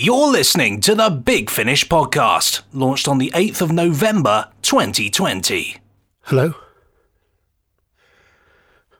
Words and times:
You're 0.00 0.30
listening 0.30 0.80
to 0.82 0.94
the 0.94 1.10
Big 1.10 1.50
Finish 1.50 1.84
podcast, 1.88 2.62
launched 2.72 3.08
on 3.08 3.18
the 3.18 3.32
8th 3.34 3.60
of 3.60 3.72
November 3.72 4.46
2020. 4.62 5.78
Hello? 6.22 6.54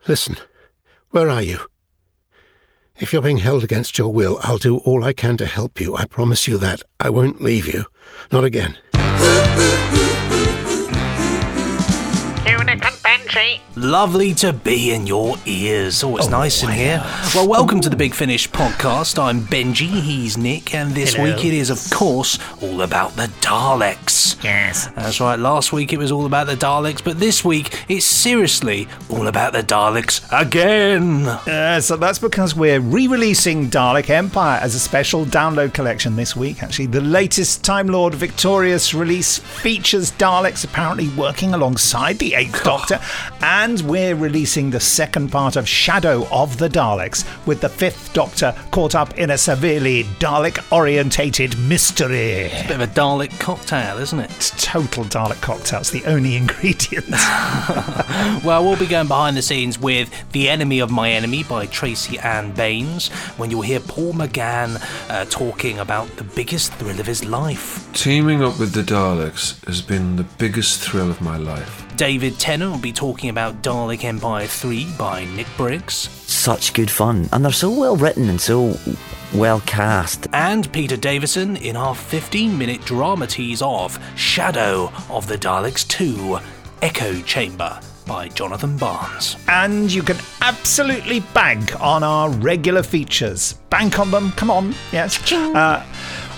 Listen, 0.08 0.38
where 1.10 1.30
are 1.30 1.40
you? 1.40 1.60
If 2.96 3.12
you're 3.12 3.22
being 3.22 3.38
held 3.38 3.62
against 3.62 3.96
your 3.96 4.12
will, 4.12 4.40
I'll 4.42 4.58
do 4.58 4.78
all 4.78 5.04
I 5.04 5.12
can 5.12 5.36
to 5.36 5.46
help 5.46 5.80
you. 5.80 5.94
I 5.94 6.04
promise 6.04 6.48
you 6.48 6.58
that. 6.58 6.82
I 6.98 7.10
won't 7.10 7.40
leave 7.40 7.68
you. 7.72 7.84
Not 8.32 8.42
again. 8.42 8.76
Lovely 13.76 14.34
to 14.34 14.52
be 14.52 14.92
in 14.92 15.06
your 15.06 15.36
ears. 15.46 16.02
Oh, 16.02 16.16
it's 16.16 16.28
nice 16.28 16.64
in 16.64 16.70
here. 16.70 17.00
Well, 17.32 17.46
welcome 17.46 17.80
to 17.82 17.88
the 17.88 17.94
Big 17.94 18.12
Finish 18.12 18.50
podcast. 18.50 19.22
I'm 19.22 19.42
Benji, 19.42 20.00
he's 20.00 20.36
Nick, 20.36 20.74
and 20.74 20.90
this 20.92 21.14
Hello. 21.14 21.32
week 21.32 21.44
it 21.44 21.54
is, 21.54 21.70
of 21.70 21.78
course, 21.96 22.40
all 22.60 22.82
about 22.82 23.14
the 23.14 23.28
Daleks. 23.40 24.42
Yes. 24.42 24.88
That's 24.88 25.20
right, 25.20 25.38
last 25.38 25.72
week 25.72 25.92
it 25.92 25.98
was 25.98 26.10
all 26.10 26.26
about 26.26 26.48
the 26.48 26.56
Daleks, 26.56 27.02
but 27.04 27.20
this 27.20 27.44
week 27.44 27.84
it's 27.88 28.04
seriously 28.04 28.88
all 29.08 29.28
about 29.28 29.52
the 29.52 29.62
Daleks 29.62 30.26
again. 30.32 31.26
Uh, 31.26 31.80
so 31.80 31.96
that's 31.96 32.18
because 32.18 32.56
we're 32.56 32.80
re-releasing 32.80 33.70
Dalek 33.70 34.10
Empire 34.10 34.58
as 34.60 34.74
a 34.74 34.80
special 34.80 35.24
download 35.24 35.72
collection 35.72 36.16
this 36.16 36.34
week. 36.34 36.64
Actually, 36.64 36.86
the 36.86 37.00
latest 37.00 37.62
Time 37.62 37.86
Lord 37.86 38.14
Victorious 38.14 38.92
release 38.92 39.38
features 39.38 40.10
Daleks 40.10 40.64
apparently 40.64 41.08
working 41.10 41.54
alongside 41.54 42.18
the 42.18 42.34
Eighth 42.34 42.64
Doctor, 42.64 42.98
and 43.42 43.80
we're 43.82 44.14
releasing 44.14 44.70
the 44.70 44.80
second 44.80 45.30
part 45.30 45.56
of 45.56 45.68
Shadow 45.68 46.26
of 46.30 46.58
the 46.58 46.68
Daleks 46.68 47.24
with 47.46 47.60
the 47.60 47.68
Fifth 47.68 48.12
Doctor 48.12 48.54
caught 48.70 48.94
up 48.94 49.18
in 49.18 49.30
a 49.30 49.38
severely 49.38 50.04
Dalek-orientated 50.20 51.58
mystery. 51.58 52.42
It's 52.42 52.64
a 52.64 52.68
bit 52.68 52.80
of 52.80 52.80
a 52.80 52.86
Dalek 52.86 53.38
cocktail, 53.38 53.98
isn't 53.98 54.18
it? 54.18 54.30
It's 54.30 54.50
total 54.64 55.04
Dalek 55.04 55.40
cocktail. 55.40 55.80
It's 55.80 55.90
the 55.90 56.04
only 56.04 56.36
ingredient. 56.42 57.06
Well, 58.44 58.64
we'll 58.64 58.78
be 58.78 58.86
going 58.86 59.08
behind 59.08 59.36
the 59.36 59.42
scenes 59.42 59.78
with 59.78 60.10
The 60.32 60.48
Enemy 60.48 60.80
of 60.80 60.90
My 60.90 61.10
Enemy 61.10 61.44
by 61.44 61.66
Tracy 61.66 62.18
Ann 62.18 62.52
Baines, 62.52 63.08
when 63.36 63.50
you'll 63.50 63.62
hear 63.62 63.80
Paul 63.80 64.12
McGann 64.12 64.80
uh, 65.10 65.24
talking 65.26 65.78
about 65.78 66.08
the 66.16 66.24
biggest 66.24 66.72
thrill 66.74 66.98
of 67.00 67.06
his 67.06 67.24
life. 67.24 67.90
Teaming 67.92 68.42
up 68.42 68.58
with 68.58 68.72
the 68.72 68.82
Daleks 68.82 69.64
has 69.66 69.82
been 69.82 70.16
the 70.16 70.24
biggest 70.24 70.80
thrill 70.80 71.10
of 71.10 71.20
my 71.20 71.36
life. 71.36 71.87
David 71.98 72.38
Tennant 72.38 72.70
will 72.70 72.78
be 72.78 72.92
talking 72.92 73.28
about 73.28 73.60
Dalek 73.60 74.04
Empire 74.04 74.46
3 74.46 74.86
by 74.96 75.24
Nick 75.34 75.48
Briggs. 75.56 75.94
such 76.28 76.72
good 76.72 76.90
fun, 76.90 77.28
and 77.32 77.44
they're 77.44 77.50
so 77.52 77.68
well 77.70 77.96
written 77.96 78.28
and 78.30 78.40
so 78.40 78.78
well 79.34 79.60
cast. 79.66 80.28
And 80.32 80.72
Peter 80.72 80.96
Davison 80.96 81.56
in 81.56 81.74
our 81.76 81.96
15 81.96 82.56
minute 82.56 82.82
drama 82.84 83.26
tease 83.26 83.60
of 83.62 83.98
Shadow 84.16 84.92
of 85.10 85.26
the 85.26 85.36
Daleks 85.36 85.86
2 85.88 86.38
Echo 86.82 87.20
Chamber 87.22 87.80
by 88.06 88.28
Jonathan 88.28 88.76
Barnes. 88.78 89.36
and 89.48 89.92
you 89.92 90.02
can 90.04 90.16
absolutely 90.40 91.18
bank 91.34 91.78
on 91.80 92.04
our 92.04 92.30
regular 92.30 92.84
features. 92.84 93.54
Bank 93.70 93.98
on 93.98 94.12
them, 94.12 94.30
come 94.32 94.50
on, 94.52 94.72
yes. 94.92 95.20
Uh, 95.32 95.84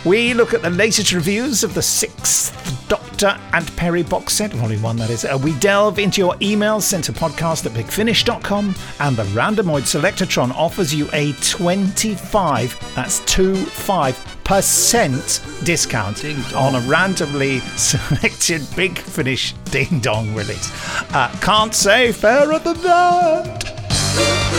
we 0.07 0.33
look 0.33 0.55
at 0.55 0.63
the 0.63 0.71
latest 0.71 1.13
reviews 1.13 1.63
of 1.63 1.75
the 1.75 1.83
Sixth 1.83 2.89
Doctor 2.89 3.10
and 3.29 3.77
Peri 3.77 4.03
box 4.03 4.35
set, 4.35 4.53
volume 4.53 4.83
one, 4.83 4.97
that 4.97 5.11
is. 5.11 5.25
Uh, 5.25 5.39
we 5.43 5.53
delve 5.59 5.99
into 5.99 6.21
your 6.21 6.35
emails 6.35 6.83
sent 6.83 7.05
to 7.05 7.13
podcast 7.13 7.67
at 7.67 7.73
bigfinish.com, 7.73 8.75
and 9.01 9.17
the 9.17 9.25
Randomoid 9.25 9.83
Selectatron 9.83 10.51
offers 10.53 10.95
you 10.95 11.09
a 11.13 11.33
25, 11.35 12.95
that's 12.95 13.21
2 13.21 13.55
5 13.55 14.37
percent 14.45 15.45
discount 15.63 16.25
on 16.57 16.75
a 16.75 16.81
randomly 16.89 17.61
selected 17.77 18.67
Big 18.75 18.99
Finish 18.99 19.53
Ding 19.67 20.01
Dong 20.01 20.35
release. 20.35 20.73
Uh, 21.15 21.29
can't 21.41 21.73
say 21.73 22.11
fairer 22.11 22.59
than 22.59 22.81
that. 22.83 24.50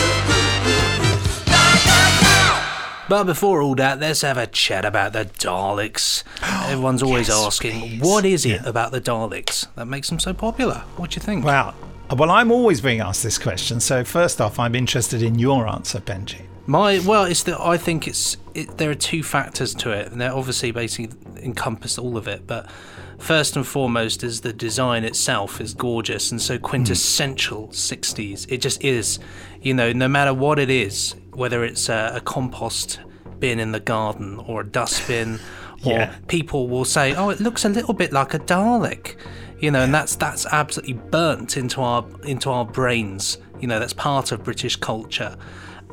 But 3.12 3.26
before 3.26 3.62
all 3.62 3.76
that, 3.76 4.00
let's 4.00 4.22
have 4.22 4.38
a 4.38 4.48
chat 4.48 4.86
about 4.86 5.12
the 5.12 5.26
Daleks. 5.26 6.24
Everyone's 6.72 7.04
always 7.04 7.28
yes, 7.28 7.46
asking, 7.46 7.80
please. 7.82 8.02
what 8.02 8.24
is 8.24 8.46
it 8.46 8.62
Yeah. 8.62 8.70
about 8.70 8.94
the 8.94 9.02
Daleks 9.02 9.68
that 9.76 9.86
makes 9.86 10.08
them 10.08 10.18
so 10.18 10.34
popular? 10.34 10.86
What 10.96 11.10
do 11.10 11.16
you 11.16 11.22
think? 11.22 11.44
Wow. 11.44 11.74
Well, 12.10 12.32
I'm 12.32 12.54
always 12.54 12.80
being 12.80 13.02
asked 13.02 13.22
this 13.22 13.38
question, 13.38 13.82
so 13.82 14.06
first 14.06 14.40
off, 14.40 14.58
I'm 14.58 14.76
interested 14.76 15.22
in 15.22 15.38
your 15.38 15.68
answer, 15.68 16.00
Benji. 16.00 16.44
My 16.68 17.00
well, 17.00 17.26
it's 17.26 17.44
that 17.44 17.60
I 17.60 17.76
think 17.76 18.08
it's 18.08 18.38
it, 18.54 18.78
there 18.78 18.90
are 18.90 18.96
two 18.96 19.24
factors 19.24 19.76
to 19.76 19.92
it, 19.92 20.10
and 20.10 20.22
they're 20.22 20.34
obviously 20.34 20.72
basically 20.72 21.14
encompass 21.44 21.98
all 21.98 22.16
of 22.16 22.30
it. 22.30 22.48
But 22.48 22.72
first 23.18 23.58
and 23.58 23.68
foremost 23.68 24.24
is 24.24 24.40
the 24.40 24.54
design 24.54 25.04
itself 25.04 25.60
is 25.60 25.74
gorgeous 25.74 26.32
and 26.32 26.42
so 26.42 26.56
hmm. 26.56 26.64
quintessential 26.64 27.68
60s. 27.68 28.46
It 28.50 28.60
just 28.60 28.82
is, 28.82 29.20
you 29.62 29.74
know, 29.74 29.92
no 29.92 30.08
matter 30.08 30.34
what 30.34 30.60
it 30.60 30.70
is, 30.70 31.16
whether 31.34 31.64
it's 31.64 31.90
a, 31.90 32.14
a 32.16 32.22
compost 32.22 33.00
bin 33.40 33.60
in 33.60 33.72
the 33.72 33.80
garden 33.80 34.38
or 34.48 34.62
a 34.62 34.66
dustbin, 34.68 35.40
or 35.86 35.94
Yeah. 35.94 36.16
people 36.28 36.68
will 36.68 36.86
say, 36.86 37.14
"Oh, 37.16 37.30
it 37.30 37.40
looks 37.40 37.66
a 37.66 37.70
little 37.70 37.94
bit 37.94 38.12
like 38.14 38.34
a 38.34 38.40
Dalek," 38.40 39.16
you 39.60 39.72
know, 39.72 39.82
and 39.82 39.94
that's 39.94 40.16
that's 40.16 40.46
absolutely 40.48 40.94
burnt 40.96 41.58
into 41.58 41.82
our 41.82 42.06
into 42.24 42.50
our 42.52 42.66
brains. 42.66 43.38
You 43.60 43.68
know, 43.68 43.80
that's 43.80 43.94
part 43.94 44.32
of 44.32 44.44
British 44.44 44.76
culture. 44.76 45.36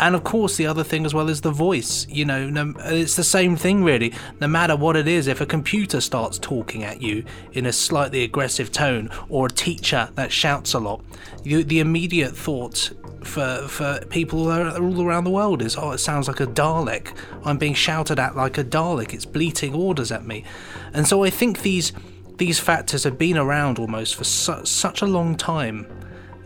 And 0.01 0.15
of 0.15 0.25
course, 0.25 0.57
the 0.57 0.67
other 0.67 0.85
thing 0.85 1.05
as 1.05 1.13
well 1.13 1.29
is 1.29 1.41
the 1.41 1.51
voice. 1.51 2.07
You 2.09 2.25
know, 2.25 2.49
no, 2.49 2.75
it's 2.85 3.17
the 3.17 3.25
same 3.25 3.57
thing 3.57 3.83
really. 3.83 4.13
No 4.41 4.47
matter 4.47 4.77
what 4.77 4.97
it 4.97 5.09
is, 5.09 5.27
if 5.27 5.41
a 5.41 5.47
computer 5.47 6.01
starts 6.01 6.39
talking 6.39 6.85
at 6.85 7.03
you 7.03 7.25
in 7.53 7.67
a 7.67 7.73
slightly 7.73 8.23
aggressive 8.23 8.71
tone, 8.71 9.11
or 9.29 9.47
a 9.47 9.51
teacher 9.51 10.11
that 10.15 10.33
shouts 10.33 10.75
a 10.75 10.79
lot, 10.79 11.03
you, 11.43 11.65
the 11.65 11.81
immediate 11.81 12.37
thought 12.37 12.93
for 13.25 13.67
for 13.69 14.01
people 14.11 14.51
all 14.51 15.03
around 15.03 15.25
the 15.25 15.31
world 15.31 15.63
is, 15.63 15.77
oh, 15.77 15.91
it 15.91 15.99
sounds 15.99 16.29
like 16.29 16.41
a 16.41 16.47
Dalek. 16.47 17.17
I'm 17.45 17.59
being 17.59 17.75
shouted 17.75 18.19
at 18.19 18.37
like 18.37 18.59
a 18.59 18.65
Dalek. 18.65 19.13
It's 19.13 19.25
bleating 19.27 19.75
orders 19.75 20.13
at 20.13 20.25
me, 20.25 20.45
and 20.93 21.07
so 21.07 21.25
I 21.25 21.31
think 21.31 21.63
these 21.63 21.93
these 22.39 22.61
factors 22.61 23.03
have 23.05 23.19
been 23.19 23.37
around 23.37 23.79
almost 23.79 24.15
for 24.15 24.25
su- 24.25 24.65
such 24.65 25.03
a 25.03 25.07
long 25.07 25.37
time 25.37 25.87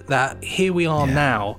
that 0.09 0.43
here 0.43 0.73
we 0.73 0.87
are 0.87 1.07
now, 1.07 1.59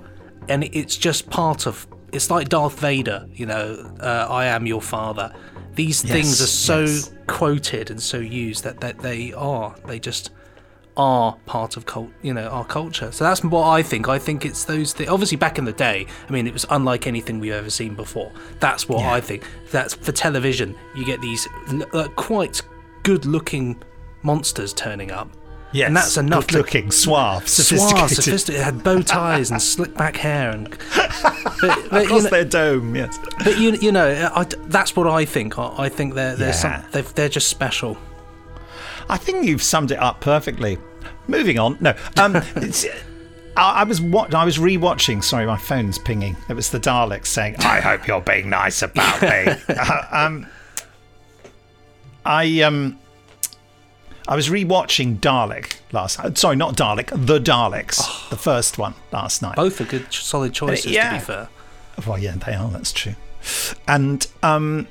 and 0.49 0.63
it's 0.63 0.97
just 0.97 1.29
part 1.29 1.65
of. 1.67 1.87
It's 2.11 2.29
like 2.29 2.49
Darth 2.49 2.79
Vader, 2.79 3.27
you 3.33 3.45
know. 3.45 3.95
Uh, 3.99 4.27
I 4.29 4.45
am 4.45 4.67
your 4.67 4.81
father. 4.81 5.33
These 5.73 6.03
things 6.03 6.39
are 6.41 6.47
so 6.47 6.81
yes. 6.81 7.11
quoted 7.25 7.89
and 7.89 7.99
so 7.99 8.19
used 8.19 8.63
that, 8.63 8.79
that 8.81 8.99
they 8.99 9.33
are. 9.33 9.75
They 9.87 9.99
just 9.99 10.29
are 10.95 11.35
part 11.47 11.75
of 11.75 11.87
cult, 11.87 12.11
you 12.21 12.31
know, 12.33 12.47
our 12.49 12.65
culture. 12.65 13.11
So 13.11 13.23
that's 13.23 13.43
what 13.43 13.67
I 13.67 13.81
think. 13.81 14.07
I 14.07 14.19
think 14.19 14.45
it's 14.45 14.65
those 14.65 14.93
things. 14.93 15.09
Obviously, 15.09 15.37
back 15.37 15.57
in 15.57 15.65
the 15.65 15.73
day, 15.73 16.05
I 16.27 16.31
mean, 16.31 16.45
it 16.45 16.53
was 16.53 16.67
unlike 16.69 17.07
anything 17.07 17.39
we've 17.39 17.53
ever 17.53 17.71
seen 17.71 17.95
before. 17.95 18.31
That's 18.59 18.87
what 18.87 19.03
I 19.03 19.19
think. 19.19 19.43
That's 19.71 19.95
for 19.95 20.11
television. 20.11 20.75
You 20.95 21.05
get 21.05 21.19
these 21.21 21.47
uh, 21.93 22.07
quite 22.15 22.61
good-looking 23.01 23.81
monsters 24.21 24.73
turning 24.73 25.09
up. 25.09 25.35
Yes, 25.73 25.88
and 25.88 25.97
that's 25.97 26.17
enough. 26.17 26.47
to- 26.47 26.53
Good-looking, 26.53 26.91
suave, 26.91 27.47
suave, 27.47 27.67
sophisticated. 27.67 28.23
sophisticated, 28.23 28.63
had 28.63 28.84
bow 28.84 29.01
ties 29.01 29.50
and 29.51 29.61
slick 29.61 29.94
back 29.95 30.16
hair, 30.17 30.51
and 30.51 30.69
but, 30.95 31.89
but, 31.89 32.03
Across 32.06 32.23
know, 32.25 32.29
their 32.29 32.45
dome, 32.45 32.95
yes. 32.95 33.17
but 33.44 33.57
you, 33.57 33.72
you 33.73 33.91
know, 33.91 34.31
I, 34.35 34.44
that's 34.67 34.95
what 34.95 35.07
I 35.07 35.25
think. 35.25 35.57
I, 35.57 35.73
I 35.78 35.89
think 35.89 36.13
they're 36.13 36.35
they're, 36.35 36.50
Yeah. 36.50 36.53
some, 36.53 36.83
they're 36.91 37.01
they're 37.01 37.29
just 37.29 37.47
special. 37.50 37.97
I 39.09 39.17
think 39.17 39.45
you've 39.45 39.63
summed 39.63 39.91
it 39.91 40.00
up 40.00 40.22
perfectly. 40.22 40.78
Moving 41.28 41.57
on. 41.59 41.78
No, 41.81 41.94
um, 42.17 42.35
I, 43.57 43.72
I 43.81 43.83
was 43.83 44.00
wa- 44.01 44.28
I 44.33 44.45
was 44.45 44.57
rewatching. 44.57 45.23
Sorry, 45.23 45.45
my 45.45 45.57
phone's 45.57 45.97
pinging. 45.97 46.35
It 46.50 46.53
was 46.53 46.69
the 46.69 46.79
Daleks 46.79 47.28
saying, 47.28 47.56
"I 47.59 47.79
hope 47.81 48.07
you're 48.07 48.22
being 48.22 48.50
nice 48.50 48.81
about 48.81 49.22
me." 49.22 49.56
Uh, 49.69 50.01
um, 50.12 50.47
I 52.25 52.62
um, 52.62 53.00
I 54.27 54.35
was 54.35 54.49
rewatching 54.49 55.19
Dalek 55.19 55.75
last. 55.91 56.19
uh, 56.19 56.33
Sorry, 56.33 56.55
not 56.55 56.77
Dalek. 56.77 57.07
The 57.25 57.39
Daleks, 57.39 58.29
the 58.29 58.37
first 58.37 58.77
one 58.77 58.93
last 59.11 59.41
night. 59.41 59.55
Both 59.55 59.81
are 59.81 59.85
good, 59.85 60.11
solid 60.13 60.53
choices. 60.53 60.85
To 60.85 60.91
yeah. 60.91 61.13
be 61.13 61.19
fair, 61.19 61.49
Well, 62.07 62.17
yeah, 62.17 62.35
they 62.35 62.53
are. 62.53 62.69
That's 62.69 62.93
true. 62.93 63.15
And 63.87 64.25
um, 64.41 64.87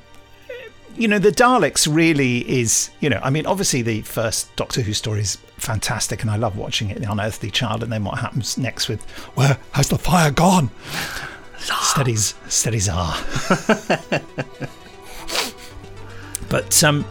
you 0.95 1.07
know, 1.07 1.17
the 1.19 1.31
Daleks 1.31 1.87
really 1.93 2.39
is. 2.49 2.91
You 2.99 3.09
know, 3.09 3.19
I 3.23 3.29
mean, 3.31 3.45
obviously 3.45 3.81
the 3.81 4.01
first 4.01 4.55
Doctor 4.55 4.81
Who 4.81 4.93
story 4.93 5.21
is 5.21 5.37
fantastic, 5.57 6.21
and 6.21 6.29
I 6.29 6.35
love 6.35 6.55
watching 6.55 6.89
it. 6.89 6.99
The 7.01 7.11
Unearthly 7.11 7.49
Child, 7.49 7.81
and 7.83 7.91
then 7.91 8.03
what 8.03 8.19
happens 8.19 8.57
next 8.57 8.87
with 8.87 9.03
where 9.35 9.57
has 9.71 9.89
the 9.89 9.97
fire 9.97 10.29
gone? 10.31 10.69
Steadies, 11.59 12.35
steadies 12.49 12.89
are. 12.89 13.15
but 16.49 16.83
um, 16.83 17.05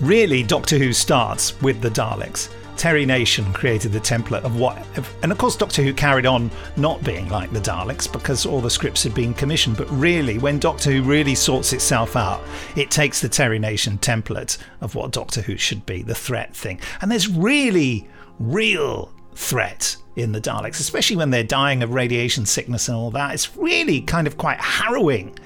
really, 0.00 0.42
Doctor 0.42 0.78
Who 0.78 0.92
starts 0.92 1.60
with 1.60 1.80
the 1.80 1.90
Daleks 1.90 2.48
Terry 2.80 3.04
Nation 3.04 3.52
created 3.52 3.92
the 3.92 4.00
template 4.00 4.42
of 4.42 4.58
what, 4.58 4.82
and 5.22 5.30
of 5.30 5.36
course, 5.36 5.54
Doctor 5.54 5.82
Who 5.82 5.92
carried 5.92 6.24
on 6.24 6.50
not 6.78 7.04
being 7.04 7.28
like 7.28 7.52
the 7.52 7.60
Daleks 7.60 8.10
because 8.10 8.46
all 8.46 8.62
the 8.62 8.70
scripts 8.70 9.02
had 9.02 9.14
been 9.14 9.34
commissioned. 9.34 9.76
But 9.76 9.90
really, 9.90 10.38
when 10.38 10.58
Doctor 10.58 10.90
Who 10.90 11.02
really 11.02 11.34
sorts 11.34 11.74
itself 11.74 12.16
out, 12.16 12.42
it 12.76 12.90
takes 12.90 13.20
the 13.20 13.28
Terry 13.28 13.58
Nation 13.58 13.98
template 13.98 14.56
of 14.80 14.94
what 14.94 15.10
Doctor 15.10 15.42
Who 15.42 15.58
should 15.58 15.84
be, 15.84 16.00
the 16.00 16.14
threat 16.14 16.56
thing. 16.56 16.80
And 17.02 17.12
there's 17.12 17.28
really, 17.28 18.08
real 18.38 19.12
threat 19.34 19.98
in 20.16 20.32
the 20.32 20.40
Daleks, 20.40 20.80
especially 20.80 21.16
when 21.16 21.28
they're 21.28 21.44
dying 21.44 21.82
of 21.82 21.92
radiation 21.92 22.46
sickness 22.46 22.88
and 22.88 22.96
all 22.96 23.10
that. 23.10 23.34
It's 23.34 23.54
really 23.58 24.00
kind 24.00 24.26
of 24.26 24.38
quite 24.38 24.58
harrowing. 24.58 25.38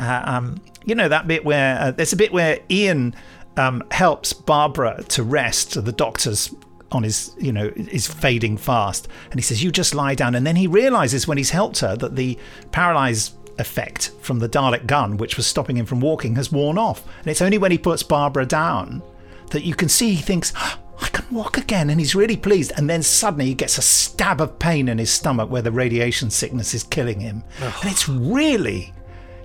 Uh, 0.00 0.22
um, 0.24 0.60
you 0.84 0.96
know 0.96 1.08
that 1.08 1.28
bit 1.28 1.44
where 1.44 1.78
uh, 1.80 1.90
there's 1.92 2.12
a 2.12 2.16
bit 2.16 2.32
where 2.32 2.58
Ian 2.68 3.14
um, 3.56 3.82
helps 3.90 4.32
Barbara 4.32 5.02
to 5.08 5.22
rest. 5.22 5.82
The 5.82 5.92
doctor's 5.92 6.54
on 6.92 7.02
his, 7.02 7.34
you 7.38 7.52
know, 7.52 7.72
is 7.76 8.06
fading 8.06 8.56
fast, 8.56 9.08
and 9.30 9.38
he 9.38 9.42
says, 9.42 9.62
"You 9.62 9.70
just 9.70 9.94
lie 9.94 10.14
down." 10.14 10.34
And 10.34 10.46
then 10.46 10.56
he 10.56 10.66
realizes 10.66 11.26
when 11.26 11.38
he's 11.38 11.50
helped 11.50 11.80
her 11.80 11.96
that 11.96 12.16
the 12.16 12.38
paralyzed 12.70 13.34
effect 13.58 14.12
from 14.20 14.38
the 14.38 14.48
Dalek 14.48 14.86
gun, 14.86 15.16
which 15.16 15.36
was 15.36 15.46
stopping 15.46 15.76
him 15.76 15.86
from 15.86 16.00
walking, 16.00 16.36
has 16.36 16.52
worn 16.52 16.78
off. 16.78 17.04
And 17.20 17.28
it's 17.28 17.42
only 17.42 17.58
when 17.58 17.72
he 17.72 17.78
puts 17.78 18.02
Barbara 18.02 18.46
down 18.46 19.02
that 19.50 19.64
you 19.64 19.74
can 19.74 19.88
see 19.88 20.14
he 20.14 20.22
thinks. 20.22 20.52
I 20.98 21.08
can 21.08 21.26
walk 21.30 21.58
again, 21.58 21.90
and 21.90 22.00
he's 22.00 22.14
really 22.14 22.38
pleased. 22.38 22.72
And 22.74 22.88
then 22.88 23.02
suddenly 23.02 23.44
he 23.46 23.54
gets 23.54 23.76
a 23.76 23.82
stab 23.82 24.40
of 24.40 24.58
pain 24.58 24.88
in 24.88 24.96
his 24.96 25.10
stomach 25.10 25.50
where 25.50 25.60
the 25.60 25.70
radiation 25.70 26.30
sickness 26.30 26.72
is 26.72 26.82
killing 26.84 27.20
him. 27.20 27.44
And 27.60 27.92
it's 27.92 28.08
really, 28.08 28.94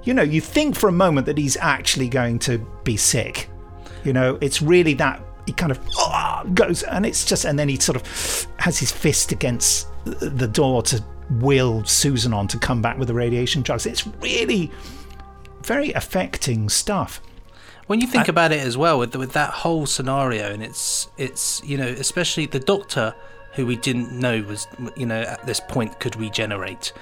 you 0.04 0.13
know, 0.13 0.22
you 0.22 0.40
think 0.40 0.78
for 0.78 0.88
a 0.88 0.94
moment 0.94 1.25
that 1.25 1.38
he's 1.38 1.58
actually 1.58 2.08
going 2.08 2.40
to 2.40 2.66
be 2.86 2.96
sick. 2.96 3.50
You 4.03 4.13
know, 4.13 4.38
it's 4.42 4.62
really 4.62 4.94
that 4.95 5.21
he 5.45 5.53
kind 5.53 5.71
of 5.71 5.80
"Ah," 5.98 6.44
goes, 6.53 6.83
and 6.83 7.06
it's 7.06 7.25
just, 7.25 7.45
and 7.45 7.57
then 7.57 7.69
he 7.69 7.77
sort 7.77 7.95
of 7.95 8.48
has 8.57 8.77
his 8.80 8.92
fist 8.92 9.31
against 9.31 9.88
the 10.06 10.48
door 10.48 10.81
to 10.83 11.03
will 11.39 11.83
Susan 11.86 12.33
on 12.33 12.48
to 12.50 12.57
come 12.57 12.81
back 12.81 12.98
with 12.98 13.07
the 13.07 13.13
radiation 13.13 13.62
drugs. 13.62 13.86
It's 13.86 14.06
really 14.21 14.71
very 15.63 15.92
affecting 15.94 16.69
stuff. 16.69 17.21
When 17.88 18.00
you 18.00 18.07
think 18.07 18.27
about 18.27 18.51
it 18.51 18.62
as 18.62 18.77
well, 18.77 19.00
with 19.00 19.15
with 19.15 19.33
that 19.33 19.50
whole 19.50 19.86
scenario, 19.86 20.51
and 20.51 20.63
it's 20.63 21.07
it's 21.18 21.62
you 21.65 21.77
know 21.77 21.88
especially 21.88 22.45
the 22.45 22.59
doctor 22.59 23.13
who 23.53 23.65
we 23.65 23.75
didn't 23.75 24.12
know 24.18 24.42
was 24.44 24.68
you 24.95 25.06
know 25.06 25.21
at 25.21 25.45
this 25.45 25.59
point 25.59 26.00
could 26.00 26.15
regenerate 26.15 26.94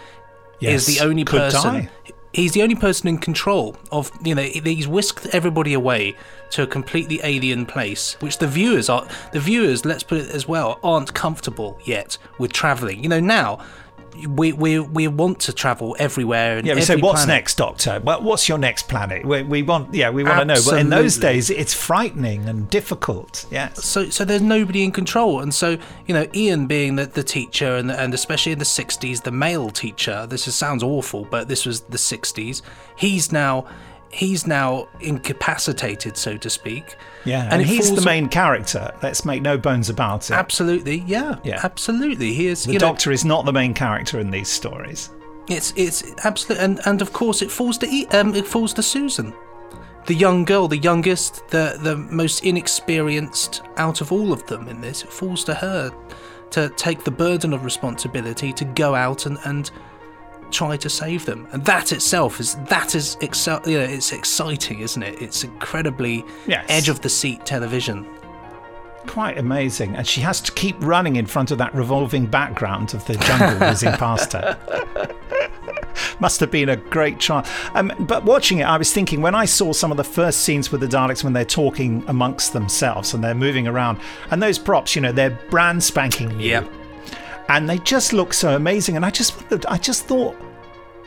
is 0.61 0.87
the 0.87 0.99
only 1.05 1.25
person. 1.25 1.73
die. 1.73 1.89
He's 2.33 2.51
the 2.53 2.61
only 2.61 2.75
person 2.75 3.07
in 3.07 3.17
control 3.17 3.75
of 3.91 4.11
you 4.23 4.35
know 4.35 4.43
he's 4.43 4.87
whisked 4.87 5.27
everybody 5.27 5.73
away 5.73 6.15
to 6.51 6.63
a 6.63 6.67
completely 6.67 7.19
alien 7.23 7.65
place, 7.65 8.17
which 8.19 8.37
the 8.37 8.47
viewers 8.47 8.89
are 8.89 9.07
the 9.31 9.39
viewers. 9.39 9.85
Let's 9.85 10.03
put 10.03 10.19
it 10.19 10.29
as 10.29 10.47
well 10.47 10.79
aren't 10.83 11.13
comfortable 11.13 11.79
yet 11.83 12.17
with 12.37 12.53
traveling. 12.53 13.03
You 13.03 13.09
know 13.09 13.19
now. 13.19 13.59
We, 14.27 14.53
we 14.53 14.79
we 14.79 15.07
want 15.07 15.39
to 15.41 15.53
travel 15.53 15.95
everywhere. 16.00 16.57
And 16.57 16.67
Yeah, 16.67 16.75
we 16.75 16.81
say, 16.81 16.95
"What's 16.95 17.25
planet." 17.25 17.41
next, 17.41 17.57
Doctor? 17.57 18.01
Well, 18.03 18.21
what's 18.21 18.47
your 18.50 18.57
next 18.57 18.88
planet?" 18.88 19.25
We, 19.25 19.44
we 19.44 19.63
want, 19.63 19.94
yeah, 19.94 20.09
we 20.09 20.23
want 20.23 20.39
to 20.39 20.45
know. 20.45 20.61
But 20.65 20.79
in 20.79 20.89
those 20.89 21.17
days, 21.17 21.50
it's 21.50 21.73
frightening 21.73 22.47
and 22.50 22.69
difficult. 22.69 23.45
Yes. 23.51 23.83
so 23.83 24.09
so 24.09 24.25
there's 24.25 24.41
nobody 24.41 24.83
in 24.83 24.91
control 24.91 25.41
and 25.41 25.53
so 25.53 25.77
you 26.07 26.13
know 26.13 26.27
ian 26.35 26.67
being 26.67 26.95
the, 26.95 27.06
the 27.06 27.23
teacher 27.23 27.75
and, 27.75 27.91
and 27.91 28.13
especially 28.13 28.51
in 28.51 28.59
the 28.59 28.65
60s 28.65 29.23
the 29.23 29.31
male 29.31 29.69
teacher 29.69 30.25
this 30.27 30.47
is, 30.47 30.56
sounds 30.56 30.83
awful 30.83 31.25
but 31.25 31.47
this 31.47 31.65
was 31.65 31.81
the 31.81 31.97
60s 31.97 32.61
he's 32.95 33.31
now 33.31 33.65
he's 34.11 34.47
now 34.47 34.88
incapacitated 35.01 36.17
so 36.17 36.35
to 36.38 36.50
speak 36.50 36.95
Yeah, 37.25 37.44
and, 37.44 37.53
and 37.53 37.65
he's 37.65 37.94
the 37.94 38.01
main 38.01 38.27
character. 38.27 38.91
Let's 39.03 39.23
make 39.23 39.41
no 39.41 39.57
bones 39.57 39.89
about 39.89 40.29
it. 40.29 40.33
absolutely 40.33 41.03
yeah 41.07 41.35
Yeah. 41.44 41.59
absolutely 41.63 42.33
he 42.33 42.47
is 42.47 42.63
the 42.63 42.73
you 42.73 42.79
know, 42.79 42.88
Doctor 42.88 43.11
is 43.11 43.23
not 43.23 43.45
the 43.45 43.53
main 43.53 43.73
character 43.73 44.19
in 44.19 44.31
these 44.31 44.50
stories. 44.50 45.11
it's 45.47 45.73
it's 45.75 46.03
absolute 46.25 46.59
and 46.61 46.79
and 46.85 47.01
of 47.01 47.13
course 47.13 47.41
it 47.41 47.51
falls 47.51 47.77
to 47.79 47.88
um 48.17 48.33
it 48.35 48.45
falls 48.47 48.73
to 48.73 48.83
susan 48.83 49.33
the 50.06 50.13
young 50.15 50.44
girl 50.45 50.67
the 50.67 50.77
youngest 50.77 51.47
the 51.50 51.77
the 51.81 51.95
most 51.95 52.44
inexperienced 52.44 53.61
out 53.77 54.01
of 54.01 54.11
all 54.11 54.31
of 54.33 54.45
them 54.47 54.67
in 54.67 54.81
this 54.81 55.03
it 55.03 55.11
falls 55.11 55.44
to 55.44 55.53
her 55.53 55.91
to 56.50 56.69
take 56.69 57.03
the 57.03 57.11
burden 57.11 57.53
of 57.53 57.63
responsibility 57.63 58.51
to 58.53 58.65
go 58.65 58.95
out 58.95 59.25
and 59.27 59.38
and 59.45 59.69
try 60.51 60.75
to 60.77 60.89
save 60.89 61.25
them 61.25 61.47
and 61.51 61.63
that 61.65 61.91
itself 61.91 62.39
is 62.39 62.55
that 62.69 62.95
is 62.95 63.17
excel 63.21 63.61
you 63.65 63.77
know 63.77 63.83
it's 63.83 64.11
exciting 64.11 64.79
isn't 64.79 65.03
it 65.03 65.21
it's 65.21 65.43
incredibly 65.43 66.23
Yes. 66.47 66.65
edge 66.69 66.89
of 66.89 67.01
the 67.01 67.09
seat 67.09 67.45
television 67.45 68.05
Quite 69.07 69.39
amazing. 69.39 69.95
And 69.95 70.05
she 70.05 70.21
has 70.21 70.39
to 70.41 70.51
keep 70.51 70.75
running 70.81 71.15
in 71.15 71.25
front 71.25 71.49
of 71.49 71.57
that 71.57 71.73
revolving 71.73 72.27
background 72.27 72.93
of 72.93 73.03
the 73.05 73.15
jungle 73.15 73.57
whizzing 73.67 73.93
past 73.97 74.33
her. 74.33 74.55
Must 76.19 76.39
have 76.41 76.51
been 76.51 76.69
a 76.69 76.75
great 76.75 77.19
trial. 77.19 77.43
Um, 77.73 77.91
but 78.01 78.23
watching 78.25 78.59
it, 78.59 78.63
I 78.65 78.77
was 78.77 78.93
thinking 78.93 79.21
when 79.21 79.33
I 79.33 79.45
saw 79.45 79.71
some 79.73 79.89
of 79.89 79.97
the 79.97 80.03
first 80.03 80.41
scenes 80.41 80.71
with 80.71 80.81
the 80.81 80.87
Daleks 80.87 81.23
when 81.23 81.33
they're 81.33 81.45
talking 81.45 82.03
amongst 82.07 82.53
themselves 82.53 83.13
and 83.13 83.23
they're 83.23 83.33
moving 83.33 83.67
around, 83.67 83.99
and 84.29 84.43
those 84.43 84.59
props, 84.59 84.95
you 84.95 85.01
know, 85.01 85.11
they're 85.13 85.39
brand 85.49 85.83
spanking 85.83 86.37
new. 86.37 86.45
Yep. 86.45 86.69
And 87.49 87.69
they 87.69 87.79
just 87.79 88.13
look 88.13 88.33
so 88.33 88.55
amazing. 88.55 88.95
And 88.95 89.05
I 89.05 89.09
just 89.09 89.35
wondered, 89.37 89.65
I 89.65 89.77
just 89.77 90.05
thought, 90.05 90.35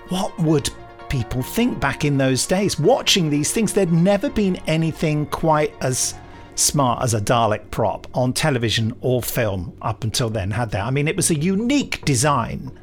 what 0.08 0.36
would 0.40 0.68
people 1.08 1.42
think 1.42 1.80
back 1.80 2.04
in 2.04 2.18
those 2.18 2.46
days? 2.46 2.78
Watching 2.78 3.30
these 3.30 3.52
things, 3.52 3.72
there'd 3.72 3.92
never 3.92 4.28
been 4.28 4.56
anything 4.66 5.26
quite 5.26 5.72
as 5.80 6.14
smart 6.54 7.02
as 7.02 7.14
a 7.14 7.20
Dalek 7.20 7.70
prop 7.70 8.06
on 8.12 8.32
television 8.32 8.94
or 9.00 9.22
film 9.22 9.76
up 9.82 10.04
until 10.04 10.28
then, 10.30 10.50
had 10.50 10.70
there? 10.70 10.82
I 10.82 10.90
mean, 10.90 11.08
it 11.08 11.16
was 11.16 11.30
a 11.30 11.34
unique 11.34 12.04
design. 12.04 12.78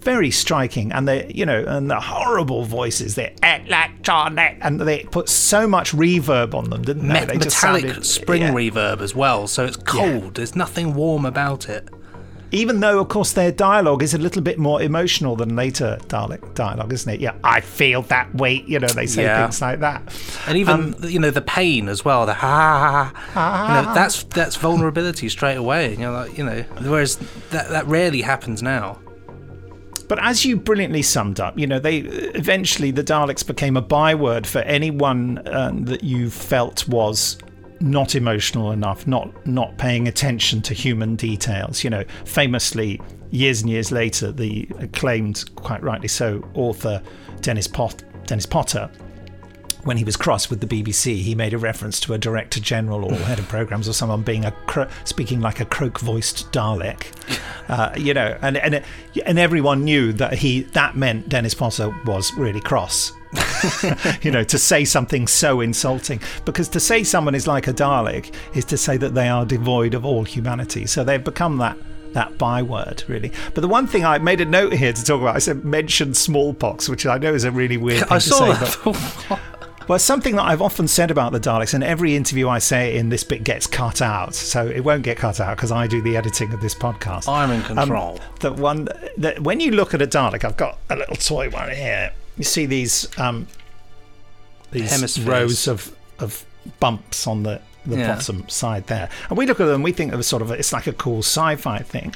Very 0.00 0.32
striking, 0.32 0.90
and 0.90 1.06
the 1.06 1.32
you 1.32 1.46
know, 1.46 1.64
and 1.64 1.88
the 1.88 2.00
horrible 2.00 2.64
voices. 2.64 3.14
They're 3.14 3.32
electronic, 3.44 4.58
and 4.60 4.80
they 4.80 5.04
put 5.04 5.28
so 5.28 5.68
much 5.68 5.92
reverb 5.92 6.54
on 6.54 6.70
them, 6.70 6.82
didn't 6.82 7.06
they? 7.06 7.20
Me- 7.20 7.26
they 7.26 7.38
just 7.38 7.62
metallic 7.62 7.84
sounded- 7.84 8.04
spring 8.04 8.42
yeah. 8.42 8.50
reverb 8.52 9.00
as 9.00 9.14
well 9.14 9.46
so 9.46 9.64
it's 9.64 9.76
cold 9.76 10.34
there's 10.34 10.56
nothing 10.56 10.94
warm 10.94 11.24
about 11.24 11.68
it 11.68 11.88
even 12.52 12.80
though 12.80 13.00
of 13.00 13.08
course 13.08 13.32
their 13.32 13.50
dialogue 13.50 14.02
is 14.02 14.14
a 14.14 14.18
little 14.18 14.42
bit 14.42 14.58
more 14.58 14.80
emotional 14.82 15.34
than 15.36 15.56
later 15.56 15.98
Dalek 16.08 16.54
dialogue, 16.54 16.92
isn't 16.92 17.12
it? 17.14 17.20
Yeah, 17.20 17.34
I 17.42 17.60
feel 17.60 18.02
that 18.02 18.34
weight. 18.34 18.66
You 18.68 18.78
know, 18.78 18.88
they 18.88 19.06
say 19.06 19.22
Yeah. 19.24 19.42
things 19.42 19.60
like 19.60 19.80
that. 19.80 20.02
and 20.46 20.56
even 20.58 20.74
Um, 20.74 20.96
you 21.02 21.18
know 21.18 21.30
the 21.30 21.40
pain 21.42 21.88
as 21.88 22.04
well 22.04 22.26
the 22.26 22.34
ha, 22.34 23.12
ha, 23.12 23.12
ha, 23.32 23.66
you 23.68 23.74
know 23.86 23.94
that's 24.00 24.22
that's 24.24 24.56
vulnerability 24.56 25.28
straight 25.28 25.56
away 25.56 25.92
you 25.92 25.98
know 25.98 26.12
like, 26.12 26.36
you 26.38 26.44
know 26.44 26.62
whereas 26.82 27.16
that 27.50 27.68
that 27.70 27.86
rarely 27.86 28.22
happens 28.22 28.62
now 28.62 28.98
But 30.08 30.18
as 30.22 30.44
you 30.44 30.56
brilliantly 30.58 31.00
summed 31.02 31.40
up, 31.40 31.58
you 31.58 31.66
know, 31.66 31.78
they 31.78 31.98
eventually 32.34 32.90
the 32.90 33.02
Daleks 33.04 33.46
became 33.46 33.78
a 33.78 33.80
byword 33.80 34.46
for 34.46 34.58
anyone 34.58 35.40
um, 35.46 35.84
that 35.86 36.04
you 36.04 36.28
felt 36.28 36.86
was 36.86 37.38
not 37.82 38.14
emotional 38.14 38.72
enough, 38.72 39.06
not 39.06 39.46
not 39.46 39.76
paying 39.76 40.08
attention 40.08 40.62
to 40.62 40.74
human 40.74 41.16
details. 41.16 41.84
You 41.84 41.90
know, 41.90 42.04
famously, 42.24 43.00
years 43.30 43.62
and 43.62 43.70
years 43.70 43.90
later, 43.90 44.30
the 44.32 44.68
acclaimed, 44.78 45.44
quite 45.56 45.82
rightly 45.82 46.08
so, 46.08 46.46
author 46.54 47.02
Dennis 47.40 47.66
Pot- 47.66 48.04
Dennis 48.26 48.46
Potter. 48.46 48.90
When 49.84 49.96
he 49.96 50.04
was 50.04 50.16
cross 50.16 50.48
with 50.48 50.60
the 50.60 50.66
BBC, 50.68 51.22
he 51.22 51.34
made 51.34 51.52
a 51.52 51.58
reference 51.58 51.98
to 52.00 52.14
a 52.14 52.18
director 52.18 52.60
general 52.60 53.04
or 53.04 53.16
head 53.16 53.40
of 53.40 53.48
programs 53.48 53.88
or 53.88 53.92
someone 53.92 54.22
being 54.22 54.44
a 54.44 54.52
cro- 54.68 54.86
speaking 55.02 55.40
like 55.40 55.58
a 55.58 55.64
croak-voiced 55.64 56.52
Dalek, 56.52 57.06
uh, 57.68 57.92
you 57.96 58.14
know, 58.14 58.38
and 58.42 58.56
and 58.58 58.84
and 59.26 59.38
everyone 59.40 59.84
knew 59.84 60.12
that 60.12 60.34
he 60.34 60.60
that 60.74 60.96
meant 60.96 61.28
Dennis 61.28 61.54
Potter 61.54 61.92
was 62.06 62.32
really 62.34 62.60
cross. 62.60 63.12
you 64.22 64.30
know, 64.30 64.44
to 64.44 64.58
say 64.58 64.84
something 64.84 65.26
so 65.26 65.60
insulting, 65.60 66.20
because 66.44 66.68
to 66.70 66.80
say 66.80 67.02
someone 67.04 67.34
is 67.34 67.46
like 67.46 67.66
a 67.68 67.72
Dalek 67.72 68.34
is 68.54 68.64
to 68.66 68.76
say 68.76 68.96
that 68.98 69.14
they 69.14 69.28
are 69.28 69.44
devoid 69.46 69.94
of 69.94 70.04
all 70.04 70.24
humanity. 70.24 70.86
So 70.86 71.04
they've 71.04 71.22
become 71.22 71.58
that 71.58 71.76
that 72.12 72.36
byword, 72.36 73.04
really. 73.08 73.32
But 73.54 73.62
the 73.62 73.68
one 73.68 73.86
thing 73.86 74.04
I 74.04 74.18
made 74.18 74.42
a 74.42 74.44
note 74.44 74.74
here 74.74 74.92
to 74.92 75.02
talk 75.04 75.22
about, 75.22 75.34
I 75.34 75.38
said 75.38 75.64
mention 75.64 76.12
smallpox, 76.12 76.86
which 76.90 77.06
I 77.06 77.16
know 77.16 77.32
is 77.32 77.44
a 77.44 77.50
really 77.50 77.78
weird 77.78 78.00
thing 78.08 78.08
i 78.10 78.18
to 78.18 78.20
saw 78.20 78.52
say. 78.54 78.74
but- 78.84 78.94
that 79.30 79.40
well, 79.88 79.98
something 79.98 80.36
that 80.36 80.42
I've 80.42 80.60
often 80.60 80.86
said 80.88 81.10
about 81.10 81.32
the 81.32 81.40
Daleks, 81.40 81.72
and 81.72 81.82
every 81.82 82.14
interview 82.14 82.50
I 82.50 82.58
say 82.58 82.98
in 82.98 83.08
this 83.08 83.24
bit 83.24 83.44
gets 83.44 83.66
cut 83.66 84.02
out, 84.02 84.34
so 84.34 84.66
it 84.66 84.80
won't 84.84 85.04
get 85.04 85.16
cut 85.16 85.40
out 85.40 85.56
because 85.56 85.72
I 85.72 85.86
do 85.86 86.02
the 86.02 86.14
editing 86.18 86.52
of 86.52 86.60
this 86.60 86.74
podcast. 86.74 87.28
i'm 87.28 87.50
in 87.50 87.62
Um, 87.62 87.76
control 87.78 88.20
the 88.40 88.52
one 88.52 88.88
that 89.16 89.40
when 89.40 89.60
you 89.60 89.70
look 89.70 89.94
at 89.94 90.02
a 90.02 90.06
Dalek, 90.06 90.44
I've 90.44 90.58
got 90.58 90.78
a 90.90 90.96
little 90.96 91.16
toy 91.16 91.48
one 91.48 91.70
here. 91.70 92.12
You 92.38 92.44
see 92.44 92.66
these 92.66 93.08
um, 93.18 93.46
these 94.70 94.90
Hemispheres. 94.90 95.26
rows 95.26 95.68
of 95.68 95.94
of 96.18 96.44
bumps 96.80 97.26
on 97.26 97.42
the 97.42 97.60
the 97.84 97.96
Yeah. 97.98 98.14
bottom 98.14 98.48
side 98.48 98.86
there, 98.86 99.08
and 99.28 99.36
we 99.36 99.44
look 99.46 99.60
at 99.60 99.66
them, 99.66 99.82
we 99.82 99.92
think 99.92 100.12
of 100.12 100.20
a 100.20 100.22
sort 100.22 100.40
of 100.42 100.50
a, 100.50 100.54
it's 100.54 100.72
like 100.72 100.86
a 100.86 100.92
cool 100.92 101.18
sci-fi 101.18 101.78
thing, 101.78 102.14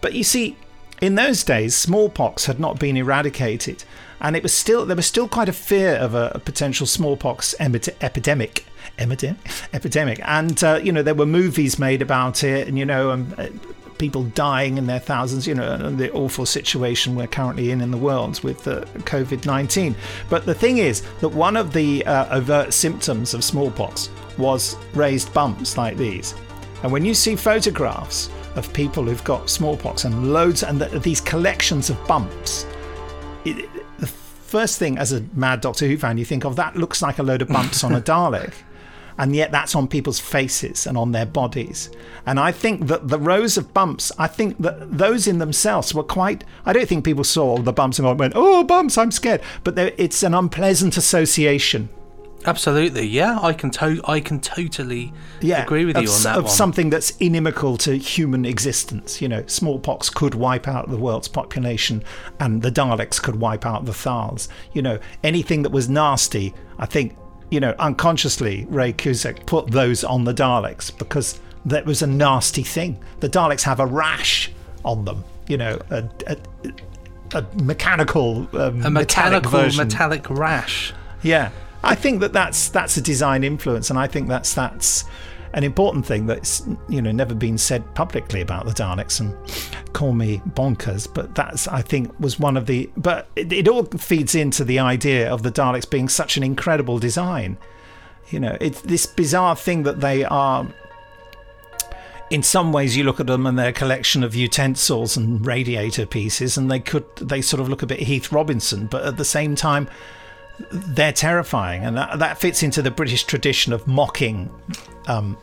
but 0.00 0.12
you 0.14 0.22
see. 0.24 0.56
in 1.00 1.14
those 1.14 1.44
days, 1.44 1.76
smallpox 1.76 2.46
had 2.46 2.58
not 2.58 2.78
been 2.80 2.96
eradicated, 2.96 3.84
and 4.20 4.34
it 4.36 4.42
was 4.42 4.52
still 4.52 4.84
there 4.84 4.96
was 4.96 5.06
still 5.06 5.28
quite 5.28 5.48
a 5.48 5.52
fear 5.52 5.94
of 5.94 6.12
a, 6.14 6.32
a 6.34 6.38
potential 6.40 6.86
smallpox 6.86 7.54
emi- 7.60 7.94
epidemic. 8.00 8.64
Epidemic, 8.98 9.38
epidemic, 9.72 10.20
and 10.24 10.64
uh, 10.64 10.80
you 10.82 10.90
know 10.92 11.02
there 11.04 11.14
were 11.14 11.24
movies 11.26 11.78
made 11.78 12.02
about 12.02 12.42
it, 12.42 12.66
and 12.68 12.76
you 12.76 12.84
know, 12.84 13.12
um, 13.12 13.32
uh, 13.38 13.46
people 13.98 14.24
dying 14.24 14.78
in 14.78 14.86
their 14.86 14.98
thousands, 14.98 15.46
you 15.46 15.54
know, 15.54 15.72
and 15.72 15.98
the 15.98 16.10
awful 16.12 16.46
situation 16.46 17.14
we're 17.14 17.26
currently 17.26 17.70
in 17.70 17.80
in 17.80 17.90
the 17.90 17.96
world 17.98 18.42
with 18.42 18.66
uh, 18.66 18.84
COVID 19.04 19.46
19. 19.46 19.94
But 20.28 20.46
the 20.46 20.54
thing 20.54 20.78
is 20.78 21.02
that 21.20 21.28
one 21.30 21.56
of 21.56 21.72
the 21.72 22.04
uh, 22.06 22.36
overt 22.36 22.72
symptoms 22.72 23.34
of 23.34 23.44
smallpox 23.44 24.10
was 24.38 24.76
raised 24.94 25.32
bumps 25.34 25.76
like 25.76 25.96
these. 25.96 26.34
And 26.82 26.92
when 26.92 27.04
you 27.04 27.14
see 27.14 27.34
photographs 27.34 28.30
of 28.54 28.72
people 28.72 29.04
who've 29.04 29.24
got 29.24 29.50
smallpox 29.50 30.04
and 30.04 30.32
loads 30.32 30.62
and 30.62 30.80
the, 30.80 30.98
these 31.00 31.20
collections 31.20 31.90
of 31.90 32.06
bumps, 32.06 32.66
it, 33.44 33.68
the 33.98 34.06
first 34.06 34.78
thing 34.78 34.96
as 34.96 35.12
a 35.12 35.24
mad 35.34 35.60
Doctor 35.60 35.86
Who 35.86 35.98
fan 35.98 36.18
you 36.18 36.24
think 36.24 36.44
of 36.44 36.56
that 36.56 36.76
looks 36.76 37.02
like 37.02 37.18
a 37.18 37.22
load 37.22 37.42
of 37.42 37.48
bumps 37.48 37.82
on 37.84 37.94
a 37.94 38.00
Dalek. 38.00 38.52
And 39.18 39.34
yet, 39.34 39.50
that's 39.50 39.74
on 39.74 39.88
people's 39.88 40.20
faces 40.20 40.86
and 40.86 40.96
on 40.96 41.12
their 41.12 41.26
bodies. 41.26 41.90
And 42.24 42.38
I 42.38 42.52
think 42.52 42.86
that 42.86 43.08
the 43.08 43.18
rows 43.18 43.56
of 43.56 43.74
bumps, 43.74 44.12
I 44.18 44.28
think 44.28 44.58
that 44.58 44.96
those 44.96 45.26
in 45.26 45.38
themselves 45.38 45.92
were 45.92 46.02
quite. 46.04 46.44
I 46.64 46.72
don't 46.72 46.88
think 46.88 47.04
people 47.04 47.24
saw 47.24 47.58
the 47.58 47.72
bumps 47.72 47.98
and 47.98 48.18
went, 48.18 48.34
oh, 48.36 48.64
bumps, 48.64 48.96
I'm 48.96 49.10
scared. 49.10 49.42
But 49.64 49.76
it's 49.76 50.22
an 50.22 50.34
unpleasant 50.34 50.96
association 50.96 51.88
Absolutely, 52.44 53.06
yeah. 53.06 53.38
I 53.42 53.52
can 53.52 53.70
to- 53.72 54.00
I 54.04 54.20
can 54.20 54.40
totally 54.40 55.12
yeah, 55.40 55.62
agree 55.62 55.84
with 55.84 55.96
of, 55.96 56.04
you 56.04 56.10
on 56.10 56.22
that 56.22 56.38
of 56.38 56.44
one. 56.44 56.52
something 56.52 56.90
that's 56.90 57.10
inimical 57.18 57.76
to 57.78 57.96
human 57.96 58.44
existence. 58.44 59.20
You 59.20 59.28
know, 59.28 59.44
smallpox 59.46 60.08
could 60.08 60.34
wipe 60.34 60.68
out 60.68 60.88
the 60.88 60.96
world's 60.96 61.28
population, 61.28 62.04
and 62.38 62.62
the 62.62 62.70
Daleks 62.70 63.20
could 63.20 63.36
wipe 63.36 63.66
out 63.66 63.86
the 63.86 63.92
Thals. 63.92 64.48
You 64.72 64.82
know, 64.82 64.98
anything 65.24 65.62
that 65.62 65.72
was 65.72 65.88
nasty, 65.88 66.54
I 66.78 66.86
think, 66.86 67.16
you 67.50 67.60
know, 67.60 67.74
unconsciously, 67.78 68.66
Ray 68.68 68.92
Cusick 68.92 69.46
put 69.46 69.70
those 69.70 70.04
on 70.04 70.24
the 70.24 70.34
Daleks 70.34 70.96
because 70.96 71.40
that 71.64 71.86
was 71.86 72.02
a 72.02 72.06
nasty 72.06 72.62
thing. 72.62 73.02
The 73.20 73.28
Daleks 73.28 73.62
have 73.62 73.80
a 73.80 73.86
rash 73.86 74.50
on 74.84 75.04
them. 75.04 75.24
You 75.46 75.56
know, 75.56 75.78
a, 75.90 76.04
a, 76.26 76.36
a 77.34 77.46
mechanical, 77.62 78.48
um, 78.52 78.84
a 78.84 78.90
metallic 78.90 78.92
mechanical 78.92 79.50
version. 79.50 79.86
metallic 79.86 80.28
rash. 80.30 80.92
Yeah, 81.22 81.50
I 81.82 81.94
think 81.94 82.20
that 82.20 82.32
that's 82.32 82.68
that's 82.68 82.96
a 82.96 83.00
design 83.00 83.44
influence, 83.44 83.90
and 83.90 83.98
I 83.98 84.06
think 84.06 84.28
that's 84.28 84.54
that's 84.54 85.04
an 85.54 85.64
important 85.64 86.04
thing 86.04 86.26
that's 86.26 86.66
you 86.88 87.00
know 87.00 87.10
never 87.10 87.34
been 87.34 87.56
said 87.56 87.94
publicly 87.94 88.40
about 88.42 88.66
the 88.66 88.72
Daleks. 88.72 89.20
And 89.20 89.34
call 89.98 90.12
me 90.12 90.40
bonkers, 90.50 91.12
but 91.12 91.34
that's 91.34 91.66
I 91.66 91.82
think 91.82 92.18
was 92.20 92.38
one 92.38 92.56
of 92.56 92.66
the. 92.66 92.88
But 92.96 93.28
it, 93.34 93.52
it 93.52 93.66
all 93.66 93.84
feeds 93.84 94.36
into 94.36 94.64
the 94.64 94.78
idea 94.78 95.28
of 95.28 95.42
the 95.42 95.50
Daleks 95.50 95.90
being 95.90 96.08
such 96.08 96.36
an 96.36 96.44
incredible 96.44 97.00
design. 97.00 97.58
You 98.30 98.38
know, 98.38 98.56
it's 98.60 98.80
this 98.82 99.06
bizarre 99.06 99.56
thing 99.56 99.82
that 99.82 100.00
they 100.00 100.24
are. 100.24 100.68
In 102.30 102.42
some 102.44 102.72
ways, 102.72 102.96
you 102.96 103.02
look 103.02 103.18
at 103.18 103.26
them 103.26 103.46
and 103.46 103.58
their 103.58 103.72
collection 103.72 104.22
of 104.22 104.36
utensils 104.36 105.16
and 105.16 105.44
radiator 105.44 106.06
pieces, 106.06 106.56
and 106.56 106.70
they 106.70 106.78
could 106.78 107.04
they 107.16 107.42
sort 107.42 107.60
of 107.60 107.68
look 107.68 107.82
a 107.82 107.86
bit 107.86 108.00
Heath 108.00 108.30
Robinson, 108.30 108.86
but 108.86 109.04
at 109.04 109.16
the 109.16 109.24
same 109.24 109.56
time, 109.56 109.88
they're 110.70 111.12
terrifying, 111.12 111.82
and 111.84 111.96
that, 111.96 112.20
that 112.20 112.38
fits 112.38 112.62
into 112.62 112.82
the 112.82 112.90
British 112.92 113.24
tradition 113.24 113.72
of 113.72 113.88
mocking 113.88 114.48
um, 115.08 115.36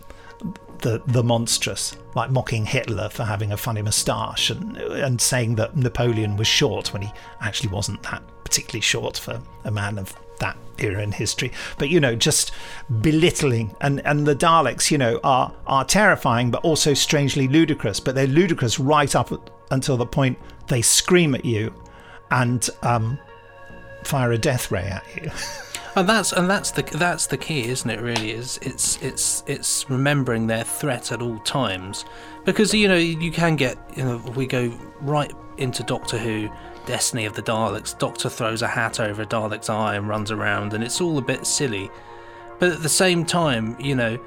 the 0.85 1.01
the 1.07 1.23
monstrous, 1.23 1.97
like 2.13 2.29
mocking 2.29 2.63
Hitler 2.63 3.09
for 3.09 3.23
having 3.23 3.51
a 3.51 3.57
funny 3.57 3.81
moustache, 3.81 4.51
and 4.51 4.77
and 4.77 5.19
saying 5.19 5.55
that 5.55 5.75
Napoleon 5.75 6.37
was 6.37 6.47
short 6.47 6.93
when 6.93 7.01
he 7.01 7.11
actually 7.41 7.69
wasn't 7.69 8.03
that 8.03 8.21
particularly 8.43 8.81
short 8.81 9.17
for 9.17 9.41
a 9.63 9.71
man 9.71 9.97
of 9.97 10.15
that 10.39 10.55
era 10.77 11.01
in 11.01 11.11
history. 11.11 11.51
But 11.79 11.89
you 11.89 11.99
know, 11.99 12.15
just 12.15 12.51
belittling, 13.01 13.75
and 13.81 13.99
and 14.05 14.27
the 14.27 14.35
Daleks, 14.35 14.91
you 14.91 14.99
know, 14.99 15.19
are 15.23 15.51
are 15.65 15.83
terrifying, 15.83 16.51
but 16.51 16.63
also 16.63 16.93
strangely 16.93 17.47
ludicrous. 17.47 17.99
But 17.99 18.13
they're 18.13 18.27
ludicrous 18.27 18.79
right 18.79 19.15
up 19.15 19.31
until 19.71 19.97
the 19.97 20.05
point 20.05 20.37
they 20.67 20.83
scream 20.83 21.33
at 21.33 21.45
you, 21.45 21.73
and 22.29 22.69
um, 22.83 23.17
fire 24.05 24.31
a 24.31 24.37
death 24.37 24.71
ray 24.71 24.83
at 24.83 25.03
you. 25.15 25.31
And 25.95 26.09
that's 26.09 26.33
and 26.33 26.49
that's 26.49 26.71
the 26.71 26.81
that's 26.81 27.27
the 27.27 27.37
key, 27.37 27.69
isn't 27.69 27.89
it? 27.89 28.01
Really, 28.01 28.31
is 28.31 28.59
it's 28.61 29.01
it's 29.01 29.43
it's 29.47 29.89
remembering 29.89 30.45
their 30.45 30.65
threat 30.65 31.13
at 31.13 31.21
all 31.21 31.39
times, 31.39 32.03
because 32.43 32.73
you 32.73 32.89
know 32.89 32.97
you 32.97 33.31
can 33.31 33.55
get 33.55 33.77
you 33.95 34.03
know 34.03 34.17
we 34.35 34.45
go 34.45 34.77
right 34.99 35.31
into 35.57 35.83
Doctor 35.83 36.17
Who, 36.17 36.49
Destiny 36.85 37.25
of 37.25 37.33
the 37.33 37.41
Daleks. 37.41 37.97
Doctor 37.97 38.27
throws 38.27 38.61
a 38.61 38.67
hat 38.67 38.99
over 38.99 39.21
a 39.21 39.25
Dalek's 39.25 39.69
eye 39.69 39.95
and 39.95 40.09
runs 40.09 40.31
around, 40.31 40.73
and 40.73 40.83
it's 40.83 40.99
all 40.99 41.17
a 41.17 41.21
bit 41.21 41.47
silly, 41.47 41.89
but 42.59 42.73
at 42.73 42.83
the 42.83 42.89
same 42.89 43.25
time, 43.25 43.77
you 43.79 43.95
know. 43.95 44.19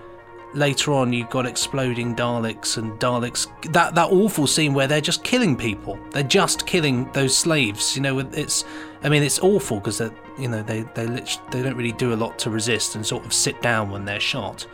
Later 0.54 0.94
on, 0.94 1.12
you've 1.12 1.28
got 1.28 1.44
exploding 1.44 2.16
Daleks 2.16 2.78
and 2.78 2.98
Daleks. 2.98 3.46
That 3.74 3.94
that 3.94 4.10
awful 4.10 4.46
scene 4.46 4.72
where 4.72 4.86
they're 4.86 5.02
just 5.02 5.22
killing 5.22 5.54
people. 5.54 5.98
They're 6.12 6.22
just 6.22 6.66
killing 6.66 7.12
those 7.12 7.36
slaves. 7.36 7.94
You 7.94 8.00
know, 8.00 8.18
it's. 8.20 8.64
I 9.02 9.08
mean, 9.08 9.22
it's 9.22 9.38
awful 9.38 9.78
because 9.78 9.98
they 9.98 10.10
you 10.38 10.48
know 10.48 10.62
they 10.62 10.82
they 10.94 11.06
they 11.06 11.62
don't 11.62 11.76
really 11.76 11.92
do 11.92 12.12
a 12.12 12.16
lot 12.16 12.38
to 12.40 12.50
resist 12.50 12.94
and 12.96 13.06
sort 13.06 13.24
of 13.24 13.32
sit 13.32 13.60
down 13.62 13.90
when 13.90 14.04
they're 14.04 14.20
shot. 14.20 14.66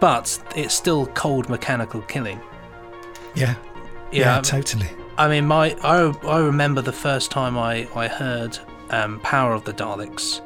But 0.00 0.38
it's 0.56 0.74
still 0.74 1.06
cold 1.08 1.48
mechanical 1.48 2.02
killing. 2.02 2.40
Yeah, 3.34 3.54
Yeah, 4.12 4.40
totally. 4.40 4.88
I 5.16 5.28
mean, 5.28 5.46
my 5.46 5.76
I, 5.82 6.10
I 6.26 6.38
remember 6.40 6.82
the 6.82 6.92
first 6.92 7.30
time 7.30 7.58
I 7.58 7.88
I 7.94 8.08
heard 8.08 8.58
um, 8.90 9.20
Power 9.20 9.54
of 9.54 9.64
the 9.64 9.72
Daleks. 9.72 10.40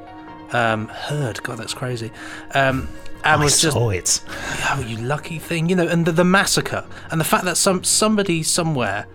Um, 0.54 0.88
heard, 0.88 1.42
God, 1.42 1.58
that's 1.58 1.74
crazy. 1.74 2.10
Um, 2.54 2.88
and 3.24 3.42
I 3.42 3.44
was 3.44 3.60
just 3.60 3.74
saw 3.74 3.90
it. 3.90 4.20
oh, 4.70 4.84
you 4.86 4.96
lucky 4.98 5.38
thing, 5.38 5.68
you 5.68 5.76
know, 5.76 5.86
and 5.86 6.06
the, 6.06 6.12
the 6.12 6.24
massacre 6.24 6.86
and 7.10 7.20
the 7.20 7.24
fact 7.24 7.44
that 7.44 7.56
some 7.56 7.84
somebody 7.84 8.42
somewhere 8.42 9.06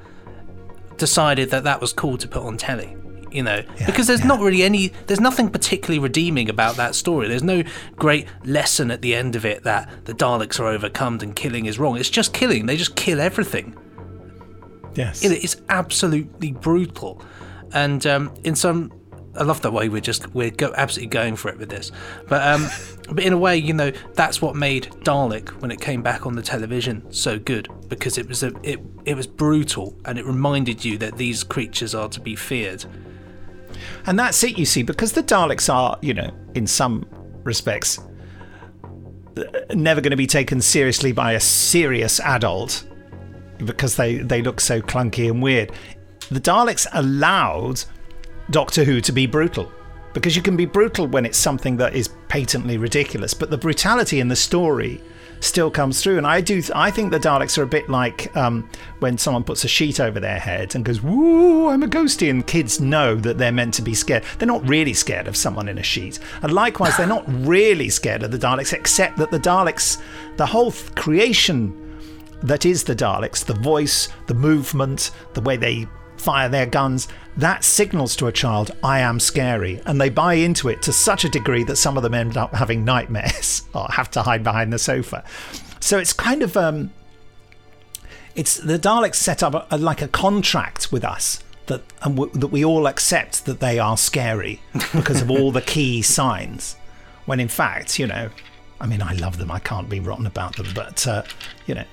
decided 0.97 1.49
that 1.49 1.63
that 1.63 1.81
was 1.81 1.93
cool 1.93 2.17
to 2.17 2.27
put 2.27 2.43
on 2.43 2.57
telly. 2.57 2.95
You 3.33 3.43
know, 3.43 3.63
because 3.85 4.07
there's 4.07 4.19
yeah. 4.19 4.27
not 4.27 4.39
really 4.41 4.63
any, 4.63 4.89
there's 5.07 5.19
nothing 5.19 5.49
particularly 5.49 5.99
redeeming 5.99 6.49
about 6.49 6.75
that 6.75 6.93
story. 6.93 7.27
There's 7.27 7.43
no 7.43 7.63
great 7.95 8.27
lesson 8.45 8.91
at 8.91 9.01
the 9.01 9.15
end 9.15 9.35
of 9.35 9.43
it 9.43 9.63
that 9.63 9.89
the 10.05 10.13
Daleks 10.13 10.59
are 10.59 10.67
overcome 10.67 11.19
and 11.21 11.35
killing 11.35 11.65
is 11.65 11.79
wrong. 11.79 11.97
It's 11.97 12.09
just 12.09 12.33
killing. 12.33 12.67
They 12.67 12.77
just 12.77 12.95
kill 12.95 13.19
everything. 13.19 13.75
Yes. 14.95 15.23
It's 15.23 15.57
absolutely 15.69 16.51
brutal. 16.51 17.21
And 17.73 18.05
um, 18.05 18.31
in 18.43 18.55
some, 18.55 18.91
I 19.35 19.43
love 19.43 19.61
the 19.61 19.71
way 19.71 19.89
we're 19.89 20.01
just 20.01 20.33
we're 20.35 20.51
go, 20.51 20.71
absolutely 20.77 21.09
going 21.09 21.35
for 21.35 21.49
it 21.49 21.57
with 21.57 21.69
this. 21.69 21.91
But 22.27 22.47
um, 22.47 22.67
but 23.11 23.23
in 23.23 23.33
a 23.33 23.37
way, 23.37 23.57
you 23.57 23.73
know, 23.73 23.91
that's 24.13 24.41
what 24.41 24.55
made 24.55 24.85
Dalek 25.03 25.49
when 25.61 25.71
it 25.71 25.81
came 25.81 26.01
back 26.01 26.25
on 26.25 26.35
the 26.35 26.43
television 26.43 27.11
so 27.11 27.39
good 27.39 27.67
because 27.89 28.17
it 28.17 28.27
was 28.27 28.43
a 28.43 28.53
it 28.61 28.79
it 29.05 29.15
was 29.15 29.27
brutal 29.27 29.97
and 30.05 30.17
it 30.17 30.25
reminded 30.25 30.85
you 30.85 30.97
that 30.99 31.17
these 31.17 31.43
creatures 31.43 31.95
are 31.95 32.09
to 32.09 32.19
be 32.19 32.35
feared. 32.35 32.85
And 34.05 34.19
that's 34.19 34.43
it, 34.43 34.57
you 34.57 34.65
see, 34.65 34.83
because 34.83 35.13
the 35.13 35.23
Daleks 35.23 35.73
are, 35.73 35.97
you 36.01 36.13
know, 36.13 36.29
in 36.55 36.67
some 36.67 37.05
respects, 37.43 37.99
uh, 39.37 39.43
never 39.73 40.01
going 40.01 40.11
to 40.11 40.17
be 40.17 40.27
taken 40.27 40.61
seriously 40.61 41.11
by 41.11 41.33
a 41.33 41.39
serious 41.39 42.19
adult 42.19 42.85
because 43.65 43.95
they, 43.95 44.17
they 44.17 44.41
look 44.41 44.59
so 44.59 44.81
clunky 44.81 45.29
and 45.29 45.41
weird. 45.41 45.71
The 46.29 46.41
Daleks 46.41 46.85
allowed 46.93 47.83
Doctor 48.49 48.83
Who 48.83 48.99
to 49.01 49.11
be 49.11 49.25
brutal 49.25 49.71
because 50.13 50.35
you 50.35 50.41
can 50.41 50.55
be 50.55 50.65
brutal 50.65 51.07
when 51.07 51.25
it's 51.25 51.37
something 51.37 51.77
that 51.77 51.95
is 51.95 52.09
patently 52.27 52.77
ridiculous, 52.77 53.33
but 53.33 53.49
the 53.49 53.57
brutality 53.57 54.19
in 54.19 54.27
the 54.27 54.35
story 54.35 55.01
still 55.43 55.69
comes 55.69 56.01
through. 56.01 56.17
And 56.17 56.27
I 56.27 56.41
do, 56.41 56.61
I 56.73 56.91
think 56.91 57.11
the 57.11 57.19
Daleks 57.19 57.57
are 57.57 57.63
a 57.63 57.67
bit 57.67 57.89
like 57.89 58.35
um, 58.35 58.69
when 58.99 59.17
someone 59.17 59.43
puts 59.43 59.63
a 59.63 59.67
sheet 59.67 59.99
over 59.99 60.19
their 60.19 60.39
head 60.39 60.75
and 60.75 60.85
goes, 60.85 61.01
"Woo, 61.01 61.69
I'm 61.69 61.83
a 61.83 61.87
ghostie," 61.87 62.29
and 62.29 62.45
kids 62.45 62.79
know 62.79 63.15
that 63.15 63.37
they're 63.37 63.51
meant 63.51 63.73
to 63.75 63.81
be 63.81 63.93
scared. 63.93 64.23
They're 64.39 64.47
not 64.47 64.67
really 64.67 64.93
scared 64.93 65.27
of 65.27 65.35
someone 65.35 65.67
in 65.67 65.77
a 65.77 65.83
sheet, 65.83 66.19
and 66.41 66.53
likewise, 66.53 66.97
they're 66.97 67.07
not 67.07 67.25
really 67.27 67.89
scared 67.89 68.23
of 68.23 68.31
the 68.31 68.37
Daleks, 68.37 68.73
except 68.73 69.17
that 69.17 69.31
the 69.31 69.39
Daleks, 69.39 70.01
the 70.37 70.45
whole 70.45 70.71
th- 70.71 70.95
creation 70.95 71.79
that 72.41 72.65
is 72.65 72.83
the 72.83 72.95
Daleks, 72.95 73.45
the 73.45 73.53
voice, 73.53 74.09
the 74.27 74.33
movement, 74.33 75.11
the 75.33 75.41
way 75.41 75.55
they 75.57 75.87
fire 76.23 76.49
their 76.49 76.65
guns, 76.65 77.07
that 77.37 77.63
signals 77.63 78.15
to 78.17 78.27
a 78.27 78.31
child, 78.31 78.71
I 78.83 78.99
am 78.99 79.19
scary. 79.19 79.81
And 79.85 79.99
they 79.99 80.09
buy 80.09 80.35
into 80.35 80.69
it 80.69 80.81
to 80.83 80.93
such 80.93 81.25
a 81.25 81.29
degree 81.29 81.63
that 81.65 81.75
some 81.75 81.97
of 81.97 82.03
them 82.03 82.13
end 82.13 82.37
up 82.37 82.53
having 82.53 82.85
nightmares 82.85 83.63
or 83.73 83.87
have 83.91 84.09
to 84.11 84.23
hide 84.23 84.43
behind 84.43 84.71
the 84.71 84.79
sofa. 84.79 85.23
So 85.79 85.97
it's 85.97 86.13
kind 86.13 86.41
of, 86.41 86.55
um, 86.55 86.91
it's 88.35 88.57
the 88.57 88.79
Daleks 88.79 89.15
set 89.15 89.43
up 89.43 89.53
a, 89.53 89.67
a, 89.71 89.77
like 89.77 90.01
a 90.01 90.07
contract 90.07 90.91
with 90.91 91.03
us. 91.03 91.43
That, 91.67 91.81
and 92.01 92.17
w- 92.17 92.39
that 92.39 92.47
we 92.47 92.65
all 92.65 92.87
accept 92.87 93.45
that 93.45 93.61
they 93.61 93.79
are 93.79 93.95
scary 93.95 94.61
because 94.93 95.21
of 95.21 95.31
all 95.31 95.49
the 95.49 95.61
key 95.61 96.01
signs, 96.01 96.75
when 97.25 97.39
in 97.39 97.47
fact, 97.47 97.97
you 97.97 98.05
know, 98.05 98.29
I 98.81 98.85
mean, 98.85 99.01
I 99.01 99.13
love 99.13 99.37
them. 99.37 99.49
I 99.49 99.59
can't 99.59 99.87
be 99.87 100.01
rotten 100.01 100.25
about 100.25 100.57
them, 100.57 100.67
but 100.75 101.07
uh, 101.07 101.23
you 101.65 101.75
know, 101.75 101.85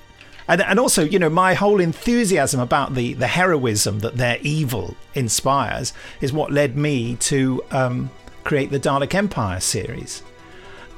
And, 0.51 0.63
and 0.63 0.81
also, 0.81 1.05
you 1.05 1.21
know, 1.21 1.31
my 1.31 1.55
whole 1.55 1.81
enthusiasm 1.81 2.59
about 2.59 2.97
the, 2.97 3.15
the 3.15 3.29
heroism 3.29 4.01
that 4.01 4.17
their 4.17 4.37
evil 4.43 4.97
inspires 5.15 5.93
is 6.21 6.33
what 6.33 6.51
led 6.51 6.77
me 6.77 7.15
to 7.17 7.63
um, 7.71 8.11
create 8.43 8.73
the 8.73 8.81
Dalek 8.81 9.15
Empire 9.15 9.61
series. 9.61 10.25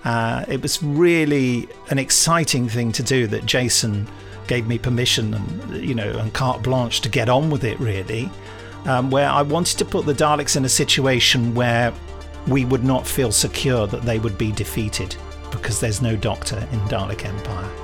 Uh, 0.04 0.46
it 0.48 0.62
was 0.62 0.82
really 0.82 1.68
an 1.90 1.98
exciting 1.98 2.66
thing 2.66 2.92
to 2.92 3.02
do 3.02 3.26
that 3.26 3.44
Jason 3.44 4.08
gave 4.46 4.66
me 4.66 4.78
permission 4.78 5.34
and 5.34 5.84
you 5.84 5.94
know 5.94 6.10
and 6.18 6.32
carte 6.32 6.62
blanche 6.62 7.00
to 7.00 7.08
get 7.08 7.28
on 7.28 7.48
with 7.48 7.62
it 7.62 7.78
really 7.78 8.28
um, 8.86 9.08
where 9.10 9.28
I 9.28 9.42
wanted 9.42 9.78
to 9.78 9.84
put 9.84 10.04
the 10.04 10.14
Daleks 10.14 10.56
in 10.56 10.64
a 10.64 10.68
situation 10.68 11.54
where 11.54 11.92
we 12.48 12.64
would 12.64 12.84
not 12.84 13.06
feel 13.06 13.30
secure 13.30 13.86
that 13.86 14.02
they 14.02 14.18
would 14.18 14.36
be 14.36 14.50
defeated 14.50 15.14
because 15.50 15.78
there's 15.78 16.00
no 16.00 16.16
doctor 16.16 16.56
in 16.72 16.80
Dalek 16.80 17.24
Empire. 17.24 17.81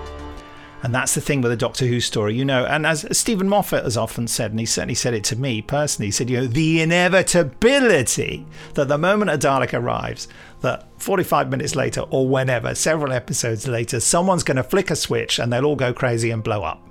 And 0.83 0.95
that's 0.95 1.15
the 1.15 1.21
thing 1.21 1.41
with 1.41 1.51
the 1.51 1.57
Doctor 1.57 1.87
Who 1.87 2.01
story, 2.01 2.35
you 2.35 2.45
know. 2.45 2.65
And 2.65 2.87
as 2.87 3.05
Steven 3.17 3.49
Moffat 3.49 3.83
has 3.85 3.97
often 3.97 4.29
said, 4.29 4.53
and 4.53 4.61
he 4.61 4.67
certainly 4.67 4.95
said 4.95 5.13
it 5.13 5.25
to 5.25 5.37
me 5.37 5.61
personally, 5.61 6.07
he 6.07 6.13
said, 6.13 6.31
you 6.31 6.39
know, 6.41 6.47
the 6.47 6.81
inevitability 6.81 8.47
that 8.75 8.87
the 8.87 8.99
moment 8.99 9.31
a 9.31 9.39
Dalek 9.39 9.75
arrives, 9.75 10.29
that 10.61 10.87
45 10.99 11.51
minutes 11.51 11.75
later 11.75 12.03
or 12.11 12.29
whenever, 12.29 12.75
several 12.75 13.13
episodes 13.13 13.67
later, 13.67 13.99
someone's 13.99 14.45
going 14.45 14.57
to 14.57 14.63
flick 14.63 14.91
a 14.91 14.97
switch 14.97 15.39
and 15.39 15.53
they'll 15.53 15.65
all 15.65 15.77
go 15.77 15.93
crazy 15.93 16.31
and 16.31 16.45
blow 16.45 16.63
up. 16.63 16.87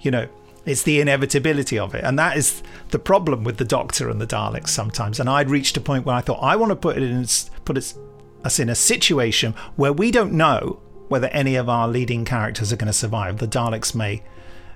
You 0.00 0.10
know, 0.10 0.28
it's 0.64 0.82
the 0.82 1.00
inevitability 1.00 1.78
of 1.78 1.94
it. 1.94 2.04
And 2.04 2.18
that 2.18 2.36
is 2.36 2.62
the 2.90 2.98
problem 2.98 3.44
with 3.44 3.58
the 3.58 3.64
Doctor 3.64 4.08
and 4.08 4.20
the 4.20 4.26
Daleks 4.26 4.68
sometimes. 4.68 5.20
And 5.20 5.28
I'd 5.28 5.50
reached 5.50 5.76
a 5.76 5.80
point 5.80 6.06
where 6.06 6.16
I 6.16 6.22
thought, 6.22 6.42
I 6.42 6.56
want 6.56 6.70
to 6.70 6.76
put 6.76 6.96
it 6.96 7.02
in, 7.02 7.26
put 7.64 7.76
us 7.76 8.58
in 8.58 8.68
a 8.68 8.74
situation 8.74 9.52
where 9.76 9.92
we 9.92 10.10
don't 10.10 10.32
know 10.32 10.80
whether 11.08 11.28
any 11.28 11.56
of 11.56 11.68
our 11.68 11.88
leading 11.88 12.24
characters 12.24 12.72
are 12.72 12.76
going 12.76 12.86
to 12.86 12.92
survive. 12.92 13.38
The 13.38 13.48
Daleks 13.48 13.94
may 13.94 14.22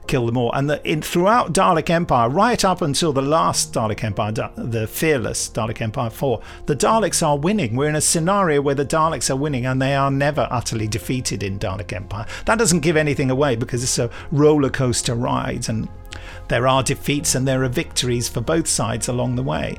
kill 0.07 0.27
them 0.27 0.37
all. 0.37 0.53
And 0.53 0.69
the, 0.69 0.87
in, 0.89 1.03
throughout 1.03 1.53
Dalek 1.53 1.89
Empire, 1.89 2.29
right 2.29 2.65
up 2.65 2.83
until 2.83 3.13
the 3.13 3.23
last 3.23 3.73
Dalek 3.73 4.03
Empire, 4.03 4.33
the 4.57 4.87
fearless 4.87 5.49
Dalek 5.49 5.81
Empire 5.81 6.11
4, 6.11 6.41
the 6.67 6.77
Daleks 6.77 7.27
are 7.27 7.39
winning. 7.39 7.77
We're 7.77 7.89
in 7.89 7.95
a 7.95 8.01
scenario 8.01 8.61
where 8.61 8.75
the 8.75 8.85
Daleks 8.85 9.31
are 9.31 9.37
winning 9.37 9.67
and 9.67 9.81
they 9.81 9.95
are 9.95 10.11
never 10.11 10.49
utterly 10.51 10.89
defeated 10.89 11.43
in 11.43 11.59
Dalek 11.59 11.93
Empire. 11.93 12.27
That 12.47 12.59
doesn't 12.59 12.81
give 12.81 12.97
anything 12.97 13.31
away 13.31 13.57
because 13.57 13.83
it's 13.83 13.99
a 13.99 14.11
roller 14.33 14.71
coaster 14.71 15.15
ride 15.15 15.69
and 15.69 15.89
there 16.49 16.67
are 16.67 16.83
defeats 16.83 17.35
and 17.35 17.47
there 17.47 17.63
are 17.63 17.69
victories 17.69 18.29
for 18.29 18.41
both 18.41 18.67
sides 18.67 19.09
along 19.09 19.37
the 19.37 19.43
way. 19.43 19.79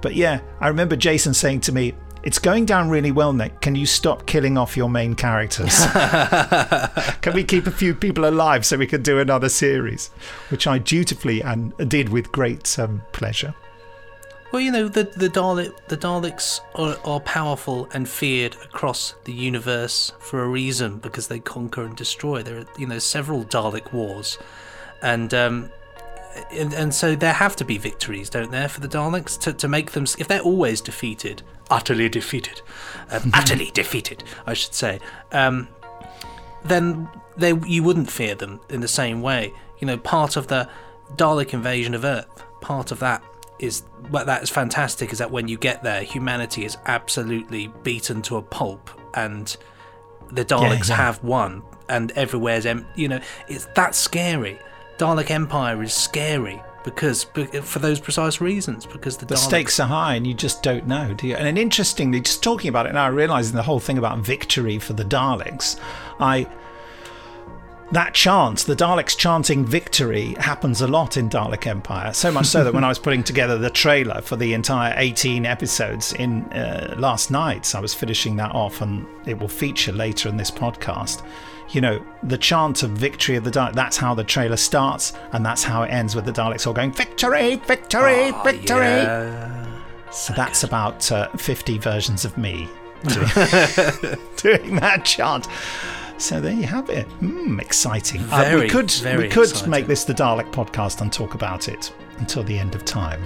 But 0.00 0.14
yeah, 0.14 0.40
I 0.60 0.68
remember 0.68 0.96
Jason 0.96 1.34
saying 1.34 1.60
to 1.62 1.72
me, 1.72 1.94
it's 2.22 2.38
going 2.38 2.64
down 2.64 2.88
really 2.88 3.12
well, 3.12 3.32
Nick. 3.32 3.60
Can 3.60 3.74
you 3.74 3.86
stop 3.86 4.26
killing 4.26 4.58
off 4.58 4.76
your 4.76 4.90
main 4.90 5.14
characters? 5.14 5.86
can 7.20 7.34
we 7.34 7.44
keep 7.44 7.66
a 7.66 7.70
few 7.70 7.94
people 7.94 8.26
alive 8.26 8.66
so 8.66 8.76
we 8.76 8.86
can 8.86 9.02
do 9.02 9.18
another 9.18 9.48
series? 9.48 10.08
Which 10.50 10.66
I 10.66 10.78
dutifully 10.78 11.42
and 11.42 11.76
did 11.88 12.08
with 12.08 12.32
great 12.32 12.78
um, 12.78 13.02
pleasure. 13.12 13.54
Well, 14.50 14.62
you 14.62 14.70
know, 14.70 14.88
the 14.88 15.04
the 15.04 15.28
Dalek 15.28 15.74
the 15.88 15.96
Daleks 15.96 16.60
are, 16.74 16.96
are 17.04 17.20
powerful 17.20 17.86
and 17.92 18.08
feared 18.08 18.54
across 18.64 19.14
the 19.24 19.32
universe 19.32 20.12
for 20.20 20.42
a 20.42 20.48
reason 20.48 20.98
because 20.98 21.28
they 21.28 21.38
conquer 21.38 21.84
and 21.84 21.94
destroy. 21.94 22.42
There 22.42 22.60
are 22.60 22.66
you 22.78 22.86
know 22.86 22.98
several 22.98 23.44
Dalek 23.44 23.92
wars, 23.92 24.38
and 25.02 25.34
um, 25.34 25.70
and, 26.50 26.72
and 26.72 26.94
so 26.94 27.14
there 27.14 27.32
have 27.32 27.56
to 27.56 27.64
be 27.64 27.78
victories, 27.78 28.30
don't 28.30 28.50
there, 28.50 28.68
for 28.68 28.80
the 28.80 28.88
Daleks 28.88 29.38
to, 29.40 29.52
to 29.52 29.68
make 29.68 29.92
them 29.92 30.04
if 30.18 30.28
they're 30.28 30.40
always 30.40 30.80
defeated 30.80 31.42
utterly 31.70 32.08
defeated, 32.08 32.62
um, 33.10 33.30
utterly 33.34 33.70
defeated, 33.72 34.24
I 34.46 34.54
should 34.54 34.74
say, 34.74 35.00
um, 35.32 35.68
then 36.64 37.08
they 37.36 37.54
you 37.66 37.82
wouldn't 37.82 38.10
fear 38.10 38.34
them 38.34 38.60
in 38.68 38.80
the 38.80 38.88
same 38.88 39.22
way. 39.22 39.52
You 39.78 39.86
know, 39.86 39.96
part 39.96 40.36
of 40.36 40.48
the 40.48 40.68
Dalek 41.16 41.52
invasion 41.54 41.94
of 41.94 42.04
Earth, 42.04 42.44
part 42.60 42.90
of 42.90 42.98
that 43.00 43.22
is 43.58 43.82
what 44.10 44.26
that 44.26 44.42
is 44.42 44.50
fantastic 44.50 45.12
is 45.12 45.18
that 45.18 45.30
when 45.30 45.48
you 45.48 45.56
get 45.56 45.82
there, 45.82 46.02
humanity 46.02 46.64
is 46.64 46.76
absolutely 46.86 47.68
beaten 47.82 48.22
to 48.22 48.36
a 48.36 48.42
pulp, 48.42 48.90
and 49.14 49.56
the 50.30 50.44
Daleks 50.44 50.88
yeah, 50.88 50.96
yeah. 50.96 50.96
have 50.96 51.22
won, 51.22 51.62
and 51.88 52.10
everywhere's 52.12 52.66
empty. 52.66 53.02
you 53.02 53.08
know 53.08 53.20
it's 53.48 53.66
that 53.76 53.94
scary. 53.94 54.58
Dalek 54.98 55.30
Empire 55.30 55.82
is 55.82 55.92
scary 55.92 56.60
because 56.84 57.24
for 57.24 57.78
those 57.78 58.00
precise 58.00 58.40
reasons 58.40 58.86
because 58.86 59.16
the, 59.16 59.26
the 59.26 59.36
stakes 59.36 59.78
are 59.78 59.86
high 59.86 60.14
and 60.14 60.26
you 60.26 60.32
just 60.32 60.62
don't 60.62 60.86
know 60.86 61.12
do 61.12 61.26
you 61.26 61.34
and 61.34 61.58
interestingly 61.58 62.20
just 62.20 62.42
talking 62.42 62.68
about 62.68 62.86
it 62.86 62.94
now 62.94 63.10
realizing 63.10 63.54
the 63.54 63.62
whole 63.62 63.80
thing 63.80 63.98
about 63.98 64.18
victory 64.20 64.78
for 64.78 64.92
the 64.94 65.04
daleks 65.04 65.78
i 66.18 66.46
that 67.90 68.12
chant, 68.12 68.58
the 68.60 68.76
Daleks 68.76 69.16
chanting 69.16 69.64
victory, 69.64 70.34
happens 70.38 70.82
a 70.82 70.86
lot 70.86 71.16
in 71.16 71.30
Dalek 71.30 71.66
Empire. 71.66 72.12
So 72.12 72.30
much 72.30 72.44
so 72.44 72.62
that 72.62 72.74
when 72.74 72.84
I 72.84 72.88
was 72.88 72.98
putting 72.98 73.22
together 73.22 73.56
the 73.56 73.70
trailer 73.70 74.20
for 74.20 74.36
the 74.36 74.52
entire 74.52 74.92
18 74.98 75.46
episodes 75.46 76.12
in 76.12 76.42
uh, 76.52 76.96
last 76.98 77.30
night, 77.30 77.74
I 77.74 77.80
was 77.80 77.94
finishing 77.94 78.36
that 78.36 78.52
off, 78.52 78.82
and 78.82 79.06
it 79.26 79.38
will 79.38 79.48
feature 79.48 79.92
later 79.92 80.28
in 80.28 80.36
this 80.36 80.50
podcast 80.50 81.22
you 81.70 81.80
know, 81.80 82.04
the 82.22 82.38
chant 82.38 82.82
of 82.82 82.90
victory 82.90 83.36
of 83.36 83.44
the 83.44 83.50
Daleks, 83.50 83.74
that's 83.74 83.96
how 83.96 84.14
the 84.14 84.24
trailer 84.24 84.56
starts, 84.56 85.12
and 85.32 85.44
that's 85.44 85.62
how 85.62 85.82
it 85.82 85.88
ends 85.88 86.14
with 86.14 86.24
the 86.24 86.32
Daleks 86.32 86.66
all 86.66 86.72
going, 86.72 86.92
Victory, 86.92 87.56
victory, 87.56 88.32
oh, 88.32 88.42
victory. 88.44 88.86
Yeah. 88.86 89.64
So, 90.10 90.32
that's 90.32 90.64
about 90.64 91.10
uh, 91.12 91.28
50 91.36 91.78
versions 91.78 92.24
of 92.24 92.38
me 92.38 92.68
doing, 93.06 93.28
doing 94.36 94.76
that 94.76 95.02
chant. 95.04 95.46
So 96.18 96.40
there 96.40 96.52
you 96.52 96.64
have 96.64 96.90
it. 96.90 97.08
Mm, 97.20 97.60
exciting. 97.60 98.22
Very, 98.22 98.56
uh, 98.56 98.60
we 98.60 98.68
could 98.68 98.92
we 99.16 99.28
could 99.28 99.50
exciting. 99.50 99.70
make 99.70 99.86
this 99.86 100.04
the 100.04 100.14
Dalek 100.14 100.50
podcast 100.50 101.00
and 101.00 101.12
talk 101.12 101.34
about 101.34 101.68
it 101.68 101.92
until 102.18 102.42
the 102.42 102.58
end 102.58 102.74
of 102.74 102.84
time. 102.84 103.22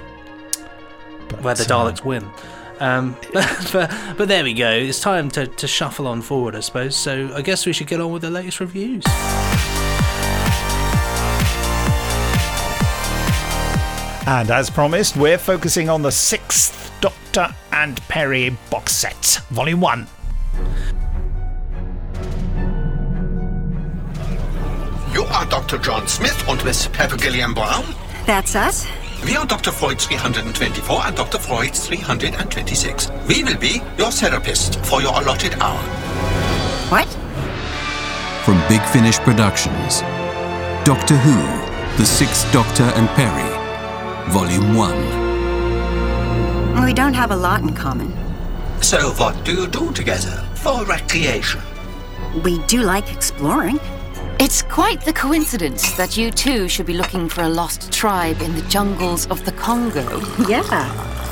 But, 1.29 1.43
Where 1.43 1.55
the 1.55 1.65
Daleks 1.65 2.01
uh, 2.01 2.09
win. 2.09 2.31
Um, 2.83 3.17
but, 3.33 3.95
but, 4.19 4.27
there 4.27 4.43
we 4.43 4.55
go. 4.55 4.69
It's 4.69 4.99
time 4.99 5.31
to, 5.31 5.47
to 5.47 5.69
shuffle 5.69 6.09
on 6.09 6.21
forward, 6.21 6.57
I 6.57 6.61
suppose. 6.61 6.97
So 6.97 7.33
I 7.33 7.41
guess 7.41 7.65
we 7.65 7.73
should 7.73 7.87
get 7.87 8.01
on 8.01 8.11
with 8.11 8.23
the 8.23 8.31
latest 8.31 8.59
reviews. 8.59 9.05
And 14.27 14.51
as 14.51 14.69
promised, 14.69 15.17
we're 15.17 15.39
focusing 15.39 15.89
on 15.89 16.03
the 16.03 16.11
sixth 16.11 16.93
Doctor 17.01 17.55
and 17.71 18.01
Peri 18.09 18.57
box 18.69 18.97
set, 18.97 19.41
Volume 19.51 19.81
1. 19.81 20.09
You 25.13 25.23
are 25.23 25.47
Dr. 25.47 25.79
John 25.79 26.09
Smith 26.09 26.49
and 26.49 26.65
Miss 26.65 26.89
Perpugilliam 26.89 27.55
Brown? 27.55 27.85
That's 28.27 28.57
us. 28.57 28.89
We 29.25 29.37
are 29.37 29.47
Dr. 29.47 29.71
Freud 29.71 30.01
324 30.01 31.07
and 31.07 31.17
Dr. 31.17 31.39
Freud 31.39 31.73
326. 31.75 33.09
We 33.29 33.45
will 33.45 33.57
be 33.57 33.81
your 33.97 34.11
therapist 34.11 34.85
for 34.85 35.01
your 35.01 35.13
allotted 35.13 35.55
hour. 35.61 35.79
What? 36.91 37.07
From 38.45 38.59
Big 38.69 38.83
Finish 38.91 39.19
Productions, 39.21 40.01
Doctor 40.85 41.17
Who, 41.17 41.37
The 41.99 42.05
Sixth 42.05 42.53
Doctor 42.53 42.83
and 42.83 43.09
Peri, 43.11 43.49
Volume 44.33 44.75
1. 44.75 46.85
We 46.85 46.93
don't 46.93 47.15
have 47.15 47.31
a 47.31 47.37
lot 47.37 47.61
in 47.61 47.73
common. 47.75 48.13
So, 48.83 49.13
what 49.13 49.45
do 49.45 49.55
you 49.55 49.69
do 49.69 49.93
together 49.93 50.45
for 50.57 50.85
recreation? 50.85 51.61
We 52.43 52.59
do 52.67 52.83
like 52.83 53.13
exploring. 53.13 53.79
It's 54.45 54.61
quite 54.61 55.01
the 55.03 55.13
coincidence 55.13 55.93
that 55.93 56.17
you 56.17 56.33
two 56.33 56.69
should 56.69 56.87
be 56.87 56.95
looking 56.95 57.29
for 57.29 57.43
a 57.43 57.49
lost 57.49 57.93
tribe 57.93 58.43
in 58.43 58.57
the 58.57 58.63
jungles 58.63 59.25
of 59.29 59.45
the 59.45 59.53
Congo. 59.53 60.19
Yeah, 60.49 60.65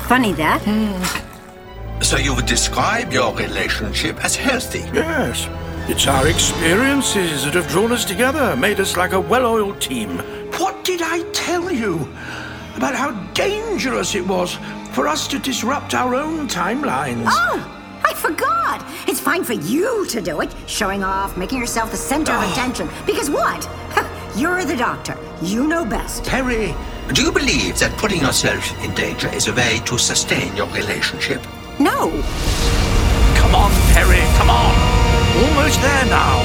funny 0.06 0.32
that. 0.34 0.60
Mm. 0.62 2.04
So 2.04 2.18
you 2.18 2.36
would 2.36 2.46
describe 2.46 3.12
your 3.12 3.34
relationship 3.34 4.24
as 4.24 4.36
healthy? 4.36 4.88
Yes. 4.94 5.48
It's 5.90 6.06
our 6.06 6.28
experiences 6.28 7.44
that 7.46 7.54
have 7.54 7.66
drawn 7.66 7.90
us 7.90 8.04
together, 8.04 8.54
made 8.54 8.78
us 8.78 8.96
like 8.96 9.10
a 9.10 9.20
well 9.20 9.44
oiled 9.44 9.80
team. 9.80 10.18
What 10.60 10.84
did 10.84 11.02
I 11.02 11.28
tell 11.32 11.72
you 11.72 12.08
about 12.76 12.94
how 12.94 13.10
dangerous 13.34 14.14
it 14.14 14.24
was 14.24 14.56
for 14.92 15.08
us 15.08 15.26
to 15.26 15.40
disrupt 15.40 15.94
our 15.94 16.14
own 16.14 16.46
timelines? 16.46 17.24
Oh! 17.26 17.79
I 18.10 18.14
forgot. 18.14 18.84
It's 19.08 19.20
fine 19.20 19.44
for 19.44 19.52
you 19.52 20.04
to 20.06 20.20
do 20.20 20.40
it, 20.40 20.52
showing 20.66 21.04
off, 21.04 21.36
making 21.36 21.58
yourself 21.58 21.92
the 21.92 21.96
center 21.96 22.32
of 22.32 22.42
ah. 22.42 22.52
attention. 22.52 22.88
Because 23.06 23.30
what? 23.30 23.62
You're 24.36 24.64
the 24.64 24.76
doctor. 24.76 25.16
You 25.42 25.68
know 25.68 25.84
best. 25.84 26.24
Peri. 26.24 26.74
Do 27.14 27.22
you 27.22 27.30
believe 27.30 27.78
that 27.78 27.96
putting 27.98 28.20
yourself 28.20 28.66
in 28.82 28.92
danger 28.94 29.28
is 29.28 29.46
a 29.46 29.54
way 29.54 29.80
to 29.84 29.96
sustain 29.96 30.56
your 30.56 30.66
relationship? 30.70 31.40
No. 31.78 32.10
Come 33.38 33.54
on, 33.54 33.70
Peri, 33.94 34.22
come 34.38 34.50
on. 34.50 34.74
Almost 35.44 35.80
there 35.80 36.06
now. 36.06 36.42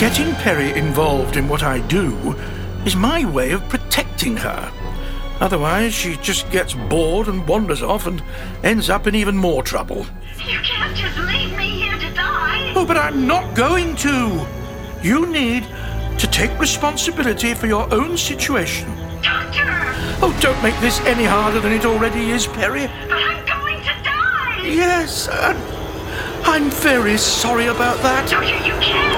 Getting 0.00 0.34
Peri 0.42 0.76
involved 0.76 1.36
in 1.36 1.46
what 1.46 1.62
I 1.62 1.86
do 1.86 2.34
is 2.84 2.96
my 2.96 3.24
way 3.24 3.52
of 3.52 3.68
protecting 3.68 4.36
her. 4.38 4.72
Otherwise, 5.40 5.94
she 5.94 6.16
just 6.16 6.50
gets 6.50 6.74
bored 6.74 7.28
and 7.28 7.46
wanders 7.46 7.82
off 7.82 8.06
and 8.06 8.22
ends 8.64 8.90
up 8.90 9.06
in 9.06 9.14
even 9.14 9.36
more 9.36 9.62
trouble. 9.62 10.04
You 10.38 10.58
can't 10.60 10.96
just 10.96 11.16
leave 11.18 11.56
me 11.56 11.82
here 11.82 11.98
to 11.98 12.14
die. 12.14 12.72
Oh, 12.74 12.84
but 12.84 12.96
I'm 12.96 13.26
not 13.26 13.54
going 13.54 13.94
to. 13.96 14.46
You 15.02 15.26
need 15.26 15.64
to 16.18 16.26
take 16.26 16.58
responsibility 16.58 17.54
for 17.54 17.68
your 17.68 17.92
own 17.94 18.16
situation. 18.16 18.88
Doctor! 19.22 19.68
Oh, 20.20 20.36
don't 20.40 20.60
make 20.62 20.78
this 20.80 21.00
any 21.00 21.24
harder 21.24 21.60
than 21.60 21.72
it 21.72 21.84
already 21.84 22.30
is, 22.30 22.48
Peri. 22.48 22.88
But 23.08 23.22
I'm 23.22 23.46
going 23.46 23.78
to 23.78 24.02
die! 24.02 24.62
Yes, 24.64 25.28
uh, 25.28 25.54
I'm 26.44 26.70
very 26.70 27.16
sorry 27.16 27.66
about 27.66 28.02
that. 28.02 28.28
Doctor, 28.28 28.44
you 28.66 28.74
can't. 28.80 29.08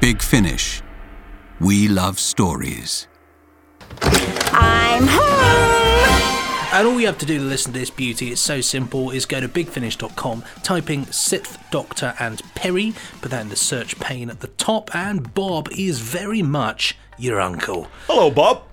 Big 0.00 0.22
Finish. 0.22 0.82
We 1.60 1.88
love 1.88 2.18
stories. 2.18 3.08
I'm 4.52 5.06
home! 5.06 6.72
And 6.74 6.86
all 6.86 7.00
you 7.00 7.06
have 7.06 7.16
to 7.18 7.26
do 7.26 7.38
to 7.38 7.44
listen 7.44 7.72
to 7.72 7.78
this 7.78 7.88
beauty, 7.88 8.32
it's 8.32 8.42
so 8.42 8.60
simple, 8.60 9.10
is 9.10 9.24
go 9.24 9.40
to 9.40 9.48
bigfinish.com, 9.48 10.44
typing 10.62 11.06
Sixth 11.06 11.58
Doctor 11.70 12.14
and 12.20 12.42
Peri, 12.54 12.92
put 13.22 13.30
that 13.30 13.40
in 13.40 13.48
the 13.48 13.56
search 13.56 13.98
pane 13.98 14.28
at 14.28 14.40
the 14.40 14.48
top, 14.48 14.94
and 14.94 15.32
Bob 15.32 15.70
is 15.70 16.00
very 16.00 16.42
much 16.42 16.98
your 17.16 17.40
uncle. 17.40 17.88
Hello, 18.06 18.30
Bob. 18.30 18.64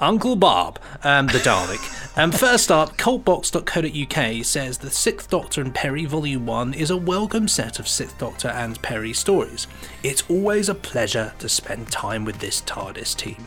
Uncle 0.00 0.36
Bob, 0.36 0.78
um, 1.04 1.26
the 1.28 1.38
Dalek. 1.38 2.18
Um, 2.18 2.30
first 2.30 2.70
up, 2.70 2.96
cultbox.co.uk 2.96 4.44
says 4.44 4.78
The 4.78 4.90
Sixth 4.90 5.30
Doctor 5.30 5.60
and 5.62 5.74
Peri 5.74 6.04
Volume 6.04 6.44
1 6.46 6.74
is 6.74 6.90
a 6.90 6.96
welcome 6.96 7.48
set 7.48 7.78
of 7.78 7.88
Sixth 7.88 8.18
Doctor 8.18 8.48
and 8.48 8.80
Peri 8.82 9.12
stories. 9.14 9.66
It's 10.02 10.22
always 10.28 10.68
a 10.68 10.74
pleasure 10.74 11.32
to 11.38 11.48
spend 11.48 11.90
time 11.90 12.24
with 12.24 12.38
this 12.38 12.60
TARDIS 12.62 13.16
team. 13.16 13.46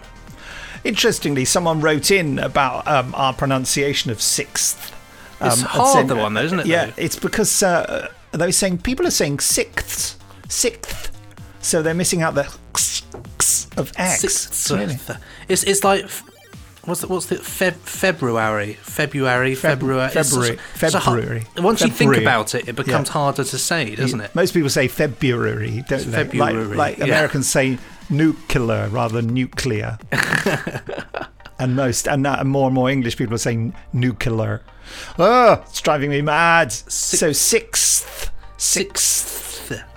Interestingly, 0.83 1.45
someone 1.45 1.81
wrote 1.81 2.09
in 2.09 2.39
about 2.39 2.87
um, 2.87 3.13
our 3.15 3.33
pronunciation 3.33 4.09
of 4.11 4.21
sixth. 4.21 4.95
It's 5.41 5.57
and 5.59 5.67
hard, 5.67 6.07
the 6.07 6.15
one, 6.15 6.33
though, 6.33 6.41
isn't 6.41 6.61
it, 6.61 6.65
Yeah, 6.65 6.87
though? 6.87 6.93
it's 6.97 7.15
because 7.17 7.61
uh, 7.61 8.11
they 8.31 8.45
were 8.47 8.51
saying 8.51 8.79
people 8.79 9.05
are 9.05 9.11
saying 9.11 9.39
sixths, 9.39 10.17
sixth, 10.47 11.11
so 11.61 11.81
they're 11.83 11.93
missing 11.93 12.21
out 12.21 12.33
the 12.35 12.43
of 13.77 13.91
X. 13.97 14.19
Sixth. 14.21 14.71
Really. 14.71 14.97
It's, 15.47 15.63
it's 15.63 15.83
like. 15.83 16.09
What's 16.89 17.01
the, 17.01 17.07
what's 17.07 17.27
the 17.27 17.35
Feb, 17.35 17.73
February, 17.75 18.73
February, 18.81 19.51
Feb- 19.53 19.57
February, 19.57 20.05
It's- 20.07 20.29
February, 20.31 20.57
it's 20.81 20.93
a 20.95 20.99
February. 20.99 21.45
Once 21.57 21.81
you 21.81 21.89
think 21.89 22.17
about 22.17 22.55
it, 22.55 22.67
it 22.67 22.75
becomes 22.75 23.09
Yeah. 23.09 23.13
harder 23.13 23.43
to 23.43 23.57
say, 23.59 23.95
doesn't 23.95 24.19
it? 24.21 24.33
Most 24.33 24.55
people 24.55 24.69
say 24.71 24.87
February, 24.87 25.83
don't 25.87 26.09
they? 26.11 26.17
Like- 26.23 26.31
February, 26.31 26.75
Like, 26.75 26.97
yeah. 26.97 27.05
Americans 27.05 27.47
say 27.47 27.77
nuclear 28.09 28.87
rather 28.89 29.21
than 29.21 29.33
nuclear. 29.35 29.99
and 31.59 31.75
most, 31.75 32.07
and, 32.07 32.23
now 32.23 32.41
more 32.43 32.65
and 32.67 32.73
more 32.75 32.89
English 32.89 33.17
people 33.17 33.35
are 33.35 33.39
saying 33.39 33.75
nuclear. 33.93 34.61
Oh, 35.19 35.63
it's 35.67 35.81
driving 35.81 36.09
me 36.09 36.21
mad. 36.23 36.71
so 36.71 37.31
sixth, 37.31 38.31
sixth. 38.57 39.47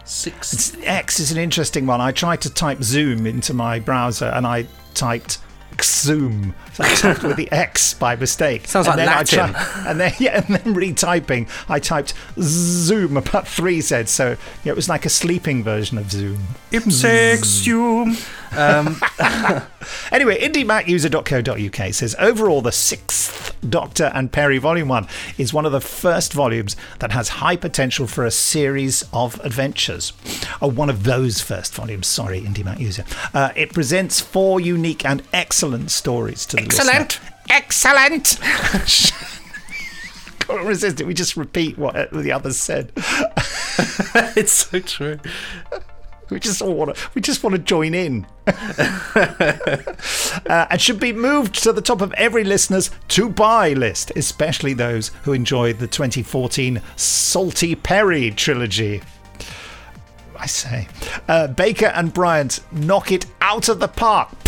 Sixth. 0.05 0.77
X 0.85 1.21
is 1.21 1.33
an 1.33 1.39
interesting 1.39 1.87
one. 1.87 2.03
I 2.03 2.13
tried 2.13 2.43
to 2.43 2.51
type 2.53 2.83
Zoom 2.83 3.27
into 3.27 3.55
my 3.55 3.79
browser 3.79 4.27
and 4.27 4.47
I 4.47 4.67
typed 4.93 5.39
Zoom. 5.81 6.55
So 6.75 6.85
I 6.85 6.95
typed 6.95 7.23
with 7.23 7.37
the 7.37 7.51
X 7.53 7.95
by 7.95 8.17
mistake. 8.17 8.67
Sounds 8.67 8.87
and 8.87 8.97
like 8.97 9.07
then 9.07 9.09
I 9.09 9.19
Latin. 9.19 9.53
tri- 9.55 9.83
and 9.91 10.01
then 10.01 10.13
yeah, 10.19 10.41
and 10.45 10.55
then 10.57 10.75
retyping, 10.75 11.49
I 11.69 11.79
typed 11.79 12.15
Zoom 12.41 13.17
about 13.17 13.47
three 13.47 13.81
Z's. 13.81 14.11
So 14.11 14.37
yeah, 14.65 14.73
it 14.73 14.77
was 14.77 14.89
like 14.89 15.05
a 15.05 15.11
sleeping 15.11 15.63
version 15.63 15.99
of 15.99 16.11
Zoom. 16.11 16.39
Ipsexum. 16.71 18.17
Um, 18.57 19.63
Anyway, 20.13 20.39
IndieMacUser.co.uk 20.41 21.93
says 21.95 22.15
overall, 22.19 22.63
the 22.63 22.71
sixth 22.73 23.57
Doctor 23.69 24.13
and 24.15 24.31
Peri 24.31 24.59
Volume 24.59 24.89
1 24.89 25.09
is 25.39 25.53
one 25.53 25.67
of 25.67 25.73
the 25.73 25.81
first 25.81 26.33
volumes 26.33 26.77
that 27.01 27.11
has 27.13 27.29
high 27.29 27.57
potential 27.57 28.07
for 28.07 28.25
a 28.25 28.31
series 28.31 29.05
of 29.13 29.41
adventures. 29.45 30.13
Oh, 30.61 30.69
one 30.69 30.89
of 30.91 31.03
those 31.05 31.41
first 31.41 31.75
volumes, 31.75 32.07
sorry, 32.07 32.43
IndieMac 32.43 32.79
User. 32.79 33.05
Uh, 33.35 33.51
it 33.57 33.73
presents 33.73 34.21
four 34.21 34.61
unique 34.61 35.05
and 35.05 35.23
excellent 35.33 35.91
stories 35.91 36.47
to 36.47 36.57
the 36.57 36.62
Excellent. 36.65 37.21
listener. 37.21 37.29
Excellent! 37.51 38.39
Can't 40.41 40.65
resist 40.65 41.01
it. 41.01 41.07
We 41.07 41.15
just 41.15 41.37
repeat 41.37 41.79
what 41.79 42.11
the 42.13 42.33
others 42.33 42.57
said. 42.57 42.93
it's 44.37 44.53
so 44.53 44.81
true. 44.81 45.19
We 46.31 46.41
just 46.41 46.63
want 46.63 46.97
to. 46.97 47.11
We 47.15 47.21
just 47.21 47.45
want 47.45 47.57
to 47.57 47.63
join 47.63 47.93
in, 47.95 48.27
uh, 48.47 49.87
and 50.47 50.81
should 50.81 50.99
be 50.99 51.13
moved 51.13 51.63
to 51.63 51.75
the 51.75 51.83
top 51.83 52.01
of 52.01 52.13
every 52.15 52.43
listener's 52.43 52.91
to 53.09 53.29
buy 53.29 53.75
list, 53.75 54.13
especially 54.17 54.73
those 54.73 55.09
who 55.25 55.35
enjoyed 55.35 55.79
the 55.79 55.87
2014 55.87 56.81
Salty 56.97 57.75
Peri 57.75 58.31
trilogy. 58.31 59.03
I 60.39 60.47
say, 60.47 60.89
uh, 61.29 61.49
Baker 61.49 61.87
and 61.87 62.13
Bryant 62.13 62.61
knock 62.73 63.13
it 63.13 63.27
out 63.43 63.69
of 63.69 63.79
the 63.79 63.89
park. 63.89 64.42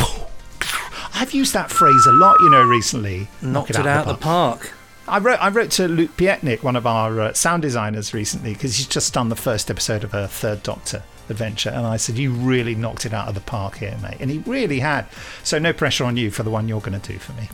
I've 1.14 1.33
used 1.33 1.55
that 1.55 1.70
phrase 1.70 2.07
a 2.07 2.12
lot, 2.12 2.40
you 2.40 2.50
know, 2.50 2.62
recently. 2.62 3.29
Knocked 3.40 3.70
it 3.70 3.87
out 3.87 4.07
of 4.07 4.07
the 4.07 4.22
park. 4.22 4.72
I 5.07 5.18
wrote, 5.18 5.38
I 5.40 5.48
wrote 5.48 5.70
to 5.72 5.87
Luke 5.87 6.16
Pietnik, 6.16 6.62
one 6.62 6.77
of 6.77 6.87
our 6.87 7.20
uh, 7.20 7.33
sound 7.35 7.62
designers, 7.62 8.14
recently 8.14 8.55
because 8.55 8.77
he's 8.77 8.87
just 8.87 9.12
done 9.12 9.29
the 9.29 9.37
first 9.37 9.70
episode 9.70 10.03
of 10.03 10.14
a 10.14 10.27
Third 10.29 10.62
Doctor 10.62 11.03
adventure, 11.30 11.70
and 11.70 11.87
I 11.87 11.96
said, 11.96 12.16
"You 12.18 12.32
really 12.32 12.74
knocked 12.74 13.06
it 13.06 13.12
out 13.14 13.28
of 13.28 13.34
the 13.34 13.40
park 13.40 13.78
here, 13.78 13.96
mate," 14.02 14.16
and 14.20 14.30
he 14.30 14.38
really 14.38 14.80
had. 14.80 15.06
So 15.42 15.58
no 15.58 15.72
pressure 15.72 16.04
on 16.04 16.16
you 16.16 16.30
for 16.30 16.42
the 16.42 16.50
one 16.50 16.68
you're 16.68 16.80
going 16.80 16.98
to 17.00 17.12
do 17.12 17.18
for 17.18 17.32
me. 17.32 17.48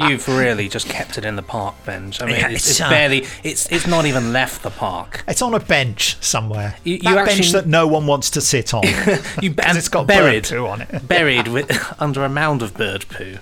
You've 0.08 0.26
really 0.28 0.68
just 0.68 0.88
kept 0.88 1.18
it 1.18 1.24
in 1.24 1.36
the 1.36 1.42
park 1.42 1.74
bench. 1.84 2.22
I 2.22 2.26
mean, 2.26 2.36
Yeah, 2.36 2.48
it's, 2.48 2.62
it's, 2.62 2.70
it's 2.70 2.80
uh, 2.80 2.90
barely. 2.90 3.26
It's 3.44 3.70
it's 3.70 3.86
not 3.86 4.06
even 4.06 4.32
left 4.32 4.62
the 4.62 4.70
park. 4.70 5.24
It's 5.28 5.42
on 5.42 5.54
a 5.54 5.60
bench 5.60 6.16
somewhere. 6.20 6.76
You- 6.84 6.98
that 7.00 7.10
you 7.10 7.24
bench 7.26 7.52
that 7.52 7.66
no 7.66 7.86
one 7.86 8.06
wants 8.06 8.30
to 8.30 8.40
sit 8.40 8.72
on. 8.74 8.82
You 9.42 9.54
'Cause 9.54 9.76
it's 9.76 9.88
got 9.88 10.06
buried 10.06 10.44
bird 10.44 10.50
poo 10.58 10.66
on 10.66 10.80
it. 10.82 11.06
buried 11.06 11.48
with 11.48 11.70
under 12.00 12.24
a 12.24 12.28
mound 12.28 12.62
of 12.62 12.74
bird 12.74 13.06
poo, 13.08 13.38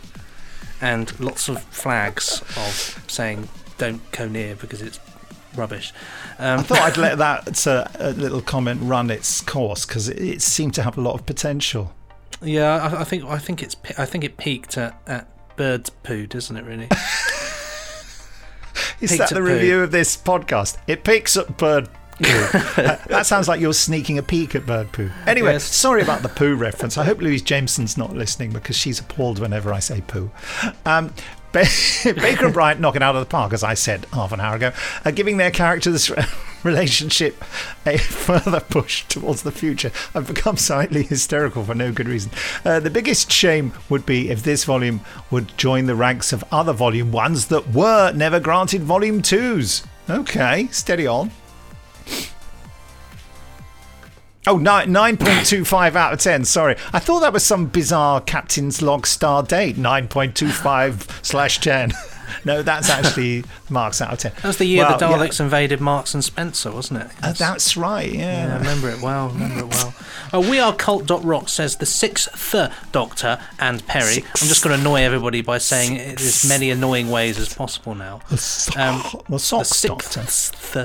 and 0.80 1.18
lots 1.20 1.48
of 1.48 1.62
flags 1.64 2.40
of 2.56 3.04
saying 3.08 3.48
"Don't 3.78 4.08
go 4.12 4.26
near" 4.28 4.54
because 4.56 4.80
it's 4.82 4.98
rubbish. 5.58 5.92
Um, 6.38 6.60
I 6.60 6.62
thought 6.62 6.78
I'd 6.80 6.96
let 6.96 7.18
that 7.18 7.66
uh, 7.66 7.86
uh, 8.00 8.10
little 8.16 8.40
comment 8.40 8.80
run 8.82 9.10
its 9.10 9.40
course 9.40 9.84
because 9.84 10.08
it, 10.08 10.18
it 10.20 10.42
seemed 10.42 10.74
to 10.74 10.82
have 10.82 10.96
a 10.96 11.00
lot 11.00 11.14
of 11.14 11.26
potential. 11.26 11.92
yeah, 12.40 12.76
I, 12.94 13.00
I 13.00 13.04
think 13.04 13.24
I 13.24 13.38
think 13.38 13.62
it's 13.62 13.76
I 13.98 14.04
think 14.06 14.24
it 14.24 14.36
peaked 14.38 14.78
at, 14.78 15.00
at 15.06 15.56
bird 15.56 15.90
poo, 16.04 16.26
doesn't 16.26 16.56
it? 16.56 16.64
Really? 16.64 16.88
Is 19.00 19.10
Peaked 19.12 19.18
that 19.20 19.32
at 19.32 19.34
the 19.34 19.40
poo. 19.40 19.46
review 19.54 19.80
of 19.82 19.90
this 19.90 20.16
podcast? 20.16 20.78
It 20.86 21.04
peaks 21.04 21.36
at 21.36 21.56
bird 21.56 21.88
poo. 21.88 21.92
Uh, 22.78 22.96
that 23.08 23.26
sounds 23.26 23.46
like 23.48 23.60
you're 23.60 23.72
sneaking 23.72 24.18
a 24.18 24.22
peek 24.22 24.54
at 24.56 24.64
bird 24.66 24.90
poo. 24.92 25.08
Anyway, 25.26 25.52
Yes. 25.52 25.62
sorry 25.64 26.02
about 26.02 26.22
the 26.22 26.28
poo 26.28 26.54
reference. 26.56 26.96
I 26.98 27.04
hope 27.04 27.18
Louise 27.20 27.42
Jameson's 27.42 27.96
not 27.96 28.12
listening 28.14 28.50
because 28.52 28.76
she's 28.76 28.98
appalled 29.00 29.38
whenever 29.40 29.72
I 29.72 29.78
say 29.80 30.00
poo. 30.00 30.30
Um, 30.84 31.12
Baker 31.52 32.46
and 32.46 32.54
Bryant 32.54 32.80
knocking 32.80 33.02
out 33.02 33.16
of 33.16 33.20
the 33.20 33.30
park, 33.30 33.52
as 33.52 33.64
I 33.64 33.74
said 33.74 34.06
half 34.12 34.32
an 34.32 34.40
hour 34.40 34.56
ago, 34.56 34.72
uh, 35.04 35.10
giving 35.10 35.38
their 35.38 35.50
characters' 35.50 36.10
relationship 36.62 37.42
a 37.86 37.96
further 37.96 38.60
push 38.60 39.04
towards 39.04 39.42
the 39.42 39.52
future. 39.52 39.90
I've 40.14 40.26
become 40.28 40.56
slightly 40.58 41.02
hysterical 41.02 41.64
for 41.64 41.74
no 41.74 41.90
good 41.92 42.08
reason. 42.08 42.32
Uh, 42.64 42.80
the 42.80 42.90
biggest 42.90 43.32
shame 43.32 43.72
would 43.88 44.04
be 44.04 44.30
if 44.30 44.42
this 44.42 44.64
volume 44.64 45.00
would 45.30 45.56
join 45.56 45.86
the 45.86 45.94
ranks 45.94 46.32
of 46.32 46.44
other 46.52 46.72
volume 46.72 47.12
ones 47.12 47.46
that 47.46 47.72
were 47.72 48.12
never 48.12 48.40
granted 48.40 48.82
volume 48.82 49.22
twos. 49.22 49.84
Okay, 50.10 50.68
steady 50.70 51.06
on. 51.06 51.30
Oh, 54.48 54.56
nine- 54.56 54.88
9.25 54.90 55.94
out 55.94 56.12
of 56.14 56.20
10. 56.20 56.44
Sorry. 56.44 56.76
I 56.92 56.98
thought 56.98 57.20
that 57.20 57.32
was 57.32 57.44
some 57.44 57.66
bizarre 57.66 58.20
Captain's 58.20 58.80
Log 58.82 59.06
star 59.06 59.42
date. 59.42 59.76
9.25 59.76 61.22
slash 61.24 61.58
10. 61.60 61.92
No, 62.44 62.62
that's 62.62 62.90
actually 62.90 63.42
marks 63.70 64.02
out 64.02 64.12
of 64.12 64.18
10. 64.18 64.32
That 64.36 64.44
was 64.44 64.58
the 64.58 64.66
year 64.66 64.84
Well, 64.84 64.98
the 64.98 65.08
yeah. 65.08 65.16
Daleks 65.16 65.40
invaded 65.40 65.80
Marks 65.80 66.12
and 66.12 66.22
Spencer, 66.22 66.70
wasn't 66.70 67.00
it? 67.02 67.10
Uh, 67.22 67.32
that's 67.32 67.74
right, 67.76 68.12
yeah. 68.12 68.46
Yeah, 68.48 68.54
I 68.54 68.58
remember 68.58 68.90
it 68.90 69.00
well. 69.00 69.30
Remember 69.30 69.60
it 69.60 69.68
well. 69.68 69.94
Uh, 70.30 70.40
we 70.40 70.60
are 70.60 70.74
cult. 70.74 71.10
Rock 71.24 71.48
says 71.48 71.76
the 71.76 71.86
sixth 71.86 72.54
Doctor 72.92 73.40
and 73.58 73.84
Peri. 73.86 74.16
I'm 74.18 74.46
just 74.46 74.62
going 74.62 74.74
to 74.76 74.80
annoy 74.80 75.00
everybody 75.00 75.40
by 75.40 75.56
saying 75.56 75.96
it 75.96 76.20
as 76.20 76.46
many 76.46 76.70
annoying 76.70 77.10
ways 77.10 77.38
as 77.38 77.52
possible 77.54 77.94
now. 77.94 78.20
Um, 78.76 79.02
the 79.30 79.38
socks 79.38 79.80
doctor. 79.80 80.20
sixth. 80.26 80.76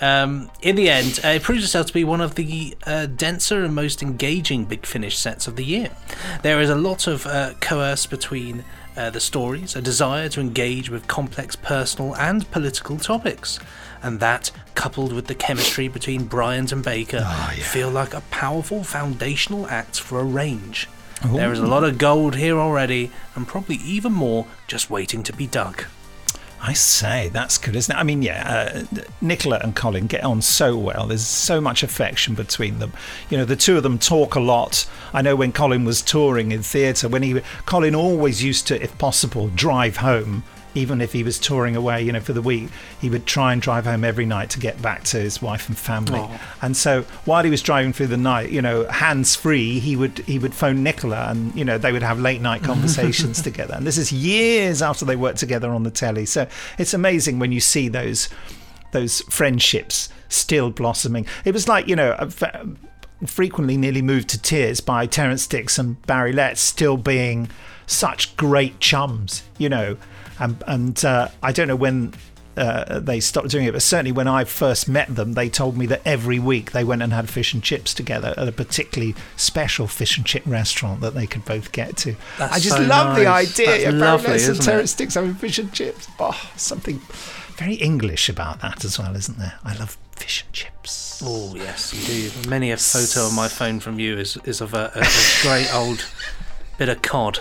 Um, 0.00 0.50
in 0.62 0.76
the 0.76 0.88
end, 0.88 1.20
uh, 1.24 1.28
it 1.28 1.42
proves 1.42 1.64
itself 1.64 1.86
to 1.86 1.92
be 1.92 2.04
one 2.04 2.20
of 2.20 2.36
the 2.36 2.76
uh, 2.86 3.06
denser 3.06 3.64
and 3.64 3.74
most 3.74 4.02
engaging 4.02 4.64
Big 4.64 4.86
Finish 4.86 5.18
sets 5.18 5.48
of 5.48 5.56
the 5.56 5.64
year. 5.64 5.90
There 6.42 6.60
is 6.60 6.70
a 6.70 6.76
lot 6.76 7.06
of 7.06 7.26
uh, 7.26 7.54
coerce 7.60 8.06
between 8.06 8.64
uh, 8.96 9.10
the 9.10 9.20
stories, 9.20 9.76
a 9.76 9.82
desire 9.82 10.28
to 10.30 10.40
engage 10.40 10.90
with 10.90 11.06
complex 11.06 11.56
personal 11.56 12.14
and 12.16 12.48
political 12.50 12.96
topics, 12.96 13.58
and 14.02 14.20
that, 14.20 14.50
coupled 14.74 15.12
with 15.12 15.26
the 15.26 15.34
chemistry 15.34 15.88
between 15.88 16.24
Bryant 16.24 16.70
and 16.72 16.84
Baker, 16.84 17.24
feel 17.62 17.90
like 17.90 18.14
a 18.14 18.20
powerful 18.30 18.84
foundational 18.84 19.66
act 19.68 19.98
for 20.00 20.20
a 20.20 20.24
range. 20.24 20.88
There 21.34 21.52
is 21.52 21.58
a 21.58 21.66
lot 21.66 21.82
of 21.82 21.98
gold 21.98 22.36
here 22.36 22.58
already, 22.58 23.10
and 23.34 23.46
probably 23.46 23.76
even 23.76 24.12
more 24.12 24.46
just 24.68 24.88
waiting 24.90 25.24
to 25.24 25.32
be 25.32 25.48
dug. 25.48 25.84
I 26.60 26.72
say, 26.72 27.28
that's 27.32 27.56
good, 27.56 27.76
isn't 27.76 27.94
it? 27.94 27.98
I 27.98 28.02
mean, 28.02 28.22
yeah, 28.22 28.84
uh, 28.94 29.02
Nicola 29.20 29.60
and 29.62 29.74
Colin 29.76 30.06
get 30.06 30.24
on 30.24 30.42
so 30.42 30.76
well. 30.76 31.06
There's 31.06 31.26
so 31.26 31.60
much 31.60 31.82
affection 31.82 32.34
between 32.34 32.78
them. 32.78 32.92
You 33.30 33.38
know, 33.38 33.44
the 33.44 33.56
two 33.56 33.76
of 33.76 33.82
them 33.82 33.98
talk 33.98 34.34
a 34.34 34.40
lot. 34.40 34.86
I 35.12 35.22
know 35.22 35.36
when 35.36 35.52
Colin 35.52 35.84
was 35.84 36.02
touring 36.02 36.52
in 36.52 36.62
theatre, 36.62 37.08
when 37.08 37.22
he 37.22 37.40
Colin 37.64 37.94
always 37.94 38.42
used 38.42 38.66
to, 38.68 38.82
if 38.82 38.96
possible, 38.98 39.48
drive 39.48 39.98
home 39.98 40.42
even 40.78 41.00
if 41.00 41.12
he 41.12 41.22
was 41.22 41.38
touring 41.38 41.76
away, 41.76 42.02
you 42.02 42.12
know, 42.12 42.20
for 42.20 42.32
the 42.32 42.42
week, 42.42 42.68
he 43.00 43.10
would 43.10 43.26
try 43.26 43.52
and 43.52 43.60
drive 43.60 43.84
home 43.84 44.04
every 44.04 44.24
night 44.24 44.50
to 44.50 44.60
get 44.60 44.80
back 44.80 45.02
to 45.04 45.18
his 45.18 45.42
wife 45.42 45.68
and 45.68 45.76
family. 45.76 46.20
Oh. 46.20 46.40
And 46.62 46.76
so 46.76 47.02
while 47.24 47.42
he 47.44 47.50
was 47.50 47.62
driving 47.62 47.92
through 47.92 48.06
the 48.06 48.16
night, 48.16 48.50
you 48.50 48.62
know, 48.62 48.84
hands 48.86 49.34
free, 49.34 49.80
he 49.80 49.96
would 49.96 50.18
he 50.20 50.38
would 50.38 50.54
phone 50.54 50.82
Nicola, 50.82 51.26
and 51.30 51.54
you 51.54 51.64
know 51.64 51.78
they 51.78 51.92
would 51.92 52.02
have 52.02 52.20
late 52.20 52.40
night 52.40 52.62
conversations 52.72 53.42
together. 53.42 53.74
And 53.74 53.86
this 53.86 53.98
is 53.98 54.12
years 54.12 54.80
after 54.80 55.04
they 55.04 55.16
worked 55.16 55.38
together 55.38 55.70
on 55.70 55.82
the 55.82 55.90
telly. 55.90 56.26
So 56.26 56.46
it's 56.78 56.94
amazing 56.94 57.38
when 57.38 57.52
you 57.52 57.60
see 57.60 57.88
those 57.88 58.28
those 58.92 59.20
friendships 59.22 60.08
still 60.28 60.70
blossoming. 60.70 61.26
It 61.44 61.52
was 61.52 61.68
like 61.68 61.88
you 61.88 61.96
know. 61.96 62.16
a 62.18 62.66
Frequently, 63.26 63.76
nearly 63.76 64.00
moved 64.00 64.28
to 64.28 64.40
tears 64.40 64.80
by 64.80 65.04
Terrance 65.04 65.48
Dicks 65.48 65.76
and 65.76 66.00
Barry 66.06 66.32
Letts 66.32 66.60
still 66.60 66.96
being 66.96 67.50
such 67.84 68.36
great 68.36 68.78
chums, 68.78 69.42
you 69.58 69.68
know, 69.68 69.96
and 70.38 70.62
and 70.66 71.04
uh, 71.04 71.28
I 71.42 71.52
don't 71.52 71.68
know 71.68 71.76
when 71.76 72.14
uh, 72.58 72.98
they 72.98 73.20
stopped 73.20 73.50
doing 73.50 73.66
it, 73.66 73.72
but 73.72 73.82
certainly 73.82 74.12
when 74.12 74.26
I 74.26 74.44
first 74.44 74.88
met 74.88 75.14
them, 75.14 75.34
they 75.34 75.48
told 75.48 75.76
me 75.76 75.86
that 75.86 76.02
every 76.04 76.38
week 76.38 76.72
they 76.72 76.82
went 76.82 77.02
and 77.02 77.12
had 77.12 77.28
fish 77.28 77.54
and 77.54 77.62
chips 77.62 77.94
together 77.94 78.34
at 78.36 78.48
a 78.48 78.52
particularly 78.52 79.14
special 79.36 79.86
fish 79.86 80.16
and 80.16 80.26
chip 80.26 80.42
restaurant 80.44 81.00
that 81.00 81.14
they 81.14 81.26
could 81.26 81.44
both 81.44 81.70
get 81.72 81.96
to. 81.98 82.16
That's 82.36 82.56
I 82.56 82.58
just 82.58 82.76
so 82.76 82.82
love 82.82 83.16
the 83.16 83.26
idea 83.26 83.66
That's 83.66 83.84
of 83.86 83.94
lovely, 83.94 84.44
and? 84.44 84.60
Terrance 84.60 84.94
Dicks 84.94 85.14
having 85.14 85.34
fish 85.34 85.58
and 85.58 85.72
chips. 85.72 86.08
Oh, 86.18 86.50
something 86.56 87.00
very 87.56 87.74
English 87.74 88.28
about 88.28 88.60
that 88.60 88.84
as 88.84 88.98
well, 88.98 89.14
isn't 89.14 89.38
there? 89.38 89.58
I 89.64 89.76
love 89.76 89.96
fish 90.16 90.42
and 90.44 90.52
chips. 90.52 91.22
Oh 91.24 91.54
yes, 91.54 91.92
indeed. 91.92 92.48
Many 92.48 92.72
a 92.72 92.76
photo 92.76 93.26
on 93.26 93.34
my 93.34 93.48
phone 93.48 93.78
from 93.80 93.98
you 94.00 94.18
is 94.18 94.36
is 94.44 94.60
of 94.60 94.74
a, 94.74 94.90
a, 94.94 95.00
a 95.00 95.08
great 95.42 95.72
old 95.72 96.06
bit 96.76 96.88
of 96.88 97.02
cod. 97.02 97.38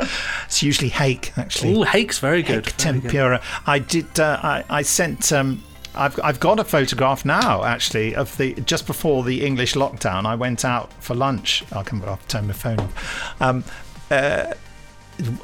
It's 0.46 0.62
usually 0.62 0.90
hake, 0.90 1.36
actually. 1.36 1.74
Oh, 1.74 1.82
hake's 1.82 2.18
very 2.20 2.42
good. 2.42 2.66
Hake 2.66 2.74
very 2.76 3.00
good. 3.00 3.10
tempura. 3.10 3.42
I 3.66 3.80
did. 3.80 4.18
Uh, 4.20 4.38
I, 4.42 4.64
I 4.70 4.82
sent. 4.82 5.32
Um, 5.32 5.62
I've 5.94 6.18
I've 6.22 6.38
got 6.38 6.60
a 6.60 6.64
photograph 6.64 7.24
now, 7.24 7.64
actually, 7.64 8.14
of 8.14 8.36
the 8.36 8.54
just 8.54 8.86
before 8.86 9.24
the 9.24 9.44
English 9.44 9.74
lockdown. 9.74 10.24
I 10.24 10.34
went 10.36 10.64
out 10.64 10.92
for 11.02 11.14
lunch. 11.14 11.64
I'll 11.72 11.82
come 11.84 12.02
off. 12.04 12.26
Turn 12.28 12.46
my 12.46 12.52
phone 12.52 12.78
off. 12.78 13.42
Um, 13.42 13.64
uh, 14.10 14.54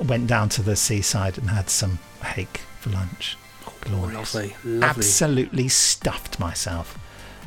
went 0.05 0.27
down 0.29 0.49
to 0.51 0.63
the 0.63 0.77
seaside 0.77 1.39
and 1.39 1.51
had 1.51 1.69
some 1.69 1.99
hake 2.23 2.61
for 2.79 2.91
lunch. 2.91 3.37
Glorious. 3.81 4.35
Lovely, 4.35 4.57
lovely. 4.65 4.87
Absolutely 4.87 5.69
stuffed 5.69 6.39
myself. 6.39 6.97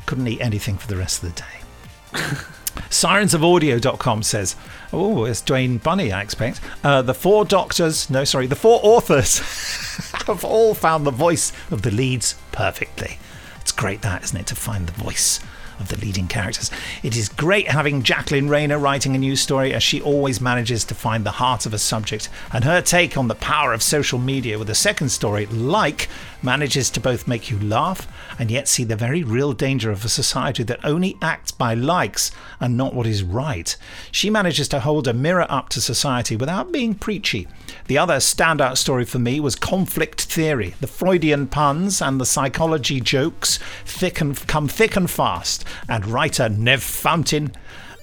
Couldn't 0.04 0.26
eat 0.28 0.40
anything 0.40 0.76
for 0.76 0.86
the 0.88 0.96
rest 0.96 1.22
of 1.22 1.34
the 1.34 1.42
day. 1.42 2.26
Sirensofaudio.com 2.90 4.22
says, 4.22 4.56
oh, 4.92 5.24
it's 5.24 5.42
Dwayne 5.42 5.82
Bunny, 5.82 6.12
I 6.12 6.22
expect. 6.22 6.60
Uh, 6.84 7.02
the 7.02 7.14
four 7.14 7.44
doctors, 7.44 8.08
no, 8.10 8.24
sorry, 8.24 8.46
the 8.46 8.56
four 8.56 8.80
authors 8.82 9.38
have 10.26 10.44
all 10.44 10.74
found 10.74 11.06
the 11.06 11.10
voice 11.10 11.52
of 11.70 11.82
the 11.82 11.90
leads 11.90 12.36
perfectly. 12.52 13.18
It's 13.60 13.72
great, 13.72 14.02
that, 14.02 14.24
isn't 14.24 14.38
it, 14.38 14.46
to 14.48 14.54
find 14.54 14.86
the 14.86 14.92
voice 14.92 15.40
of 15.78 15.88
the 15.88 15.98
leading 15.98 16.26
characters. 16.26 16.70
It 17.02 17.16
is 17.16 17.28
great 17.28 17.68
having 17.68 18.02
Jacqueline 18.02 18.48
Rayner 18.48 18.78
writing 18.78 19.14
a 19.14 19.18
news 19.18 19.40
story 19.40 19.74
as 19.74 19.82
she 19.82 20.00
always 20.00 20.40
manages 20.40 20.84
to 20.84 20.94
find 20.94 21.24
the 21.24 21.32
heart 21.32 21.66
of 21.66 21.74
a 21.74 21.78
subject, 21.78 22.28
and 22.52 22.64
her 22.64 22.80
take 22.80 23.16
on 23.16 23.28
the 23.28 23.34
power 23.34 23.72
of 23.72 23.82
social 23.82 24.18
media 24.18 24.58
with 24.58 24.70
a 24.70 24.74
second 24.74 25.10
story, 25.10 25.46
Like, 25.46 26.08
manages 26.46 26.90
to 26.90 27.00
both 27.00 27.26
make 27.26 27.50
you 27.50 27.58
laugh 27.58 28.06
and 28.38 28.52
yet 28.52 28.68
see 28.68 28.84
the 28.84 28.94
very 28.94 29.24
real 29.24 29.52
danger 29.52 29.90
of 29.90 30.04
a 30.04 30.08
society 30.08 30.62
that 30.62 30.78
only 30.84 31.18
acts 31.20 31.50
by 31.50 31.74
likes 31.74 32.30
and 32.60 32.76
not 32.76 32.94
what 32.94 33.04
is 33.04 33.24
right. 33.24 33.76
She 34.12 34.30
manages 34.30 34.68
to 34.68 34.78
hold 34.78 35.08
a 35.08 35.12
mirror 35.12 35.46
up 35.48 35.68
to 35.70 35.80
society 35.80 36.36
without 36.36 36.70
being 36.70 36.94
preachy. 36.94 37.48
The 37.88 37.98
other 37.98 38.18
standout 38.18 38.76
story 38.76 39.04
for 39.04 39.18
me 39.18 39.40
was 39.40 39.56
Conflict 39.56 40.22
Theory. 40.22 40.76
The 40.80 40.86
Freudian 40.86 41.48
puns 41.48 42.00
and 42.00 42.20
the 42.20 42.24
psychology 42.24 43.00
jokes 43.00 43.58
thick 43.84 44.20
and, 44.20 44.36
come 44.46 44.68
thick 44.68 44.94
and 44.94 45.10
fast, 45.10 45.64
and 45.88 46.06
writer 46.06 46.48
Nev 46.48 46.80
Fountain 46.80 47.52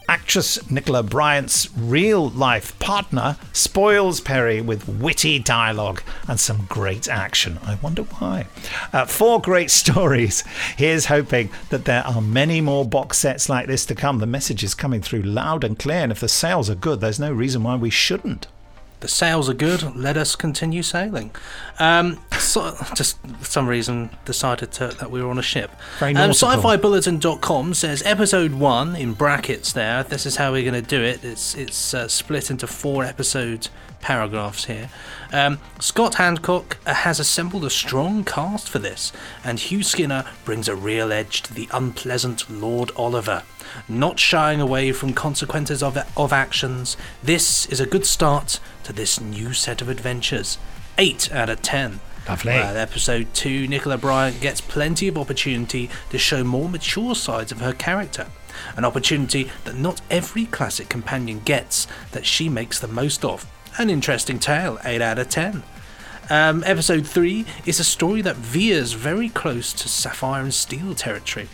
Actress 0.09 0.69
Nicola 0.69 1.03
Bryant's 1.03 1.69
real 1.77 2.29
life 2.29 2.77
partner 2.79 3.37
spoils 3.53 4.19
Peri 4.19 4.61
with 4.61 4.87
witty 4.87 5.39
dialogue 5.39 6.01
and 6.27 6.39
some 6.39 6.65
great 6.69 7.07
action. 7.07 7.59
I 7.63 7.75
wonder 7.81 8.03
why. 8.03 8.47
Uh, 8.91 9.05
four 9.05 9.41
great 9.41 9.71
stories. 9.81 10.43
Here's 10.77 11.05
hoping 11.05 11.49
that 11.69 11.85
there 11.85 12.05
are 12.05 12.21
many 12.21 12.61
more 12.61 12.85
box 12.85 13.17
sets 13.19 13.49
like 13.49 13.67
this 13.67 13.85
to 13.87 13.95
come. 13.95 14.19
The 14.19 14.25
message 14.25 14.63
is 14.63 14.75
coming 14.75 15.01
through 15.01 15.23
loud 15.23 15.63
and 15.63 15.79
clear, 15.79 15.99
and 15.99 16.11
if 16.11 16.19
the 16.19 16.29
sales 16.29 16.69
are 16.69 16.75
good, 16.75 16.99
there's 16.99 17.19
no 17.19 17.31
reason 17.31 17.63
why 17.63 17.75
we 17.75 17.89
shouldn't. 17.89 18.47
The 19.03 19.09
sales 19.09 19.49
are 19.49 19.53
good. 19.53 19.97
Let 19.97 20.15
us 20.15 20.33
continue 20.33 20.81
sailing. 20.81 21.31
Um, 21.77 22.21
so, 22.39 22.73
just 22.95 23.19
for 23.19 23.43
some 23.43 23.67
reason 23.67 24.09
decided 24.23 24.71
to, 24.73 24.87
that 24.97 25.11
we 25.11 25.21
were 25.21 25.29
on 25.29 25.37
a 25.37 25.41
ship. 25.43 25.71
Um. 26.15 26.31
Sci-Fi-Bulletin.com 26.31 27.73
says 27.73 28.01
episode 28.03 28.53
one 28.53 28.95
in 28.95 29.11
brackets. 29.11 29.73
There, 29.73 30.03
this 30.03 30.25
is 30.25 30.37
how 30.37 30.53
we're 30.53 30.63
going 30.71 30.81
to 30.81 30.89
do 30.89 31.01
it. 31.01 31.21
It's 31.21 31.53
it's 31.53 31.93
uh, 31.93 32.07
split 32.07 32.49
into 32.49 32.65
four 32.65 33.03
episode 33.03 33.67
paragraphs 34.03 34.65
here. 34.65 34.89
Um, 35.31 35.59
Scott 35.79 36.15
Handcock 36.15 36.75
uh, 36.85 36.93
has 36.93 37.19
assembled 37.19 37.63
a 37.63 37.69
strong 37.69 38.23
cast 38.23 38.69
for 38.69 38.77
this, 38.77 39.11
and 39.43 39.57
Hugh 39.57 39.81
Skinner 39.81 40.25
brings 40.45 40.67
a 40.67 40.75
real 40.75 41.11
edge 41.11 41.41
to 41.43 41.53
the 41.53 41.69
unpleasant 41.71 42.49
Lord 42.49 42.91
Oliver. 42.95 43.43
Not 43.87 44.19
shying 44.19 44.61
away 44.61 44.91
from 44.91 45.13
consequences 45.13 45.81
of, 45.81 45.97
of 46.17 46.33
actions, 46.33 46.97
this 47.23 47.65
is 47.67 47.79
a 47.79 47.87
good 47.87 48.05
start 48.05 48.59
to 48.83 48.93
this 48.93 49.19
new 49.19 49.53
set 49.53 49.81
of 49.81 49.89
adventures. 49.89 50.57
8 50.97 51.31
out 51.31 51.49
of 51.49 51.61
10. 51.61 51.99
Lovely. 52.27 52.53
While 52.53 52.77
episode 52.77 53.33
2, 53.33 53.67
Nicola 53.67 53.97
Bryant 53.97 54.39
gets 54.39 54.61
plenty 54.61 55.07
of 55.07 55.17
opportunity 55.17 55.89
to 56.09 56.17
show 56.17 56.43
more 56.43 56.69
mature 56.69 57.15
sides 57.15 57.51
of 57.51 57.61
her 57.61 57.73
character. 57.73 58.27
An 58.77 58.85
opportunity 58.85 59.49
that 59.65 59.75
not 59.75 60.01
every 60.09 60.45
classic 60.45 60.87
companion 60.87 61.39
gets, 61.39 61.87
that 62.11 62.25
she 62.25 62.47
makes 62.49 62.79
the 62.79 62.87
most 62.87 63.25
of. 63.25 63.45
An 63.75 63.89
interesting 63.89 64.37
tale, 64.37 64.77
8 64.83 65.01
out 65.01 65.17
of 65.17 65.29
10. 65.29 65.63
Um, 66.29 66.63
episode 66.63 67.07
3 67.07 67.43
is 67.65 67.79
a 67.79 67.83
story 67.83 68.21
that 68.21 68.35
veers 68.35 68.93
very 68.93 69.29
close 69.29 69.73
to 69.73 69.89
Sapphire 69.89 70.43
and 70.43 70.53
Steel 70.53 70.93
territory. 70.93 71.49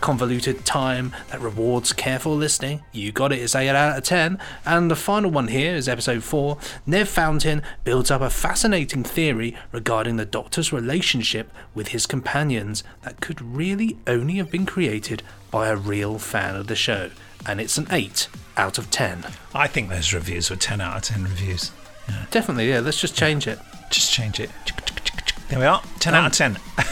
Convoluted 0.00 0.64
time 0.64 1.12
that 1.30 1.42
rewards 1.42 1.92
careful 1.92 2.34
listening. 2.34 2.82
You 2.90 3.12
got 3.12 3.32
it, 3.32 3.40
it's 3.40 3.54
8 3.54 3.68
out 3.68 3.98
of 3.98 4.04
10. 4.04 4.38
And 4.64 4.90
the 4.90 4.96
final 4.96 5.30
one 5.30 5.48
here 5.48 5.74
is 5.74 5.90
episode 5.90 6.22
4. 6.22 6.56
Nev 6.86 7.06
Fountain 7.06 7.62
builds 7.84 8.10
up 8.10 8.22
a 8.22 8.30
fascinating 8.30 9.04
theory 9.04 9.54
regarding 9.72 10.16
the 10.16 10.24
Doctor's 10.24 10.72
relationship 10.72 11.52
with 11.74 11.88
his 11.88 12.06
companions 12.06 12.82
that 13.02 13.20
could 13.20 13.42
really 13.42 13.98
only 14.06 14.36
have 14.36 14.50
been 14.50 14.64
created 14.64 15.22
by 15.50 15.68
a 15.68 15.76
real 15.76 16.18
fan 16.18 16.56
of 16.56 16.66
the 16.66 16.76
show. 16.76 17.10
And 17.46 17.60
it's 17.60 17.78
an 17.78 17.86
8 17.90 18.28
out 18.56 18.78
of 18.78 18.90
10. 18.90 19.24
I 19.54 19.66
think 19.66 19.88
those 19.88 20.12
reviews 20.12 20.50
were 20.50 20.56
10 20.56 20.80
out 20.80 20.96
of 20.96 21.02
10 21.02 21.24
reviews. 21.24 21.72
Definitely, 22.30 22.68
yeah, 22.68 22.80
let's 22.80 23.00
just 23.00 23.16
change 23.16 23.46
it. 23.46 23.58
Just 23.90 24.12
change 24.12 24.40
it. 24.40 24.50
There 25.48 25.58
we 25.58 25.64
are. 25.64 25.82
10 26.00 26.14
out 26.14 26.26
of 26.26 26.32
10. 26.32 26.58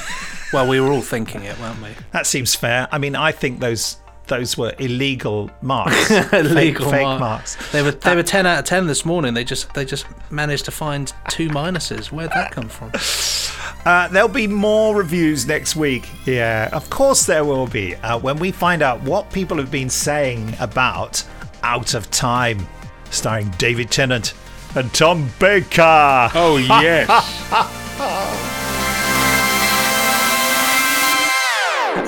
Well, 0.53 0.67
we 0.67 0.81
were 0.81 0.91
all 0.91 1.01
thinking 1.01 1.45
it, 1.45 1.59
weren't 1.61 1.81
we? 1.81 1.91
That 2.11 2.27
seems 2.27 2.55
fair. 2.57 2.89
I 2.91 2.99
mean, 2.99 3.15
I 3.15 3.31
think 3.31 3.61
those 3.61 3.99
those 4.27 4.57
were 4.57 4.75
illegal 4.79 5.51
marks. 5.61 6.11
Illegal 6.33 6.85
fake, 6.87 7.01
fake 7.01 7.21
marks. 7.21 7.73
They 7.73 7.83
were 7.83 7.93
they 7.93 8.17
were 8.17 8.23
ten 8.23 8.47
out 8.47 8.61
of 8.61 8.65
ten 8.65 8.87
this 8.87 9.05
morning. 9.05 9.35
They 9.35 9.45
just 9.45 9.73
they 9.75 9.85
just 9.85 10.07
managed 10.31 10.65
to 10.67 10.71
find 10.71 11.13
two 11.29 11.49
minuses. 11.51 12.11
Where'd 12.13 12.31
that 12.31 12.53
come 12.53 12.69
from? 12.69 12.91
Uh, 13.85 14.09
there'll 14.09 14.29
be 14.29 14.47
more 14.47 14.95
reviews 14.95 15.47
next 15.47 15.77
week. 15.77 16.09
Yeah, 16.27 16.69
of 16.73 16.89
course 16.91 17.27
there 17.27 17.45
will 17.45 17.67
be. 17.67 17.95
Uh, 17.97 18.19
when 18.19 18.39
we 18.39 18.51
find 18.51 18.83
out 18.83 19.01
what 19.03 19.33
people 19.33 19.57
have 19.57 19.71
been 19.71 19.91
saying 19.91 20.55
about 20.61 21.25
Out 21.63 21.95
of 21.95 22.11
Time, 22.11 22.67
starring 23.11 23.51
David 23.59 23.91
Tennant 23.91 24.35
and 24.75 24.93
Tom 24.95 25.31
Baker. 25.39 26.31
Oh, 26.35 26.57
yes. 26.59 28.57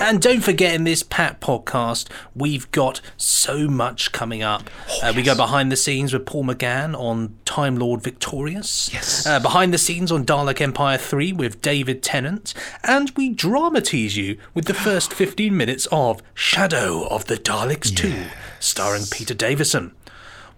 And 0.00 0.20
don't 0.20 0.40
forget, 0.42 0.74
in 0.74 0.84
this 0.84 1.02
Pat 1.02 1.40
podcast, 1.40 2.08
we've 2.34 2.70
got 2.72 3.00
so 3.16 3.68
much 3.68 4.10
coming 4.12 4.42
up. 4.42 4.68
uh, 5.02 5.12
We 5.14 5.22
go 5.22 5.34
behind 5.36 5.70
the 5.70 5.76
scenes 5.76 6.12
with 6.12 6.26
Paul 6.26 6.44
McGann 6.44 6.98
on 6.98 7.36
Time 7.44 7.76
Lord 7.76 8.02
Victorious. 8.02 8.92
Yes. 8.92 9.26
Uh, 9.26 9.38
behind 9.38 9.72
the 9.72 9.78
scenes 9.78 10.10
on 10.10 10.24
Dalek 10.24 10.60
Empire 10.60 10.98
3 10.98 11.32
with 11.32 11.62
David 11.62 12.02
Tennant. 12.02 12.52
And 12.82 13.10
we 13.16 13.30
dramatise 13.30 14.16
you 14.16 14.38
with 14.54 14.64
the 14.64 14.74
first 14.74 15.12
15 15.12 15.56
minutes 15.56 15.86
of 15.92 16.20
Shadow 16.34 17.06
of 17.06 17.26
the 17.26 17.36
Daleks 17.36 17.94
2, 17.94 18.24
starring 18.60 19.04
Peter 19.10 19.34
Davison. 19.34 19.92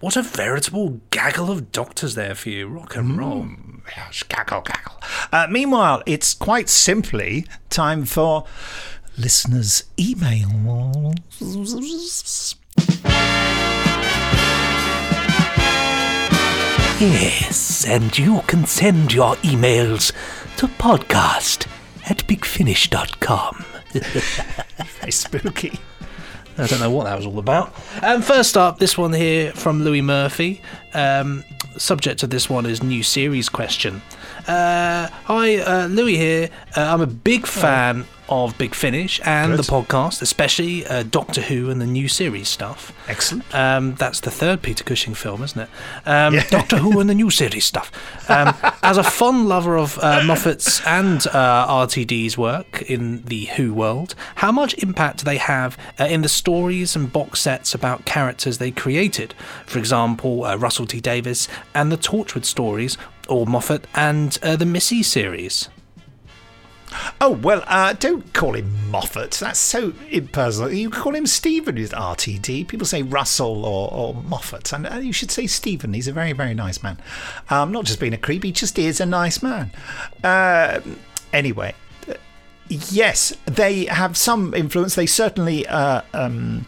What 0.00 0.16
a 0.16 0.22
veritable 0.22 1.00
gaggle 1.10 1.50
of 1.50 1.70
doctors 1.72 2.14
there 2.14 2.34
for 2.34 2.50
you. 2.50 2.66
Rock 2.68 2.96
and 2.96 3.16
roll. 3.16 3.48
Yes, 3.96 4.22
gaggle, 4.22 4.62
gaggle. 4.62 5.00
Uh, 5.32 5.46
meanwhile, 5.50 6.02
it's 6.06 6.34
quite 6.34 6.68
simply 6.68 7.46
time 7.70 8.04
for 8.04 8.44
listeners' 9.16 9.84
emails. 9.96 11.14
Yes, 17.00 17.84
and 17.86 18.16
you 18.16 18.40
can 18.46 18.64
send 18.66 19.12
your 19.12 19.34
emails 19.36 20.12
to 20.56 20.68
podcast 20.68 21.66
at 22.06 22.18
bigfinish.com. 22.26 23.64
Very 25.00 25.12
spooky. 25.12 25.78
I 26.56 26.66
don't 26.66 26.80
know 26.80 26.90
what 26.90 27.04
that 27.04 27.16
was 27.16 27.26
all 27.26 27.38
about. 27.38 27.74
Um, 28.02 28.22
first 28.22 28.56
up, 28.56 28.78
this 28.78 28.96
one 28.96 29.12
here 29.12 29.52
from 29.52 29.82
Louis 29.82 30.02
Murphy. 30.02 30.62
Um, 30.94 31.44
subject 31.76 32.22
of 32.22 32.30
this 32.30 32.48
one 32.48 32.64
is 32.64 32.82
new 32.82 33.02
series 33.02 33.48
question. 33.48 34.00
Uh, 34.46 35.08
hi, 35.24 35.56
uh, 35.58 35.86
Louis 35.86 36.16
here. 36.16 36.50
Uh, 36.76 36.82
I'm 36.82 37.00
a 37.00 37.06
big 37.06 37.46
fan 37.46 38.04
of 38.28 38.56
Big 38.56 38.74
Finish 38.74 39.20
and 39.24 39.52
Good. 39.52 39.60
the 39.60 39.70
podcast, 39.70 40.22
especially 40.22 40.86
uh, 40.86 41.02
Doctor 41.02 41.42
Who 41.42 41.70
and 41.70 41.80
the 41.80 41.86
new 41.86 42.08
series 42.08 42.48
stuff. 42.48 42.92
Excellent. 43.08 43.54
Um, 43.54 43.94
that's 43.94 44.20
the 44.20 44.30
third 44.30 44.62
Peter 44.62 44.82
Cushing 44.84 45.14
film, 45.14 45.42
isn't 45.42 45.60
it? 45.60 45.68
Um, 46.06 46.38
Doctor 46.50 46.78
Who 46.78 47.00
and 47.00 47.08
the 47.08 47.14
new 47.14 47.30
series 47.30 47.64
stuff. 47.64 47.90
Um, 48.30 48.54
as 48.82 48.96
a 48.96 49.02
fond 49.02 49.48
lover 49.48 49.76
of 49.76 49.98
uh, 49.98 50.22
Moffat's 50.24 50.84
and 50.86 51.26
uh, 51.28 51.66
RTD's 51.68 52.36
work 52.38 52.82
in 52.82 53.22
the 53.24 53.46
Who 53.46 53.72
world, 53.74 54.14
how 54.36 54.52
much 54.52 54.74
impact 54.82 55.18
do 55.18 55.24
they 55.24 55.38
have 55.38 55.76
uh, 55.98 56.04
in 56.04 56.22
the 56.22 56.28
stories 56.28 56.96
and 56.96 57.12
box 57.12 57.40
sets 57.40 57.74
about 57.74 58.04
characters 58.04 58.58
they 58.58 58.70
created? 58.70 59.34
For 59.66 59.78
example, 59.78 60.44
uh, 60.44 60.56
Russell 60.56 60.86
T 60.86 61.00
Davies 61.00 61.48
and 61.74 61.92
the 61.92 61.98
Torchwood 61.98 62.44
stories, 62.44 62.96
or 63.28 63.46
Moffat 63.46 63.86
and 63.94 64.38
uh, 64.42 64.56
the 64.56 64.66
Missy 64.66 65.02
series. 65.02 65.68
Oh, 67.20 67.30
well, 67.30 67.62
uh, 67.66 67.92
don't 67.94 68.32
call 68.32 68.54
him 68.54 68.90
Moffat. 68.90 69.32
That's 69.32 69.58
so 69.58 69.92
impersonal. 70.10 70.72
You 70.72 70.90
call 70.90 71.14
him 71.14 71.26
Steven, 71.26 71.76
who's 71.76 71.90
RTD. 71.90 72.68
People 72.68 72.86
say 72.86 73.02
Russell 73.02 73.64
or, 73.64 73.92
or 73.92 74.14
Moffat. 74.14 74.72
And 74.72 74.86
uh, 74.86 74.96
you 74.96 75.12
should 75.12 75.30
say 75.30 75.46
Steven. 75.46 75.92
He's 75.92 76.08
a 76.08 76.12
very, 76.12 76.32
very 76.32 76.54
nice 76.54 76.82
man. 76.82 76.98
Um, 77.50 77.72
not 77.72 77.84
just 77.84 78.00
being 78.00 78.14
a 78.14 78.18
creep, 78.18 78.44
he 78.44 78.52
just 78.52 78.78
is 78.78 79.00
a 79.00 79.06
nice 79.06 79.42
man. 79.42 79.70
Uh, 80.22 80.80
anyway, 81.32 81.74
yes, 82.68 83.36
they 83.46 83.86
have 83.86 84.16
some 84.16 84.54
influence. 84.54 84.94
They 84.94 85.06
certainly. 85.06 85.66
Uh, 85.66 86.02
um, 86.12 86.66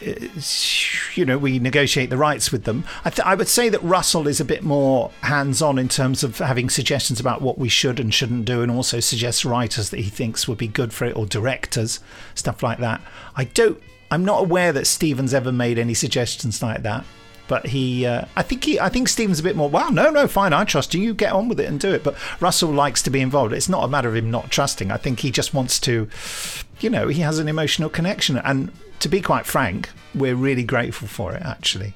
you 0.00 1.24
know, 1.24 1.38
we 1.38 1.58
negotiate 1.58 2.10
the 2.10 2.16
rights 2.16 2.52
with 2.52 2.64
them. 2.64 2.84
I, 3.04 3.10
th- 3.10 3.26
I 3.26 3.34
would 3.34 3.48
say 3.48 3.68
that 3.70 3.82
Russell 3.82 4.28
is 4.28 4.40
a 4.40 4.44
bit 4.44 4.62
more 4.62 5.10
hands 5.22 5.62
on 5.62 5.78
in 5.78 5.88
terms 5.88 6.22
of 6.22 6.38
having 6.38 6.68
suggestions 6.68 7.18
about 7.18 7.40
what 7.40 7.58
we 7.58 7.68
should 7.68 7.98
and 7.98 8.12
shouldn't 8.12 8.44
do, 8.44 8.62
and 8.62 8.70
also 8.70 9.00
suggests 9.00 9.44
writers 9.44 9.90
that 9.90 10.00
he 10.00 10.10
thinks 10.10 10.46
would 10.46 10.58
be 10.58 10.68
good 10.68 10.92
for 10.92 11.06
it 11.06 11.16
or 11.16 11.24
directors, 11.24 12.00
stuff 12.34 12.62
like 12.62 12.78
that. 12.78 13.00
I 13.36 13.44
don't, 13.44 13.80
I'm 14.10 14.24
not 14.24 14.42
aware 14.42 14.72
that 14.72 14.86
Stevens 14.86 15.32
ever 15.32 15.50
made 15.50 15.78
any 15.78 15.94
suggestions 15.94 16.62
like 16.62 16.82
that. 16.82 17.04
But 17.48 17.66
he, 17.66 18.04
uh, 18.04 18.24
I 18.34 18.42
think 18.42 18.64
he, 18.64 18.80
I 18.80 18.88
think 18.88 19.08
Stevens 19.08 19.38
a 19.38 19.42
bit 19.44 19.54
more. 19.54 19.70
Well, 19.70 19.92
no, 19.92 20.10
no, 20.10 20.26
fine. 20.26 20.52
I 20.52 20.64
trust 20.64 20.94
you. 20.94 21.00
You 21.00 21.14
get 21.14 21.32
on 21.32 21.48
with 21.48 21.60
it 21.60 21.66
and 21.66 21.78
do 21.78 21.92
it. 21.94 22.02
But 22.02 22.16
Russell 22.40 22.70
likes 22.70 23.02
to 23.02 23.10
be 23.10 23.20
involved. 23.20 23.52
It's 23.52 23.68
not 23.68 23.84
a 23.84 23.88
matter 23.88 24.08
of 24.08 24.16
him 24.16 24.32
not 24.32 24.50
trusting. 24.50 24.90
I 24.90 24.96
think 24.96 25.20
he 25.20 25.30
just 25.30 25.54
wants 25.54 25.78
to, 25.80 26.08
you 26.80 26.90
know, 26.90 27.06
he 27.06 27.20
has 27.20 27.38
an 27.38 27.46
emotional 27.46 27.88
connection. 27.88 28.36
And 28.38 28.72
to 29.00 29.08
be 29.08 29.20
quite 29.20 29.46
frank, 29.46 29.90
we're 30.14 30.34
really 30.36 30.64
grateful 30.64 31.08
for 31.08 31.34
it. 31.34 31.42
Actually, 31.42 31.94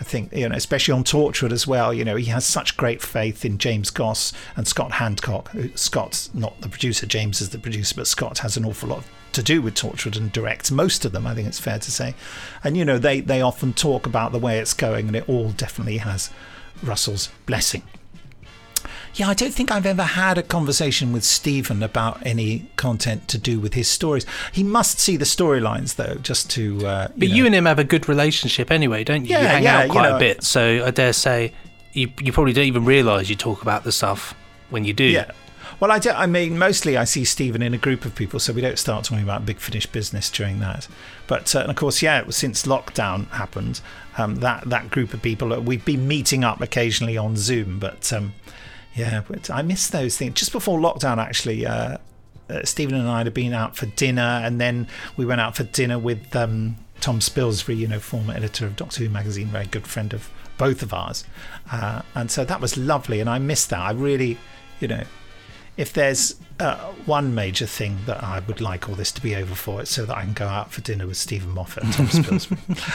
I 0.00 0.04
think 0.04 0.32
you 0.32 0.48
know, 0.48 0.54
especially 0.56 0.92
on 0.92 1.04
Torchwood 1.04 1.52
as 1.52 1.66
well. 1.66 1.92
You 1.94 2.04
know, 2.04 2.16
he 2.16 2.26
has 2.26 2.44
such 2.44 2.76
great 2.76 3.00
faith 3.02 3.44
in 3.44 3.58
James 3.58 3.90
Goss 3.90 4.32
and 4.56 4.66
Scott 4.66 4.92
Handcock. 4.92 5.48
who- 5.48 5.70
Scott's 5.76 6.30
not 6.34 6.60
the 6.60 6.68
producer. 6.68 7.06
James 7.06 7.40
is 7.40 7.50
the 7.50 7.58
producer, 7.58 7.94
but 7.96 8.06
Scott 8.06 8.38
has 8.38 8.56
an 8.56 8.64
awful 8.64 8.88
lot 8.90 9.04
to 9.32 9.42
do 9.42 9.62
with 9.62 9.74
Torchwood 9.74 10.16
and 10.16 10.30
directs 10.30 10.70
most 10.70 11.04
of 11.06 11.12
them. 11.12 11.26
I 11.26 11.34
think 11.34 11.48
it's 11.48 11.60
fair 11.60 11.78
to 11.78 11.90
say. 11.90 12.14
And 12.62 12.76
you 12.76 12.84
know, 12.84 12.98
they 12.98 13.20
they 13.20 13.40
often 13.40 13.72
talk 13.72 14.06
about 14.06 14.32
the 14.32 14.38
way 14.38 14.58
it's 14.58 14.74
going, 14.74 15.06
and 15.06 15.16
it 15.16 15.28
all 15.28 15.50
definitely 15.50 15.98
has 15.98 16.30
Russell's 16.82 17.28
blessing. 17.46 17.82
Yeah, 19.14 19.28
I 19.28 19.34
don't 19.34 19.52
think 19.52 19.70
I've 19.70 19.84
ever 19.84 20.02
had 20.04 20.38
a 20.38 20.42
conversation 20.42 21.12
with 21.12 21.22
Steven 21.22 21.82
about 21.82 22.24
any 22.24 22.66
content 22.76 23.28
to 23.28 23.36
do 23.38 23.60
with 23.60 23.74
his 23.74 23.86
stories. 23.86 24.24
He 24.52 24.62
must 24.62 24.98
see 24.98 25.18
the 25.18 25.26
storylines 25.26 25.96
though, 25.96 26.14
just 26.22 26.48
to. 26.52 26.86
Uh, 26.86 27.08
But 27.16 27.28
you, 27.28 27.44
and 27.44 27.54
him 27.54 27.66
have 27.66 27.78
a 27.78 27.84
good 27.84 28.08
relationship 28.08 28.70
anyway, 28.70 29.04
don't 29.04 29.24
you? 29.26 29.36
you 29.36 29.42
Yeah, 29.42 29.48
hang 29.48 29.62
yeah, 29.64 29.78
out 29.80 29.86
you 29.86 29.92
quite 29.92 30.08
know- 30.10 30.16
a 30.16 30.18
bit, 30.18 30.42
so 30.42 30.84
I 30.86 30.90
dare 30.90 31.12
say 31.12 31.52
you 31.92 32.10
you 32.20 32.32
probably 32.32 32.54
don't 32.54 32.64
even 32.66 32.86
realise 32.86 33.28
you 33.28 33.36
talk 33.36 33.60
about 33.60 33.84
the 33.84 33.92
stuff 33.92 34.34
when 34.70 34.84
you 34.84 34.94
do. 34.94 35.04
Yeah. 35.04 35.30
Well, 35.78 35.90
I, 35.90 35.98
do, 35.98 36.10
I 36.10 36.26
mean, 36.26 36.58
mostly 36.58 36.96
I 36.96 37.02
see 37.04 37.24
Steven 37.24 37.60
in 37.60 37.74
a 37.74 37.78
group 37.78 38.04
of 38.04 38.14
people, 38.14 38.38
so 38.38 38.52
we 38.52 38.60
don't 38.60 38.78
start 38.78 39.04
talking 39.04 39.24
about 39.24 39.44
Big 39.44 39.58
Finish 39.58 39.84
business 39.86 40.30
during 40.30 40.60
that. 40.60 40.86
But 41.26 41.54
uh, 41.56 41.60
and 41.60 41.70
of 41.70 41.76
course, 41.76 42.00
yeah, 42.00 42.18
it 42.20 42.26
was 42.26 42.36
since 42.36 42.62
lockdown 42.64 43.28
happened, 43.30 43.80
um, 44.16 44.36
that 44.36 44.70
that 44.70 44.90
group 44.90 45.12
of 45.12 45.20
people 45.20 45.52
uh, 45.52 45.60
we've 45.60 45.84
been 45.84 46.08
meeting 46.08 46.44
up 46.44 46.62
occasionally 46.62 47.18
on 47.18 47.36
Zoom. 47.36 47.78
But 47.78 48.10
um, 48.12 48.32
yeah, 48.94 49.22
but 49.26 49.50
I 49.50 49.62
miss 49.62 49.88
those 49.88 50.16
things. 50.16 50.34
Just 50.34 50.52
before 50.52 50.78
lockdown, 50.78 51.18
actually, 51.18 51.66
uh, 51.66 51.98
uh, 52.50 52.64
Steven 52.64 52.94
and 52.94 53.08
I 53.08 53.18
had 53.18 53.32
been 53.34 53.52
out 53.52 53.76
for 53.76 53.86
dinner, 53.86 54.40
and 54.42 54.60
then 54.60 54.86
we 55.16 55.24
went 55.24 55.40
out 55.40 55.56
for 55.56 55.64
dinner 55.64 55.98
with 55.98 56.34
um, 56.36 56.76
Tom 57.00 57.20
Spilsbury, 57.20 57.76
you 57.76 57.88
know, 57.88 58.00
former 58.00 58.34
editor 58.34 58.66
of 58.66 58.76
Doctor 58.76 59.04
Who 59.04 59.10
magazine, 59.10 59.48
very 59.48 59.66
good 59.66 59.86
friend 59.86 60.12
of 60.12 60.30
both 60.58 60.82
of 60.82 60.92
ours, 60.92 61.24
uh, 61.70 62.02
and 62.14 62.30
so 62.30 62.44
that 62.44 62.60
was 62.60 62.76
lovely, 62.76 63.20
and 63.20 63.30
I 63.30 63.38
missed 63.38 63.70
that. 63.70 63.80
I 63.80 63.92
really, 63.92 64.38
you 64.80 64.88
know, 64.88 65.04
if 65.76 65.92
there's 65.92 66.36
uh, 66.60 66.76
one 67.06 67.34
major 67.34 67.66
thing 67.66 67.98
that 68.06 68.22
I 68.22 68.40
would 68.40 68.60
like 68.60 68.88
all 68.88 68.94
this 68.94 69.10
to 69.12 69.22
be 69.22 69.34
over 69.34 69.54
for, 69.54 69.80
it's 69.80 69.90
so 69.90 70.04
that 70.04 70.16
I 70.16 70.22
can 70.22 70.34
go 70.34 70.46
out 70.46 70.72
for 70.72 70.80
dinner 70.80 71.06
with 71.06 71.16
Steven 71.16 71.50
Moffat 71.50 71.84
and 71.84 71.92
Tom 72.14 72.38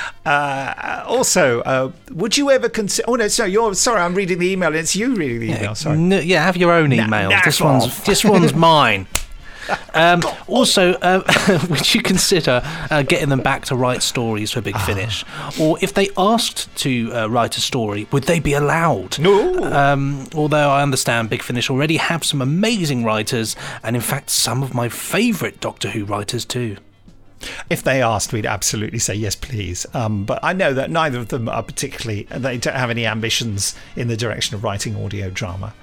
uh, 0.25 1.03
also, 1.05 1.61
uh, 1.61 1.91
would 2.11 2.37
you 2.37 2.51
ever 2.51 2.69
consider? 2.69 3.09
Oh 3.09 3.15
no, 3.15 3.27
so 3.27 3.45
you're 3.45 3.73
sorry. 3.73 4.01
I'm 4.01 4.15
reading 4.15 4.39
the 4.39 4.51
email. 4.51 4.73
It's 4.75 4.95
you 4.95 5.15
reading 5.15 5.39
the 5.39 5.57
email. 5.57 5.75
Sorry. 5.75 5.97
N- 5.97 6.27
yeah, 6.27 6.43
have 6.43 6.57
your 6.57 6.71
own 6.71 6.93
email. 6.93 7.29
this 7.43 7.59
off. 7.61 7.81
one's 7.81 8.03
this 8.03 8.23
one's 8.23 8.53
mine. 8.53 9.07
Um, 9.93 10.21
also, 10.47 10.93
uh, 10.95 11.23
would 11.69 11.93
you 11.93 12.01
consider 12.01 12.61
uh, 12.89 13.03
getting 13.03 13.29
them 13.29 13.41
back 13.41 13.65
to 13.65 13.75
write 13.75 14.01
stories 14.03 14.51
for 14.51 14.61
Big 14.61 14.75
Ah. 14.75 14.85
Finish, 14.85 15.25
or 15.59 15.77
if 15.81 15.93
they 15.93 16.09
asked 16.17 16.73
to 16.77 17.11
uh, 17.13 17.27
write 17.27 17.57
a 17.57 17.61
story, 17.61 18.07
would 18.11 18.23
they 18.23 18.39
be 18.39 18.53
allowed? 18.53 19.19
No. 19.19 19.63
Um, 19.63 20.27
although 20.35 20.69
I 20.69 20.81
understand 20.83 21.29
Big 21.29 21.41
Finish 21.41 21.69
already 21.69 21.97
have 21.97 22.23
some 22.23 22.41
amazing 22.41 23.03
writers, 23.03 23.55
and 23.83 23.95
in 23.95 24.01
fact, 24.01 24.29
some 24.29 24.63
of 24.63 24.73
my 24.73 24.89
favourite 24.89 25.59
Doctor 25.59 25.89
Who 25.89 26.05
writers 26.05 26.45
too. 26.45 26.77
If 27.69 27.83
they 27.83 28.01
asked, 28.01 28.33
we'd 28.33 28.45
absolutely 28.47 28.99
say 28.99 29.13
yes, 29.13 29.35
please. 29.35 29.85
Um, 29.93 30.25
but 30.25 30.39
I 30.43 30.53
know 30.53 30.73
that 30.73 30.89
neither 30.89 31.19
of 31.19 31.27
them 31.27 31.47
are 31.47 31.61
particularly. 31.63 32.23
They 32.23 32.57
don't 32.57 32.75
have 32.75 32.89
any 32.89 33.05
ambitions 33.05 33.75
in 33.95 34.07
the 34.07 34.17
direction 34.17 34.55
of 34.55 34.63
writing 34.63 34.95
audio 34.95 35.29
drama. 35.29 35.73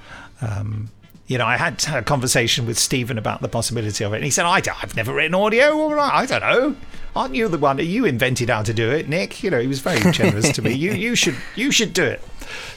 Um, 0.41 0.91
you 1.27 1.39
know, 1.39 1.47
I 1.47 1.57
had 1.57 1.85
a 1.89 2.03
conversation 2.03 2.67
with 2.67 2.79
Steven 2.79 3.17
about 3.17 3.41
the 3.41 3.49
possibility 3.49 4.05
of 4.05 4.13
it, 4.13 4.17
and 4.17 4.25
he 4.25 4.31
said, 4.31 4.45
I 4.45 4.61
"I've 4.83 4.95
never 4.95 5.15
written 5.15 5.35
audio. 5.35 5.91
Right, 5.91 6.13
I 6.13 6.27
don't 6.27 6.41
know. 6.43 6.77
Aren't 7.17 7.35
you 7.35 7.49
the 7.49 7.59
one? 7.59 7.79
You 7.79 8.05
invented 8.05 8.51
how 8.51 8.63
to 8.63 8.75
do 8.75 8.91
it, 8.91 9.09
Nick. 9.09 9.43
You 9.43 9.51
know, 9.51 9.61
he 9.61 9.69
was 9.69 9.81
very 9.81 10.13
generous 10.13 10.51
to 10.53 10.63
me. 10.63 10.73
You 10.73 10.93
you 10.93 11.15
should 11.15 11.37
you 11.55 11.71
should 11.71 11.95
do 11.95 12.05
it." 12.05 12.23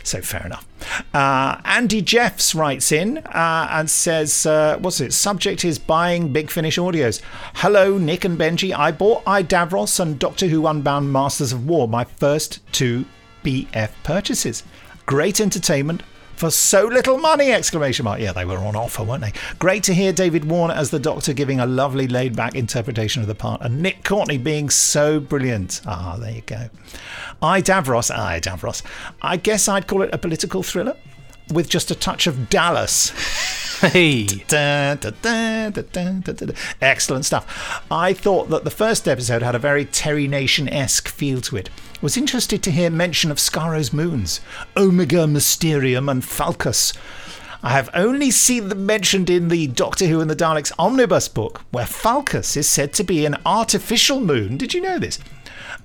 So 0.03 0.21
fair 0.21 0.45
enough. 0.45 0.65
Uh, 1.13 1.60
Andy 1.65 2.01
Jeffs 2.01 2.55
writes 2.55 2.93
in 2.93 3.17
uh, 3.17 3.67
and 3.69 3.89
says, 3.89 4.45
uh, 4.45 4.77
"What's 4.79 5.01
it? 5.01 5.12
Subject 5.12 5.65
is 5.65 5.77
buying 5.77 6.31
Big 6.31 6.49
Finish 6.49 6.77
audios. 6.77 7.21
Hello, 7.55 7.97
Nick 7.97 8.23
and 8.23 8.39
Benji. 8.39 8.73
I 8.73 8.91
bought 8.91 9.23
I 9.27 9.43
Davros 9.43 9.99
and 9.99 10.17
Doctor 10.17 10.47
Who 10.47 10.67
Unbound 10.67 11.12
Masters 11.12 11.51
of 11.51 11.67
War, 11.67 11.88
my 11.88 12.05
first 12.05 12.60
two 12.71 13.03
BF 13.43 13.91
purchases. 14.03 14.63
Great 15.05 15.41
entertainment." 15.41 16.03
For 16.38 16.52
so 16.52 16.86
little 16.86 17.17
money! 17.17 17.52
Exclamation 17.52 18.06
mark. 18.06 18.19
Yeah, 18.19 18.32
they 18.32 18.45
were 18.45 18.60
on 18.60 18.76
offer, 18.76 19.02
weren't 19.02 19.23
they? 19.23 19.34
Great 19.58 19.82
to 19.86 19.93
hear 19.95 20.13
David 20.13 20.45
Warner 20.45 20.76
as 20.76 20.91
the 20.91 21.00
Doctor 21.00 21.34
giving 21.34 21.60
a 21.60 21.65
lovely 21.65 22.08
laid 22.08 22.36
back 22.36 22.54
interpretation 22.54 23.23
of 23.23 23.28
the 23.28 23.34
part, 23.34 23.62
and 23.62 23.82
Nick 23.82 24.04
Courtney 24.04 24.38
being 24.38 24.69
so 24.69 25.19
brilliant. 25.19 25.82
Ah, 25.88 26.15
there 26.19 26.32
you 26.32 26.41
go. 26.41 26.69
I 27.41 27.63
Davros, 27.63 28.15
I 28.15 28.39
Davros. 28.39 28.84
I 29.19 29.38
guess 29.38 29.67
I'd 29.67 29.88
call 29.88 30.04
it 30.04 30.13
a 30.13 30.19
political 30.19 30.62
thriller 30.62 30.95
with 31.52 31.69
just 31.69 31.89
a 31.89 31.95
touch 31.95 32.28
of 32.28 32.50
Dallas. 32.50 33.10
Hey. 33.80 34.26
Da, 34.47 34.93
da, 34.93 35.10
da. 35.21 35.71
Excellent 36.82 37.26
stuff. 37.26 37.84
I 37.89 38.13
thought 38.13 38.50
that 38.50 38.63
the 38.63 38.69
first 38.69 39.08
episode 39.08 39.41
had 39.41 39.56
a 39.56 39.60
very 39.60 39.86
Terry 39.86 40.28
Nation 40.28 40.69
esque 40.69 41.08
feel 41.08 41.41
to 41.41 41.57
it. 41.57 41.72
Was 42.02 42.18
interested 42.18 42.62
to 42.64 42.72
hear 42.72 42.89
mention 42.89 43.32
of 43.32 43.38
Skaro's 43.38 43.91
moons, 43.91 44.39
Omega 44.76 45.26
Mysterium 45.28 46.10
and 46.10 46.22
Falkus. 46.22 46.95
I 47.64 47.72
have 47.72 47.89
only 47.93 48.30
seen 48.30 48.70
them 48.70 48.86
mentioned 48.86 49.30
in 49.30 49.48
the 49.48 49.68
Doctor 49.68 50.06
Who 50.06 50.22
and 50.22 50.30
the 50.30 50.36
Daleks 50.36 50.72
omnibus 50.78 51.28
book, 51.28 51.64
where 51.72 51.86
Falkus 51.86 52.56
is 52.56 52.70
said 52.70 52.93
to 52.93 53.04
be 53.04 53.26
an 53.26 53.38
artificial 53.45 54.20
moon. 54.20 54.58
Did 54.58 54.74
you 54.74 54.82
know 54.82 55.00
this? 55.00 55.20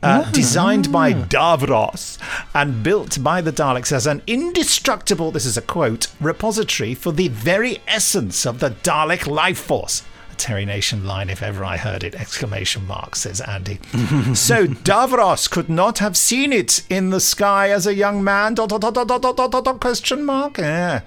uh, 0.03 0.31
designed 0.33 0.91
by 0.91 1.13
Davros 1.13 2.19
and 2.55 2.83
built 2.83 3.23
by 3.23 3.41
the 3.41 3.53
Daleks 3.53 3.93
as 3.93 4.07
an 4.07 4.23
indestructible, 4.27 5.31
this 5.31 5.47
is 5.47 5.57
a 5.57 5.63
quote, 5.63 6.09
repository 6.21 6.95
for 6.95 7.13
the 7.13 7.29
very 7.29 7.81
essence 7.87 8.45
of 8.47 8.59
the 8.59 8.71
Dalek 8.71 9.27
life 9.27 9.59
force. 9.59 10.03
Terry 10.43 10.64
Nation 10.64 11.05
line, 11.05 11.30
if 11.30 11.40
ever 11.40 11.64
I 11.64 11.76
heard 11.76 12.03
it! 12.03 12.16
Exclamation 12.16 12.84
mark, 12.84 13.14
says 13.14 13.40
Andy. 13.40 13.76
so 14.34 14.66
Davros 14.66 15.49
could 15.49 15.68
not 15.68 16.01
have 16.01 16.16
seen 16.16 16.53
it 16.53 16.82
in 16.90 17.11
the 17.11 17.20
sky 17.20 17.70
as 17.70 17.86
a 17.86 17.95
young 17.95 18.24
man. 18.24 18.55
Dot, 18.55 18.68
dot, 18.68 18.93
dot, 18.93 19.80
question 19.80 20.24
mark. 20.24 20.59
Yeah. 20.59 21.03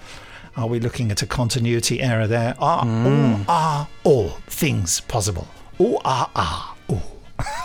Are 0.55 0.67
we 0.67 0.79
looking 0.79 1.11
at 1.11 1.21
a 1.21 1.27
continuity 1.27 1.99
error 1.99 2.27
there? 2.27 2.55
Are 2.59 2.85
mm. 2.85 3.45
all 3.45 3.45
are 3.49 3.87
all 4.05 4.29
things 4.47 5.01
possible? 5.01 5.49
All 5.79 6.01
are 6.05 6.31
are 6.33 6.73
all. 6.87 7.19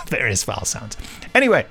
Various 0.07 0.43
vowel 0.43 0.65
sounds. 0.65 0.97
Anyway, 1.33 1.65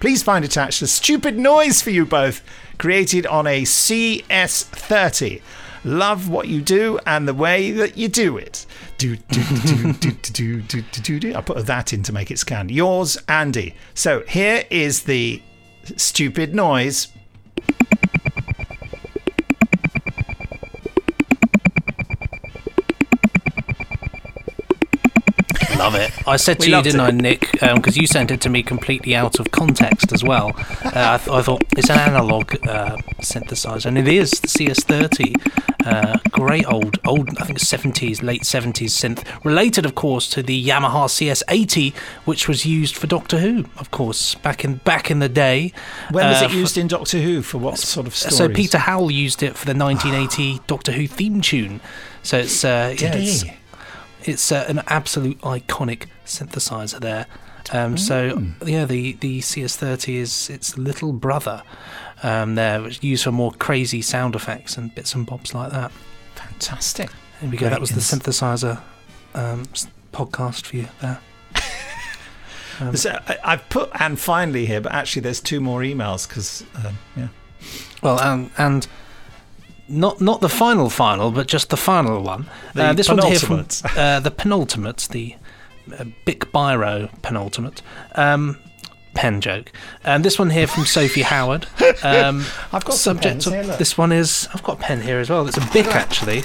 please 0.00 0.22
find 0.22 0.44
attached 0.44 0.82
a 0.82 0.86
stupid 0.86 1.38
noise 1.38 1.80
for 1.80 1.88
you 1.88 2.04
both, 2.04 2.42
created 2.76 3.26
on 3.26 3.46
a 3.46 3.62
CS30. 3.62 5.40
Love 5.86 6.28
what 6.28 6.48
you 6.48 6.60
do 6.60 6.98
and 7.06 7.26
the 7.26 7.32
way 7.32 7.70
that 7.70 7.96
you 7.96 8.08
do 8.08 8.36
it. 8.36 8.66
Do 8.98 9.16
do 9.16 9.42
do 9.42 9.92
do 9.92 10.62
do 10.62 10.82
do 10.82 11.00
do 11.02 11.20
do. 11.20 11.34
I 11.34 11.40
put 11.42 11.66
that 11.66 11.92
in 11.92 12.02
to 12.04 12.12
make 12.12 12.30
it 12.30 12.38
scan. 12.38 12.68
Yours, 12.68 13.18
Andy. 13.28 13.74
So 13.94 14.22
here 14.26 14.64
is 14.70 15.02
the 15.02 15.42
stupid 15.96 16.54
noise. 16.54 17.08
Love 25.78 25.94
it. 25.94 26.10
I 26.26 26.36
said 26.36 26.58
to 26.60 26.70
We 26.70 26.74
you, 26.76 26.82
didn't 26.82 27.00
it. 27.00 27.04
I, 27.04 27.10
Nick? 27.10 27.52
Because 27.52 27.96
you 27.96 28.06
sent 28.06 28.30
it 28.30 28.40
to 28.42 28.48
me 28.48 28.62
completely 28.62 29.14
out 29.14 29.38
of 29.38 29.50
context 29.50 30.10
as 30.12 30.24
well. 30.24 30.52
Uh, 30.56 30.90
I, 30.94 31.18
th- 31.18 31.28
I 31.28 31.42
thought 31.42 31.64
it's 31.76 31.90
an 31.90 31.98
analog 31.98 32.54
uh, 32.66 32.96
synthesizer, 33.20 33.86
and 33.86 33.98
it 33.98 34.08
is 34.08 34.30
the 34.30 34.48
CS30. 34.48 35.34
Uh, 35.84 36.18
great 36.30 36.66
old, 36.66 36.98
old, 37.06 37.28
I 37.38 37.44
think 37.44 37.58
70s, 37.60 38.22
late 38.22 38.42
70s 38.42 38.90
synth. 38.90 39.24
Related, 39.44 39.84
of 39.84 39.94
course, 39.94 40.28
to 40.30 40.42
the 40.42 40.64
Yamaha 40.66 41.06
CS80, 41.08 41.94
which 42.24 42.48
was 42.48 42.64
used 42.66 42.96
for 42.96 43.06
Doctor 43.06 43.38
Who, 43.38 43.66
of 43.76 43.90
course, 43.90 44.34
back 44.36 44.64
in 44.64 44.76
back 44.76 45.10
in 45.10 45.18
the 45.20 45.28
day. 45.28 45.72
When 46.10 46.26
was 46.26 46.42
Uh, 46.42 46.46
it 46.46 46.52
used 46.52 46.76
in 46.78 46.88
Doctor 46.88 47.18
Who? 47.20 47.42
For 47.42 47.58
what 47.58 47.78
sort 47.78 48.06
of 48.06 48.16
stories? 48.16 48.36
So 48.36 48.48
Peter 48.48 48.78
Howell 48.78 49.10
used 49.10 49.42
it 49.42 49.56
for 49.56 49.66
the 49.66 49.74
1980 49.74 50.60
Doctor 50.66 50.92
Who 50.92 51.06
theme 51.06 51.40
tune. 51.40 51.80
So 52.22 52.38
it's 52.38 52.64
uh, 52.64 52.96
yeah, 52.98 53.14
it's, 53.14 53.42
he? 53.42 53.52
It's 54.28 54.50
uh, 54.52 54.64
an 54.68 54.82
absolute 54.86 55.40
iconic 55.40 56.04
synthesizer 56.24 57.00
there. 57.00 57.26
Um, 57.72 57.96
So 57.96 58.36
Hmm. 58.36 58.68
yeah, 58.68 58.84
the 58.84 59.12
the 59.14 59.40
CS30 59.40 60.14
is 60.16 60.50
its 60.50 60.76
little 60.78 61.12
brother. 61.12 61.62
Um, 62.22 62.54
there, 62.54 62.80
which 62.80 62.98
is 62.98 63.02
used 63.04 63.24
for 63.24 63.32
more 63.32 63.52
crazy 63.52 64.00
sound 64.02 64.34
effects 64.34 64.78
and 64.78 64.94
bits 64.94 65.14
and 65.14 65.26
bobs 65.26 65.52
like 65.54 65.70
that. 65.72 65.92
Fantastic. 66.34 67.10
There 67.40 67.50
we 67.50 67.56
go. 67.58 67.68
That 67.68 67.80
was 67.80 67.90
the 67.90 67.96
ins- 67.96 68.10
synthesizer 68.10 68.80
um, 69.34 69.64
s- 69.74 69.86
podcast 70.12 70.64
for 70.66 70.76
you 70.76 70.88
there. 71.02 71.20
Um, 72.80 72.94
So 72.96 73.18
I, 73.26 73.38
I've 73.44 73.68
put 73.70 73.90
and 74.00 74.18
finally 74.20 74.66
here, 74.66 74.80
but 74.82 74.92
actually 74.92 75.22
there's 75.22 75.40
two 75.40 75.60
more 75.60 75.80
emails 75.80 76.28
because 76.28 76.62
um, 76.84 76.98
yeah. 77.16 77.28
Well, 78.02 78.20
um, 78.20 78.50
and 78.58 78.86
not 79.88 80.20
not 80.20 80.40
the 80.40 80.48
final 80.48 80.90
final, 80.90 81.30
but 81.30 81.46
just 81.46 81.70
the 81.70 81.76
final 81.76 82.22
one. 82.22 82.46
The 82.74 82.84
uh, 82.86 82.92
this 82.92 83.08
one's 83.08 83.24
here 83.24 83.38
from 83.38 83.66
uh, 83.96 84.20
the 84.20 84.30
penultimate, 84.30 85.08
the 85.10 85.36
uh, 85.98 86.04
Bic 86.24 86.52
Biro 86.52 87.10
penultimate. 87.22 87.82
Um, 88.14 88.58
pen 89.14 89.40
joke. 89.40 89.72
And 90.04 90.22
this 90.22 90.38
one 90.38 90.50
here 90.50 90.66
from 90.66 90.84
Sophie 90.96 91.22
Howard. 91.22 91.66
Um, 92.02 92.44
I've 92.72 92.84
got 92.84 92.96
some 92.96 93.16
subject 93.16 93.22
pens 93.22 93.44
here, 93.46 93.62
look. 93.62 93.78
this 93.78 93.96
one 93.96 94.12
is 94.12 94.46
I've 94.52 94.62
got 94.62 94.78
a 94.78 94.82
pen 94.82 95.00
here 95.00 95.18
as 95.20 95.30
well. 95.30 95.48
It's 95.48 95.56
a 95.56 95.66
Bic 95.72 95.86
actually. 95.86 96.40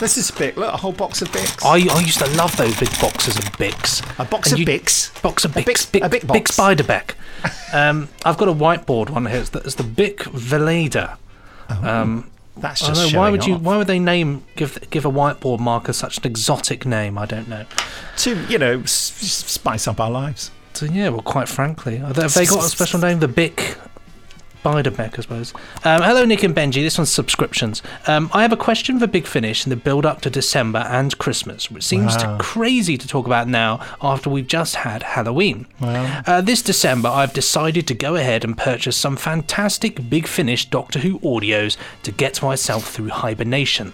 This 0.00 0.16
is 0.16 0.30
Bic. 0.30 0.56
Look, 0.56 0.72
a 0.72 0.76
whole 0.78 0.92
box 0.92 1.20
of 1.20 1.28
Bics. 1.28 1.62
I, 1.64 1.94
I 1.94 2.00
used 2.00 2.18
to 2.20 2.26
love 2.36 2.56
those 2.56 2.78
big 2.80 2.88
boxes 2.98 3.36
of 3.36 3.44
Bics. 3.58 4.00
A 4.18 4.24
box 4.24 4.52
And 4.52 4.54
of 4.54 4.60
you- 4.60 4.66
Bics. 4.80 5.20
Box 5.22 5.44
of 5.44 5.54
A 5.54 5.60
Bics. 5.60 5.66
Bic- 5.66 5.92
Bic, 5.92 6.02
a 6.02 6.08
Bic 6.08 6.20
Bic 6.22 6.28
box. 6.46 6.56
Spiderbeck. 6.56 7.10
um, 7.74 8.08
I've 8.24 8.38
got 8.38 8.48
a 8.48 8.54
whiteboard 8.54 9.10
one 9.10 9.26
here. 9.26 9.40
It's 9.40 9.50
the, 9.50 9.58
it's 9.58 9.74
the 9.74 9.82
Bic 9.84 10.20
Veleda. 10.20 11.18
um, 11.68 12.30
That's 12.56 12.82
I 12.82 12.92
don't 12.94 13.12
know, 13.12 13.18
why 13.18 13.30
would 13.30 13.44
you? 13.46 13.56
Why 13.56 13.76
would 13.76 13.88
they 13.88 13.98
name 13.98 14.44
give 14.56 14.78
give 14.90 15.04
a 15.04 15.10
whiteboard 15.10 15.58
marker 15.58 15.92
such 15.92 16.18
an 16.18 16.26
exotic 16.26 16.86
name? 16.86 17.18
I 17.18 17.26
don't 17.26 17.48
know. 17.48 17.64
to 18.18 18.44
you 18.46 18.58
know 18.58 18.80
s- 18.80 18.92
spice 18.92 19.88
up 19.88 19.98
our 20.00 20.10
lives. 20.10 20.50
So 20.74 20.86
yeah, 20.86 21.08
well, 21.08 21.22
quite 21.22 21.48
frankly, 21.48 21.96
have 21.96 22.14
they 22.14 22.46
got 22.46 22.64
a 22.64 22.68
special 22.68 23.00
name? 23.00 23.18
The 23.20 23.28
Bic 23.28 23.76
Biderbeck, 24.64 25.18
I 25.18 25.22
suppose. 25.22 25.52
Um, 25.84 26.02
hello, 26.02 26.24
Nick 26.24 26.42
and 26.42 26.54
Benji. 26.54 26.82
This 26.82 26.96
one's 26.98 27.10
subscriptions. 27.10 27.82
Um, 28.06 28.30
I 28.32 28.42
have 28.42 28.52
a 28.52 28.56
question 28.56 28.98
for 28.98 29.06
Big 29.06 29.26
Finish 29.26 29.66
in 29.66 29.70
the 29.70 29.76
build 29.76 30.06
up 30.06 30.22
to 30.22 30.30
December 30.30 30.78
and 30.88 31.16
Christmas, 31.18 31.70
which 31.70 31.84
seems 31.84 32.16
Wow. 32.16 32.38
crazy 32.40 32.96
to 32.96 33.06
talk 33.06 33.26
about 33.26 33.46
now 33.46 33.78
after 34.00 34.30
we've 34.30 34.46
just 34.46 34.76
had 34.76 35.02
Halloween. 35.02 35.66
Well. 35.80 36.22
Uh, 36.26 36.40
this 36.40 36.62
December, 36.62 37.08
I've 37.08 37.32
decided 37.34 37.86
to 37.88 37.94
go 37.94 38.16
ahead 38.16 38.42
and 38.44 38.56
purchase 38.56 38.96
some 38.96 39.16
fantastic 39.16 40.08
Big 40.08 40.26
Finish 40.26 40.66
Doctor 40.70 41.00
Who 41.00 41.18
audios 41.20 41.76
to 42.02 42.10
get 42.10 42.42
myself 42.42 42.88
through 42.90 43.08
hibernation. 43.10 43.92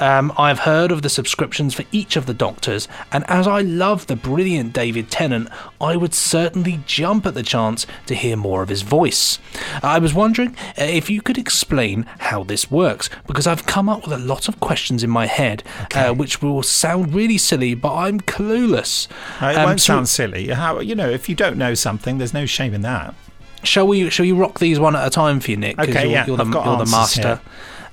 Um, 0.00 0.32
I've 0.38 0.60
heard 0.60 0.90
of 0.92 1.02
the 1.02 1.08
subscriptions 1.08 1.74
for 1.74 1.84
each 1.92 2.16
of 2.16 2.26
the 2.26 2.34
Doctors, 2.34 2.88
and 3.12 3.24
as 3.28 3.46
I 3.46 3.60
love 3.60 4.06
the 4.06 4.16
brilliant 4.16 4.72
David 4.72 5.10
Tennant, 5.10 5.48
I 5.80 5.96
would 5.96 6.14
certainly 6.14 6.80
jump 6.86 7.26
at 7.26 7.34
the 7.34 7.42
chance 7.42 7.86
to 8.06 8.14
hear 8.14 8.36
more 8.36 8.62
of 8.62 8.68
his 8.70 8.82
voice. 8.82 9.38
I 9.82 9.98
was 9.98 10.14
wondering 10.14 10.56
uh, 10.78 10.84
if 10.84 11.10
you 11.10 11.20
could 11.20 11.36
explain 11.38 12.04
how 12.18 12.44
this 12.44 12.70
works, 12.70 13.10
because 13.26 13.46
I've 13.46 13.66
come 13.66 13.88
up 13.88 14.02
with 14.04 14.12
a 14.12 14.18
lot 14.24 14.48
of 14.48 14.58
questions 14.60 15.04
in 15.04 15.10
my 15.10 15.26
head, 15.26 15.62
uh, 15.94 16.14
which 16.14 16.40
will 16.40 16.62
sound 16.62 17.14
really 17.14 17.38
silly, 17.38 17.74
but 17.74 17.94
I'm 17.94 18.20
clueless. 18.20 19.06
Uh, 19.40 19.46
it 19.50 19.56
Um, 19.58 19.64
won't 19.66 19.80
so- 19.80 19.94
sound 19.94 20.08
silly. 20.08 20.48
How 20.48 20.80
you 20.80 20.94
know 20.94 21.10
if 21.10 21.28
you 21.28 21.34
don't 21.34 21.58
know 21.58 21.74
something, 21.74 22.18
there's 22.18 22.34
no 22.34 22.46
shame 22.46 22.72
in 22.74 22.80
that. 22.82 23.14
Shall 23.62 23.86
we? 23.86 24.08
Shall 24.08 24.24
we 24.24 24.32
rock 24.32 24.58
these 24.58 24.80
one 24.80 24.96
at 24.96 25.06
a 25.06 25.10
time 25.10 25.38
for 25.40 25.50
you, 25.50 25.58
Nick? 25.58 25.78
Okay, 25.78 26.04
you're, 26.04 26.12
yeah, 26.12 26.26
you're 26.26 26.38
the, 26.38 26.44
I've 26.44 26.50
got 26.50 26.64
you're 26.64 26.78
the 26.86 26.90
master. 26.90 27.22
here. 27.22 27.40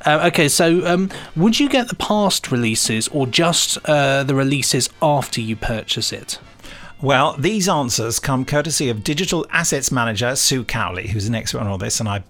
Uh, 0.05 0.27
okay, 0.27 0.47
so 0.47 0.85
um, 0.85 1.09
would 1.35 1.59
you 1.59 1.69
get 1.69 1.89
the 1.89 1.95
past 1.95 2.51
releases 2.51 3.07
or 3.09 3.27
just 3.27 3.77
uh, 3.85 4.23
the 4.23 4.35
releases 4.35 4.89
after 5.01 5.41
you 5.41 5.55
purchase 5.55 6.11
it? 6.13 6.39
Well, 7.01 7.35
these 7.37 7.69
answers 7.69 8.19
come 8.19 8.43
courtesy 8.43 8.89
of 8.89 9.03
Digital 9.03 9.45
Assets 9.51 9.91
Manager 9.91 10.35
Sue 10.35 10.63
Cowley, 10.63 11.07
who's 11.07 11.27
an 11.27 11.35
expert 11.35 11.59
on 11.59 11.67
all 11.67 11.77
this, 11.77 11.99
and 11.99 12.09
I 12.09 12.23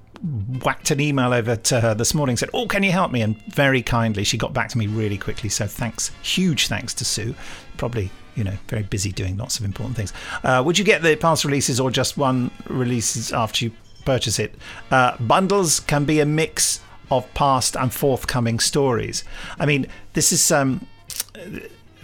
whacked 0.63 0.91
an 0.91 0.99
email 0.99 1.33
over 1.33 1.55
to 1.55 1.79
her 1.79 1.93
this 1.93 2.15
morning 2.15 2.35
said 2.35 2.49
oh 2.53 2.65
can 2.65 2.81
you 2.83 2.91
help 2.91 3.11
me? 3.11 3.21
And 3.21 3.39
very 3.53 3.81
kindly 3.81 4.23
she 4.23 4.37
got 4.37 4.53
back 4.53 4.69
to 4.69 4.77
me 4.77 4.87
really 4.87 5.17
quickly 5.17 5.47
so 5.47 5.67
thanks 5.67 6.09
huge 6.21 6.67
thanks 6.67 6.93
to 6.95 7.05
sue. 7.05 7.35
Probably 7.77 8.09
you 8.35 8.43
know 8.43 8.57
very 8.67 8.83
busy 8.83 9.11
doing 9.11 9.37
lots 9.37 9.59
of 9.59 9.65
important 9.65 9.95
things. 9.95 10.13
Uh, 10.43 10.63
would 10.65 10.77
you 10.77 10.85
get 10.85 11.01
the 11.01 11.15
past 11.15 11.45
releases 11.45 11.79
or 11.79 11.91
just 11.91 12.17
one 12.17 12.51
releases 12.67 13.31
after 13.31 13.65
you 13.65 13.71
purchase 14.05 14.39
it? 14.39 14.55
Uh, 14.91 15.15
bundles 15.17 15.79
can 15.81 16.05
be 16.05 16.19
a 16.19 16.25
mix 16.25 16.79
of 17.11 17.31
past 17.33 17.75
and 17.75 17.93
forthcoming 17.93 18.59
stories 18.59 19.23
i 19.59 19.65
mean 19.65 19.85
this 20.13 20.31
is 20.31 20.51
um 20.51 20.85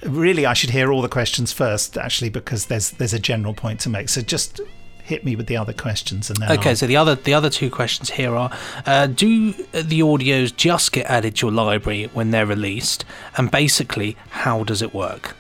really 0.06 0.46
I 0.46 0.54
should 0.54 0.72
hear 0.72 0.92
all 0.92 1.02
the 1.02 1.10
questions 1.10 1.54
first 1.54 1.98
actually 1.98 2.30
because 2.30 2.66
there's 2.68 2.92
there's 2.92 3.14
a 3.14 3.20
general 3.20 3.54
point 3.54 3.80
to 3.82 3.90
make 3.90 4.10
so 4.10 4.22
just 4.22 4.60
hit 5.04 5.26
me 5.26 5.36
with 5.36 5.48
the 5.48 5.58
other 5.58 5.74
questions 5.74 6.30
and 6.30 6.38
then 6.40 6.52
Okay, 6.52 6.70
I'll- 6.72 6.76
so 6.76 6.88
the 6.88 6.98
other 6.98 7.16
the 7.16 7.34
other 7.34 7.50
two 7.50 7.70
questions 7.70 8.10
here 8.12 8.36
are: 8.36 8.52
uh, 8.86 9.08
Do 9.08 9.52
the 9.72 10.00
audios 10.02 10.56
just 10.56 10.92
get 10.92 11.06
added 11.08 11.36
to 11.38 11.48
your 11.48 11.54
library 11.54 12.10
when 12.14 12.32
they're 12.32 12.46
released, 12.46 13.04
and 13.38 13.52
basically, 13.52 14.16
how 14.30 14.64
does 14.64 14.82
it 14.82 14.94
work? 14.94 15.36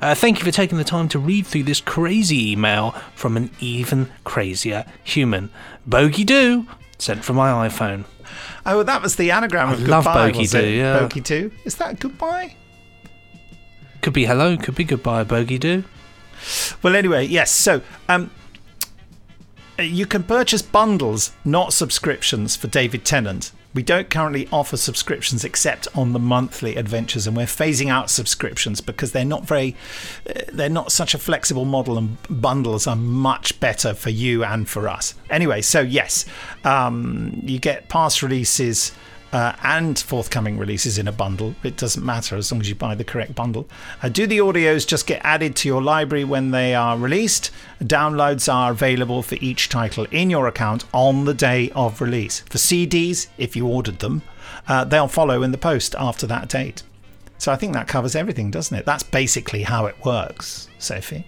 Uh, 0.00 0.14
thank 0.14 0.38
you 0.38 0.44
for 0.44 0.50
taking 0.50 0.78
the 0.78 0.84
time 0.84 1.08
to 1.10 1.18
read 1.18 1.46
through 1.46 1.62
this 1.64 1.80
crazy 1.80 2.52
email 2.52 2.90
from 3.14 3.36
an 3.36 3.50
even 3.60 4.10
crazier 4.24 4.84
human. 5.04 5.50
Bogey 5.86 6.24
do 6.24 6.66
sent 6.98 7.24
from 7.24 7.36
my 7.36 7.68
iPhone. 7.68 8.04
Oh, 8.66 8.82
that 8.82 9.00
was 9.00 9.16
the 9.16 9.30
anagram 9.30 9.68
I 9.68 9.72
of 9.74 9.88
love 9.88 10.04
goodbye. 10.04 10.26
Bogey 10.28 10.38
was 10.40 10.50
do, 10.50 10.58
it? 10.58 10.76
yeah. 10.76 10.98
Bogey 11.00 11.20
do. 11.20 11.50
Is 11.64 11.76
that 11.76 12.00
goodbye? 12.00 12.56
Could 14.02 14.12
be 14.12 14.24
hello, 14.26 14.56
could 14.56 14.74
be 14.74 14.84
goodbye, 14.84 15.24
Bogey 15.24 15.58
do. 15.58 15.84
Well, 16.82 16.94
anyway, 16.94 17.26
yes. 17.26 17.50
So, 17.50 17.80
um, 18.08 18.30
you 19.78 20.06
can 20.06 20.22
purchase 20.22 20.62
bundles, 20.62 21.32
not 21.44 21.72
subscriptions, 21.72 22.56
for 22.56 22.68
David 22.68 23.04
Tennant. 23.04 23.52
We 23.76 23.82
don't 23.82 24.08
currently 24.08 24.48
offer 24.50 24.78
subscriptions 24.78 25.44
except 25.44 25.86
on 25.94 26.14
the 26.14 26.18
monthly 26.18 26.76
adventures, 26.76 27.26
and 27.26 27.36
we're 27.36 27.44
phasing 27.44 27.90
out 27.90 28.08
subscriptions 28.08 28.80
because 28.80 29.12
they're 29.12 29.22
not 29.22 29.46
very, 29.46 29.76
uh, 30.28 30.40
they're 30.50 30.70
not 30.70 30.90
such 30.90 31.12
a 31.12 31.18
flexible 31.18 31.66
model, 31.66 31.98
and 31.98 32.16
bundles 32.30 32.86
are 32.86 32.96
much 32.96 33.60
better 33.60 33.92
for 33.92 34.08
you 34.08 34.42
and 34.42 34.66
for 34.66 34.88
us. 34.88 35.14
Anyway, 35.28 35.60
so 35.60 35.80
yes, 35.80 36.24
um, 36.64 37.38
you 37.44 37.58
get 37.58 37.90
past 37.90 38.22
releases. 38.22 38.92
Uh, 39.36 39.54
and 39.62 39.98
forthcoming 39.98 40.56
releases 40.56 40.96
in 40.96 41.06
a 41.06 41.12
bundle. 41.12 41.54
It 41.62 41.76
doesn't 41.76 42.02
matter 42.02 42.36
as 42.36 42.50
long 42.50 42.62
as 42.62 42.70
you 42.70 42.74
buy 42.74 42.94
the 42.94 43.04
correct 43.04 43.34
bundle. 43.34 43.68
Uh, 44.02 44.08
do 44.08 44.26
the 44.26 44.38
audios 44.38 44.86
just 44.86 45.06
get 45.06 45.20
added 45.22 45.54
to 45.56 45.68
your 45.68 45.82
library 45.82 46.24
when 46.24 46.52
they 46.52 46.74
are 46.74 46.96
released? 46.96 47.50
Downloads 47.82 48.50
are 48.50 48.70
available 48.70 49.22
for 49.22 49.34
each 49.42 49.68
title 49.68 50.06
in 50.10 50.30
your 50.30 50.46
account 50.46 50.86
on 50.94 51.26
the 51.26 51.34
day 51.34 51.70
of 51.74 52.00
release. 52.00 52.40
For 52.48 52.56
CDs, 52.56 53.26
if 53.36 53.54
you 53.54 53.66
ordered 53.66 53.98
them, 53.98 54.22
uh, 54.68 54.84
they'll 54.84 55.06
follow 55.06 55.42
in 55.42 55.52
the 55.52 55.58
post 55.58 55.94
after 55.98 56.26
that 56.28 56.48
date. 56.48 56.82
So 57.36 57.52
I 57.52 57.56
think 57.56 57.74
that 57.74 57.88
covers 57.88 58.16
everything, 58.16 58.50
doesn't 58.50 58.74
it? 58.74 58.86
That's 58.86 59.02
basically 59.02 59.64
how 59.64 59.84
it 59.84 60.02
works, 60.02 60.68
Sophie. 60.78 61.26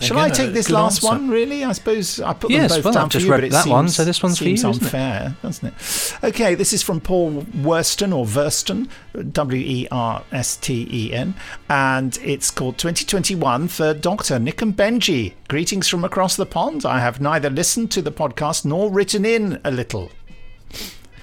Shall 0.00 0.18
I 0.18 0.30
take 0.30 0.52
this 0.52 0.68
good 0.68 0.74
last 0.74 1.04
answer. 1.04 1.06
one? 1.08 1.28
Really? 1.30 1.64
I 1.64 1.72
suppose 1.72 2.20
I 2.20 2.32
put 2.32 2.50
Yes, 2.50 2.70
them 2.70 2.78
both 2.78 2.84
well, 2.84 2.94
down 2.94 3.02
I've 3.04 3.08
for 3.08 3.12
just 3.14 3.24
you, 3.26 3.30
read 3.32 3.36
but 3.38 3.44
it 3.44 3.50
that 3.52 3.64
seems, 3.64 3.72
one, 3.72 3.88
so 3.88 4.04
this 4.04 4.22
one's 4.22 4.38
for 4.38 4.44
seems 4.44 4.62
you, 4.62 4.70
isn't 4.70 4.82
it? 4.82 4.86
unfair, 4.86 5.36
doesn't 5.42 5.68
it? 5.68 6.18
Okay, 6.24 6.54
this 6.54 6.72
is 6.72 6.82
from 6.82 7.00
Paul 7.00 7.42
Worston 7.56 8.12
or 8.12 8.24
Verston, 8.24 8.88
W 9.32 9.60
E 9.60 9.88
R 9.90 10.22
S 10.32 10.56
T 10.56 10.88
E 10.90 11.12
N, 11.12 11.34
and 11.68 12.18
it's 12.22 12.50
called 12.50 12.78
2021 12.78 13.68
Third 13.68 14.00
Doctor 14.00 14.38
Nick 14.38 14.62
and 14.62 14.76
Benji. 14.76 15.34
Greetings 15.48 15.88
from 15.88 16.04
across 16.04 16.36
the 16.36 16.46
pond. 16.46 16.86
I 16.86 17.00
have 17.00 17.20
neither 17.20 17.50
listened 17.50 17.90
to 17.92 18.02
the 18.02 18.12
podcast 18.12 18.64
nor 18.64 18.90
written 18.90 19.24
in 19.24 19.60
a 19.64 19.70
little. 19.70 20.10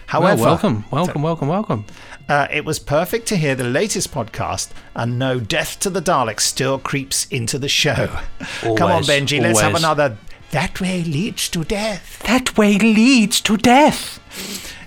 However, 0.07 0.41
well, 0.41 0.51
welcome, 0.51 0.85
welcome, 0.91 1.21
welcome, 1.23 1.47
welcome. 1.47 1.85
Uh, 2.27 2.47
it 2.51 2.65
was 2.65 2.79
perfect 2.79 3.27
to 3.27 3.37
hear 3.37 3.55
the 3.55 3.63
latest 3.63 4.11
podcast 4.11 4.71
and 4.95 5.19
know 5.19 5.39
Death 5.39 5.79
to 5.81 5.89
the 5.89 6.01
Daleks 6.01 6.41
still 6.41 6.79
creeps 6.79 7.25
into 7.27 7.57
the 7.59 7.69
show. 7.69 8.19
Come 8.61 8.71
on, 8.71 8.91
Always, 8.91 9.07
Benji, 9.07 9.41
let's 9.41 9.59
have 9.61 9.75
another. 9.75 10.17
That 10.51 10.79
way 10.79 11.03
leads 11.03 11.49
to 11.49 11.63
death. 11.63 12.21
That 12.23 12.57
way 12.57 12.77
leads 12.77 13.41
to 13.41 13.57
death. 13.57 14.19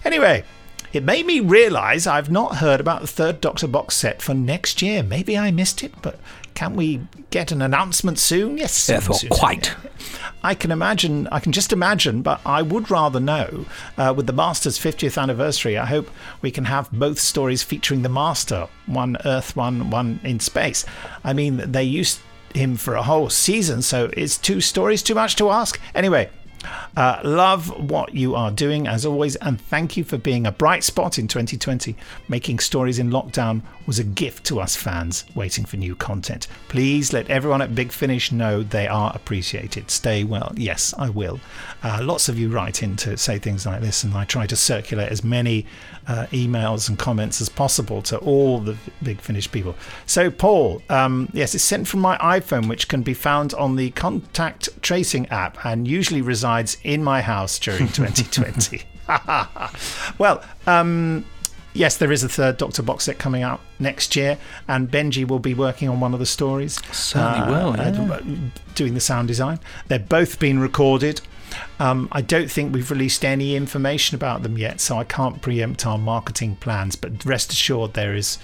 Anyway, 0.05 0.45
it 0.93 1.03
made 1.03 1.26
me 1.26 1.41
realise 1.41 2.07
I've 2.07 2.30
not 2.30 2.57
heard 2.57 2.80
about 2.80 3.03
the 3.03 3.07
third 3.07 3.41
Doctor 3.41 3.68
box 3.68 3.95
set 3.95 4.22
for 4.22 4.34
next 4.34 4.80
year. 4.80 5.03
Maybe 5.03 5.36
I 5.36 5.51
missed 5.51 5.82
it, 5.82 5.93
but 6.01 6.18
can 6.59 6.74
we 6.74 7.00
get 7.30 7.52
an 7.52 7.62
announcement 7.62 8.18
soon? 8.18 8.59
Yes, 8.59 8.72
soon, 8.72 8.94
Therefore, 8.94 9.14
soon, 9.14 9.30
quite. 9.30 9.76
I 10.42 10.56
can 10.56 10.72
imagine, 10.72 11.28
I 11.28 11.38
can 11.38 11.52
just 11.52 11.72
imagine, 11.72 12.20
but 12.20 12.40
I 12.44 12.62
would 12.62 12.90
rather 12.90 13.20
know. 13.20 13.64
Uh, 13.96 14.12
with 14.16 14.26
the 14.26 14.32
Master's 14.32 14.76
50th 14.76 15.22
anniversary, 15.22 15.78
I 15.78 15.86
hope 15.86 16.11
we 16.42 16.50
can 16.50 16.64
have 16.64 16.90
both 16.90 17.20
stories 17.20 17.62
featuring 17.62 18.02
the 18.02 18.09
Master 18.09 18.66
one 18.86 19.16
Earth, 19.24 19.54
one, 19.54 19.90
one 19.90 20.18
in 20.24 20.40
space. 20.40 20.84
I 21.22 21.32
mean, 21.32 21.59
they 21.59 21.84
used 21.84 22.18
him 22.52 22.76
for 22.76 22.96
a 22.96 23.04
whole 23.04 23.30
season, 23.30 23.80
so 23.80 24.11
is 24.16 24.36
two 24.36 24.61
stories 24.61 25.00
too 25.00 25.14
much 25.14 25.36
to 25.36 25.50
ask? 25.50 25.80
Anyway, 25.94 26.28
uh, 26.96 27.20
love 27.24 27.68
what 27.90 28.14
you 28.14 28.34
are 28.34 28.50
doing 28.50 28.86
as 28.86 29.06
always, 29.06 29.36
and 29.36 29.61
thank 29.61 29.96
you 29.96 30.04
for 30.04 30.18
being 30.18 30.46
a 30.46 30.52
bright 30.52 30.84
spot 30.84 31.18
in 31.18 31.28
2020. 31.28 31.96
Making 32.28 32.59
stories 32.59 32.98
in 32.98 33.11
lockdown 33.11 33.62
was 33.86 33.98
a 33.98 34.04
gift 34.04 34.44
to 34.46 34.61
us 34.61 34.76
fans 34.76 35.24
waiting 35.34 35.64
for 35.64 35.76
new 35.76 35.94
content. 35.94 36.46
Please 36.68 37.12
let 37.12 37.30
everyone 37.30 37.62
at 37.62 37.74
Big 37.74 37.92
Finish 37.92 38.32
know 38.32 38.62
they 38.62 38.88
are 38.88 39.12
appreciated. 39.14 39.90
Stay 39.90 40.24
well. 40.24 40.52
Yes, 40.56 40.92
I 40.98 41.09
will. 41.09 41.40
Uh, 41.82 42.00
lots 42.02 42.28
of 42.28 42.38
you 42.38 42.48
write 42.50 42.82
in 42.82 42.96
to 42.96 43.16
say 43.16 43.38
things 43.38 43.64
like 43.64 43.80
this, 43.80 44.02
and 44.02 44.12
I 44.14 44.24
try 44.24 44.46
to 44.46 44.56
circulate 44.56 45.11
as 45.11 45.22
many 45.22 45.66
uh, 46.06 46.26
emails 46.32 46.88
and 46.88 46.98
comments 46.98 47.40
as 47.40 47.48
possible 47.48 48.02
to 48.02 48.18
all 48.18 48.59
the 48.59 48.76
Big 49.02 49.20
Finish 49.20 49.50
people. 49.50 49.76
So, 50.06 50.30
Paul, 50.30 50.82
um, 50.88 51.28
yes, 51.32 51.54
it's 51.54 51.64
sent 51.64 51.86
from 51.86 52.00
my 52.00 52.16
iPhone, 52.18 52.68
which 52.68 52.88
can 52.88 53.02
be 53.02 53.14
found 53.14 53.54
on 53.54 53.76
the 53.76 53.90
contact 53.90 54.68
tracing 54.82 55.28
app 55.28 55.64
and 55.64 55.86
usually 55.86 56.22
resides 56.22 56.47
in 56.82 57.05
my 57.05 57.20
house 57.20 57.59
during 57.59 57.88
2020. 57.88 58.82
well, 60.18 60.42
um, 60.66 61.24
yes, 61.72 61.96
there 61.96 62.12
is 62.12 62.24
a 62.24 62.28
third 62.28 62.57
Doctor 62.57 62.82
box 62.82 63.05
set 63.05 63.18
coming 63.18 63.42
out 63.42 63.61
next 63.78 64.16
year, 64.16 64.38
and 64.66 64.90
Benji 64.90 65.26
will 65.26 65.38
be 65.38 65.55
working 65.55 65.88
on 65.88 66.01
one 66.01 66.12
of 66.12 66.20
the 66.20 66.26
stories. 66.26 66.80
Certainly 66.92 67.51
will, 67.51 67.76
yeah. 67.76 68.14
uh, 68.14 68.22
doing 68.74 68.94
the 68.94 69.01
sound 69.01 69.28
design. 69.28 69.61
They're 69.88 69.99
both 69.99 70.38
been 70.38 70.59
recorded. 70.59 71.20
Um, 71.80 72.09
I 72.12 72.20
don't 72.20 72.51
think 72.51 72.74
we've 72.74 72.90
released 72.90 73.24
any 73.24 73.57
information 73.57 74.14
about 74.14 74.42
them 74.42 74.59
yet, 74.59 74.80
so 74.80 74.99
I 74.99 75.05
can't 75.05 75.40
preempt 75.40 75.86
our 75.86 75.99
marketing 75.99 76.57
plans. 76.57 76.96
But 76.96 77.24
rest 77.24 77.53
assured, 77.53 77.94
there 77.94 78.14
is. 78.14 78.38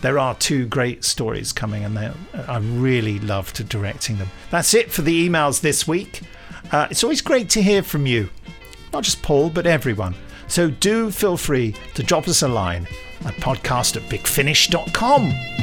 There 0.00 0.16
are 0.16 0.36
two 0.36 0.64
great 0.64 1.02
stories 1.02 1.52
coming, 1.52 1.84
and 1.84 1.98
I 1.98 2.58
really 2.58 3.18
loved 3.18 3.68
directing 3.68 4.18
them. 4.18 4.30
That's 4.48 4.72
it 4.72 4.92
for 4.92 5.02
the 5.02 5.28
emails 5.28 5.60
this 5.60 5.88
week. 5.88 6.22
Uh, 6.70 6.86
it's 6.90 7.02
always 7.02 7.20
great 7.22 7.48
to 7.50 7.62
hear 7.62 7.82
from 7.82 8.06
you, 8.06 8.28
not 8.92 9.04
just 9.04 9.22
Paul, 9.22 9.50
but 9.50 9.66
everyone. 9.66 10.14
So 10.48 10.70
do 10.70 11.10
feel 11.10 11.36
free 11.36 11.74
to 11.94 12.02
drop 12.02 12.28
us 12.28 12.42
a 12.42 12.48
line 12.48 12.86
at 13.24 13.34
podcast 13.34 13.96
at 13.96 14.02
bigfinish.com. 14.10 15.57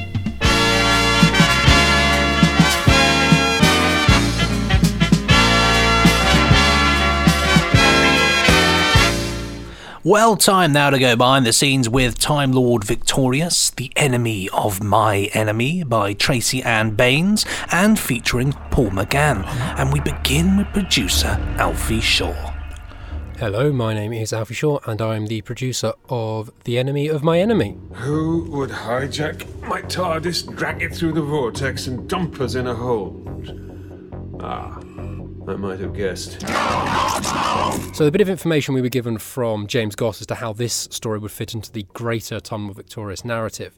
Well, 10.05 10.37
time 10.37 10.71
now 10.71 10.91
to 10.91 10.99
go 10.99 11.15
behind 11.15 11.47
the 11.47 11.51
scenes 11.51 11.89
with 11.89 12.19
Time 12.19 12.51
Lord 12.51 12.83
Victorious, 12.83 13.71
The 13.71 13.91
Enemy 13.95 14.47
of 14.49 14.83
My 14.83 15.31
Enemy 15.33 15.83
by 15.83 16.13
Tracy 16.13 16.61
Ann 16.61 16.91
Baines 16.91 17.43
and 17.71 17.99
featuring 17.99 18.51
Paul 18.69 18.91
McGann. 18.91 19.43
And 19.79 19.91
we 19.91 19.99
begin 19.99 20.57
with 20.57 20.67
producer 20.67 21.39
Alfie 21.57 22.01
Shaw. 22.01 22.53
Hello, 23.39 23.73
my 23.73 23.95
name 23.95 24.13
is 24.13 24.31
Alfie 24.31 24.53
Shaw, 24.53 24.77
and 24.85 25.01
I'm 25.01 25.25
the 25.25 25.41
producer 25.41 25.93
of 26.07 26.51
The 26.65 26.77
Enemy 26.77 27.07
of 27.07 27.23
My 27.23 27.39
Enemy. 27.39 27.75
Who 27.93 28.43
would 28.51 28.69
hijack 28.69 29.59
my 29.67 29.81
TARDIS, 29.81 30.55
drag 30.55 30.83
it 30.83 30.93
through 30.93 31.13
the 31.13 31.23
vortex, 31.23 31.87
and 31.87 32.07
dump 32.07 32.39
us 32.39 32.53
in 32.53 32.67
a 32.67 32.75
hole? 32.75 33.23
Ah, 34.39 34.79
I 35.47 35.55
might 35.55 35.79
have 35.79 35.93
guessed. 35.93 36.41
So, 37.95 38.03
the 38.03 38.11
bit 38.11 38.21
of 38.21 38.29
information 38.29 38.73
we 38.73 38.81
were 38.81 38.89
given 38.89 39.17
from 39.19 39.67
James 39.67 39.95
Goss 39.95 40.19
as 40.21 40.27
to 40.27 40.35
how 40.35 40.53
this 40.53 40.87
story 40.91 41.19
would 41.19 41.31
fit 41.31 41.53
into 41.53 41.71
the 41.71 41.83
greater 41.93 42.37
of 42.37 42.75
Victorious 42.75 43.23
narrative 43.23 43.77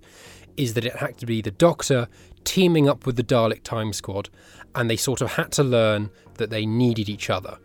is 0.56 0.74
that 0.76 0.86
it 0.86 0.96
had 0.96 1.18
to 1.18 1.26
be 1.26 1.42
the 1.42 1.52
Doctor 1.52 2.08
teaming 2.46 2.88
up 2.88 3.06
with 3.06 3.18
the 3.18 3.24
Dalek 3.24 3.64
Time 3.64 3.92
Squad, 3.92 4.30
and 4.76 4.90
they 4.90 4.96
sort 4.96 5.22
of 5.22 5.34
had 5.34 5.52
to 5.54 5.64
learn 5.64 6.10
that 6.36 6.50
they 6.50 6.66
needed 6.66 7.10
each 7.10 7.30
other. 7.30 7.58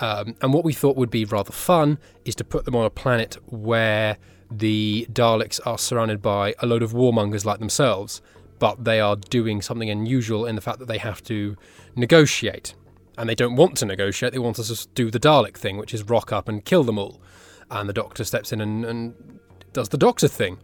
Um, 0.00 0.36
and 0.42 0.52
what 0.52 0.64
we 0.64 0.72
thought 0.72 0.96
would 0.96 1.10
be 1.10 1.24
rather 1.24 1.52
fun 1.52 1.98
is 2.24 2.34
to 2.36 2.44
put 2.44 2.64
them 2.66 2.76
on 2.76 2.84
a 2.84 2.90
planet 2.90 3.38
where 3.46 4.18
the 4.50 5.06
Daleks 5.10 5.58
are 5.66 5.78
surrounded 5.78 6.22
by 6.22 6.54
a 6.60 6.66
load 6.66 6.82
of 6.82 6.92
warmongers 6.92 7.44
like 7.44 7.58
themselves, 7.58 8.20
but 8.58 8.84
they 8.84 9.00
are 9.00 9.16
doing 9.16 9.62
something 9.62 9.90
unusual 9.90 10.46
in 10.46 10.54
the 10.54 10.60
fact 10.60 10.78
that 10.78 10.88
they 10.88 10.98
have 10.98 11.22
to 11.24 11.56
negotiate. 11.96 12.74
And 13.18 13.28
they 13.28 13.34
don't 13.34 13.56
want 13.56 13.76
to 13.78 13.84
negotiate, 13.84 14.32
they 14.32 14.38
want 14.38 14.60
us 14.60 14.68
to 14.68 14.88
do 14.94 15.10
the 15.10 15.18
Dalek 15.18 15.56
thing, 15.56 15.76
which 15.76 15.92
is 15.92 16.04
rock 16.04 16.32
up 16.32 16.48
and 16.48 16.64
kill 16.64 16.84
them 16.84 16.98
all. 16.98 17.20
And 17.68 17.88
the 17.88 17.92
Doctor 17.92 18.22
steps 18.22 18.52
in 18.52 18.60
and, 18.60 18.84
and 18.84 19.40
does 19.72 19.88
the 19.88 19.98
Doctor 19.98 20.28
thing. 20.28 20.58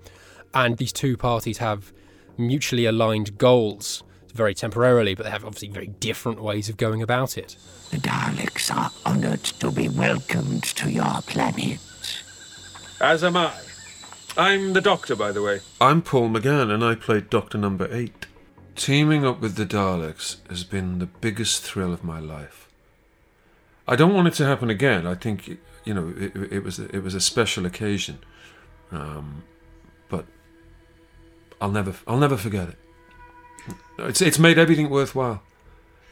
And 0.55 0.79
these 0.79 0.93
two 0.93 1.17
parties 1.17 1.59
have 1.59 1.93
mutually 2.39 2.87
aligned 2.87 3.39
goals, 3.39 4.05
very 4.33 4.55
temporarily, 4.55 5.17
but 5.17 5.25
they 5.25 5.31
have 5.31 5.45
obviously 5.45 5.69
very 5.69 5.89
different 5.89 6.41
ways 6.41 6.69
of 6.69 6.77
going 6.77 7.03
about 7.03 7.37
it. 7.37 7.57
The 7.91 7.99
Daleks 7.99 8.75
are 8.75 8.93
honored 9.05 9.43
to 9.45 9.73
be 9.73 9.89
welcomed 9.89 10.63
to 10.63 10.91
your 10.91 11.23
planet. 11.27 11.81
As 13.01 13.25
am 13.25 13.37
I. 13.37 13.53
I'm 14.37 14.73
the 14.75 14.81
Doctor, 14.81 15.17
by 15.17 15.33
the 15.33 15.43
way. 15.43 15.61
I'm 15.81 16.03
Paul 16.03 16.29
McGann, 16.29 16.73
and 16.73 16.85
I 16.85 16.95
played 16.95 17.31
Doctor 17.31 17.59
Number 17.59 17.89
Eight. 17.93 18.27
Teaming 18.77 19.25
up 19.25 19.41
with 19.41 19.55
the 19.55 19.67
Daleks 19.67 20.37
has 20.49 20.65
been 20.65 20.99
the 20.99 21.07
biggest 21.07 21.63
thrill 21.63 21.93
of 21.93 22.03
my 22.03 22.19
life. 22.19 22.69
I 23.87 23.97
don't 23.97 24.15
want 24.15 24.29
it 24.29 24.35
to 24.35 24.47
happen 24.47 24.69
again. 24.71 25.07
I 25.07 25.15
think 25.15 25.59
you 25.85 25.95
know 25.95 26.13
it, 26.19 26.35
it 26.53 26.65
was 26.65 26.79
it 26.79 27.01
was 27.01 27.15
a 27.15 27.21
special 27.21 27.67
occasion, 27.67 28.19
um, 28.91 29.45
but 30.09 30.27
I'll 31.61 31.71
never 31.71 31.95
I'll 32.07 32.19
never 32.19 32.37
forget 32.37 32.71
it. 32.71 32.79
It's 33.99 34.21
it's 34.21 34.39
made 34.39 34.59
everything 34.59 34.91
worthwhile. 34.91 35.43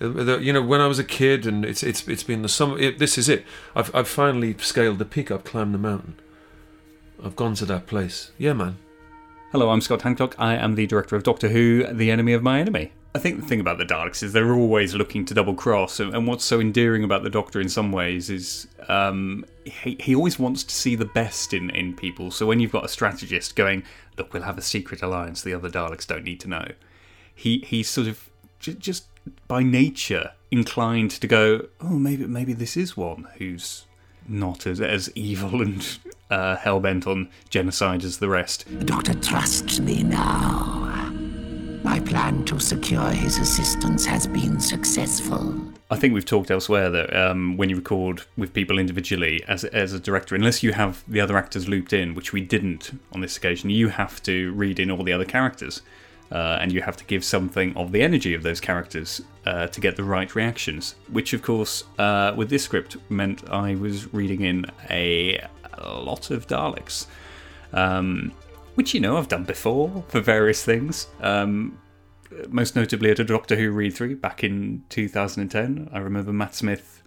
Uh, 0.01 0.39
You 0.39 0.53
know, 0.53 0.63
when 0.63 0.81
I 0.81 0.87
was 0.87 0.99
a 0.99 1.05
kid, 1.05 1.47
and 1.47 1.65
it's 1.65 1.83
it's 1.83 2.07
it's 2.07 2.23
been 2.23 2.43
the 2.43 2.49
summer. 2.49 2.79
It, 2.79 2.99
this 2.99 3.19
is 3.19 3.29
it. 3.29 3.45
I've 3.75 3.95
I've 3.95 4.09
finally 4.09 4.57
scaled 4.59 4.99
the 4.99 5.05
peak. 5.05 5.31
I've 5.31 5.45
climbed 5.45 5.75
the 5.75 5.79
mountain. 5.79 6.15
I've 7.25 7.37
gone 7.37 7.55
to 7.55 7.65
that 7.67 7.87
place. 7.87 8.31
Yeah, 8.39 8.53
man. 8.53 8.77
Hello, 9.53 9.69
I'm 9.69 9.83
Scott 9.83 10.01
Handcock. 10.01 10.33
I 10.39 10.55
am 10.55 10.77
the 10.77 10.87
director 10.87 11.15
of 11.15 11.25
Doctor 11.25 11.51
Who, 11.51 11.85
The 11.93 12.11
Enemy 12.11 12.33
of 12.33 12.43
My 12.43 12.59
Enemy. 12.59 12.91
I 13.15 13.19
think 13.19 13.39
the 13.39 13.47
thing 13.47 13.61
about 13.61 13.77
the 13.77 13.85
Daleks 13.85 14.23
is 14.23 14.33
they're 14.33 14.55
always 14.55 14.95
looking 14.95 15.27
to 15.27 15.35
double 15.35 15.53
cross, 15.53 16.01
and, 16.01 16.27
what's 16.27 16.47
so 16.47 16.59
endearing 16.59 17.05
about 17.05 17.23
the 17.23 17.29
Doctor 17.29 17.61
in 17.61 17.69
some 17.69 17.93
ways 17.93 18.31
is 18.31 18.67
um, 18.89 19.45
he, 19.67 19.99
he 20.01 20.15
always 20.15 20.39
wants 20.39 20.65
to 20.65 20.75
see 20.75 20.95
the 20.95 21.05
best 21.05 21.53
in, 21.53 21.69
in 21.69 21.95
people. 21.95 22.31
So 22.31 22.47
when 22.47 22.61
you've 22.61 22.73
got 22.73 22.87
a 22.87 22.89
strategist 22.89 23.55
going, 23.55 23.83
look, 24.17 24.33
we'll 24.33 24.45
have 24.45 24.57
a 24.57 24.63
secret 24.63 25.03
alliance 25.03 25.43
the 25.43 25.53
other 25.53 25.69
Daleks 25.69 26.07
don't 26.07 26.25
need 26.25 26.41
to 26.41 26.49
know, 26.49 26.69
he 27.35 27.59
he's 27.59 27.91
sort 27.91 28.07
of 28.07 28.31
j- 28.59 28.73
just 28.73 29.05
by 29.49 29.63
nature 29.63 30.33
inclined 30.51 31.11
to 31.11 31.27
go, 31.27 31.67
oh, 31.79 31.99
maybe 31.99 32.25
maybe 32.27 32.55
this 32.55 32.75
is 32.75 32.97
one 32.97 33.29
who's 33.37 33.85
not 34.33 34.67
as 34.67 34.81
as 34.81 35.11
evil 35.15 35.63
and 35.63 35.99
uh, 36.31 36.57
hell 36.57 36.81
bent 36.81 37.07
on 37.07 37.29
genocide 37.51 38.05
as 38.05 38.19
the 38.19 38.29
rest. 38.29 38.65
The 38.79 38.85
Doctor, 38.85 39.15
trust 39.15 39.81
me 39.81 40.03
now. 40.03 41.11
My 41.85 42.01
plan 42.01 42.45
to 42.45 42.61
secure 42.61 43.11
his 43.11 43.39
assistance 43.39 44.07
has 44.07 44.27
been 44.27 44.61
successful. 44.61 45.61
I 45.91 45.97
think 45.97 46.15
we've 46.15 46.25
talked 46.25 46.51
elsewhere 46.51 46.89
that 46.91 47.15
um, 47.15 47.57
when 47.57 47.69
you 47.69 47.77
record 47.77 48.23
with 48.37 48.55
people 48.55 48.79
individually 48.79 49.45
as 49.47 49.65
as 49.65 49.93
a 49.93 50.01
director, 50.01 50.35
unless 50.35 50.63
you 50.63 50.73
have 50.73 51.05
the 51.07 51.21
other 51.21 51.37
actors 51.37 51.69
looped 51.69 51.93
in, 51.93 52.15
which 52.15 52.33
we 52.33 52.41
didn't 52.41 52.99
on 53.13 53.21
this 53.21 53.37
occasion, 53.37 53.69
you 53.69 53.89
have 53.89 54.23
to 54.23 54.53
read 54.53 54.79
in 54.79 54.91
all 54.91 55.03
the 55.03 55.13
other 55.13 55.25
characters. 55.25 55.83
Uh, 56.33 56.57
and 56.63 56.73
you 56.73 56.81
have 56.81 56.97
to 56.97 57.05
give 57.05 57.23
something 57.23 57.77
of 57.77 57.93
the 57.93 58.01
energy 58.01 58.33
of 58.33 58.43
those 58.43 58.59
characters 58.59 59.21
uh, 59.45 59.67
to 59.67 59.81
get 59.83 59.97
the 59.97 60.05
right 60.05 60.35
reactions. 60.35 60.95
Which, 61.11 61.35
of 61.35 61.43
course, 61.43 61.85
uh, 61.99 62.33
with 62.35 62.49
this 62.49 62.65
script 62.65 62.97
meant 63.11 63.51
I 63.51 63.75
was 63.75 64.13
reading 64.15 64.41
in 64.41 64.67
a, 64.91 65.39
lot 65.85 66.31
of 66.31 66.47
Daleks, 66.47 67.07
um, 67.73 68.33
which 68.77 68.95
you 68.95 69.01
know 69.01 69.19
I've 69.19 69.29
done 69.29 69.45
before 69.45 70.05
for 70.09 70.21
various 70.21 70.65
things. 70.65 71.09
Um, 71.21 71.79
most 72.49 72.77
notably 72.77 73.11
at 73.11 73.19
a 73.19 73.25
Doctor 73.25 73.57
Who 73.57 73.71
read 73.71 73.95
through 73.95 74.17
back 74.17 74.43
in 74.43 74.85
2010. 74.89 75.91
I 75.93 75.99
remember 75.99 76.33
Matt 76.33 76.55
Smith 76.55 77.03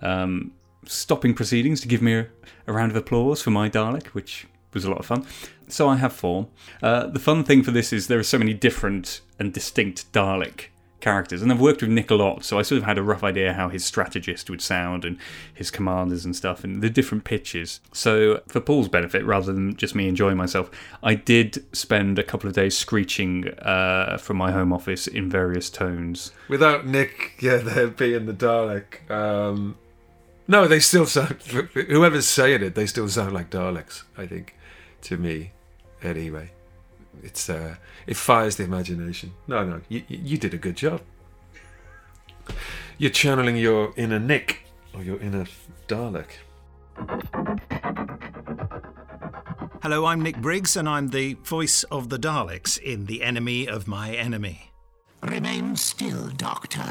um, 0.00 0.52
stopping 0.86 1.34
proceedings 1.34 1.80
to 1.82 1.88
give 1.88 2.00
me 2.00 2.14
a, 2.14 2.26
a 2.66 2.72
round 2.72 2.90
of 2.92 2.96
applause 2.96 3.42
for 3.42 3.50
my 3.50 3.68
Dalek, 3.68 4.06
which 4.08 4.46
was 4.74 4.84
a 4.84 4.90
lot 4.90 4.98
of 4.98 5.06
fun. 5.06 5.26
So 5.68 5.88
I 5.88 5.96
have 5.96 6.12
four. 6.12 6.48
Uh, 6.82 7.06
the 7.06 7.18
fun 7.18 7.44
thing 7.44 7.62
for 7.62 7.70
this 7.70 7.92
is 7.92 8.06
there 8.06 8.18
are 8.18 8.24
so 8.24 8.38
many 8.38 8.54
different 8.54 9.20
and 9.38 9.52
distinct 9.52 10.10
Dalek 10.12 10.66
characters, 11.00 11.42
and 11.42 11.52
I've 11.52 11.60
worked 11.60 11.82
with 11.82 11.90
Nick 11.90 12.10
a 12.10 12.14
lot, 12.14 12.44
so 12.44 12.58
I 12.58 12.62
sort 12.62 12.78
of 12.78 12.84
had 12.84 12.96
a 12.96 13.02
rough 13.02 13.24
idea 13.24 13.52
how 13.52 13.68
his 13.68 13.84
strategist 13.84 14.48
would 14.48 14.62
sound 14.62 15.04
and 15.04 15.18
his 15.52 15.70
commanders 15.70 16.24
and 16.24 16.34
stuff, 16.34 16.62
and 16.64 16.80
the 16.80 16.88
different 16.88 17.24
pitches. 17.24 17.80
So 17.92 18.40
for 18.46 18.60
Paul's 18.60 18.88
benefit, 18.88 19.24
rather 19.24 19.52
than 19.52 19.76
just 19.76 19.94
me 19.94 20.08
enjoying 20.08 20.36
myself, 20.36 20.70
I 21.02 21.16
did 21.16 21.64
spend 21.76 22.18
a 22.18 22.22
couple 22.22 22.48
of 22.48 22.54
days 22.54 22.78
screeching 22.78 23.48
uh, 23.58 24.16
from 24.16 24.38
my 24.38 24.52
home 24.52 24.72
office 24.72 25.06
in 25.06 25.28
various 25.28 25.68
tones. 25.68 26.32
Without 26.48 26.86
Nick, 26.86 27.34
yeah, 27.40 27.56
there 27.58 27.88
being 27.88 28.26
the 28.26 28.32
Dalek. 28.32 29.10
Um, 29.10 29.76
no, 30.48 30.66
they 30.66 30.80
still 30.80 31.06
sound. 31.06 31.42
Whoever's 31.42 32.28
saying 32.28 32.62
it, 32.62 32.74
they 32.74 32.86
still 32.86 33.08
sound 33.08 33.32
like 33.32 33.50
Daleks. 33.50 34.04
I 34.16 34.26
think, 34.26 34.54
to 35.02 35.16
me, 35.16 35.52
anyway. 36.02 36.50
It's 37.22 37.48
uh, 37.50 37.76
it 38.06 38.16
fires 38.16 38.56
the 38.56 38.64
imagination. 38.64 39.32
No, 39.46 39.64
no, 39.64 39.80
you 39.88 40.02
you 40.08 40.38
did 40.38 40.54
a 40.54 40.58
good 40.58 40.76
job. 40.76 41.02
You're 42.98 43.10
channeling 43.10 43.56
your 43.56 43.92
inner 43.96 44.18
Nick 44.18 44.64
or 44.94 45.02
your 45.02 45.20
inner 45.20 45.46
Dalek. 45.88 46.38
Hello, 49.82 50.06
I'm 50.06 50.22
Nick 50.22 50.36
Briggs, 50.38 50.76
and 50.76 50.88
I'm 50.88 51.08
the 51.08 51.34
voice 51.34 51.82
of 51.84 52.08
the 52.08 52.18
Daleks 52.18 52.78
in 52.78 53.06
The 53.06 53.22
Enemy 53.22 53.66
of 53.66 53.88
My 53.88 54.14
Enemy. 54.14 54.72
Remain 55.22 55.76
still, 55.76 56.28
Doctor. 56.28 56.84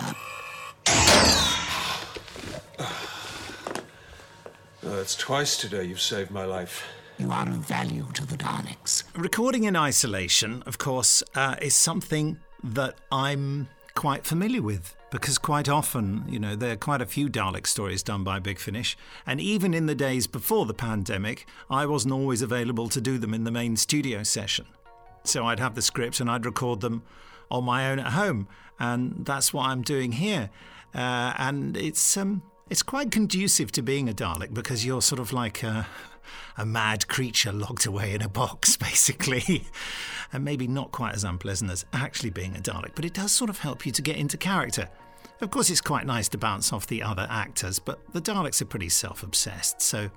Oh, 4.83 4.99
it's 4.99 5.15
twice 5.15 5.57
today 5.57 5.85
you've 5.85 6.01
saved 6.01 6.31
my 6.31 6.43
life. 6.43 6.83
You 7.21 7.31
are 7.31 7.47
of 7.47 7.57
value 7.57 8.07
to 8.15 8.25
the 8.25 8.35
Daleks. 8.35 9.03
Recording 9.15 9.65
in 9.65 9.75
isolation, 9.75 10.63
of 10.65 10.79
course, 10.79 11.21
uh, 11.35 11.55
is 11.61 11.75
something 11.75 12.39
that 12.63 12.95
I'm 13.11 13.67
quite 13.93 14.25
familiar 14.25 14.63
with 14.63 14.95
because 15.11 15.37
quite 15.37 15.69
often, 15.69 16.23
you 16.27 16.39
know, 16.39 16.55
there 16.55 16.71
are 16.71 16.77
quite 16.77 16.99
a 16.99 17.05
few 17.05 17.29
Dalek 17.29 17.67
stories 17.67 18.01
done 18.01 18.23
by 18.23 18.39
Big 18.39 18.57
Finish, 18.57 18.97
and 19.27 19.39
even 19.39 19.75
in 19.75 19.85
the 19.85 19.93
days 19.93 20.25
before 20.25 20.65
the 20.65 20.73
pandemic, 20.73 21.45
I 21.69 21.85
wasn't 21.85 22.15
always 22.15 22.41
available 22.41 22.89
to 22.89 22.99
do 22.99 23.19
them 23.19 23.35
in 23.35 23.43
the 23.43 23.51
main 23.51 23.77
studio 23.77 24.23
session. 24.23 24.65
So 25.23 25.45
I'd 25.45 25.59
have 25.59 25.75
the 25.75 25.83
script 25.83 26.21
and 26.21 26.27
I'd 26.27 26.43
record 26.43 26.81
them 26.81 27.03
on 27.51 27.65
my 27.65 27.91
own 27.91 27.99
at 27.99 28.13
home, 28.13 28.47
and 28.79 29.27
that's 29.27 29.53
what 29.53 29.67
I'm 29.67 29.83
doing 29.83 30.13
here. 30.13 30.49
Uh, 30.95 31.35
and 31.37 31.77
it's 31.77 32.17
um, 32.17 32.41
it's 32.71 32.81
quite 32.81 33.11
conducive 33.11 33.71
to 33.73 33.83
being 33.83 34.09
a 34.09 34.13
Dalek 34.13 34.55
because 34.55 34.83
you're 34.87 35.03
sort 35.03 35.19
of 35.19 35.31
like 35.33 35.63
a 36.57 36.65
mad 36.65 37.07
creature 37.07 37.51
locked 37.51 37.85
away 37.85 38.13
in 38.13 38.21
a 38.21 38.29
box, 38.29 38.77
basically. 38.89 39.67
and 40.33 40.45
maybe 40.45 40.67
not 40.67 40.91
quite 40.91 41.13
as 41.15 41.23
unpleasant 41.23 41.71
as 41.71 41.85
actually 41.93 42.29
being 42.29 42.55
a 42.55 42.59
Dalek, 42.59 42.91
but 42.95 43.05
it 43.05 43.13
does 43.13 43.31
sort 43.31 43.49
of 43.49 43.59
help 43.59 43.85
you 43.85 43.91
to 43.91 44.01
get 44.01 44.17
into 44.17 44.37
character. 44.37 44.89
Of 45.41 45.49
course, 45.49 45.69
it's 45.69 45.81
quite 45.81 46.05
nice 46.05 46.29
to 46.29 46.37
bounce 46.37 46.71
off 46.71 46.87
the 46.87 47.01
other 47.01 47.27
actors, 47.29 47.79
but 47.79 47.99
the 48.13 48.21
Daleks 48.21 48.61
are 48.61 48.65
pretty 48.65 48.89
self 48.89 49.23
obsessed, 49.23 49.81
so. 49.81 50.09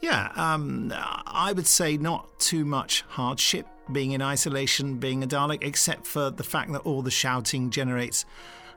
Yeah, 0.00 0.32
um, 0.34 0.92
I 0.96 1.52
would 1.52 1.68
say 1.68 1.96
not 1.96 2.40
too 2.40 2.64
much 2.64 3.02
hardship 3.02 3.68
being 3.92 4.10
in 4.10 4.20
isolation, 4.20 4.96
being 4.96 5.22
a 5.22 5.28
Dalek, 5.28 5.62
except 5.62 6.08
for 6.08 6.28
the 6.28 6.42
fact 6.42 6.72
that 6.72 6.80
all 6.80 7.02
the 7.02 7.10
shouting 7.12 7.70
generates 7.70 8.24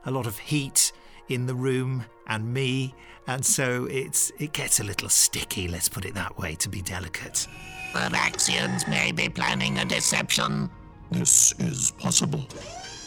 a 0.04 0.12
lot 0.12 0.28
of 0.28 0.38
heat 0.38 0.92
in 1.28 1.46
the 1.46 1.54
room 1.54 2.04
and 2.26 2.52
me, 2.52 2.94
and 3.26 3.44
so 3.44 3.86
it's 3.86 4.32
it 4.38 4.52
gets 4.52 4.80
a 4.80 4.84
little 4.84 5.08
sticky. 5.08 5.68
Let's 5.68 5.88
put 5.88 6.04
it 6.04 6.14
that 6.14 6.38
way 6.38 6.54
to 6.56 6.68
be 6.68 6.82
delicate. 6.82 7.46
The 7.92 8.00
Vaxians 8.00 8.88
may 8.88 9.12
be 9.12 9.28
planning 9.28 9.78
a 9.78 9.84
deception. 9.84 10.70
This 11.10 11.52
is 11.58 11.92
possible. 11.92 12.44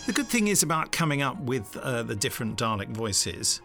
The 0.06 0.14
good 0.14 0.28
thing 0.28 0.48
is 0.48 0.64
about 0.64 0.92
coming 0.92 1.22
up 1.22 1.40
with 1.42 1.78
uh, 1.78 2.04
the 2.04 2.16
different 2.16 2.58
Dalek 2.58 2.90
voices 2.90 3.62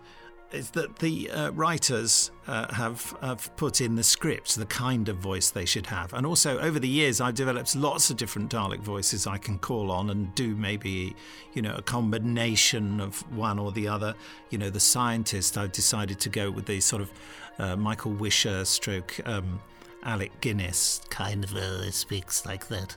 is 0.54 0.70
that 0.70 0.98
the 0.98 1.30
uh, 1.30 1.50
writers 1.50 2.30
uh, 2.46 2.72
have, 2.72 3.14
have 3.20 3.54
put 3.56 3.80
in 3.80 3.96
the 3.96 4.02
script 4.02 4.56
the 4.56 4.66
kind 4.66 5.08
of 5.08 5.16
voice 5.16 5.50
they 5.50 5.64
should 5.64 5.86
have. 5.86 6.12
And 6.12 6.24
also, 6.24 6.58
over 6.60 6.78
the 6.78 6.88
years, 6.88 7.20
I've 7.20 7.34
developed 7.34 7.74
lots 7.74 8.10
of 8.10 8.16
different 8.16 8.50
Dalek 8.50 8.80
voices 8.80 9.26
I 9.26 9.38
can 9.38 9.58
call 9.58 9.90
on 9.90 10.10
and 10.10 10.34
do 10.34 10.54
maybe, 10.54 11.16
you 11.52 11.62
know, 11.62 11.74
a 11.74 11.82
combination 11.82 13.00
of 13.00 13.20
one 13.36 13.58
or 13.58 13.72
the 13.72 13.88
other. 13.88 14.14
You 14.50 14.58
know, 14.58 14.70
the 14.70 14.80
scientist, 14.80 15.58
I've 15.58 15.72
decided 15.72 16.20
to 16.20 16.28
go 16.28 16.50
with 16.50 16.66
the 16.66 16.80
sort 16.80 17.02
of 17.02 17.12
uh, 17.58 17.76
Michael 17.76 18.12
Wisher 18.12 18.64
stroke 18.64 19.20
um, 19.26 19.60
Alec 20.04 20.40
Guinness 20.40 21.00
kind 21.10 21.44
of 21.44 21.54
uh, 21.54 21.90
speaks 21.90 22.46
like 22.46 22.68
that. 22.68 22.96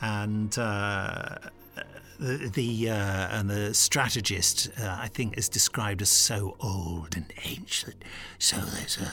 And 0.00 0.56
uh, 0.58 1.36
the, 2.18 2.50
the 2.52 2.90
uh, 2.90 2.94
and 2.94 3.50
the 3.50 3.74
strategist 3.74 4.70
uh, 4.80 4.96
I 5.00 5.08
think 5.08 5.36
is 5.38 5.48
described 5.48 6.02
as 6.02 6.08
so 6.08 6.56
old 6.60 7.16
and 7.16 7.32
ancient. 7.44 8.04
So 8.38 8.56
there's 8.56 8.98
a, 8.98 9.12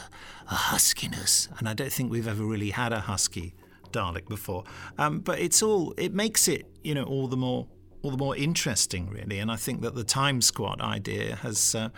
a 0.49 0.55
huskiness, 0.55 1.49
and 1.57 1.67
I 1.67 1.73
don't 1.73 1.91
think 1.91 2.11
we've 2.11 2.27
ever 2.27 2.43
really 2.43 2.71
had 2.71 2.93
a 2.93 3.01
husky 3.01 3.53
Dalek 3.91 4.27
before. 4.27 4.63
Um, 4.97 5.19
but 5.19 5.39
it's 5.39 5.61
all 5.61 5.93
it 5.97 6.13
makes 6.13 6.47
it 6.47 6.65
you 6.83 6.93
know 6.93 7.03
all 7.03 7.27
the 7.27 7.37
more 7.37 7.67
all 8.01 8.11
the 8.11 8.17
more 8.17 8.35
interesting 8.35 9.09
really, 9.09 9.39
and 9.39 9.51
I 9.51 9.55
think 9.55 9.81
that 9.81 9.95
the 9.95 10.03
Time 10.03 10.41
Squad 10.41 10.81
idea 10.81 11.35
has 11.37 11.75
uh, 11.75 11.89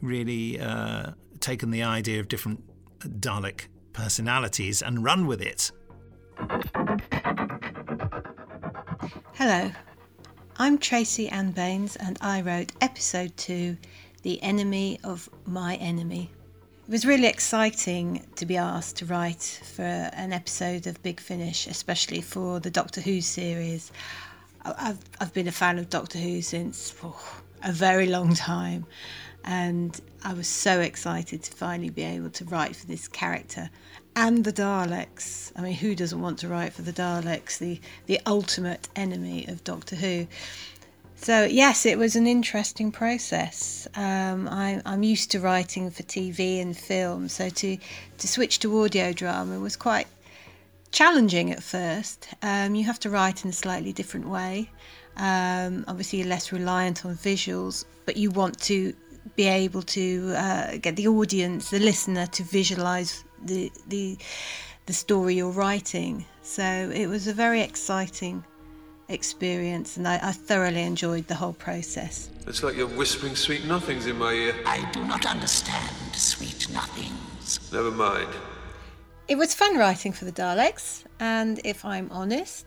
really 0.00 0.60
uh, 0.60 1.12
taken 1.40 1.70
the 1.70 1.82
idea 1.82 2.20
of 2.20 2.28
different 2.28 2.62
Dalek 3.00 3.68
personalities 3.92 4.82
and 4.82 5.02
run 5.02 5.26
with 5.26 5.40
it. 5.40 5.72
Hello, 9.34 9.70
I'm 10.60 10.76
Tracy 10.76 11.26
Ann 11.30 11.52
Baines, 11.52 11.96
and 11.96 12.18
I 12.20 12.42
wrote 12.42 12.72
episode 12.82 13.34
two, 13.38 13.78
The 14.20 14.42
Enemy 14.42 15.00
of 15.02 15.26
My 15.46 15.76
Enemy. 15.76 16.30
It 16.86 16.92
was 16.92 17.06
really 17.06 17.28
exciting 17.28 18.26
to 18.36 18.44
be 18.44 18.58
asked 18.58 18.98
to 18.98 19.06
write 19.06 19.62
for 19.74 19.80
an 19.82 20.34
episode 20.34 20.86
of 20.86 21.02
Big 21.02 21.18
Finish, 21.18 21.66
especially 21.66 22.20
for 22.20 22.60
the 22.60 22.70
Doctor 22.70 23.00
Who 23.00 23.22
series. 23.22 23.90
I've, 24.62 24.98
I've 25.18 25.32
been 25.32 25.48
a 25.48 25.52
fan 25.52 25.78
of 25.78 25.88
Doctor 25.88 26.18
Who 26.18 26.42
since 26.42 26.94
oh, 27.02 27.40
a 27.64 27.72
very 27.72 28.08
long 28.08 28.34
time, 28.34 28.84
and 29.46 29.98
I 30.22 30.34
was 30.34 30.46
so 30.46 30.82
excited 30.82 31.42
to 31.42 31.52
finally 31.52 31.88
be 31.88 32.02
able 32.02 32.28
to 32.32 32.44
write 32.44 32.76
for 32.76 32.86
this 32.86 33.08
character 33.08 33.70
and 34.20 34.44
the 34.44 34.52
Daleks. 34.52 35.50
I 35.56 35.62
mean, 35.62 35.72
who 35.72 35.94
doesn't 35.94 36.20
want 36.20 36.40
to 36.40 36.48
write 36.48 36.74
for 36.74 36.82
the 36.82 36.92
Daleks, 36.92 37.56
the, 37.56 37.80
the 38.04 38.20
ultimate 38.26 38.86
enemy 38.94 39.46
of 39.48 39.64
Doctor 39.64 39.96
Who? 39.96 40.26
So, 41.16 41.44
yes, 41.44 41.86
it 41.86 41.96
was 41.96 42.16
an 42.16 42.26
interesting 42.26 42.92
process. 42.92 43.88
Um, 43.94 44.46
I, 44.46 44.82
am 44.84 45.02
used 45.02 45.30
to 45.30 45.40
writing 45.40 45.90
for 45.90 46.02
TV 46.02 46.60
and 46.60 46.76
film, 46.76 47.30
so 47.30 47.48
to, 47.48 47.78
to 48.18 48.28
switch 48.28 48.58
to 48.58 48.82
audio 48.82 49.14
drama 49.14 49.58
was 49.58 49.74
quite 49.74 50.06
challenging 50.92 51.50
at 51.50 51.62
first. 51.62 52.28
Um, 52.42 52.74
you 52.74 52.84
have 52.84 53.00
to 53.00 53.08
write 53.08 53.44
in 53.44 53.50
a 53.50 53.54
slightly 53.54 53.92
different 53.94 54.28
way. 54.28 54.70
Um, 55.16 55.86
obviously, 55.88 56.18
you're 56.18 56.28
less 56.28 56.52
reliant 56.52 57.06
on 57.06 57.14
visuals, 57.16 57.86
but 58.04 58.18
you 58.18 58.30
want 58.30 58.60
to 58.64 58.92
be 59.34 59.46
able 59.46 59.82
to 59.82 60.34
uh, 60.36 60.76
get 60.76 60.96
the 60.96 61.08
audience, 61.08 61.70
the 61.70 61.78
listener, 61.78 62.26
to 62.26 62.42
visualize 62.42 63.24
the 63.44 63.72
the 63.88 64.18
the 64.86 64.92
story 64.92 65.36
you're 65.36 65.50
writing. 65.50 66.24
So 66.42 66.62
it 66.62 67.06
was 67.06 67.26
a 67.26 67.32
very 67.32 67.60
exciting 67.60 68.44
experience, 69.08 69.96
and 69.96 70.06
I, 70.06 70.18
I, 70.22 70.32
thoroughly 70.32 70.82
enjoyed 70.82 71.26
the 71.26 71.34
whole 71.34 71.52
process. 71.52 72.30
It's 72.46 72.62
like 72.62 72.76
you're 72.76 72.86
whispering 72.86 73.36
sweet 73.36 73.64
nothings 73.64 74.06
in 74.06 74.16
my 74.18 74.32
ear. 74.32 74.54
I 74.66 74.88
do 74.92 75.04
not 75.04 75.26
understand 75.26 76.14
sweet 76.14 76.68
nothings. 76.72 77.72
Never 77.72 77.90
mind. 77.90 78.28
It 79.28 79.36
was 79.36 79.54
fun 79.54 79.76
writing 79.76 80.12
for 80.12 80.24
the 80.24 80.32
Daleks, 80.32 81.04
and 81.18 81.60
if 81.64 81.84
I'm 81.84 82.08
honest, 82.10 82.66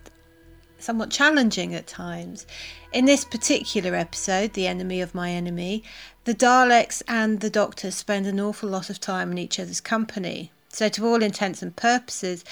somewhat 0.78 1.10
challenging 1.10 1.74
at 1.74 1.86
times. 1.86 2.46
In 2.92 3.06
this 3.06 3.24
particular 3.24 3.94
episode, 3.94 4.52
The 4.52 4.66
Enemy 4.66 5.00
of 5.00 5.14
My 5.14 5.30
Enemy, 5.30 5.82
the 6.24 6.34
Daleks 6.34 7.02
and 7.08 7.40
the 7.40 7.50
Doctor 7.50 7.90
spend 7.90 8.26
an 8.26 8.40
awful 8.40 8.68
lot 8.68 8.90
of 8.90 9.00
time 9.00 9.32
in 9.32 9.38
each 9.38 9.58
other's 9.58 9.80
company. 9.80 10.52
So, 10.74 10.88
to 10.88 11.06
all 11.06 11.22
intents 11.22 11.62
and 11.62 11.74
purposes, 11.76 12.44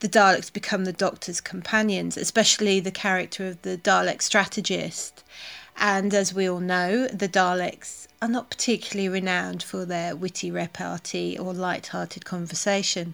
the 0.00 0.08
Daleks 0.08 0.50
become 0.50 0.86
the 0.86 0.94
Doctor's 0.94 1.42
companions, 1.42 2.16
especially 2.16 2.80
the 2.80 2.90
character 2.90 3.46
of 3.46 3.60
the 3.60 3.76
Dalek 3.76 4.22
strategist. 4.22 5.22
And 5.76 6.14
as 6.14 6.32
we 6.32 6.48
all 6.48 6.60
know, 6.60 7.06
the 7.08 7.28
Daleks 7.28 8.06
are 8.22 8.28
not 8.28 8.48
particularly 8.48 9.10
renowned 9.10 9.62
for 9.62 9.84
their 9.84 10.16
witty 10.16 10.50
repartee 10.50 11.36
or 11.38 11.52
light-hearted 11.52 12.24
conversation. 12.24 13.12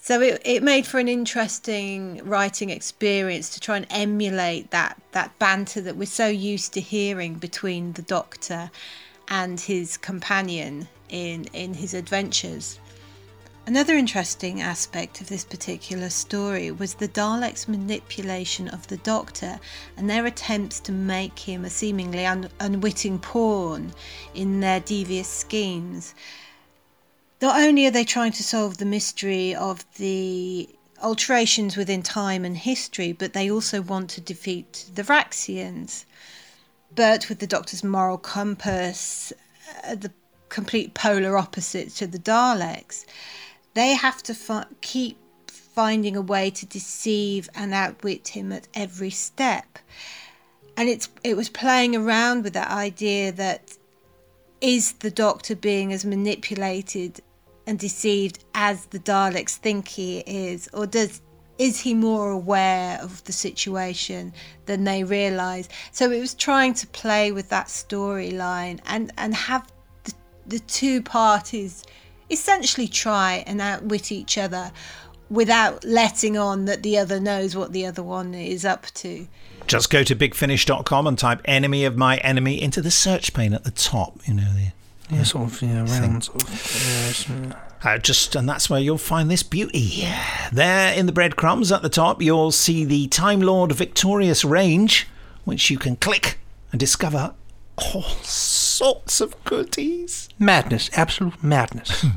So 0.00 0.22
it, 0.22 0.40
it 0.42 0.62
made 0.62 0.86
for 0.86 0.98
an 0.98 1.06
interesting 1.06 2.22
writing 2.24 2.70
experience 2.70 3.50
to 3.50 3.60
try 3.60 3.76
and 3.76 3.86
emulate 3.90 4.70
that, 4.70 4.98
that 5.12 5.38
banter 5.38 5.82
that 5.82 5.96
we're 5.96 6.06
so 6.06 6.28
used 6.28 6.72
to 6.72 6.80
hearing 6.80 7.34
between 7.34 7.92
the 7.92 8.02
Doctor 8.02 8.70
and 9.28 9.60
his 9.60 9.98
companion 9.98 10.88
in, 11.10 11.44
in 11.52 11.74
his 11.74 11.92
adventures. 11.92 12.78
Another 13.64 13.96
interesting 13.96 14.60
aspect 14.60 15.20
of 15.20 15.28
this 15.28 15.44
particular 15.44 16.10
story 16.10 16.72
was 16.72 16.94
the 16.94 17.06
Daleks' 17.06 17.68
manipulation 17.68 18.66
of 18.66 18.88
the 18.88 18.96
Doctor 18.96 19.60
and 19.96 20.10
their 20.10 20.26
attempts 20.26 20.80
to 20.80 20.90
make 20.90 21.38
him 21.38 21.64
a 21.64 21.70
seemingly 21.70 22.26
un- 22.26 22.50
unwitting 22.58 23.20
pawn 23.20 23.94
in 24.34 24.58
their 24.58 24.80
devious 24.80 25.28
schemes. 25.28 26.12
Not 27.40 27.60
only 27.60 27.86
are 27.86 27.92
they 27.92 28.04
trying 28.04 28.32
to 28.32 28.42
solve 28.42 28.78
the 28.78 28.84
mystery 28.84 29.54
of 29.54 29.84
the 29.94 30.68
alterations 31.00 31.76
within 31.76 32.02
time 32.02 32.44
and 32.44 32.56
history, 32.56 33.12
but 33.12 33.32
they 33.32 33.48
also 33.48 33.80
want 33.80 34.10
to 34.10 34.20
defeat 34.20 34.86
the 34.92 35.04
Vraxians. 35.04 36.04
But 36.92 37.28
with 37.28 37.38
the 37.38 37.46
Doctor's 37.46 37.84
moral 37.84 38.18
compass, 38.18 39.32
uh, 39.84 39.94
the 39.94 40.10
complete 40.48 40.94
polar 40.94 41.38
opposite 41.38 41.90
to 41.90 42.08
the 42.08 42.18
Daleks 42.18 43.04
they 43.74 43.94
have 43.94 44.22
to 44.24 44.66
keep 44.80 45.18
finding 45.46 46.16
a 46.16 46.20
way 46.20 46.50
to 46.50 46.66
deceive 46.66 47.48
and 47.54 47.72
outwit 47.72 48.28
him 48.28 48.52
at 48.52 48.68
every 48.74 49.10
step. 49.10 49.78
And 50.76 50.88
it's 50.88 51.08
it 51.24 51.36
was 51.36 51.48
playing 51.48 51.96
around 51.96 52.44
with 52.44 52.52
that 52.54 52.70
idea 52.70 53.32
that 53.32 53.76
is 54.60 54.92
the 54.92 55.10
doctor 55.10 55.56
being 55.56 55.92
as 55.92 56.04
manipulated 56.04 57.20
and 57.66 57.78
deceived 57.78 58.44
as 58.54 58.86
the 58.86 58.98
Daleks 58.98 59.56
think 59.56 59.88
he 59.88 60.20
is, 60.20 60.68
or 60.72 60.86
does 60.86 61.20
is 61.58 61.80
he 61.80 61.94
more 61.94 62.30
aware 62.30 62.98
of 63.00 63.22
the 63.24 63.32
situation 63.32 64.32
than 64.66 64.84
they 64.84 65.04
realize? 65.04 65.68
So 65.92 66.10
it 66.10 66.20
was 66.20 66.34
trying 66.34 66.74
to 66.74 66.86
play 66.88 67.32
with 67.32 67.48
that 67.50 67.66
storyline 67.66 68.80
and 68.86 69.12
and 69.18 69.34
have 69.34 69.70
the, 70.04 70.14
the 70.46 70.58
two 70.60 71.02
parties 71.02 71.84
essentially 72.32 72.88
try 72.88 73.44
and 73.46 73.60
outwit 73.60 74.10
each 74.10 74.38
other 74.38 74.72
without 75.30 75.84
letting 75.84 76.36
on 76.36 76.64
that 76.66 76.82
the 76.82 76.98
other 76.98 77.20
knows 77.20 77.56
what 77.56 77.72
the 77.72 77.86
other 77.86 78.02
one 78.02 78.34
is 78.34 78.64
up 78.64 78.86
to. 78.94 79.26
Just 79.66 79.90
go 79.90 80.02
to 80.02 80.16
bigfinish.com 80.16 81.06
and 81.06 81.18
type 81.18 81.40
enemy 81.44 81.84
of 81.84 81.96
my 81.96 82.16
enemy 82.18 82.60
into 82.60 82.82
the 82.82 82.90
search 82.90 83.32
pane 83.32 83.54
at 83.54 83.64
the 83.64 83.70
top, 83.70 84.20
you 84.26 84.34
know. 84.34 84.52
The, 84.52 84.72
yeah, 85.14 85.22
sort 85.24 85.52
of, 85.52 85.62
yeah, 85.62 85.84
round 85.84 86.24
sort 86.24 86.42
of. 86.42 87.28
Yeah, 87.28 87.54
uh, 87.84 87.98
just 87.98 88.34
and 88.36 88.48
that's 88.48 88.70
where 88.70 88.80
you'll 88.80 88.98
find 88.98 89.30
this 89.30 89.42
beauty. 89.42 90.06
There 90.52 90.94
in 90.94 91.06
the 91.06 91.12
breadcrumbs 91.12 91.72
at 91.72 91.82
the 91.82 91.88
top, 91.88 92.22
you'll 92.22 92.52
see 92.52 92.84
the 92.84 93.08
Time 93.08 93.40
Lord 93.40 93.72
Victorious 93.72 94.44
range, 94.44 95.08
which 95.44 95.70
you 95.70 95.78
can 95.78 95.96
click 95.96 96.38
and 96.70 96.80
discover 96.80 97.34
all 97.76 98.02
sorts 98.02 99.20
of 99.20 99.42
goodies. 99.44 100.28
Madness, 100.38 100.90
absolute 100.94 101.42
madness. 101.42 102.04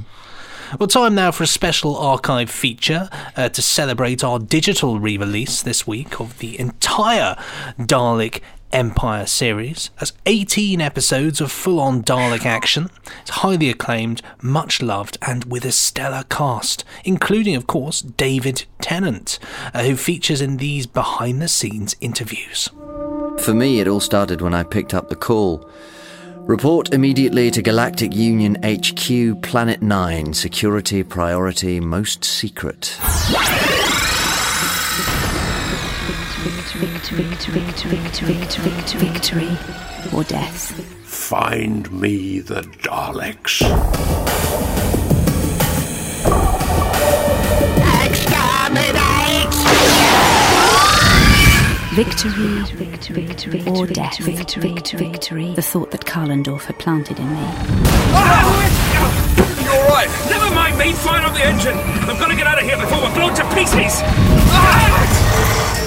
Well, 0.79 0.87
time 0.87 1.13
now 1.13 1.31
for 1.31 1.43
a 1.43 1.47
special 1.47 1.95
archive 1.95 2.49
feature 2.49 3.07
uh, 3.37 3.49
to 3.49 3.61
celebrate 3.61 4.23
our 4.23 4.39
digital 4.39 4.99
re 4.99 5.15
release 5.15 5.61
this 5.61 5.85
week 5.85 6.19
of 6.19 6.39
the 6.39 6.59
entire 6.59 7.37
Dalek 7.79 8.41
Empire 8.71 9.25
series. 9.25 9.91
That's 9.99 10.11
18 10.25 10.81
episodes 10.81 11.39
of 11.39 11.51
full 11.51 11.79
on 11.79 12.03
Dalek 12.03 12.45
action. 12.45 12.89
It's 13.21 13.29
highly 13.29 13.69
acclaimed, 13.69 14.21
much 14.41 14.81
loved, 14.81 15.17
and 15.21 15.45
with 15.45 15.65
a 15.65 15.71
stellar 15.71 16.23
cast, 16.29 16.83
including, 17.05 17.55
of 17.55 17.67
course, 17.67 18.01
David 18.01 18.65
Tennant, 18.81 19.39
uh, 19.73 19.83
who 19.83 19.95
features 19.95 20.41
in 20.41 20.57
these 20.57 20.87
behind 20.87 21.41
the 21.41 21.47
scenes 21.47 21.95
interviews. 22.01 22.69
For 23.39 23.53
me, 23.53 23.79
it 23.79 23.87
all 23.87 23.99
started 23.99 24.41
when 24.41 24.53
I 24.53 24.63
picked 24.63 24.93
up 24.93 25.09
the 25.09 25.15
call. 25.15 25.69
Report 26.37 26.93
immediately 26.93 27.51
to 27.51 27.61
Galactic 27.61 28.13
Union 28.15 28.55
HQ, 28.63 29.41
Planet 29.41 29.81
9, 29.81 30.33
security 30.33 31.03
priority 31.03 31.79
most 31.79 32.23
secret. 32.23 32.97
Victory 38.97 39.57
or 40.13 40.23
death. 40.23 40.71
Find 41.05 41.91
me 41.91 42.39
the 42.39 42.61
Daleks. 42.61 43.61
Victory, 51.95 52.59
victory, 52.75 53.25
victory, 53.25 53.63
or 53.67 53.87
death, 53.87 54.17
victory, 54.17 54.73
victory, 54.73 55.11
victory. 55.11 55.53
The 55.53 55.61
thought 55.61 55.91
that 55.91 56.03
Kalendorf 56.03 56.65
had 56.65 56.77
planted 56.77 57.17
in 57.17 57.25
me. 57.25 57.39
You're 59.63 59.71
all 59.71 59.87
right? 59.87 60.09
Never 60.29 60.53
mind 60.53 60.77
me. 60.77 60.91
Fire 60.91 61.25
up 61.25 61.33
the 61.33 61.45
engine. 61.45 61.73
I've 61.73 62.19
got 62.19 62.27
to 62.27 62.35
get 62.35 62.47
out 62.47 62.61
of 62.61 62.65
here 62.65 62.75
before 62.75 62.99
we're 63.01 63.13
blown 63.15 63.33
to 63.35 63.45
pieces. 63.55 63.99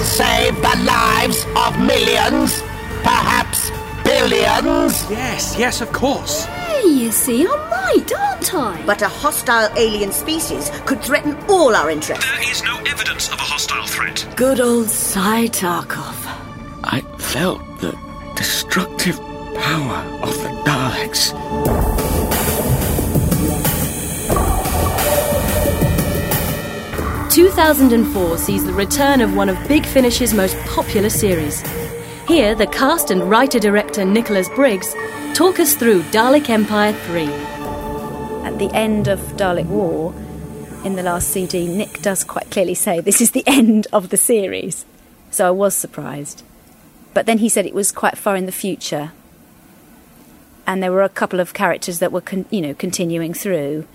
Save 0.09 0.55
the 0.55 0.83
lives 0.83 1.45
of 1.55 1.79
millions, 1.79 2.63
perhaps 3.03 3.69
billions. 4.03 5.07
Yes, 5.11 5.55
yes, 5.59 5.79
of 5.79 5.91
course. 5.91 6.47
Hey, 6.79 6.87
you 6.87 7.11
see, 7.11 7.45
I'm 7.45 7.69
right, 7.69 8.13
aren't 8.17 8.53
I? 8.55 8.81
But 8.85 9.01
a 9.01 9.09
hostile 9.09 9.69
alien 9.75 10.13
species 10.13 10.71
could 10.85 11.01
threaten 11.01 11.35
all 11.49 11.75
our 11.75 11.89
interests. 11.89 12.25
There 12.25 12.49
is 12.49 12.63
no 12.63 12.77
evidence 12.87 13.27
of 13.27 13.33
a 13.33 13.41
hostile 13.41 13.85
threat. 13.85 14.25
Good 14.37 14.61
old 14.61 14.87
Cy 14.87 15.47
Tarkov. 15.47 16.15
I 16.85 17.01
felt 17.17 17.59
the 17.81 17.97
destructive 18.37 19.17
power 19.55 19.97
of 20.23 20.33
the 20.41 20.49
Daleks. 20.63 21.33
2004 27.33 28.37
sees 28.37 28.63
the 28.63 28.71
return 28.71 29.19
of 29.19 29.35
one 29.35 29.49
of 29.49 29.67
Big 29.67 29.85
Finish's 29.85 30.33
most 30.33 30.55
popular 30.59 31.09
series. 31.09 31.59
Here, 32.25 32.55
the 32.55 32.67
cast 32.67 33.11
and 33.11 33.29
writer 33.29 33.59
director 33.59 34.05
Nicholas 34.05 34.47
Briggs 34.49 34.95
talk 35.33 35.59
us 35.59 35.75
through 35.75 36.01
Dalek 36.03 36.49
Empire 36.49 36.93
3. 36.93 37.25
At 38.45 38.59
the 38.59 38.69
end 38.73 39.07
of 39.07 39.19
Dalek 39.37 39.67
War, 39.67 40.13
in 40.83 40.95
the 40.95 41.03
last 41.03 41.29
CD, 41.29 41.67
Nick 41.67 42.01
does 42.01 42.23
quite 42.23 42.49
clearly 42.51 42.73
say 42.73 42.99
this 42.99 43.21
is 43.21 43.31
the 43.31 43.43
end 43.47 43.87
of 43.91 44.09
the 44.09 44.17
series. 44.17 44.85
So 45.31 45.47
I 45.47 45.51
was 45.51 45.75
surprised. 45.75 46.43
But 47.13 47.25
then 47.25 47.39
he 47.39 47.49
said 47.49 47.65
it 47.65 47.73
was 47.73 47.91
quite 47.91 48.17
far 48.17 48.35
in 48.35 48.45
the 48.45 48.51
future. 48.51 49.11
And 50.65 50.81
there 50.81 50.91
were 50.91 51.03
a 51.03 51.09
couple 51.09 51.39
of 51.39 51.53
characters 51.53 51.99
that 51.99 52.11
were, 52.11 52.21
con- 52.21 52.45
you 52.49 52.61
know, 52.61 52.73
continuing 52.73 53.33
through. 53.33 53.87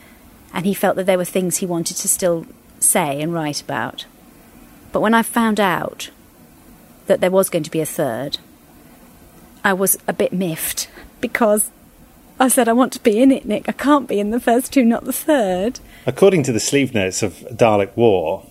And 0.52 0.66
he 0.66 0.74
felt 0.74 0.96
that 0.96 1.06
there 1.06 1.18
were 1.18 1.24
things 1.24 1.58
he 1.58 1.66
wanted 1.66 1.96
to 1.98 2.08
still 2.08 2.46
say 2.80 3.20
and 3.20 3.32
write 3.32 3.60
about. 3.60 4.06
But 4.92 5.00
when 5.00 5.14
I 5.14 5.22
found 5.22 5.58
out 5.58 6.10
that 7.06 7.20
there 7.20 7.30
was 7.30 7.50
going 7.50 7.64
to 7.64 7.70
be 7.70 7.80
a 7.80 7.86
third, 7.86 8.38
I 9.64 9.72
was 9.72 9.96
a 10.06 10.12
bit 10.12 10.32
miffed 10.32 10.88
because 11.24 11.70
I 12.38 12.48
said, 12.48 12.68
I 12.68 12.74
want 12.74 12.92
to 12.92 13.02
be 13.02 13.22
in 13.22 13.32
it, 13.32 13.46
Nick. 13.46 13.66
I 13.66 13.72
can't 13.72 14.06
be 14.06 14.20
in 14.20 14.28
the 14.28 14.38
first 14.38 14.74
two, 14.74 14.84
not 14.84 15.06
the 15.06 15.12
third. 15.12 15.80
According 16.04 16.42
to 16.42 16.52
the 16.52 16.60
sleeve 16.60 16.92
notes 16.92 17.22
of 17.22 17.36
Dalek 17.50 17.96
War, 17.96 18.44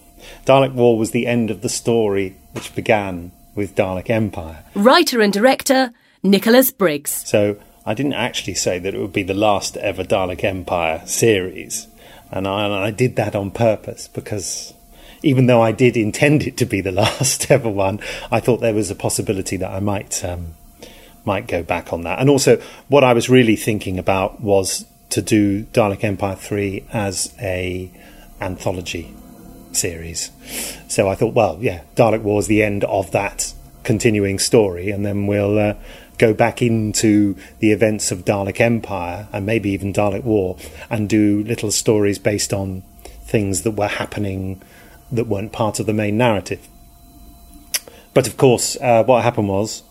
Dalek 0.48 0.74
War 0.74 0.98
was 0.98 1.12
the 1.12 1.28
end 1.28 1.52
of 1.52 1.62
the 1.62 1.70
story 1.70 2.36
which 2.54 2.74
began 2.74 3.32
with 3.54 3.76
Dalek 3.76 4.10
Empire. 4.10 4.64
Writer 4.74 5.22
and 5.22 5.32
director 5.32 5.92
Nicholas 6.24 6.72
Briggs. 6.72 7.12
So 7.28 7.58
I 7.86 7.94
didn't 7.94 8.14
actually 8.14 8.56
say 8.56 8.80
that 8.80 8.96
it 8.96 9.00
would 9.00 9.14
be 9.14 9.22
the 9.22 9.36
last 9.36 9.78
ever 9.78 10.04
Dalek 10.04 10.44
Empire 10.44 11.04
series. 11.06 11.88
And 12.32 12.48
I, 12.48 12.66
and 12.66 12.74
I 12.74 12.90
did 12.90 13.18
that 13.18 13.36
on 13.36 13.52
purpose 13.52 14.08
because 14.08 14.74
even 15.22 15.46
though 15.46 15.62
I 15.62 15.74
did 15.74 15.96
intend 15.96 16.48
it 16.48 16.58
to 16.58 16.66
be 16.66 16.82
the 16.82 16.92
last 17.04 17.52
ever 17.52 17.70
one, 17.70 18.00
I 18.32 18.40
thought 18.40 18.62
there 18.62 18.74
was 18.74 18.90
a 18.90 18.96
possibility 18.96 19.58
that 19.58 19.70
I 19.70 19.80
might 19.80 20.26
um, 20.26 20.56
might 21.26 21.48
go 21.48 21.64
back 21.64 21.94
on 21.94 22.04
that. 22.04 22.20
And 22.20 22.30
also, 22.30 22.62
what 22.88 23.04
I 23.04 23.14
was 23.14 23.30
really 23.30 23.56
thinking 23.56 23.98
about 23.98 24.42
was 24.42 24.86
to 25.10 25.22
do 25.22 25.64
Dalek 25.66 26.04
Empire 26.04 26.36
3 26.36 26.86
as 26.92 27.34
a 27.40 27.92
anthology 28.42 29.14
series. 29.72 30.32
So 30.88 31.08
I 31.08 31.16
thought, 31.16 31.34
well, 31.34 31.58
yeah, 31.62 31.82
Dalek 31.96 32.22
War 32.22 32.40
is 32.40 32.48
the 32.48 32.64
end 32.64 32.84
of 32.86 33.12
that 33.12 33.54
continuing 33.84 34.40
story, 34.40 34.90
and 34.90 35.06
then 35.06 35.28
we'll 35.28 35.58
uh, 35.60 35.76
go 36.18 36.34
back 36.34 36.62
into 36.62 37.36
the 37.60 37.72
events 37.72 38.12
of 38.12 38.26
Dalek 38.26 38.60
Empire 38.60 39.28
and 39.32 39.46
maybe 39.46 39.72
even 39.72 39.94
Dalek 39.94 40.24
War 40.24 40.58
and 40.90 41.10
do 41.10 41.44
little 41.44 41.72
stories 41.72 42.20
based 42.20 42.54
on 42.54 42.84
things 43.24 43.64
that 43.64 43.72
were 43.72 43.88
happening 43.88 44.62
that 45.12 45.28
weren't 45.28 45.52
part 45.52 45.80
of 45.80 45.86
the 45.86 45.94
main 45.94 46.18
narrative. 46.18 46.68
But 48.14 48.28
of 48.28 48.38
course, 48.38 48.78
uh, 48.80 49.04
what 49.04 49.24
happened 49.24 49.50
was 49.50 49.84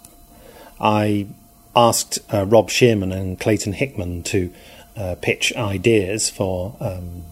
I 0.83 1.29
asked 1.75 2.19
uh, 2.33 2.45
Rob 2.45 2.69
Shearman 2.69 3.13
and 3.13 3.39
Clayton 3.39 3.75
Hickman 3.75 4.25
to 4.25 4.53
uh, 4.97 5.15
pitch 5.23 5.55
ideas 5.55 6.29
for 6.29 6.77
um, 6.81 7.23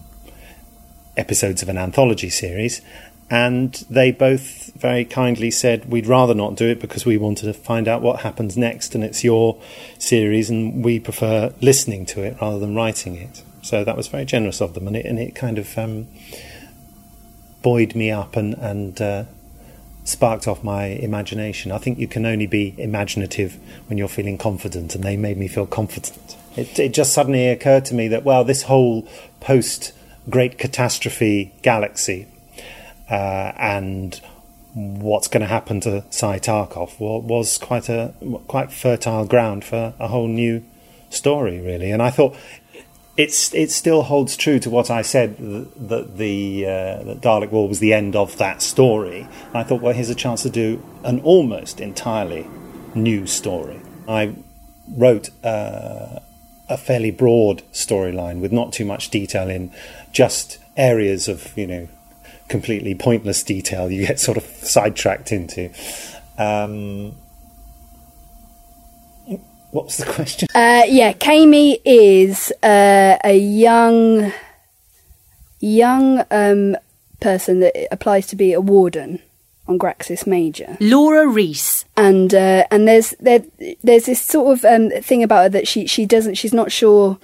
episodes 1.17 1.61
of 1.61 1.69
an 1.69 1.77
anthology 1.77 2.29
series, 2.29 2.81
and 3.29 3.73
they 3.89 4.11
both 4.11 4.73
very 4.73 5.05
kindly 5.05 5.51
said 5.51 5.89
we'd 5.89 6.07
rather 6.07 6.33
not 6.33 6.55
do 6.55 6.67
it 6.69 6.79
because 6.79 7.05
we 7.05 7.17
wanted 7.17 7.45
to 7.45 7.53
find 7.53 7.87
out 7.87 8.01
what 8.01 8.21
happens 8.21 8.57
next, 8.57 8.95
and 8.95 9.03
it's 9.03 9.23
your 9.23 9.61
series, 9.99 10.49
and 10.49 10.83
we 10.83 10.99
prefer 10.99 11.53
listening 11.61 12.05
to 12.07 12.23
it 12.23 12.37
rather 12.41 12.57
than 12.57 12.73
writing 12.73 13.15
it. 13.15 13.43
So 13.61 13.83
that 13.83 13.95
was 13.97 14.07
very 14.07 14.25
generous 14.25 14.61
of 14.61 14.73
them, 14.73 14.87
and 14.87 14.95
it 14.95 15.05
and 15.05 15.19
it 15.19 15.35
kind 15.35 15.59
of 15.59 15.77
um, 15.77 16.07
buoyed 17.61 17.95
me 17.95 18.09
up 18.11 18.35
and 18.35 18.55
and 18.55 18.99
uh, 19.01 19.23
sparked 20.03 20.47
off 20.47 20.63
my 20.63 20.85
imagination. 20.85 21.71
I 21.71 21.77
think 21.77 21.99
you 21.99 22.07
can 22.07 22.25
only 22.25 22.47
be 22.47 22.75
imaginative 22.77 23.57
when 23.87 23.97
you're 23.97 24.07
feeling 24.07 24.37
confident, 24.37 24.95
and 24.95 25.03
they 25.03 25.17
made 25.17 25.37
me 25.37 25.47
feel 25.47 25.67
confident. 25.67 26.37
It, 26.55 26.77
it 26.79 26.93
just 26.93 27.13
suddenly 27.13 27.47
occurred 27.47 27.85
to 27.85 27.95
me 27.95 28.07
that, 28.09 28.23
well, 28.23 28.43
this 28.43 28.63
whole 28.63 29.07
post 29.39 29.93
great 30.29 30.57
catastrophe 30.57 31.53
galaxy 31.61 32.27
uh, 33.09 33.51
and 33.57 34.21
what's 34.73 35.27
going 35.27 35.41
to 35.41 35.47
happen 35.47 35.81
to 35.81 36.03
Sai 36.09 36.39
Tarkov 36.39 36.99
was 36.99 37.57
quite 37.57 37.89
a 37.89 38.13
quite 38.47 38.71
fertile 38.71 39.25
ground 39.25 39.65
for 39.65 39.93
a 39.99 40.07
whole 40.07 40.27
new 40.27 40.63
story, 41.09 41.59
really. 41.59 41.91
And 41.91 42.01
I 42.01 42.09
thought 42.09 42.35
it's 43.17 43.53
it 43.53 43.71
still 43.71 44.03
holds 44.03 44.37
true 44.37 44.59
to 44.59 44.69
what 44.69 44.89
I 44.89 45.01
said 45.01 45.37
that 45.37 46.17
the 46.17 46.65
uh, 46.65 47.03
that 47.03 47.21
Dalek 47.21 47.51
War 47.51 47.67
was 47.67 47.79
the 47.79 47.93
end 47.93 48.15
of 48.15 48.37
that 48.37 48.61
story. 48.61 49.27
I 49.53 49.63
thought, 49.63 49.81
well, 49.81 49.93
here's 49.93 50.09
a 50.09 50.15
chance 50.15 50.43
to 50.43 50.49
do 50.49 50.83
an 51.03 51.19
almost 51.21 51.81
entirely 51.81 52.47
new 52.95 53.27
story. 53.27 53.81
I 54.07 54.35
wrote 54.87 55.29
uh, 55.43 56.19
a 56.69 56.77
fairly 56.77 57.11
broad 57.11 57.63
storyline 57.73 58.39
with 58.39 58.51
not 58.51 58.71
too 58.73 58.85
much 58.85 59.09
detail 59.09 59.49
in 59.49 59.71
just 60.13 60.57
areas 60.77 61.27
of 61.27 61.55
you 61.57 61.67
know 61.67 61.87
completely 62.47 62.95
pointless 62.95 63.43
detail 63.43 63.89
you 63.89 64.05
get 64.07 64.19
sort 64.19 64.37
of 64.37 64.43
sidetracked 64.43 65.31
into. 65.31 65.69
Um, 66.37 67.15
what 69.71 69.85
was 69.85 69.97
the 69.97 70.05
question? 70.05 70.47
Uh, 70.53 70.83
yeah, 70.87 71.13
Kami 71.13 71.79
is 71.85 72.51
uh, 72.61 73.17
a 73.23 73.37
young, 73.37 74.31
young 75.59 76.23
um, 76.29 76.77
person 77.19 77.61
that 77.61 77.87
applies 77.91 78.27
to 78.27 78.35
be 78.35 78.53
a 78.53 78.61
warden 78.61 79.19
on 79.67 79.79
Graxis 79.79 80.27
Major. 80.27 80.77
Laura 80.79 81.27
Reese. 81.27 81.85
And 81.95 82.33
uh, 82.33 82.65
and 82.69 82.87
there's 82.87 83.11
there 83.19 83.43
there's 83.83 84.05
this 84.05 84.21
sort 84.21 84.57
of 84.57 84.65
um, 84.65 84.89
thing 85.01 85.23
about 85.23 85.43
her 85.43 85.49
that 85.49 85.67
she 85.67 85.87
she 85.87 86.05
doesn't 86.05 86.35
she's 86.35 86.53
not 86.53 86.71
sure. 86.71 87.17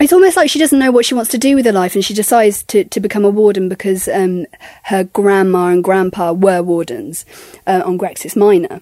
It's 0.00 0.12
almost 0.12 0.36
like 0.36 0.50
she 0.50 0.58
doesn't 0.58 0.78
know 0.78 0.90
what 0.90 1.04
she 1.04 1.14
wants 1.14 1.30
to 1.30 1.38
do 1.38 1.54
with 1.54 1.66
her 1.66 1.72
life, 1.72 1.94
and 1.94 2.04
she 2.04 2.14
decides 2.14 2.62
to, 2.64 2.84
to 2.84 2.98
become 2.98 3.24
a 3.24 3.30
warden 3.30 3.68
because 3.68 4.08
um, 4.08 4.46
her 4.84 5.04
grandma 5.04 5.66
and 5.68 5.84
grandpa 5.84 6.32
were 6.32 6.62
wardens 6.62 7.24
uh, 7.66 7.82
on 7.84 7.98
Graxis 7.98 8.34
Minor, 8.34 8.80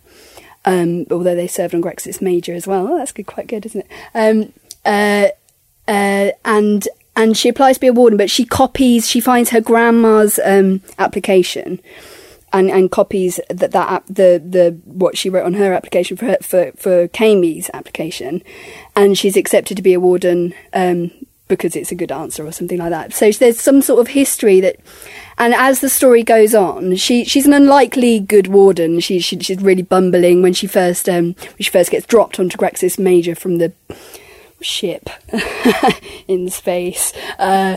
um, 0.64 1.06
although 1.10 1.34
they 1.34 1.46
served 1.46 1.74
on 1.74 1.82
Graxis 1.82 2.20
Major 2.20 2.54
as 2.54 2.66
well. 2.66 2.86
Oh, 2.88 2.98
that's 2.98 3.12
good, 3.12 3.26
quite 3.26 3.46
good, 3.46 3.66
isn't 3.66 3.80
it? 3.80 3.90
Um, 4.14 4.52
uh, 4.84 5.28
uh, 5.88 6.30
and 6.44 6.86
and 7.16 7.36
she 7.36 7.48
applies 7.48 7.76
to 7.76 7.80
be 7.80 7.86
a 7.88 7.92
warden, 7.92 8.16
but 8.16 8.30
she 8.30 8.44
copies. 8.44 9.08
She 9.08 9.20
finds 9.20 9.50
her 9.50 9.60
grandma's 9.60 10.38
um, 10.44 10.82
application 10.98 11.80
and, 12.52 12.70
and 12.70 12.90
copies 12.90 13.40
that 13.48 13.72
that 13.72 14.04
the 14.06 14.42
the 14.44 14.78
what 14.84 15.16
she 15.16 15.30
wrote 15.30 15.44
on 15.44 15.54
her 15.54 15.72
application 15.72 16.16
for 16.16 16.26
her, 16.26 16.38
for 16.42 16.72
for 16.72 17.08
Kami's 17.08 17.70
application, 17.74 18.42
and 18.96 19.18
she's 19.18 19.36
accepted 19.36 19.76
to 19.76 19.82
be 19.82 19.94
a 19.94 20.00
warden 20.00 20.54
um, 20.72 21.10
because 21.50 21.76
it's 21.76 21.92
a 21.92 21.94
good 21.94 22.10
answer 22.10 22.46
or 22.46 22.52
something 22.52 22.78
like 22.78 22.90
that. 22.90 23.12
So 23.12 23.30
there's 23.32 23.60
some 23.60 23.82
sort 23.82 24.00
of 24.00 24.08
history 24.08 24.60
that, 24.60 24.76
and 25.36 25.52
as 25.52 25.80
the 25.80 25.90
story 25.90 26.22
goes 26.22 26.54
on, 26.54 26.96
she 26.96 27.24
she's 27.24 27.46
an 27.46 27.52
unlikely 27.52 28.20
good 28.20 28.46
warden. 28.46 29.00
She, 29.00 29.18
she 29.18 29.38
she's 29.40 29.60
really 29.60 29.82
bumbling 29.82 30.40
when 30.40 30.54
she 30.54 30.66
first 30.66 31.08
um 31.08 31.34
when 31.34 31.58
she 31.58 31.70
first 31.70 31.90
gets 31.90 32.06
dropped 32.06 32.40
onto 32.40 32.56
Graxis 32.56 32.98
Major 32.98 33.34
from 33.34 33.58
the 33.58 33.72
ship 34.62 35.10
in 36.28 36.48
space. 36.50 37.12
Uh, 37.38 37.76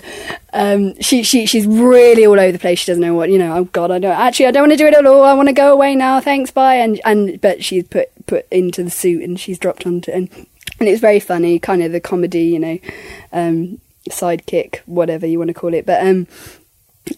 um, 0.53 0.99
she 1.01 1.23
she 1.23 1.45
she's 1.45 1.65
really 1.65 2.25
all 2.25 2.39
over 2.39 2.51
the 2.51 2.59
place. 2.59 2.79
She 2.79 2.91
doesn't 2.91 3.01
know 3.01 3.15
what 3.15 3.29
you 3.29 3.39
know. 3.39 3.57
Oh 3.57 3.63
God, 3.65 3.91
I 3.91 3.99
don't 3.99 4.11
actually. 4.11 4.47
I 4.47 4.51
don't 4.51 4.63
want 4.63 4.73
to 4.73 4.77
do 4.77 4.87
it 4.87 4.93
at 4.93 5.05
all. 5.05 5.23
I 5.23 5.33
want 5.33 5.49
to 5.49 5.53
go 5.53 5.73
away 5.73 5.95
now. 5.95 6.19
Thanks, 6.19 6.51
bye. 6.51 6.75
And 6.75 7.01
and 7.05 7.41
but 7.41 7.63
she's 7.63 7.87
put 7.87 8.09
put 8.25 8.47
into 8.51 8.83
the 8.83 8.89
suit 8.89 9.23
and 9.23 9.39
she's 9.39 9.57
dropped 9.57 9.85
onto 9.85 10.11
and 10.11 10.29
and 10.83 10.89
it's 10.89 10.99
very 10.99 11.21
funny, 11.21 11.59
kind 11.59 11.81
of 11.81 11.93
the 11.93 12.01
comedy, 12.01 12.43
you 12.43 12.59
know, 12.59 12.77
um, 13.31 13.79
sidekick, 14.09 14.79
whatever 14.85 15.25
you 15.25 15.37
want 15.37 15.47
to 15.47 15.53
call 15.53 15.73
it. 15.73 15.85
But 15.85 16.05
um, 16.05 16.27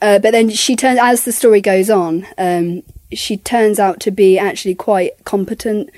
uh, 0.03 0.19
but 0.19 0.31
then 0.31 0.49
she 0.51 0.75
turns 0.75 0.99
as 1.01 1.25
the 1.25 1.31
story 1.31 1.61
goes 1.61 1.89
on. 1.89 2.27
Um, 2.37 2.83
she 3.11 3.37
turns 3.37 3.79
out 3.79 3.99
to 4.01 4.11
be 4.11 4.37
actually 4.37 4.75
quite 4.75 5.23
competent 5.25 5.89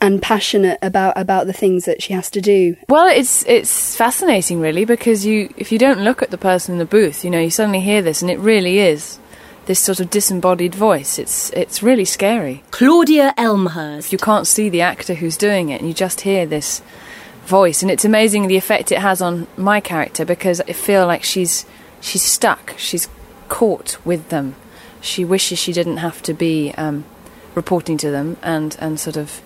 and 0.00 0.22
passionate 0.22 0.78
about 0.80 1.18
about 1.18 1.48
the 1.48 1.52
things 1.52 1.86
that 1.86 2.00
she 2.00 2.12
has 2.12 2.30
to 2.30 2.40
do. 2.40 2.76
Well, 2.88 3.08
it's 3.08 3.44
it's 3.46 3.96
fascinating, 3.96 4.60
really, 4.60 4.84
because 4.84 5.26
you 5.26 5.52
if 5.56 5.72
you 5.72 5.78
don't 5.78 6.04
look 6.04 6.22
at 6.22 6.30
the 6.30 6.38
person 6.38 6.74
in 6.74 6.78
the 6.78 6.84
booth, 6.84 7.24
you 7.24 7.30
know, 7.30 7.40
you 7.40 7.50
suddenly 7.50 7.80
hear 7.80 8.00
this, 8.00 8.22
and 8.22 8.30
it 8.30 8.38
really 8.38 8.78
is 8.78 9.18
this 9.66 9.80
sort 9.80 10.00
of 10.00 10.08
disembodied 10.08 10.74
voice. 10.74 11.18
It's 11.18 11.50
it's 11.50 11.82
really 11.82 12.04
scary. 12.04 12.62
Claudia 12.70 13.34
Elmhirst. 13.36 14.12
You 14.12 14.18
can't 14.18 14.46
see 14.46 14.68
the 14.68 14.80
actor 14.80 15.14
who's 15.14 15.36
doing 15.36 15.68
it, 15.68 15.80
and 15.80 15.88
you 15.88 15.94
just 15.94 16.22
hear 16.22 16.46
this 16.46 16.80
voice, 17.48 17.82
and 17.82 17.90
it's 17.90 18.04
amazing 18.04 18.46
the 18.46 18.56
effect 18.56 18.92
it 18.92 18.98
has 18.98 19.20
on 19.20 19.46
my 19.56 19.80
character 19.80 20.24
because 20.24 20.60
I 20.60 20.72
feel 20.72 21.06
like 21.06 21.24
she's 21.24 21.66
she's 22.00 22.22
stuck, 22.22 22.74
she's 22.76 23.08
caught 23.48 23.98
with 24.04 24.28
them. 24.28 24.54
She 25.00 25.24
wishes 25.24 25.58
she 25.58 25.72
didn't 25.72 25.98
have 25.98 26.22
to 26.22 26.34
be 26.34 26.72
um, 26.76 27.04
reporting 27.54 27.98
to 27.98 28.10
them 28.10 28.36
and 28.42 28.76
and 28.80 29.00
sort 29.00 29.16
of 29.16 29.42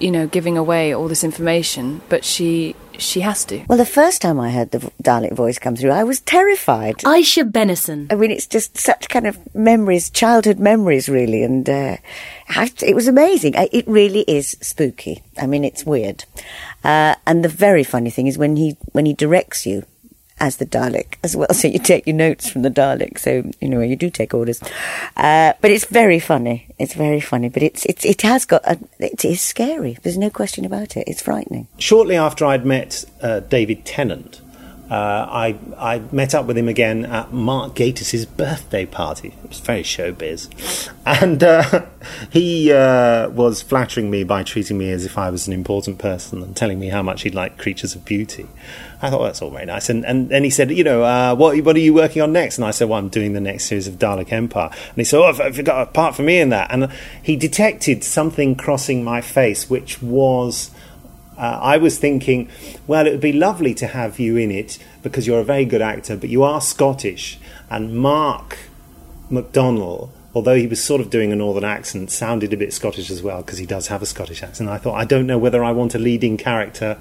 you 0.00 0.10
know, 0.10 0.26
giving 0.26 0.56
away 0.56 0.94
all 0.94 1.08
this 1.08 1.22
information, 1.22 2.00
but 2.08 2.24
she 2.24 2.74
she 2.98 3.20
has 3.20 3.44
to. 3.46 3.64
Well, 3.68 3.78
the 3.78 3.86
first 3.86 4.20
time 4.22 4.40
I 4.40 4.50
heard 4.50 4.72
the 4.72 4.78
Dalek 5.02 5.32
voice 5.32 5.58
come 5.58 5.76
through, 5.76 5.90
I 5.90 6.04
was 6.04 6.20
terrified. 6.20 6.96
Aisha 6.98 7.50
Benison. 7.50 8.12
I 8.12 8.16
mean, 8.16 8.30
it's 8.30 8.46
just 8.46 8.76
such 8.76 9.08
kind 9.08 9.26
of 9.26 9.38
memories, 9.54 10.10
childhood 10.10 10.58
memories, 10.58 11.08
really, 11.08 11.42
and 11.42 11.68
uh, 11.68 11.96
it 12.56 12.94
was 12.94 13.08
amazing. 13.08 13.54
It 13.56 13.86
really 13.86 14.20
is 14.22 14.56
spooky. 14.60 15.22
I 15.38 15.46
mean, 15.46 15.64
it's 15.64 15.84
weird, 15.84 16.24
uh, 16.84 17.14
and 17.26 17.44
the 17.44 17.48
very 17.48 17.84
funny 17.84 18.10
thing 18.10 18.26
is 18.26 18.38
when 18.38 18.56
he 18.56 18.76
when 18.92 19.06
he 19.06 19.14
directs 19.14 19.66
you 19.66 19.84
as 20.40 20.56
the 20.56 20.66
Dalek 20.66 21.16
as 21.22 21.36
well. 21.36 21.48
So 21.60 21.68
you 21.68 21.78
take 21.78 22.06
your 22.06 22.16
notes 22.16 22.48
from 22.48 22.62
the 22.62 22.70
Dalek. 22.70 23.18
So 23.18 23.50
you 23.60 23.68
know 23.68 23.80
you 23.80 23.96
do 23.96 24.08
take 24.08 24.32
orders. 24.32 24.62
Uh, 25.16 25.52
but 25.60 25.70
it's 25.70 25.84
very 25.84 26.18
funny. 26.18 26.68
It's 26.78 26.94
very 26.94 27.20
funny. 27.20 27.50
But 27.50 27.62
it's 27.62 27.84
it's 27.84 28.04
it 28.04 28.22
has 28.22 28.46
got 28.46 28.62
a, 28.64 28.78
it 28.98 29.24
is 29.24 29.40
scary. 29.40 29.98
There's 30.02 30.18
no 30.18 30.30
question 30.30 30.64
about 30.64 30.96
it. 30.96 31.04
It's 31.06 31.22
frightening. 31.22 31.68
Shortly 31.78 32.16
after 32.16 32.46
I'd 32.46 32.64
met 32.64 33.04
uh, 33.20 33.40
David 33.40 33.84
Tennant. 33.84 34.40
Uh, 34.90 35.28
I 35.30 35.56
I 35.78 36.02
met 36.10 36.34
up 36.34 36.46
with 36.46 36.58
him 36.58 36.66
again 36.66 37.04
at 37.04 37.32
Mark 37.32 37.76
Gatiss' 37.76 38.26
birthday 38.36 38.86
party. 38.86 39.28
It 39.44 39.48
was 39.48 39.60
very 39.60 39.84
showbiz, 39.84 40.90
and 41.06 41.40
uh, 41.44 41.86
he 42.30 42.72
uh, 42.72 43.28
was 43.30 43.62
flattering 43.62 44.10
me 44.10 44.24
by 44.24 44.42
treating 44.42 44.78
me 44.78 44.90
as 44.90 45.04
if 45.04 45.16
I 45.16 45.30
was 45.30 45.46
an 45.46 45.52
important 45.52 45.98
person 45.98 46.42
and 46.42 46.56
telling 46.56 46.80
me 46.80 46.88
how 46.88 47.02
much 47.02 47.22
he 47.22 47.30
liked 47.30 47.56
Creatures 47.56 47.94
of 47.94 48.04
Beauty. 48.04 48.48
I 49.00 49.10
thought 49.10 49.22
that's 49.22 49.40
all 49.40 49.50
very 49.50 49.64
nice, 49.64 49.88
and 49.88 50.04
and 50.04 50.28
then 50.28 50.42
he 50.42 50.50
said, 50.50 50.72
you 50.72 50.82
know, 50.82 51.04
uh, 51.04 51.36
what 51.36 51.56
what 51.60 51.76
are 51.76 51.80
you 51.80 51.94
working 51.94 52.20
on 52.20 52.32
next? 52.32 52.58
And 52.58 52.64
I 52.64 52.72
said, 52.72 52.88
well, 52.88 52.98
I'm 52.98 53.10
doing 53.10 53.32
the 53.32 53.40
next 53.40 53.66
series 53.66 53.86
of 53.86 53.94
Dalek 53.94 54.32
Empire. 54.32 54.70
And 54.72 54.96
he 54.96 55.04
said, 55.04 55.20
oh, 55.20 55.32
have 55.32 55.56
you 55.56 55.62
got 55.62 55.82
a 55.82 55.90
part 55.90 56.16
for 56.16 56.22
me 56.22 56.40
in 56.40 56.48
that? 56.48 56.72
And 56.72 56.90
he 57.22 57.36
detected 57.36 58.02
something 58.02 58.56
crossing 58.56 59.04
my 59.04 59.20
face, 59.20 59.70
which 59.70 60.02
was 60.02 60.72
uh, 61.40 61.58
I 61.62 61.78
was 61.78 61.98
thinking, 61.98 62.50
well, 62.86 63.06
it 63.06 63.12
would 63.12 63.20
be 63.20 63.32
lovely 63.32 63.72
to 63.74 63.86
have 63.86 64.20
you 64.20 64.36
in 64.36 64.50
it 64.50 64.78
because 65.02 65.26
you're 65.26 65.40
a 65.40 65.44
very 65.44 65.64
good 65.64 65.80
actor, 65.80 66.14
but 66.14 66.28
you 66.28 66.42
are 66.42 66.60
Scottish. 66.60 67.38
And 67.70 67.96
Mark 67.96 68.58
McDonnell, 69.30 70.10
although 70.34 70.54
he 70.54 70.66
was 70.66 70.84
sort 70.84 71.00
of 71.00 71.08
doing 71.08 71.32
a 71.32 71.36
northern 71.36 71.64
accent, 71.64 72.10
sounded 72.10 72.52
a 72.52 72.58
bit 72.58 72.74
Scottish 72.74 73.10
as 73.10 73.22
well 73.22 73.40
because 73.40 73.56
he 73.56 73.64
does 73.64 73.86
have 73.86 74.02
a 74.02 74.06
Scottish 74.06 74.42
accent. 74.42 74.68
I 74.68 74.76
thought, 74.76 74.96
I 74.96 75.06
don't 75.06 75.26
know 75.26 75.38
whether 75.38 75.64
I 75.64 75.72
want 75.72 75.94
a 75.94 75.98
leading 75.98 76.36
character 76.36 76.98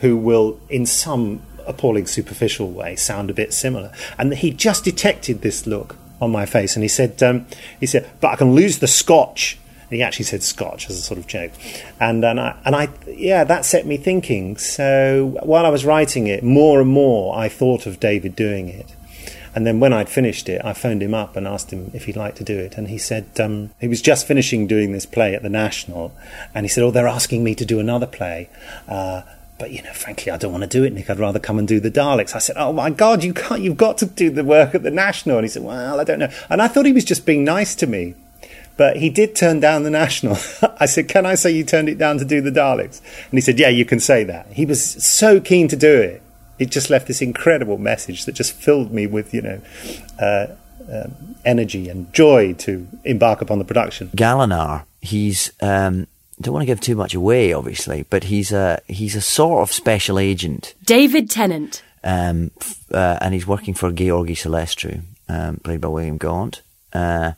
who 0.00 0.16
will, 0.16 0.58
in 0.68 0.84
some 0.84 1.42
appalling 1.64 2.08
superficial 2.08 2.68
way, 2.72 2.96
sound 2.96 3.30
a 3.30 3.34
bit 3.34 3.54
similar. 3.54 3.92
And 4.18 4.34
he 4.34 4.50
just 4.50 4.82
detected 4.82 5.42
this 5.42 5.64
look 5.64 5.96
on 6.20 6.32
my 6.32 6.44
face, 6.44 6.74
and 6.74 6.82
he 6.82 6.88
said, 6.88 7.22
um, 7.22 7.46
"He 7.78 7.86
said, 7.86 8.10
but 8.20 8.32
I 8.32 8.36
can 8.36 8.52
lose 8.52 8.80
the 8.80 8.88
scotch." 8.88 9.58
He 9.90 10.02
actually 10.02 10.24
said 10.24 10.42
scotch 10.42 10.90
as 10.90 10.98
a 10.98 11.02
sort 11.02 11.18
of 11.18 11.26
joke, 11.26 11.52
and 12.00 12.24
and 12.24 12.40
I, 12.40 12.56
and 12.64 12.74
I 12.74 12.88
yeah 13.06 13.44
that 13.44 13.64
set 13.64 13.86
me 13.86 13.96
thinking. 13.96 14.56
So 14.56 15.38
while 15.42 15.66
I 15.66 15.70
was 15.70 15.84
writing 15.84 16.26
it, 16.26 16.42
more 16.42 16.80
and 16.80 16.90
more 16.90 17.36
I 17.36 17.48
thought 17.48 17.86
of 17.86 18.00
David 18.00 18.36
doing 18.36 18.68
it. 18.68 18.94
And 19.54 19.66
then 19.66 19.80
when 19.80 19.94
I'd 19.94 20.10
finished 20.10 20.50
it, 20.50 20.60
I 20.62 20.74
phoned 20.74 21.02
him 21.02 21.14
up 21.14 21.34
and 21.34 21.48
asked 21.48 21.70
him 21.70 21.90
if 21.94 22.04
he'd 22.04 22.16
like 22.16 22.34
to 22.34 22.44
do 22.44 22.58
it. 22.58 22.76
And 22.76 22.88
he 22.88 22.98
said 22.98 23.40
um, 23.40 23.70
he 23.80 23.88
was 23.88 24.02
just 24.02 24.26
finishing 24.26 24.66
doing 24.66 24.92
this 24.92 25.06
play 25.06 25.34
at 25.34 25.42
the 25.42 25.48
National. 25.48 26.12
And 26.54 26.66
he 26.66 26.68
said, 26.68 26.84
Oh, 26.84 26.90
they're 26.90 27.08
asking 27.08 27.42
me 27.42 27.54
to 27.54 27.64
do 27.64 27.80
another 27.80 28.06
play. 28.06 28.50
Uh, 28.86 29.22
but 29.58 29.70
you 29.70 29.82
know, 29.82 29.92
frankly, 29.92 30.30
I 30.30 30.36
don't 30.36 30.52
want 30.52 30.64
to 30.64 30.68
do 30.68 30.84
it, 30.84 30.92
Nick. 30.92 31.08
I'd 31.08 31.18
rather 31.18 31.38
come 31.38 31.58
and 31.58 31.66
do 31.66 31.80
the 31.80 31.90
Daleks. 31.90 32.34
I 32.34 32.38
said, 32.38 32.56
"Oh 32.58 32.72
my 32.72 32.90
God, 32.90 33.24
you 33.24 33.32
can't! 33.32 33.62
You've 33.62 33.78
got 33.78 33.96
to 33.98 34.06
do 34.06 34.28
the 34.28 34.44
work 34.44 34.74
at 34.74 34.82
the 34.82 34.90
National." 34.90 35.38
And 35.38 35.44
he 35.44 35.48
said, 35.48 35.62
"Well, 35.62 35.98
I 35.98 36.04
don't 36.04 36.18
know." 36.18 36.30
And 36.50 36.60
I 36.60 36.68
thought 36.68 36.84
he 36.84 36.92
was 36.92 37.04
just 37.04 37.24
being 37.24 37.42
nice 37.42 37.74
to 37.76 37.86
me, 37.86 38.14
but 38.76 38.96
he 38.96 39.08
did 39.10 39.34
turn 39.34 39.60
down 39.60 39.82
the 39.84 39.90
National. 39.90 40.36
I 40.80 40.86
said, 40.86 41.08
"Can 41.08 41.26
I 41.26 41.34
say 41.34 41.50
you 41.50 41.64
turned 41.64 41.88
it 41.88 41.98
down 41.98 42.18
to 42.18 42.24
do 42.24 42.40
the 42.40 42.50
Daleks?" 42.50 43.00
And 43.30 43.32
he 43.32 43.40
said, 43.40 43.58
"Yeah, 43.58 43.68
you 43.68 43.84
can 43.84 44.00
say 44.00 44.24
that." 44.24 44.52
He 44.52 44.66
was 44.66 44.82
so 45.04 45.40
keen 45.40 45.68
to 45.68 45.76
do 45.76 46.00
it. 46.00 46.22
It 46.58 46.70
just 46.70 46.88
left 46.90 47.06
this 47.06 47.20
incredible 47.20 47.76
message 47.78 48.24
that 48.24 48.32
just 48.32 48.52
filled 48.54 48.90
me 48.90 49.06
with, 49.06 49.34
you 49.34 49.42
know, 49.42 49.60
uh, 50.18 50.46
um, 50.90 51.36
energy 51.44 51.88
and 51.90 52.10
joy 52.14 52.54
to 52.54 52.86
embark 53.04 53.42
upon 53.42 53.58
the 53.58 53.64
production. 53.64 54.08
Galanar, 54.16 54.84
he's 55.02 55.52
um, 55.60 56.06
don't 56.40 56.54
want 56.54 56.62
to 56.62 56.66
give 56.66 56.80
too 56.80 56.96
much 56.96 57.14
away, 57.14 57.52
obviously, 57.52 58.04
but 58.08 58.24
he's 58.24 58.52
a 58.52 58.80
he's 58.86 59.14
a 59.16 59.20
sort 59.20 59.62
of 59.62 59.72
special 59.72 60.18
agent, 60.18 60.74
David 60.84 61.30
Tennant. 61.30 61.82
um, 62.04 62.50
f- 62.60 62.84
uh, 62.92 63.18
and 63.20 63.34
he's 63.34 63.46
working 63.46 63.74
for 63.74 63.90
Georgi 63.92 64.34
Celestru, 64.34 65.00
um, 65.28 65.56
played 65.58 65.80
by 65.80 65.88
William 65.88 66.16
Gaunt. 66.18 66.62
Uh, 66.92 67.32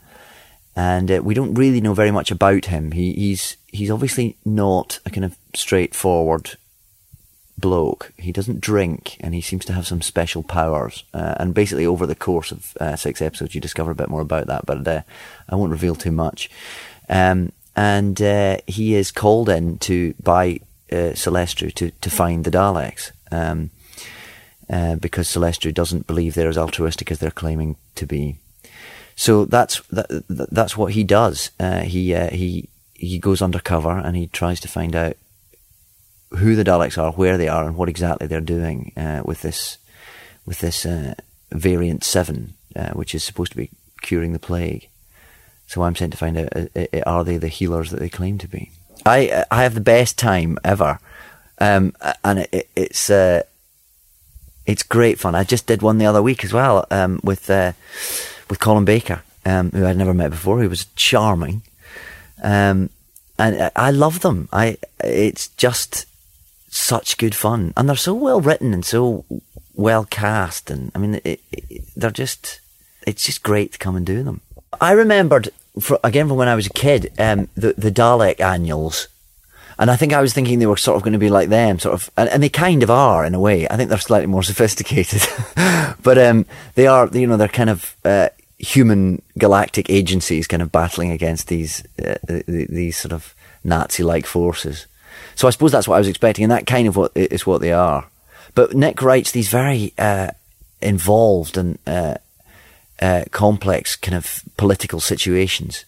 and 0.79 1.11
uh, 1.11 1.21
we 1.21 1.35
don't 1.35 1.55
really 1.55 1.81
know 1.81 1.93
very 1.93 2.13
much 2.13 2.31
about 2.31 2.67
him. 2.67 2.93
He, 2.93 3.13
he's 3.13 3.57
he's 3.67 3.91
obviously 3.91 4.37
not 4.45 5.01
a 5.05 5.11
kind 5.11 5.25
of 5.25 5.37
straightforward 5.53 6.57
bloke. 7.59 8.13
He 8.17 8.31
doesn't 8.31 8.61
drink, 8.61 9.17
and 9.19 9.35
he 9.35 9.41
seems 9.41 9.65
to 9.65 9.73
have 9.73 9.89
some 9.89 10.01
special 10.03 10.45
powers. 10.45 11.03
Uh, 11.13 11.35
and 11.41 11.53
basically, 11.53 11.85
over 11.85 12.07
the 12.07 12.15
course 12.15 12.53
of 12.53 12.77
uh, 12.81 12.95
six 12.95 13.21
episodes, 13.21 13.57
you 13.57 13.61
discover 13.61 13.91
a 13.91 13.97
bit 13.97 14.09
more 14.09 14.21
about 14.21 14.47
that. 14.47 14.67
But 14.67 14.87
uh, 14.87 15.03
I 15.49 15.57
won't 15.57 15.73
reveal 15.73 15.97
too 15.97 16.13
much. 16.13 16.49
Um, 17.09 17.51
and 17.75 18.23
uh, 18.23 18.59
he 18.69 18.95
is 18.95 19.11
called 19.11 19.49
in 19.49 19.79
to 19.79 20.15
by 20.23 20.61
uh, 20.93 21.15
Celestru 21.17 21.75
to 21.75 21.91
to 21.91 22.09
find 22.09 22.45
the 22.45 22.53
Daleks. 22.53 23.11
Um, 23.33 23.71
because 25.01 25.27
Celestru 25.27 25.75
doesn't 25.75 26.07
believe 26.07 26.35
they're 26.35 26.49
as 26.49 26.59
altruistic 26.59 27.11
as 27.11 27.19
they're 27.19 27.33
claiming 27.33 27.75
to 27.97 28.07
be. 28.07 28.37
So 29.21 29.45
that's 29.47 29.81
that, 29.91 30.07
that- 30.29 30.51
that's 30.53 30.77
what 30.77 30.93
he 30.93 31.03
does. 31.03 31.51
Uh, 31.59 31.81
he 31.81 32.15
uh, 32.15 32.31
he 32.31 32.69
he 32.95 33.19
goes 33.19 33.43
undercover 33.43 33.91
and 33.91 34.17
he 34.17 34.29
tries 34.29 34.61
to 34.61 34.69
find 34.69 34.95
out 34.95 35.17
who 36.39 36.55
the 36.55 36.63
Daleks 36.65 36.97
are, 37.03 37.11
where 37.13 37.37
they 37.37 37.49
are, 37.49 37.65
and 37.67 37.75
what 37.77 37.89
exactly 37.89 38.27
they're 38.29 38.41
doing 38.57 38.93
uh, 38.97 39.23
with 39.25 39.43
this 39.43 39.79
with 40.47 40.61
this 40.61 40.87
uh, 40.87 41.15
variant 41.51 42.05
seven, 42.05 42.55
uh, 42.77 42.91
which 42.91 43.13
is 43.15 43.25
supposed 43.25 43.51
to 43.53 43.57
be 43.59 43.71
curing 44.03 44.33
the 44.33 44.39
plague. 44.39 44.89
So 45.67 45.83
I'm 45.83 45.97
sent 45.97 46.13
to 46.13 46.19
find 46.19 46.37
out: 46.39 46.53
uh, 46.55 46.87
are 47.05 47.25
they 47.25 47.39
the 47.39 47.49
healers 47.49 47.91
that 47.91 47.99
they 48.01 48.09
claim 48.09 48.39
to 48.39 48.47
be? 48.49 48.71
I 49.05 49.45
I 49.51 49.63
have 49.65 49.75
the 49.75 49.81
best 49.97 50.17
time 50.17 50.59
ever, 50.63 51.01
um, 51.59 51.93
and 52.23 52.39
it, 52.39 52.49
it, 52.53 52.69
it's. 52.77 53.11
It's 54.71 54.83
great 54.83 55.19
fun. 55.19 55.35
I 55.35 55.45
just 55.45 55.67
did 55.67 55.81
one 55.81 55.97
the 55.97 56.05
other 56.05 56.23
week 56.23 56.45
as 56.45 56.53
well 56.53 56.85
um, 56.91 57.21
with 57.25 57.49
with 58.49 58.61
Colin 58.61 58.85
Baker, 58.85 59.23
um, 59.45 59.71
who 59.71 59.87
I'd 59.87 59.97
never 59.97 60.15
met 60.15 60.31
before. 60.31 60.61
He 60.63 60.69
was 60.69 60.87
charming, 60.97 61.63
um, 62.43 62.91
and 63.39 63.71
I- 63.77 63.91
love 63.91 64.21
them. 64.21 64.49
I 64.53 64.79
it's 65.03 65.49
just 65.57 66.07
such 66.71 67.17
good 67.19 67.35
fun, 67.35 67.73
and 67.77 67.89
they're 67.89 67.97
so 67.97 68.15
well 68.15 68.41
written 68.41 68.75
and 68.75 68.85
so 68.85 69.25
well 69.75 70.05
cast. 70.05 70.71
And 70.71 70.91
I 70.95 70.99
mean, 70.99 71.21
it, 71.25 71.41
it, 71.53 71.83
they're 71.97 72.11
just 72.11 72.61
it's 73.07 73.25
just 73.25 73.43
great 73.43 73.73
to 73.73 73.79
come 73.79 73.97
and 73.97 74.07
do 74.07 74.23
them. 74.23 74.41
I 74.81 74.93
remembered 74.93 75.51
fr 75.81 75.95
again 76.05 76.29
from 76.29 76.37
when 76.37 76.49
I 76.49 76.55
was 76.57 76.67
a 76.67 76.71
kid 76.71 77.13
um, 77.19 77.49
the 77.57 77.75
the 77.77 77.91
Dalek 77.91 78.41
annuals. 78.41 79.09
And 79.79 79.91
I 79.91 79.97
think 79.97 80.13
I 80.13 80.21
was 80.21 80.33
thinking 80.33 80.59
they 80.59 80.67
were 80.67 80.77
sort 80.77 80.97
of 80.97 81.03
going 81.03 81.13
to 81.13 81.19
be 81.19 81.31
like 81.31 81.49
them, 81.49 81.79
sort 81.79 81.95
of, 81.95 82.11
and, 82.17 82.29
and 82.31 82.43
they 82.43 82.49
kind 82.49 82.83
of 82.83 82.91
are 82.91 83.25
in 83.25 83.35
a 83.35 83.41
way. 83.41 83.69
I 83.69 83.77
think 83.77 83.89
they're 83.89 83.99
slightly 83.99 84.27
more 84.27 84.43
sophisticated, 84.53 85.23
but 86.03 86.19
um, 86.19 86.47
they 86.75 86.87
are, 86.87 87.09
you 87.13 87.27
know, 87.27 87.37
they're 87.37 87.49
kind 87.49 87.71
of 87.71 87.95
uh, 88.05 88.31
human 88.59 89.23
galactic 89.39 89.89
agencies, 89.89 90.47
kind 90.49 90.63
of 90.63 90.73
battling 90.73 91.13
against 91.13 91.49
these 91.49 91.85
uh, 92.05 92.17
these 92.47 92.97
sort 92.97 93.13
of 93.13 93.35
Nazi-like 93.63 94.27
forces. 94.27 94.87
So 95.37 95.47
I 95.47 95.51
suppose 95.51 95.73
that's 95.73 95.87
what 95.87 95.97
I 95.97 96.01
was 96.01 96.09
expecting, 96.09 96.45
and 96.45 96.53
that 96.53 96.67
kind 96.67 96.89
of 96.89 96.97
what 96.97 97.13
is 97.15 97.47
what 97.47 97.61
they 97.61 97.73
are. 97.73 98.09
But 98.55 98.75
Nick 98.75 99.01
writes 99.03 99.31
these 99.31 99.49
very 99.49 99.95
uh, 99.97 100.33
involved 100.81 101.57
and 101.57 101.79
uh, 101.87 102.17
uh, 103.01 103.25
complex 103.31 103.95
kind 103.95 104.17
of 104.17 104.43
political 104.57 104.99
situations, 104.99 105.85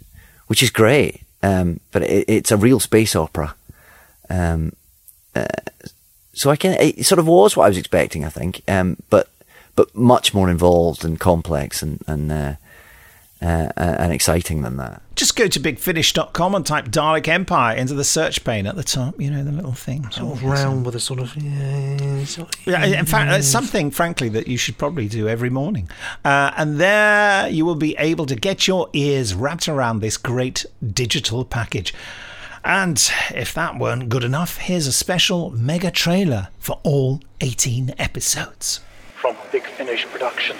which 0.46 0.62
is 0.62 0.70
great. 0.70 1.22
Um, 1.42 1.80
but 1.90 2.02
it, 2.02 2.26
it's 2.28 2.52
a 2.52 2.56
real 2.56 2.78
space 2.78 3.16
opera. 3.16 3.54
Um, 4.30 4.72
uh, 5.34 5.44
so 6.32 6.50
I 6.50 6.56
can 6.56 6.72
it 6.80 7.04
sort 7.04 7.18
of 7.18 7.26
was 7.26 7.56
what 7.56 7.64
I 7.64 7.68
was 7.68 7.76
expecting, 7.78 8.24
I 8.24 8.28
think. 8.30 8.62
Um, 8.68 8.96
but 9.10 9.28
but 9.76 9.94
much 9.94 10.32
more 10.32 10.48
involved 10.48 11.04
and 11.04 11.18
complex 11.20 11.82
and 11.82 12.00
and 12.06 12.30
uh, 12.32 12.54
uh, 13.42 13.72
and 13.76 14.12
exciting 14.12 14.62
than 14.62 14.76
that. 14.76 15.02
Just 15.16 15.36
go 15.36 15.48
to 15.48 15.60
bigfinish.com 15.60 16.54
and 16.54 16.64
type 16.64 16.86
Dalek 16.86 17.28
Empire 17.28 17.76
into 17.76 17.94
the 17.94 18.04
search 18.04 18.42
pane 18.44 18.66
at 18.66 18.76
the 18.76 18.82
top. 18.82 19.20
You 19.20 19.30
know, 19.30 19.44
the 19.44 19.52
little 19.52 19.72
thing. 19.72 20.10
Sort 20.10 20.32
of 20.36 20.44
round 20.44 20.86
with 20.86 20.94
a 20.94 21.00
sort 21.00 21.20
of 21.20 21.34
yeah, 21.36 22.24
sort 22.24 22.54
of- 22.54 22.66
Yeah, 22.66 22.84
in 22.86 23.06
fact, 23.06 23.30
it's 23.32 23.46
something, 23.48 23.90
frankly, 23.90 24.28
that 24.30 24.46
you 24.48 24.56
should 24.56 24.78
probably 24.78 25.08
do 25.08 25.28
every 25.28 25.50
morning. 25.50 25.90
Uh, 26.24 26.52
and 26.56 26.78
there 26.80 27.48
you 27.48 27.64
will 27.66 27.74
be 27.74 27.96
able 27.98 28.24
to 28.26 28.36
get 28.36 28.66
your 28.66 28.88
ears 28.92 29.34
wrapped 29.34 29.68
around 29.68 30.00
this 30.00 30.16
great 30.16 30.64
digital 30.92 31.44
package. 31.44 31.92
And 32.64 33.02
if 33.34 33.54
that 33.54 33.78
weren't 33.78 34.08
good 34.08 34.24
enough, 34.24 34.58
here's 34.58 34.86
a 34.86 34.92
special 34.92 35.50
mega 35.50 35.90
trailer 35.90 36.48
for 36.58 36.78
all 36.82 37.20
18 37.40 37.94
episodes. 37.98 38.80
From 39.14 39.36
Big 39.50 39.64
Finish 39.64 40.06
Productions, 40.06 40.58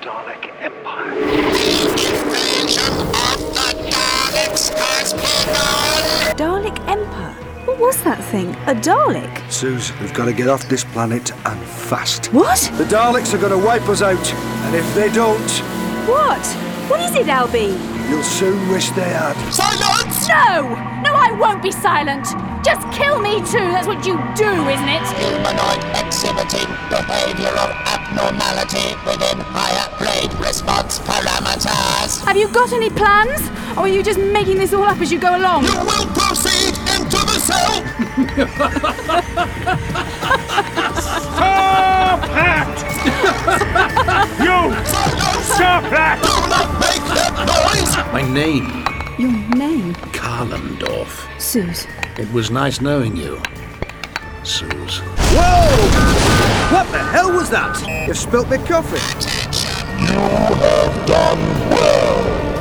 Dalek 0.00 0.50
Empire. 0.60 1.14
The 1.14 1.34
infation 1.34 2.92
of 2.92 3.54
the 3.54 3.90
Daleks 3.90 4.70
has 4.76 5.12
been! 5.14 6.36
Dalek 6.36 6.78
Empire? 6.88 7.34
What 7.66 7.78
was 7.80 8.02
that 8.04 8.22
thing? 8.24 8.50
A 8.66 8.74
Dalek? 8.74 9.50
Suze, 9.52 9.92
we've 10.00 10.14
got 10.14 10.24
to 10.26 10.32
get 10.32 10.48
off 10.48 10.68
this 10.68 10.84
planet 10.84 11.32
and 11.46 11.60
fast. 11.66 12.32
What? 12.32 12.58
The 12.78 12.84
Daleks 12.84 13.34
are 13.34 13.38
going 13.38 13.58
to 13.58 13.64
wipe 13.66 13.88
us 13.88 14.00
out, 14.02 14.32
and 14.32 14.74
if 14.76 14.94
they 14.94 15.10
don't, 15.12 15.50
What? 16.08 16.44
What 16.88 17.00
is 17.00 17.14
it, 17.14 17.26
Albie? 17.26 17.98
you'll 18.08 18.22
soon 18.22 18.68
wish 18.70 18.90
they 18.90 19.10
had. 19.10 19.34
Silence! 19.52 20.26
No! 20.28 20.62
No, 21.04 21.12
I 21.14 21.32
won't 21.38 21.62
be 21.62 21.70
silent! 21.70 22.24
Just 22.64 22.90
kill 22.90 23.20
me 23.20 23.40
too, 23.44 23.68
that's 23.72 23.86
what 23.86 24.06
you 24.06 24.16
do, 24.34 24.48
isn't 24.48 24.88
it? 24.88 25.04
Humanoid 25.20 25.84
exhibiting 26.00 26.68
behavior 26.88 27.52
of 27.52 27.70
abnormality 27.92 28.96
within 29.04 29.38
higher 29.52 29.88
grade 29.98 30.32
response 30.40 30.98
parameters. 31.00 32.24
Have 32.24 32.36
you 32.36 32.48
got 32.48 32.72
any 32.72 32.90
plans? 32.90 33.40
Or 33.76 33.82
are 33.82 33.88
you 33.88 34.02
just 34.02 34.18
making 34.18 34.56
this 34.58 34.72
all 34.72 34.84
up 34.84 34.98
as 35.00 35.12
you 35.12 35.18
go 35.18 35.36
along? 35.36 35.64
You 35.64 35.78
will 35.84 36.06
proceed 36.16 36.74
into 36.96 37.20
the 37.28 37.38
cell! 37.38 37.84
Stop 41.36 42.20
that! 42.32 42.78
you! 45.14 45.17
Stop 45.58 45.90
that! 45.90 46.22
Do 46.22 46.28
not 46.54 46.70
make 46.78 47.02
that 47.18 47.34
noise! 47.50 48.12
My 48.12 48.22
name, 48.22 48.86
Your 49.18 49.32
name? 49.58 49.92
Kalendorf. 50.14 51.26
Suze. 51.40 51.84
It 52.16 52.32
was 52.32 52.52
nice 52.52 52.80
knowing 52.80 53.16
you, 53.16 53.42
Suze. 54.44 55.00
Whoa! 55.34 56.72
What 56.72 56.86
the 56.92 56.98
hell 56.98 57.32
was 57.32 57.50
that? 57.50 57.74
You've 58.06 58.16
spilt 58.16 58.48
my 58.48 58.58
coffee. 58.58 59.02
You 60.00 60.20
have 60.62 61.06
done 61.08 61.40
well. 61.70 62.57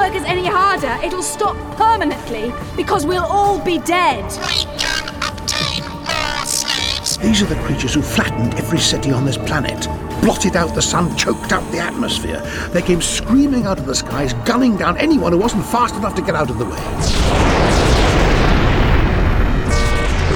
Work 0.00 0.16
us 0.16 0.24
any 0.24 0.46
harder, 0.46 0.98
it'll 1.04 1.22
stop 1.22 1.54
permanently 1.76 2.54
because 2.74 3.04
we'll 3.04 3.26
all 3.26 3.62
be 3.62 3.78
dead. 3.80 4.24
We 4.24 4.64
can 4.78 5.06
obtain 5.18 5.84
more 5.90 6.46
slaves 6.46 7.18
These 7.18 7.42
are 7.42 7.44
the 7.44 7.60
creatures 7.66 7.92
who 7.92 8.00
flattened 8.00 8.54
every 8.54 8.78
city 8.78 9.12
on 9.12 9.26
this 9.26 9.36
planet, 9.36 9.84
blotted 10.22 10.56
out 10.56 10.74
the 10.74 10.80
sun, 10.80 11.14
choked 11.18 11.52
out 11.52 11.70
the 11.70 11.80
atmosphere. 11.80 12.40
They 12.72 12.80
came 12.80 13.02
screaming 13.02 13.66
out 13.66 13.78
of 13.78 13.84
the 13.84 13.94
skies, 13.94 14.32
gunning 14.46 14.78
down 14.78 14.96
anyone 14.96 15.32
who 15.32 15.38
wasn't 15.38 15.66
fast 15.66 15.94
enough 15.94 16.14
to 16.14 16.22
get 16.22 16.34
out 16.34 16.48
of 16.48 16.56
the 16.56 16.64
way. 16.64 16.80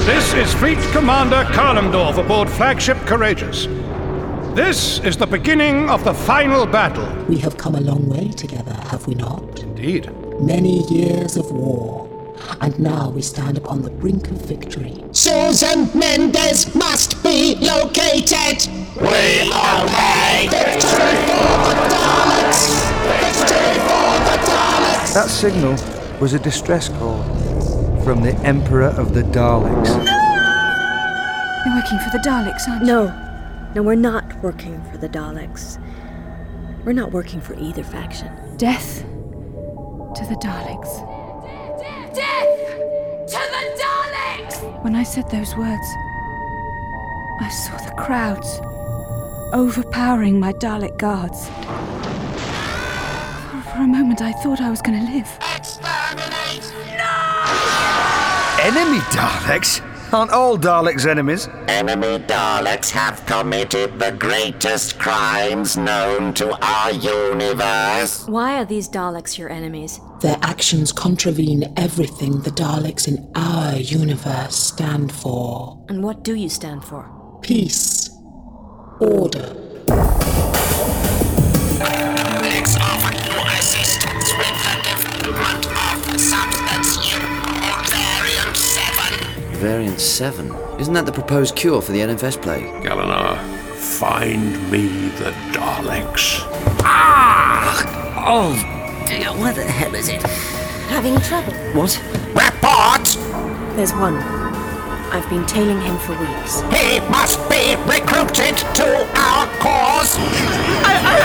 This 0.05 0.35
is 0.35 0.53
Fleet 0.53 0.77
Commander 0.91 1.43
Kalendorf 1.53 2.23
aboard 2.23 2.51
flagship 2.51 2.99
Courageous. 3.07 3.65
This 4.55 4.99
is 4.99 5.17
the 5.17 5.27
beginning 5.27 5.89
of 5.89 6.05
the 6.05 6.13
final 6.13 6.65
battle. 6.65 7.13
We 7.25 7.37
have 7.39 7.57
come 7.57 7.75
a 7.75 7.81
long 7.81 8.07
way 8.07 8.29
together, 8.29 8.73
have 8.89 9.05
we 9.05 9.13
not? 9.13 9.61
Indeed. 9.61 10.09
Many 10.39 10.87
years 10.87 11.35
of 11.35 11.51
war. 11.51 12.07
And 12.61 12.79
now 12.79 13.09
we 13.09 13.21
stand 13.21 13.57
upon 13.57 13.81
the 13.81 13.89
brink 13.89 14.31
of 14.31 14.37
victory. 14.45 15.03
Susan 15.11 15.89
Mendez 15.93 16.73
must 16.73 17.21
be 17.21 17.55
located. 17.55 18.65
We 18.95 19.51
obey. 19.51 20.47
Victory 20.49 21.15
for 21.27 21.59
the 21.67 21.87
Daleks. 21.91 22.61
Victory 23.11 23.75
for 23.89 24.11
the 24.23 24.37
Daleks. 24.47 25.13
That 25.15 25.27
signal 25.29 25.75
was 26.21 26.31
a 26.31 26.39
distress 26.39 26.87
call 26.87 27.21
from 28.05 28.21
the 28.21 28.33
Emperor 28.45 28.93
of 28.95 29.13
the 29.13 29.23
Daleks. 29.23 29.89
You're 31.65 31.75
working 31.75 31.99
for 31.99 32.09
the 32.17 32.23
Daleks, 32.23 32.69
aren't 32.69 32.85
you? 32.85 32.87
No. 32.87 33.24
No, 33.75 33.83
we're 33.83 33.95
not 33.95 34.41
working 34.41 34.81
for 34.89 34.97
the 34.97 35.09
Daleks. 35.09 35.77
We're 36.85 36.93
not 36.93 37.11
working 37.11 37.41
for 37.41 37.55
either 37.55 37.83
faction. 37.83 38.31
Death 38.55 39.01
to 39.01 40.25
the 40.29 40.37
Daleks. 40.41 41.01
Death 42.13 42.57
to 43.27 43.39
the 43.51 43.63
Daleks! 43.83 44.81
When 44.81 44.95
I 44.95 45.03
said 45.03 45.29
those 45.29 45.57
words, 45.57 45.87
I 47.41 47.49
saw 47.49 47.75
the 47.85 47.93
crowds 47.97 48.61
overpowering 49.51 50.39
my 50.39 50.53
Dalek 50.53 50.97
guards. 50.97 51.49
For, 53.49 53.71
for 53.71 53.79
a 53.83 53.87
moment, 53.87 54.21
I 54.21 54.31
thought 54.41 54.61
I 54.61 54.69
was 54.69 54.81
going 54.81 55.05
to 55.05 55.11
live. 55.11 55.37
Exterminate! 55.53 56.71
No! 56.97 58.57
Enemy 58.61 58.99
Daleks? 59.11 59.81
Aren't 60.13 60.31
all 60.31 60.57
Daleks 60.57 61.05
enemies? 61.05 61.49
Enemy 61.67 62.19
Daleks 62.19 62.89
have 62.91 63.25
committed 63.25 63.99
the 63.99 64.11
greatest 64.11 64.97
crimes 64.99 65.75
known 65.77 66.33
to 66.35 66.57
our 66.65 66.91
universe. 66.91 68.25
Why 68.27 68.57
are 68.59 68.65
these 68.65 68.87
Daleks 68.87 69.37
your 69.37 69.49
enemies? 69.49 69.99
Their 70.21 70.37
actions 70.41 70.91
contravene 70.91 71.73
everything 71.75 72.39
the 72.41 72.51
Daleks 72.51 73.07
in 73.07 73.29
our 73.35 73.75
universe 73.75 74.55
stand 74.55 75.11
for 75.11 75.83
And 75.89 76.01
what 76.03 76.23
do 76.23 76.35
you 76.35 76.49
stand 76.49 76.85
for? 76.85 77.11
peace, 77.41 78.09
order. 78.99 79.55
Variant 89.55 89.99
7? 89.99 90.53
Isn't 90.79 90.93
that 90.95 91.05
the 91.05 91.11
proposed 91.11 91.55
cure 91.55 91.81
for 91.81 91.93
the 91.93 91.99
NFS 91.99 92.41
plague? 92.41 92.65
Galanar, 92.83 93.37
find 93.75 94.69
me 94.69 94.87
the 95.17 95.31
Daleks. 95.53 96.41
Ah! 96.83 98.25
Oh, 98.27 98.53
dear, 99.07 99.29
where 99.41 99.53
the 99.53 99.63
hell 99.63 99.95
is 99.95 100.09
it? 100.09 100.21
Having 100.91 101.19
trouble? 101.21 101.53
What? 101.73 101.97
Report! 102.35 103.05
There's 103.77 103.93
one. 103.93 104.15
I've 105.15 105.29
been 105.29 105.45
tailing 105.45 105.79
him 105.79 105.97
for 105.99 106.11
weeks. 106.19 106.59
He 106.75 106.99
must 107.09 107.39
be 107.49 107.75
recruited 107.87 108.57
to 108.75 109.07
our 109.15 109.47
cause. 109.63 110.17
I, 110.83 110.99
I 110.99 111.17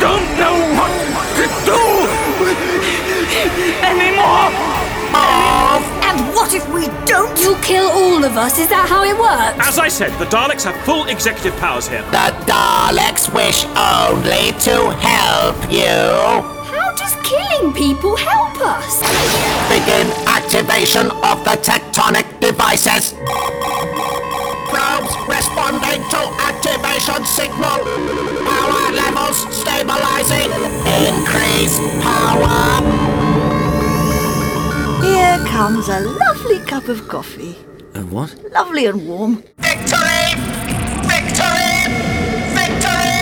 don't 0.00 0.28
know 0.40 0.56
what 0.80 0.92
to 1.36 1.46
do 1.68 1.82
anymore. 3.84 4.48
And 5.18 5.95
what 6.46 6.54
if 6.54 6.68
we 6.72 6.86
don't? 7.06 7.36
You'll 7.40 7.58
kill 7.60 7.90
all 7.90 8.22
of 8.22 8.36
us, 8.36 8.60
is 8.60 8.68
that 8.68 8.86
how 8.86 9.02
it 9.02 9.18
works? 9.18 9.58
As 9.66 9.80
I 9.80 9.88
said, 9.88 10.14
the 10.22 10.26
Daleks 10.26 10.62
have 10.62 10.78
full 10.86 11.06
executive 11.06 11.58
powers 11.58 11.88
here. 11.88 12.02
The 12.14 12.30
Daleks 12.46 13.26
wish 13.34 13.66
only 13.74 14.54
to 14.62 14.94
help 15.02 15.58
you. 15.66 15.90
How 16.70 16.94
does 16.94 17.18
killing 17.26 17.74
people 17.74 18.14
help 18.14 18.62
us? 18.62 19.02
Begin 19.74 20.06
activation 20.30 21.10
of 21.26 21.42
the 21.42 21.58
tectonic 21.66 22.30
devices. 22.38 23.18
Probes 24.70 25.14
responding 25.26 25.98
to 26.14 26.20
activation 26.46 27.26
signal. 27.26 27.82
Power 28.46 28.86
levels 28.94 29.42
stabilizing. 29.50 30.54
Increase 31.10 31.74
power. 32.06 33.15
Here 35.02 35.38
comes 35.46 35.88
a 35.88 36.00
lovely 36.00 36.58
cup 36.60 36.88
of 36.88 37.06
coffee. 37.08 37.56
Uh, 37.94 38.00
what? 38.02 38.34
Lovely 38.52 38.86
and 38.86 39.06
warm. 39.06 39.42
Victory! 39.58 40.34
Victory! 41.06 41.72
Victory! 42.56 43.16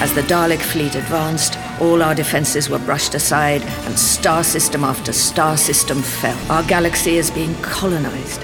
As 0.00 0.14
the 0.14 0.22
Dalek 0.22 0.60
fleet 0.60 0.94
advanced, 0.94 1.58
all 1.80 2.02
our 2.02 2.14
defenses 2.14 2.70
were 2.70 2.78
brushed 2.78 3.14
aside, 3.14 3.62
and 3.62 3.98
star 3.98 4.44
system 4.44 4.84
after 4.84 5.12
star 5.12 5.56
system 5.56 6.02
fell. 6.02 6.38
Our 6.50 6.62
galaxy 6.62 7.16
is 7.16 7.30
being 7.30 7.54
colonized, 7.56 8.40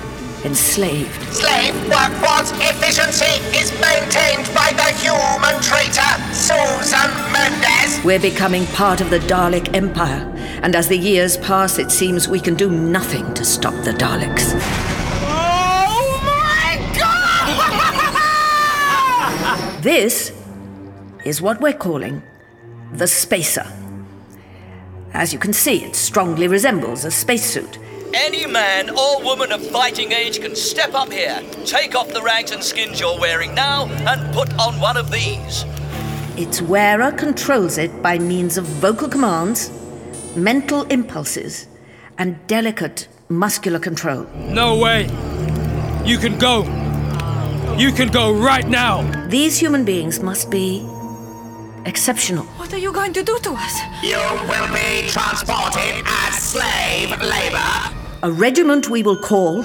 enslaved. 0.47 1.21
Slave 1.35 1.75
workforce 1.89 2.53
efficiency 2.63 3.35
is 3.59 3.73
maintained 3.81 4.47
by 4.55 4.73
the 4.81 4.89
human 5.03 5.61
traitor, 5.61 6.13
Susan 6.33 7.11
Mendez. 7.33 8.01
We're 8.05 8.21
becoming 8.21 8.65
part 8.67 9.01
of 9.01 9.11
the 9.11 9.19
Dalek 9.19 9.75
Empire, 9.75 10.33
and 10.63 10.77
as 10.77 10.87
the 10.89 10.97
years 10.97 11.37
pass, 11.37 11.79
it 11.79 11.91
seems 11.91 12.29
we 12.29 12.39
can 12.41 12.55
do 12.55 12.71
nothing 12.71 13.35
to 13.35 13.45
stop 13.45 13.75
the 13.85 13.91
Daleks. 13.93 14.53
Oh 15.29 16.21
my 16.25 16.79
god! 16.97 17.73
This 19.83 20.33
is 21.25 21.43
what 21.43 21.61
we're 21.61 21.73
calling 21.73 22.23
the 22.93 23.07
Spacer. 23.09 23.67
As 25.13 25.33
you 25.33 25.39
can 25.39 25.53
see, 25.53 25.83
it 25.85 25.97
strongly 25.97 26.47
resembles 26.47 27.05
a 27.05 27.11
spacesuit. 27.11 27.79
Any 28.19 28.47
man 28.47 28.89
or 28.89 29.23
woman 29.23 29.53
of 29.53 29.65
fighting 29.67 30.11
age 30.11 30.41
can 30.41 30.57
step 30.57 30.95
up 30.95 31.13
here, 31.13 31.43
take 31.67 31.95
off 31.95 32.09
the 32.09 32.23
rags 32.23 32.51
and 32.51 32.65
skins 32.65 32.99
you're 32.99 33.21
wearing 33.21 33.55
now, 33.55 33.85
and 34.11 34.35
put 34.35 34.51
on 34.59 34.81
one 34.81 34.97
of 34.97 35.11
these. 35.11 35.67
Its 36.39 36.63
wearer 36.63 37.13
controls 37.13 37.77
it 37.77 38.03
by 38.03 38.19
means 38.19 38.57
of 38.57 38.65
vocal 38.65 39.11
commands, 39.11 39.71
mental 40.35 40.85
impulses, 40.85 41.69
and 42.17 42.39
delicate 42.47 43.07
muscular 43.29 43.79
control. 43.79 44.27
No 44.35 44.79
way. 44.79 45.03
You 46.07 46.17
can 46.17 46.39
go. 46.39 46.63
You 47.77 47.93
can 47.93 48.09
go 48.09 48.33
right 48.33 48.67
now. 48.67 49.03
These 49.29 49.59
human 49.59 49.85
beings 49.85 50.21
must 50.21 50.51
be 50.51 50.89
exceptional. 51.85 52.47
What 52.57 52.73
are 52.73 52.79
you 52.79 52.95
going 52.95 53.13
to 53.13 53.23
do 53.23 53.39
to 53.41 53.51
us? 53.53 53.79
You 54.03 54.17
will 54.49 54.73
be 54.73 55.07
transported 55.11 56.03
as 56.07 56.39
slave 56.39 57.11
labor. 57.21 58.06
A 58.23 58.33
regiment 58.33 58.89
we 58.89 59.03
will 59.03 59.19
call 59.19 59.65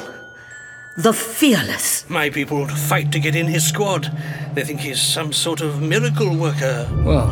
the 0.98 1.14
Fearless. 1.14 2.10
My 2.10 2.30
people 2.30 2.68
fight 2.68 3.12
to 3.14 3.20
get 3.20 3.36
in 3.36 3.48
his 3.48 3.66
squad. 3.66 4.12
They 4.54 4.64
think 4.64 4.82
he's 4.82 5.02
some 5.02 5.32
sort 5.32 5.62
of 5.62 5.82
miracle 5.82 6.36
worker. 6.36 6.90
Well, 7.04 7.28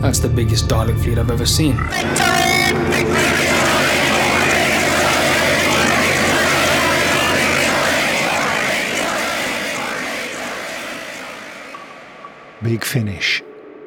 that's 0.00 0.20
the 0.20 0.28
biggest 0.28 0.68
Dalek 0.68 1.02
fleet 1.02 1.18
I've 1.18 1.30
ever 1.30 1.46
seen. 1.46 1.76
Big 12.62 12.84
Finish. 12.84 13.42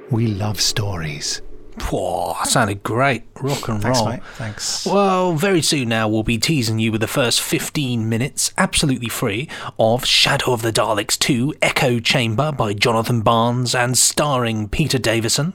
We 0.10 0.28
love 0.28 0.60
stories. 0.60 1.42
Whoa, 1.90 2.36
sounded 2.44 2.84
great. 2.84 3.24
Rock 3.42 3.68
and 3.68 3.82
Thanks, 3.82 4.00
roll. 4.00 4.10
mate. 4.10 4.24
Thanks. 4.36 4.86
Well, 4.86 5.34
very 5.34 5.62
soon 5.62 5.90
now 5.90 6.08
we'll 6.08 6.24
be 6.24 6.38
teasing 6.38 6.80
you 6.80 6.92
with 6.92 7.02
the 7.02 7.08
first 7.08 7.42
15 7.42 8.08
minutes, 8.08 8.54
absolutely 8.58 9.10
free, 9.10 9.50
of 9.80 10.06
Shadow 10.06 10.54
of 10.54 10.62
the 10.62 10.72
Daleks 10.72 11.18
2 11.18 11.56
Echo 11.62 12.00
Chamber 12.00 12.52
by 12.52 12.74
Jonathan 12.74 13.22
Barnes 13.22 13.74
and 13.74 13.98
starring 13.98 14.70
Peter 14.70 14.98
Davison. 15.00 15.54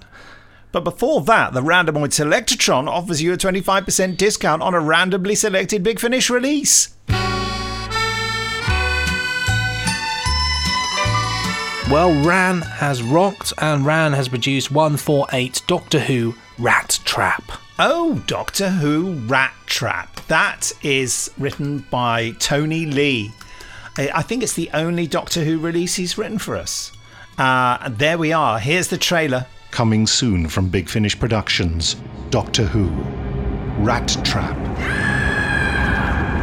But 0.73 0.85
before 0.85 1.23
that, 1.23 1.55
the 1.55 1.63
Randomoid 1.63 2.11
Selectatron 2.13 2.89
offers 2.89 3.23
you 3.23 3.33
a 3.33 3.37
25% 3.37 4.17
discount 4.17 4.63
on 4.63 4.75
a 4.75 4.81
randomly 4.81 5.35
selected 5.35 5.83
Big 5.83 5.99
Finish 5.99 6.29
release. 6.29 6.95
Well, 11.89 12.13
Ran 12.25 12.63
has 12.63 13.01
rocked 13.01 13.53
and 13.59 13.87
Ran 13.87 14.13
has 14.13 14.29
produced 14.29 14.73
148 14.73 15.63
Doctor 15.69 16.01
Who 16.01 16.35
Rat 16.59 16.99
Trap. 17.05 17.45
Oh, 17.79 18.25
Doctor 18.27 18.71
Who 18.71 19.13
Rat 19.29 19.55
Trap. 19.67 20.17
That 20.27 20.73
is 20.83 21.31
written 21.39 21.87
by 21.89 22.33
Tony 22.41 22.87
Lee. 22.87 23.31
I 23.97 24.11
I 24.13 24.23
think 24.23 24.43
it's 24.43 24.55
the 24.55 24.69
only 24.75 25.07
Doctor 25.07 25.45
Who 25.45 25.61
release 25.61 25.95
he's 25.95 26.19
written 26.19 26.39
for 26.39 26.57
us. 26.57 26.91
Uh, 27.39 27.79
and 27.81 27.97
there 27.99 28.19
we 28.19 28.33
are. 28.33 28.59
Here's 28.59 28.89
the 28.89 28.99
trailer. 28.99 29.47
Coming 29.71 30.09
soon 30.09 30.49
from 30.49 30.69
Big 30.69 30.89
Finish 30.89 31.17
Productions 31.17 31.95
Doctor 32.31 32.65
Who 32.65 32.89
Rat 33.85 34.09
Trap. 34.25 34.57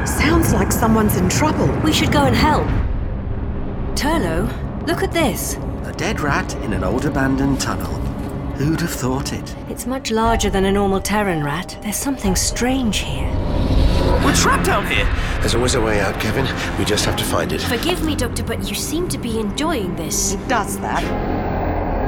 Sounds 0.07 0.53
like 0.53 0.71
someone's 0.71 1.17
in 1.17 1.27
trouble. 1.27 1.67
We 1.81 1.91
should 1.91 2.13
go 2.13 2.23
and 2.23 2.35
help. 2.35 2.65
Turlough, 3.97 4.49
look 4.85 5.03
at 5.03 5.11
this. 5.11 5.55
A 5.85 5.93
dead 5.95 6.19
rat 6.19 6.53
in 6.57 6.73
an 6.73 6.83
old 6.83 7.05
abandoned 7.05 7.59
tunnel. 7.59 7.93
Who'd 8.57 8.81
have 8.81 8.91
thought 8.91 9.33
it? 9.33 9.55
It's 9.69 9.85
much 9.85 10.11
larger 10.11 10.49
than 10.49 10.65
a 10.65 10.71
normal 10.71 11.01
Terran 11.01 11.43
rat. 11.43 11.77
There's 11.81 11.95
something 11.95 12.35
strange 12.35 12.99
here. 12.99 13.29
We're 14.23 14.35
trapped 14.35 14.65
down 14.65 14.85
here! 14.87 15.07
There's 15.39 15.55
always 15.55 15.75
a 15.75 15.81
way 15.81 15.99
out, 15.99 16.19
Kevin. 16.19 16.45
We 16.77 16.85
just 16.85 17.03
have 17.05 17.15
to 17.17 17.23
find 17.23 17.51
it. 17.51 17.61
Forgive 17.61 18.03
me, 18.03 18.15
Doctor, 18.15 18.43
but 18.43 18.69
you 18.69 18.75
seem 18.75 19.09
to 19.09 19.17
be 19.17 19.39
enjoying 19.39 19.95
this. 19.95 20.33
It 20.33 20.47
does 20.47 20.79
that. 20.79 21.03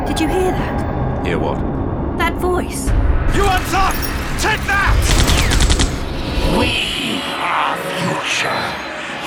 Did 0.07 0.19
you 0.19 0.27
hear 0.27 0.51
that? 0.51 1.25
Hear 1.25 1.39
what? 1.39 1.57
That 2.17 2.35
voice. 2.35 2.87
You 3.35 3.43
on 3.43 3.61
top! 3.71 3.93
Take 4.39 4.61
that! 4.69 4.95
We 6.57 7.19
are 7.41 7.75
future. 7.97 8.63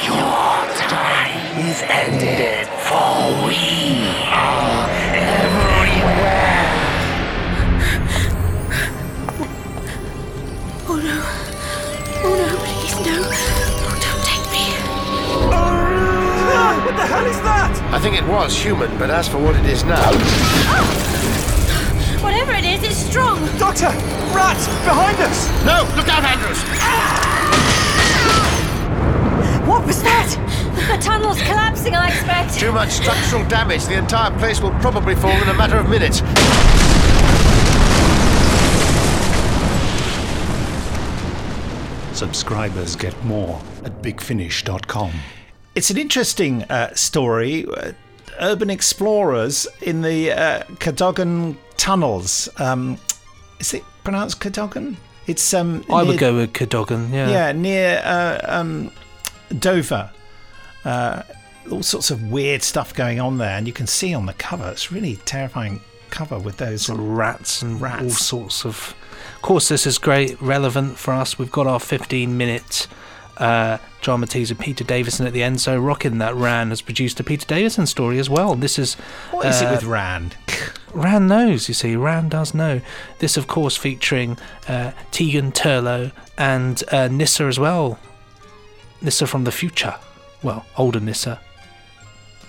Your 0.07 0.65
time 0.89 1.66
is 1.66 1.83
ended, 1.83 2.69
for 2.89 3.44
we 3.44 4.01
are 4.32 4.89
everywhere. 5.12 6.65
Oh 10.89 10.97
no. 10.97 11.19
Oh 12.24 12.32
no, 12.40 12.48
please 12.65 12.97
no. 13.05 13.19
Oh, 13.85 13.93
don't 14.01 14.24
take 14.24 14.44
me. 14.48 14.65
Ah, 15.52 16.81
what 16.86 16.97
the 16.97 17.05
hell 17.05 17.27
is 17.27 17.36
that? 17.43 17.77
I 17.93 17.98
think 17.98 18.16
it 18.16 18.24
was 18.24 18.56
human, 18.56 18.97
but 18.98 19.10
as 19.10 19.28
for 19.28 19.36
what 19.36 19.55
it 19.55 19.66
is 19.66 19.85
now. 19.85 20.10
Whatever 22.23 22.55
it 22.55 22.65
is, 22.65 22.82
it's 22.82 22.97
strong. 22.97 23.44
Doctor! 23.59 23.93
Rats! 24.32 24.66
Behind 24.89 25.19
us! 25.20 25.47
No! 25.62 25.85
Look 25.94 26.09
out, 26.09 26.24
Andrews! 26.24 26.62
What 29.69 29.85
was 29.86 30.02
that? 30.02 30.48
The 30.87 30.99
tunnel's 31.01 31.41
collapsing, 31.43 31.95
I 31.95 32.09
expect. 32.09 32.59
Too 32.59 32.73
much 32.73 32.91
structural 32.91 33.45
damage. 33.49 33.85
The 33.87 33.99
entire 33.99 34.37
place 34.39 34.61
will 34.61 34.71
probably 34.81 35.15
fall 35.17 35.31
in 35.31 35.49
a 35.49 35.55
matter 35.55 35.77
of 35.77 35.89
minutes. 35.89 36.23
Subscribers 42.17 42.97
get 42.97 43.15
more 43.25 43.61
at 43.85 44.03
bigfinish.com. 44.03 45.13
It's 45.75 45.91
an 45.91 45.99
interesting 45.99 46.65
uh, 46.65 46.95
story. 46.95 47.65
Uh, 47.67 47.93
urban 48.41 48.71
explorers 48.71 49.67
in 49.83 50.03
the 50.03 50.33
uh, 50.33 50.63
Cadogan 50.81 51.57
tunnels. 51.77 52.49
Um, 52.59 52.99
is 53.61 53.75
it 53.75 53.85
pronounced 54.05 54.41
Cadogan? 54.41 54.97
It's 55.27 55.53
um. 55.55 55.85
I 55.93 56.03
would 56.03 56.19
go 56.19 56.35
with 56.35 56.55
Cadogan. 56.55 57.13
Yeah. 57.13 57.31
Yeah, 57.31 57.53
near 57.53 58.01
uh, 58.05 58.41
um, 58.45 58.91
Dover. 59.59 60.11
Uh, 60.85 61.23
all 61.71 61.83
sorts 61.83 62.11
of 62.11 62.31
weird 62.31 62.63
stuff 62.63 62.95
going 62.95 63.21
on 63.21 63.39
there, 63.39 63.57
and 63.57 63.67
you 63.67 63.73
can 63.73 63.87
see 63.87 64.15
on 64.15 64.27
the 64.27 64.33
cover. 64.35 64.69
It's 64.71 64.91
really 64.91 65.17
terrifying 65.25 65.81
cover 66.11 66.39
with 66.39 66.57
those 66.57 66.89
rats 66.89 67.63
and 67.63 67.81
rats. 67.81 68.03
all 68.03 68.11
sorts 68.11 68.65
of. 68.65 68.95
Of 69.37 69.43
course, 69.43 69.69
this 69.69 69.87
is 69.87 69.99
great, 69.99 70.41
relevant 70.41 70.99
for 70.99 71.13
us. 71.15 71.39
We've 71.39 71.53
got 71.53 71.67
our 71.67 71.79
15 71.79 72.37
minute 72.37 72.89
uh, 73.37 73.79
drama 74.01 74.27
teaser, 74.27 74.55
Peter 74.55 74.85
Davison 74.85 75.27
at 75.27 75.33
the 75.33 75.43
end. 75.43 75.61
So, 75.61 75.79
rocking 75.79 76.19
that 76.19 76.35
Ran 76.35 76.71
has 76.71 76.83
produced 76.83 77.21
a 77.21 77.25
Peter 77.25 77.47
Davison 77.47 77.87
story 77.87 78.19
as 78.19 78.29
well. 78.29 78.55
This 78.55 78.79
is. 78.79 78.95
What 79.31 79.47
is 79.47 79.61
it 79.61 79.67
uh, 79.67 79.73
with 79.73 79.85
Rand? 79.85 80.37
Ran 80.95 81.29
knows, 81.29 81.69
you 81.69 81.75
see. 81.75 81.97
Ran 81.97 82.29
does 82.29 82.55
know. 82.55 82.81
This, 83.19 83.37
of 83.37 83.47
course, 83.47 83.77
featuring 83.77 84.39
uh, 84.67 84.93
Tegan 85.11 85.53
Turlough 85.53 86.13
and 86.37 86.83
uh, 86.91 87.09
Nyssa 87.09 87.45
as 87.45 87.59
well. 87.59 87.99
Nyssa 89.03 89.27
from 89.27 89.45
the 89.45 89.53
future. 89.53 89.97
Well, 90.43 90.65
older 90.77 91.01
Nyssa. 91.01 91.40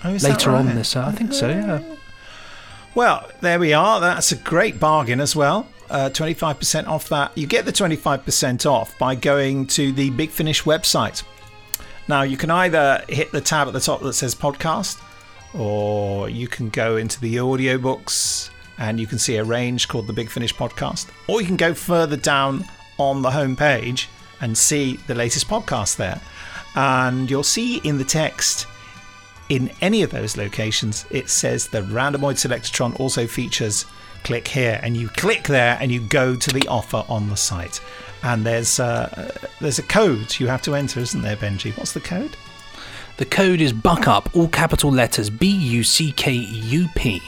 Oh, 0.04 0.12
Later 0.12 0.52
on 0.52 0.68
right? 0.68 0.76
Nyssa, 0.76 1.06
I 1.08 1.12
think 1.12 1.34
so, 1.34 1.50
yeah. 1.50 1.82
Well, 2.96 3.30
there 3.42 3.60
we 3.60 3.74
are. 3.74 4.00
That's 4.00 4.32
a 4.32 4.36
great 4.36 4.80
bargain 4.80 5.20
as 5.20 5.36
well. 5.36 5.68
Uh, 5.90 6.10
25% 6.10 6.88
off 6.88 7.10
that. 7.10 7.38
You 7.38 7.48
get 7.48 7.66
the 7.66 7.72
25% 7.72 8.70
off 8.70 8.98
by 8.98 9.16
going 9.16 9.68
to 9.68 9.92
the 9.92 10.10
Big 10.12 10.30
Finish 10.30 10.64
website. 10.64 11.24
Now, 12.08 12.22
you 12.24 12.38
can 12.38 12.50
either 12.50 13.04
hit 13.10 13.32
the 13.32 13.42
tab 13.42 13.68
at 13.68 13.74
the 13.74 13.80
top 13.80 14.02
that 14.02 14.14
says 14.14 14.34
podcast, 14.34 15.02
or 15.54 16.30
you 16.30 16.48
can 16.48 16.70
go 16.70 16.98
into 16.98 17.20
the 17.20 17.38
audiobooks 17.38 18.50
and 18.78 19.00
you 19.00 19.08
can 19.08 19.20
see 19.20 19.36
a 19.38 19.44
range 19.44 19.88
called 19.88 20.08
the 20.08 20.14
Big 20.14 20.30
Finish 20.30 20.56
podcast, 20.56 21.10
or 21.28 21.42
you 21.42 21.48
can 21.48 21.58
go 21.58 21.74
further 21.74 22.16
down 22.16 22.66
on 22.98 23.22
the 23.22 23.30
homepage 23.30 24.08
and 24.42 24.58
see 24.58 24.96
the 25.08 25.16
latest 25.16 25.48
podcast 25.48 25.98
there. 25.98 26.22
And 26.76 27.30
you'll 27.30 27.44
see 27.44 27.78
in 27.78 27.98
the 27.98 28.04
text 28.04 28.68
in 29.50 29.72
any 29.82 30.04
of 30.04 30.12
those 30.12 30.38
locations, 30.38 31.06
it 31.10 31.30
says 31.30 31.68
the 31.68 31.82
Randomoid 31.82 32.36
Selectatron 32.36 33.00
also 33.00 33.26
features 33.28 33.86
click 34.24 34.48
here, 34.48 34.80
and 34.84 34.96
you 34.96 35.10
click 35.10 35.46
there 35.46 35.78
and 35.82 35.92
you 35.92 36.02
go 36.02 36.36
to 36.36 36.52
the 36.52 36.68
offer 36.68 37.04
on 37.10 37.30
the 37.30 37.36
site. 37.36 37.82
And 38.22 38.46
there's 38.46 38.80
uh, 38.80 39.34
there's 39.60 39.80
a 39.80 39.84
code 39.84 40.40
you 40.40 40.48
have 40.48 40.62
to 40.64 40.76
enter, 40.76 41.00
isn't 41.00 41.22
there, 41.22 41.38
Benji? 41.38 41.76
What's 41.78 41.94
the 41.94 42.02
code? 42.02 42.36
The 43.18 43.26
code 43.26 43.60
is 43.60 43.74
Buckup, 43.74 44.36
all 44.36 44.48
capital 44.48 44.92
letters 44.92 45.30
B 45.30 45.48
U 45.48 45.84
C 45.84 46.12
K 46.12 46.32
U 46.32 46.88
P. 46.96 47.22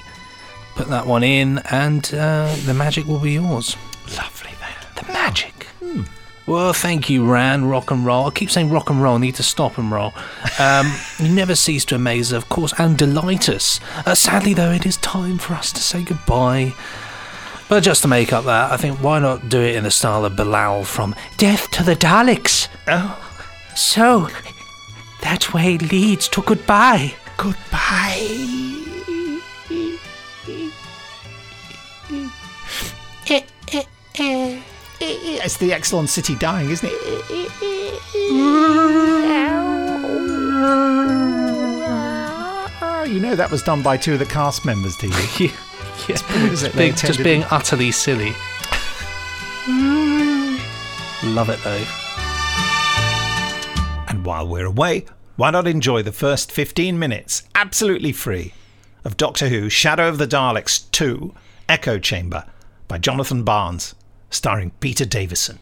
Put 0.76 0.88
that 0.90 1.08
one 1.08 1.24
in, 1.24 1.60
and 1.72 2.14
uh, 2.14 2.56
the 2.66 2.74
magic 2.74 3.06
will 3.06 3.20
be 3.20 3.34
yours. 3.34 3.76
Lovely, 4.16 4.52
then. 4.60 5.06
The 5.06 5.12
magic. 5.12 5.68
Well, 6.48 6.74
thank 6.74 7.10
you, 7.10 7.26
Ran. 7.26 7.66
Rock 7.66 7.92
and 7.92 8.06
roll. 8.06 8.28
I 8.28 8.32
keep 8.32 8.50
saying 8.50 8.70
rock 8.70 8.90
and 8.90 9.02
roll. 9.02 9.16
I 9.16 9.20
need 9.20 9.36
to 9.36 9.44
stop 9.44 9.78
and 9.78 9.92
roll. 9.92 10.14
Um, 10.60 10.92
you 11.20 11.30
never 11.30 11.56
cease 11.56 11.86
to 11.86 11.96
amaze 11.96 12.34
us, 12.34 12.44
of 12.44 12.50
course, 12.50 12.74
and 12.78 12.98
delight 12.98 13.48
us. 13.48 13.80
Uh, 14.06 14.16
sadly, 14.16 14.54
though, 14.54 14.72
it 14.72 14.86
is 14.86 14.98
time 14.98 15.38
for 15.38 15.54
us 15.54 15.72
to 15.72 15.80
say 15.82 16.04
goodbye. 16.04 16.74
But 17.70 17.84
just 17.84 18.02
to 18.02 18.08
make 18.08 18.34
up 18.34 18.46
that, 18.46 18.72
I 18.72 18.78
think 18.78 18.98
why 19.00 19.20
not 19.20 19.48
do 19.48 19.62
it 19.62 19.76
in 19.76 19.86
the 19.86 19.92
style 19.92 20.26
of 20.26 20.34
Bellal 20.34 20.86
from 20.86 21.16
Death 21.38 21.72
to 21.72 21.84
the 21.84 21.96
Daleks? 21.96 22.68
Oh. 22.88 23.28
So, 23.76 24.28
that 25.22 25.54
way 25.54 25.78
leads 25.78 26.28
to 26.30 26.42
goodbye. 26.42 27.14
Goodbye. 27.38 28.68
It's 35.04 35.58
the 35.58 35.72
Exxilon 35.72 36.08
City 36.08 36.36
dying, 36.36 36.70
isn't 36.70 36.88
it? 36.92 38.52
You 43.08 43.20
know 43.20 43.36
that 43.36 43.50
was 43.52 43.62
done 43.62 43.82
by 43.82 43.98
two 43.98 44.14
of 44.14 44.20
the 44.20 44.26
cast 44.26 44.64
members, 44.64 44.96
do 44.96 45.08
you? 45.08 45.14
yeah, 45.40 45.52
It's 46.08 46.22
brilliant, 46.22 46.54
isn't 46.54 46.66
just 46.70 46.76
it? 46.76 46.78
Being, 46.78 46.92
just 46.92 47.04
intended- 47.04 47.24
being 47.26 47.44
utterly 47.52 47.92
silly. 47.92 48.30
Love 51.24 51.50
it 51.50 51.60
though. 51.64 51.86
And 54.08 54.24
while 54.26 54.48
we're 54.48 54.66
away, 54.66 55.06
why 55.36 55.50
not 55.52 55.68
enjoy 55.68 56.04
the 56.04 56.12
first 56.14 56.52
15 56.54 56.98
minutes, 56.98 57.44
absolutely 57.54 58.14
free, 58.14 58.54
of 59.04 59.18
Doctor 59.18 59.50
Who 59.50 59.68
Shadow 59.70 60.08
of 60.08 60.18
the 60.18 60.28
Daleks 60.28 60.90
2 60.92 61.34
Echo 61.68 62.00
Chamber 62.00 62.46
by 62.88 62.98
Jonathan 62.98 63.44
Barnes, 63.44 63.94
starring 64.32 64.72
Peter 64.80 65.06
Davison. 65.06 65.60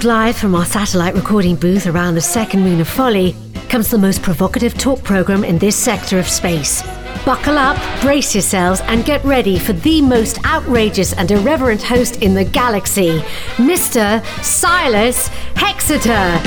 Beamed 0.00 0.08
live 0.08 0.36
from 0.38 0.54
our 0.54 0.64
satellite 0.64 1.14
recording 1.14 1.56
booth 1.56 1.86
around 1.86 2.14
the 2.14 2.22
second 2.22 2.62
moon 2.62 2.80
of 2.80 2.88
Folly 2.88 3.36
comes 3.68 3.90
the 3.90 3.98
most 3.98 4.22
provocative 4.22 4.72
talk 4.78 5.04
program 5.04 5.44
in 5.44 5.58
this 5.58 5.76
sector 5.76 6.18
of 6.18 6.26
space. 6.26 6.80
Buckle 7.26 7.58
up, 7.58 7.76
brace 8.00 8.34
yourselves, 8.34 8.80
and 8.86 9.04
get 9.04 9.22
ready 9.24 9.58
for 9.58 9.74
the 9.74 10.00
most 10.00 10.42
outrageous 10.46 11.12
and 11.12 11.30
irreverent 11.30 11.82
host 11.82 12.22
in 12.22 12.32
the 12.32 12.44
galaxy, 12.44 13.18
Mr. 13.56 14.24
Silas 14.42 15.28
Hexeter. 15.54 16.40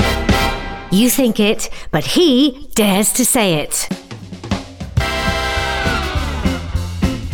You 0.90 1.08
think 1.08 1.38
it, 1.38 1.70
but 1.92 2.04
he 2.04 2.68
dares 2.74 3.12
to 3.12 3.24
say 3.24 3.54
it. 3.60 3.88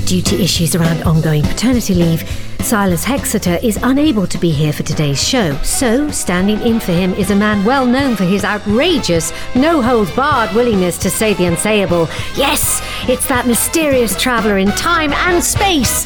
Due 0.05 0.21
to 0.21 0.37
issues 0.39 0.75
around 0.75 1.03
ongoing 1.05 1.45
paternity 1.45 1.95
leave, 1.95 2.50
Silas 2.63 3.05
Hexeter 3.05 3.63
is 3.63 3.79
unable 3.83 4.27
to 4.27 4.39
be 4.39 4.51
here 4.51 4.73
for 4.73 4.83
today's 4.83 5.23
show, 5.23 5.57
so 5.63 6.11
standing 6.11 6.61
in 6.61 6.79
for 6.79 6.93
him 6.93 7.13
is 7.15 7.31
a 7.31 7.35
man 7.35 7.65
well 7.65 7.85
known 7.85 8.15
for 8.17 8.25
his 8.25 8.45
outrageous, 8.45 9.33
no 9.55 9.83
holds 9.83 10.11
barred 10.13 10.55
willingness 10.55 10.97
to 10.99 11.11
say 11.11 11.35
the 11.35 11.45
unsayable. 11.45 12.07
Yes, 12.37 12.81
it's 13.09 13.27
that 13.27 13.47
mysterious 13.47 14.21
traveller 14.21 14.59
in 14.59 14.69
time 14.69 15.13
and 15.13 15.43
space, 15.43 16.05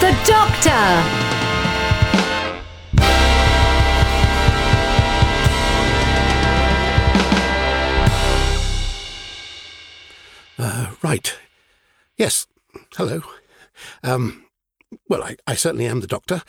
the 0.00 0.16
Doctor! 0.26 1.28
Uh, 10.58 10.94
right. 11.02 11.38
Yes. 12.16 12.48
Hello. 12.96 13.22
Um, 14.02 14.44
well, 15.08 15.22
I, 15.22 15.36
I 15.46 15.54
certainly 15.54 15.86
am 15.86 16.00
the 16.00 16.06
doctor. 16.06 16.42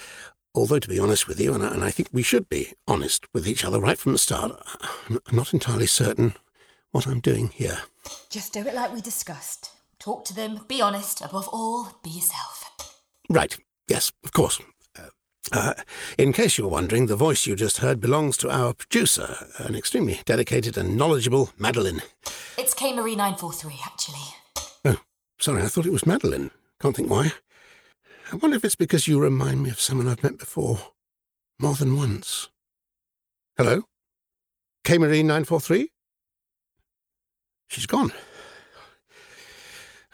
Although, 0.55 0.79
to 0.79 0.87
be 0.87 0.99
honest 0.99 1.27
with 1.27 1.39
you, 1.39 1.53
and 1.53 1.63
I, 1.63 1.73
and 1.73 1.83
I 1.83 1.91
think 1.91 2.09
we 2.11 2.23
should 2.23 2.49
be 2.49 2.73
honest 2.87 3.25
with 3.33 3.47
each 3.47 3.63
other 3.63 3.79
right 3.79 3.97
from 3.97 4.13
the 4.13 4.17
start, 4.17 4.59
I'm 5.09 5.19
not 5.31 5.53
entirely 5.53 5.85
certain 5.85 6.33
what 6.91 7.05
I'm 7.05 7.19
doing 7.19 7.49
here. 7.49 7.79
Just 8.29 8.53
do 8.53 8.61
it 8.61 8.73
like 8.73 8.93
we 8.93 9.01
discussed. 9.01 9.71
Talk 9.99 10.25
to 10.25 10.33
them, 10.33 10.61
be 10.67 10.81
honest, 10.81 11.21
above 11.21 11.47
all, 11.49 11.99
be 12.03 12.09
yourself. 12.09 12.71
Right. 13.29 13.57
Yes, 13.87 14.11
of 14.23 14.33
course. 14.33 14.59
Uh, 14.97 15.09
uh, 15.51 15.73
in 16.17 16.33
case 16.33 16.57
you're 16.57 16.67
wondering, 16.67 17.05
the 17.05 17.15
voice 17.15 17.45
you 17.45 17.55
just 17.55 17.77
heard 17.77 17.99
belongs 17.99 18.37
to 18.37 18.49
our 18.49 18.73
producer, 18.73 19.35
an 19.57 19.75
extremely 19.75 20.19
dedicated 20.25 20.77
and 20.77 20.97
knowledgeable 20.97 21.51
Madeline. 21.57 22.01
It's 22.57 22.73
K 22.73 22.93
Marie 22.93 23.15
943, 23.15 23.79
actually. 23.85 24.19
Oh, 24.85 25.01
sorry, 25.39 25.61
I 25.61 25.67
thought 25.67 25.85
it 25.85 25.91
was 25.91 26.05
Madeline. 26.05 26.51
Can't 26.81 26.95
think 26.95 27.09
why. 27.09 27.33
I 28.31 28.35
wonder 28.35 28.57
if 28.57 28.65
it's 28.65 28.75
because 28.75 29.07
you 29.07 29.19
remind 29.19 29.63
me 29.63 29.71
of 29.71 29.79
someone 29.81 30.07
I've 30.07 30.23
met 30.23 30.37
before. 30.37 30.79
More 31.59 31.73
than 31.73 31.97
once. 31.97 32.49
Hello? 33.57 33.83
K 34.83 34.97
Marie 34.97 35.23
943? 35.23 35.89
She's 37.67 37.85
gone. 37.85 38.11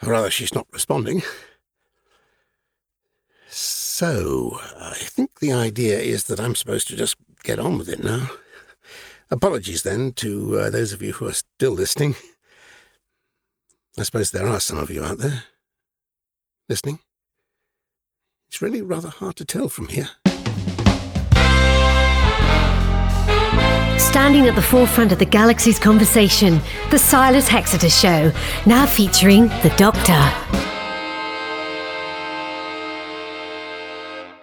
Or 0.02 0.10
rather, 0.10 0.30
she's 0.30 0.54
not 0.54 0.66
responding. 0.72 1.22
So, 3.48 4.60
I 4.78 4.94
think 4.94 5.40
the 5.40 5.52
idea 5.52 5.98
is 5.98 6.24
that 6.24 6.40
I'm 6.40 6.54
supposed 6.54 6.88
to 6.88 6.96
just 6.96 7.16
get 7.44 7.58
on 7.58 7.78
with 7.78 7.88
it 7.88 8.04
now. 8.04 8.28
Apologies 9.30 9.82
then 9.82 10.12
to 10.12 10.58
uh, 10.58 10.70
those 10.70 10.92
of 10.92 11.00
you 11.00 11.12
who 11.14 11.26
are 11.26 11.32
still 11.32 11.72
listening. 11.72 12.14
I 13.98 14.02
suppose 14.02 14.30
there 14.30 14.46
are 14.46 14.60
some 14.60 14.78
of 14.78 14.90
you 14.90 15.02
out 15.02 15.18
there 15.18 15.44
listening. 16.68 16.98
It's 18.48 18.62
really 18.62 18.82
rather 18.82 19.08
hard 19.08 19.36
to 19.36 19.44
tell 19.44 19.68
from 19.68 19.88
here. 19.88 20.08
Standing 23.98 24.46
at 24.46 24.54
the 24.54 24.62
forefront 24.62 25.12
of 25.12 25.18
the 25.18 25.26
galaxy's 25.26 25.78
conversation, 25.78 26.60
the 26.90 26.98
Silas 26.98 27.48
Hexeter 27.48 27.90
Show, 27.90 28.32
now 28.64 28.86
featuring 28.86 29.48
the 29.62 29.74
Doctor. 29.76 30.18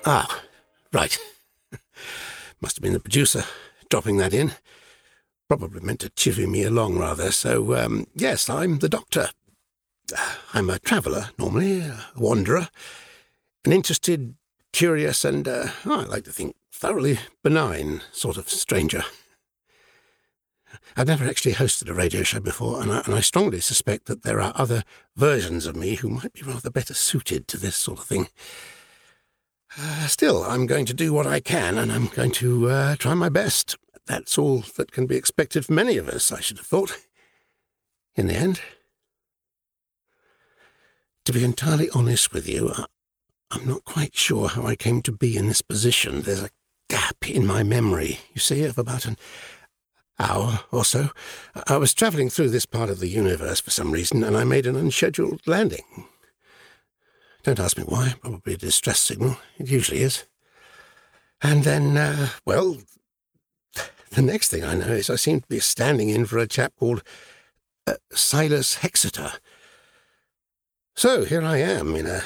Ah, 0.06 0.44
right. 0.92 1.18
Must 2.62 2.76
have 2.76 2.84
been 2.84 2.94
the 2.94 3.00
producer 3.00 3.46
dropping 3.90 4.18
that 4.18 4.34
in. 4.34 4.52
Probably 5.48 5.80
meant 5.82 6.02
to 6.02 6.10
chivvy 6.10 6.48
me 6.48 6.64
along 6.64 6.98
rather. 6.98 7.32
So, 7.32 7.76
um, 7.76 8.08
yes, 8.16 8.50
I'm 8.50 8.80
the 8.80 8.90
Doctor. 8.90 9.30
I'm 10.54 10.70
a 10.70 10.80
traveller, 10.80 11.30
normally, 11.38 11.80
a 11.80 12.06
wanderer, 12.16 12.70
an 13.66 13.72
interested, 13.72 14.36
curious, 14.72 15.24
and, 15.24 15.48
uh, 15.48 15.68
I 15.86 16.04
like 16.04 16.26
to 16.26 16.34
think, 16.34 16.56
thoroughly 16.72 17.20
benign 17.44 18.02
sort 18.12 18.38
of 18.38 18.50
stranger. 18.50 19.04
I've 20.98 21.08
never 21.08 21.26
actually 21.26 21.54
hosted 21.54 21.90
a 21.90 21.94
radio 21.94 22.24
show 22.24 22.40
before, 22.40 22.82
and 22.82 22.92
I, 22.92 23.02
and 23.06 23.14
I 23.14 23.22
strongly 23.22 23.60
suspect 23.60 24.06
that 24.06 24.24
there 24.24 24.42
are 24.42 24.54
other 24.56 24.84
versions 25.16 25.66
of 25.66 25.76
me 25.76 25.96
who 25.96 26.10
might 26.10 26.34
be 26.34 26.42
rather 26.42 26.70
better 26.70 26.94
suited 26.94 27.48
to 27.48 27.58
this 27.58 27.76
sort 27.76 28.00
of 28.00 28.06
thing. 28.06 28.28
Uh, 29.80 30.08
still, 30.08 30.44
I'm 30.44 30.68
going 30.68 30.86
to 30.86 30.94
do 30.94 31.14
what 31.14 31.26
I 31.26 31.40
can, 31.40 31.78
and 31.78 31.92
I'm 31.92 32.08
going 32.08 32.32
to 32.34 32.70
uh, 32.70 32.96
try 32.96 33.14
my 33.14 33.30
best. 33.30 33.76
That's 34.06 34.38
all 34.38 34.64
that 34.76 34.92
can 34.92 35.08
be 35.08 35.16
expected 35.16 35.66
from 35.66 35.80
any 35.80 35.98
of 35.98 36.10
us, 36.10 36.32
I 36.32 36.42
should 36.42 36.58
have 36.58 36.68
thought. 36.68 36.98
In 38.16 38.28
the 38.28 38.36
end. 38.36 38.62
To 41.26 41.34
be 41.34 41.44
entirely 41.44 41.90
honest 41.92 42.34
with 42.34 42.48
you, 42.48 42.74
I'm 43.54 43.68
not 43.68 43.86
quite 43.86 44.16
sure 44.16 44.48
how 44.48 44.66
I 44.66 44.76
came 44.76 45.04
to 45.04 45.12
be 45.12 45.38
in 45.38 45.48
this 45.48 45.62
position. 45.62 46.22
There's 46.22 46.42
a 46.42 46.50
gap 46.90 47.30
in 47.30 47.46
my 47.46 47.62
memory, 47.62 48.20
you 48.34 48.40
see, 48.40 48.64
of 48.64 48.80
about 48.80 49.06
an 49.06 49.16
hour 50.20 50.62
or 50.72 50.84
so. 50.84 51.10
I 51.68 51.78
was 51.78 51.94
travelling 51.94 52.32
through 52.32 52.50
this 52.50 52.66
part 52.66 52.90
of 52.90 53.00
the 53.00 53.08
universe 53.08 53.60
for 53.60 53.70
some 53.70 53.92
reason, 53.92 54.24
and 54.24 54.36
I 54.36 54.44
made 54.44 54.66
an 54.66 54.76
unscheduled 54.76 55.42
landing. 55.46 55.84
Don't 57.44 57.60
ask 57.60 57.78
me 57.78 57.84
why, 57.84 58.16
probably 58.22 58.54
a 58.54 58.58
distress 58.58 59.00
signal. 59.00 59.38
It 59.60 59.70
usually 59.70 60.02
is. 60.02 60.24
And 61.42 61.64
then, 61.64 61.96
uh, 61.96 62.30
well, 62.46 62.78
the 64.12 64.22
next 64.22 64.50
thing 64.50 64.64
I 64.64 64.76
know 64.76 64.88
is 64.88 65.10
I 65.10 65.16
seem 65.16 65.42
to 65.42 65.48
be 65.48 65.60
standing 65.60 66.10
in 66.10 66.26
for 66.26 66.40
a 66.40 66.48
chap 66.48 66.74
called 66.80 67.04
uh, 67.86 67.96
Silas 68.14 68.78
Hexeter. 68.78 69.34
So 70.96 71.26
here 71.26 71.44
I 71.44 71.58
am 71.58 71.96
in 71.96 72.08
a 72.08 72.24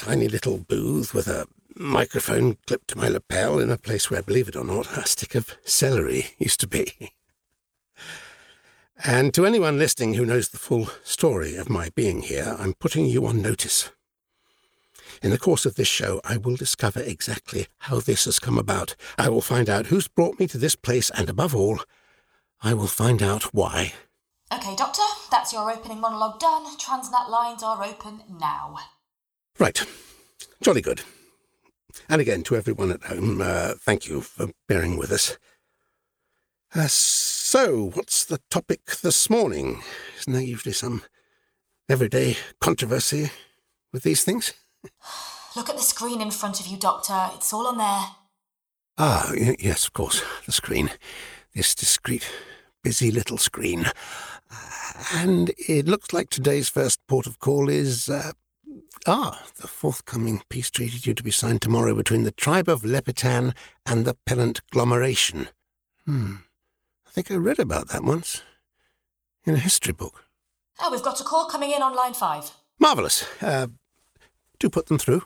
tiny 0.00 0.28
little 0.28 0.56
booth 0.56 1.12
with 1.12 1.28
a 1.28 1.46
microphone 1.76 2.56
clipped 2.66 2.88
to 2.88 2.96
my 2.96 3.06
lapel 3.06 3.58
in 3.58 3.68
a 3.70 3.76
place 3.76 4.10
where, 4.10 4.22
believe 4.22 4.48
it 4.48 4.56
or 4.56 4.64
not, 4.64 4.96
a 4.96 5.06
stick 5.06 5.34
of 5.34 5.58
celery 5.62 6.28
used 6.38 6.58
to 6.60 6.66
be. 6.66 7.12
And 9.04 9.34
to 9.34 9.44
anyone 9.44 9.78
listening 9.78 10.14
who 10.14 10.24
knows 10.24 10.48
the 10.48 10.58
full 10.58 10.88
story 11.04 11.54
of 11.54 11.68
my 11.68 11.90
being 11.94 12.22
here, 12.22 12.56
I'm 12.58 12.72
putting 12.72 13.04
you 13.04 13.26
on 13.26 13.42
notice. 13.42 13.90
In 15.22 15.32
the 15.32 15.38
course 15.38 15.66
of 15.66 15.74
this 15.74 15.88
show, 15.88 16.22
I 16.24 16.38
will 16.38 16.56
discover 16.56 17.00
exactly 17.00 17.66
how 17.80 18.00
this 18.00 18.24
has 18.24 18.38
come 18.38 18.56
about. 18.56 18.96
I 19.18 19.28
will 19.28 19.42
find 19.42 19.68
out 19.68 19.88
who's 19.88 20.08
brought 20.08 20.40
me 20.40 20.46
to 20.46 20.58
this 20.58 20.76
place, 20.76 21.10
and 21.10 21.28
above 21.28 21.54
all, 21.54 21.80
I 22.62 22.72
will 22.72 22.86
find 22.86 23.22
out 23.22 23.52
why. 23.52 23.92
Okay, 24.50 24.74
Doctor, 24.76 25.02
that's 25.30 25.52
your 25.52 25.70
opening 25.70 26.00
monologue 26.00 26.40
done. 26.40 26.64
Transnet 26.78 27.28
lines 27.28 27.62
are 27.62 27.84
open 27.84 28.22
now. 28.40 28.78
Right. 29.60 29.84
Jolly 30.62 30.80
good. 30.80 31.02
And 32.08 32.18
again, 32.18 32.42
to 32.44 32.56
everyone 32.56 32.90
at 32.90 33.04
home, 33.04 33.42
uh, 33.42 33.74
thank 33.78 34.08
you 34.08 34.22
for 34.22 34.48
bearing 34.66 34.96
with 34.96 35.12
us. 35.12 35.36
Uh, 36.74 36.86
so, 36.88 37.90
what's 37.92 38.24
the 38.24 38.40
topic 38.48 38.86
this 39.02 39.28
morning? 39.28 39.82
Isn't 40.18 40.32
there 40.32 40.42
usually 40.42 40.72
some 40.72 41.02
everyday 41.90 42.38
controversy 42.58 43.32
with 43.92 44.02
these 44.02 44.24
things? 44.24 44.54
Look 45.56 45.68
at 45.68 45.76
the 45.76 45.82
screen 45.82 46.22
in 46.22 46.30
front 46.30 46.58
of 46.58 46.66
you, 46.66 46.78
Doctor. 46.78 47.28
It's 47.34 47.52
all 47.52 47.66
on 47.66 47.76
there. 47.76 48.04
Ah, 48.96 49.30
y- 49.34 49.56
yes, 49.58 49.84
of 49.84 49.92
course, 49.92 50.22
the 50.46 50.52
screen. 50.52 50.90
This 51.54 51.74
discreet, 51.74 52.26
busy 52.82 53.10
little 53.10 53.36
screen. 53.36 53.86
And 55.12 55.50
it 55.68 55.86
looks 55.86 56.14
like 56.14 56.30
today's 56.30 56.70
first 56.70 56.98
port 57.06 57.26
of 57.26 57.40
call 57.40 57.68
is. 57.68 58.08
Uh, 58.08 58.32
ah, 59.06 59.42
the 59.56 59.68
forthcoming 59.68 60.42
peace 60.48 60.70
treaty 60.70 60.98
due 60.98 61.14
to 61.14 61.22
be 61.22 61.30
signed 61.30 61.62
tomorrow 61.62 61.94
between 61.94 62.24
the 62.24 62.30
tribe 62.30 62.68
of 62.68 62.82
Lepitan 62.82 63.54
and 63.86 64.04
the 64.04 64.16
Pellant 64.26 64.60
Glomeration. 64.72 65.48
Hmm. 66.06 66.36
I 67.06 67.10
think 67.10 67.30
I 67.30 67.34
read 67.34 67.58
about 67.58 67.88
that 67.88 68.04
once. 68.04 68.42
In 69.44 69.54
a 69.54 69.58
history 69.58 69.92
book. 69.92 70.24
Oh, 70.80 70.90
we've 70.90 71.02
got 71.02 71.20
a 71.20 71.24
call 71.24 71.46
coming 71.46 71.70
in 71.72 71.82
on 71.82 71.94
line 71.96 72.14
five. 72.14 72.50
Marvellous. 72.78 73.26
Uh, 73.42 73.68
do 74.58 74.68
put 74.70 74.86
them 74.86 74.98
through. 74.98 75.22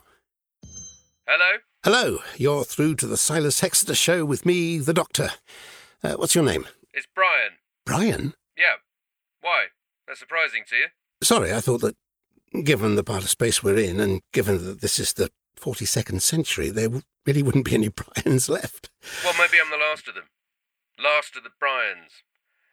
Hello? 1.26 1.58
Hello, 1.84 2.18
you're 2.36 2.64
through 2.64 2.94
to 2.96 3.06
the 3.06 3.16
Silas 3.16 3.60
Hexeter 3.60 3.94
show 3.94 4.24
with 4.24 4.46
me, 4.46 4.78
the 4.78 4.94
Doctor. 4.94 5.30
Uh, 6.02 6.14
what's 6.14 6.34
your 6.34 6.44
name? 6.44 6.66
It's 6.92 7.06
Brian. 7.14 7.52
Brian? 7.84 8.34
Yeah. 8.56 8.76
Why? 9.40 9.66
That's 10.06 10.20
surprising 10.20 10.64
to 10.68 10.76
you? 10.76 10.86
Sorry, 11.22 11.52
I 11.52 11.60
thought 11.60 11.80
that 11.82 11.96
given 12.62 12.94
the 12.94 13.04
part 13.04 13.24
of 13.24 13.30
space 13.30 13.62
we're 13.62 13.78
in, 13.78 14.00
and 14.00 14.20
given 14.32 14.64
that 14.64 14.80
this 14.80 14.98
is 14.98 15.14
the 15.14 15.30
42nd 15.58 16.20
century, 16.20 16.70
there 16.70 16.90
really 17.26 17.42
wouldn't 17.42 17.64
be 17.64 17.74
any 17.74 17.88
Brians 18.24 18.48
left. 18.48 18.90
Well, 19.24 19.34
maybe 19.38 19.58
I'm 19.62 19.70
the 19.70 19.84
last 19.84 20.08
of 20.08 20.14
them. 20.14 20.24
Last 20.98 21.36
of 21.36 21.42
the 21.42 21.50
Brians. 21.58 22.22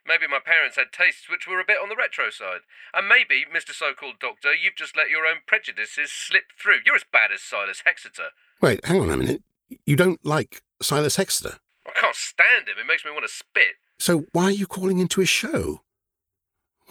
Maybe 0.06 0.26
my 0.26 0.40
parents 0.44 0.76
had 0.76 0.92
tastes 0.92 1.30
which 1.30 1.46
were 1.46 1.60
a 1.60 1.64
bit 1.64 1.78
on 1.80 1.88
the 1.88 1.96
retro 1.96 2.30
side. 2.30 2.60
And 2.92 3.08
maybe, 3.08 3.44
Mr. 3.46 3.72
So 3.72 3.92
called 3.94 4.18
Doctor, 4.20 4.52
you've 4.52 4.76
just 4.76 4.96
let 4.96 5.10
your 5.10 5.26
own 5.26 5.38
prejudices 5.46 6.10
slip 6.10 6.44
through. 6.60 6.78
You're 6.84 6.96
as 6.96 7.04
bad 7.10 7.30
as 7.32 7.40
Silas 7.40 7.82
Hexeter. 7.86 8.30
Wait, 8.60 8.84
hang 8.84 9.00
on 9.00 9.10
a 9.10 9.16
minute. 9.16 9.42
You 9.86 9.96
don't 9.96 10.24
like 10.24 10.62
Silas 10.80 11.16
Hexeter? 11.16 11.58
I 11.86 11.92
can't 11.98 12.16
stand 12.16 12.68
him. 12.68 12.78
It 12.80 12.86
makes 12.86 13.04
me 13.04 13.12
want 13.12 13.24
to 13.24 13.32
spit. 13.32 13.76
So 13.98 14.26
why 14.32 14.44
are 14.44 14.50
you 14.50 14.66
calling 14.66 14.98
into 14.98 15.20
his 15.20 15.28
show? 15.28 15.82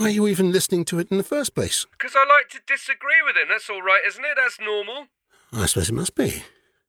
Why 0.02 0.08
are 0.08 0.10
you 0.10 0.28
even 0.28 0.52
listening 0.52 0.84
to 0.86 0.98
it 0.98 1.12
in 1.12 1.18
the 1.18 1.24
first 1.24 1.54
place? 1.54 1.86
Because 1.92 2.16
I 2.16 2.26
like 2.28 2.50
to 2.50 2.60
disagree 2.66 3.22
with 3.24 3.36
him. 3.36 3.50
That's 3.50 3.70
all 3.70 3.84
right, 3.84 4.02
isn't 4.08 4.26
it? 4.26 4.36
That's 4.36 4.60
normal. 4.60 5.06
I 5.54 5.68
suppose 5.68 5.90
it 5.90 5.94
must 5.94 6.16
be, 6.16 6.42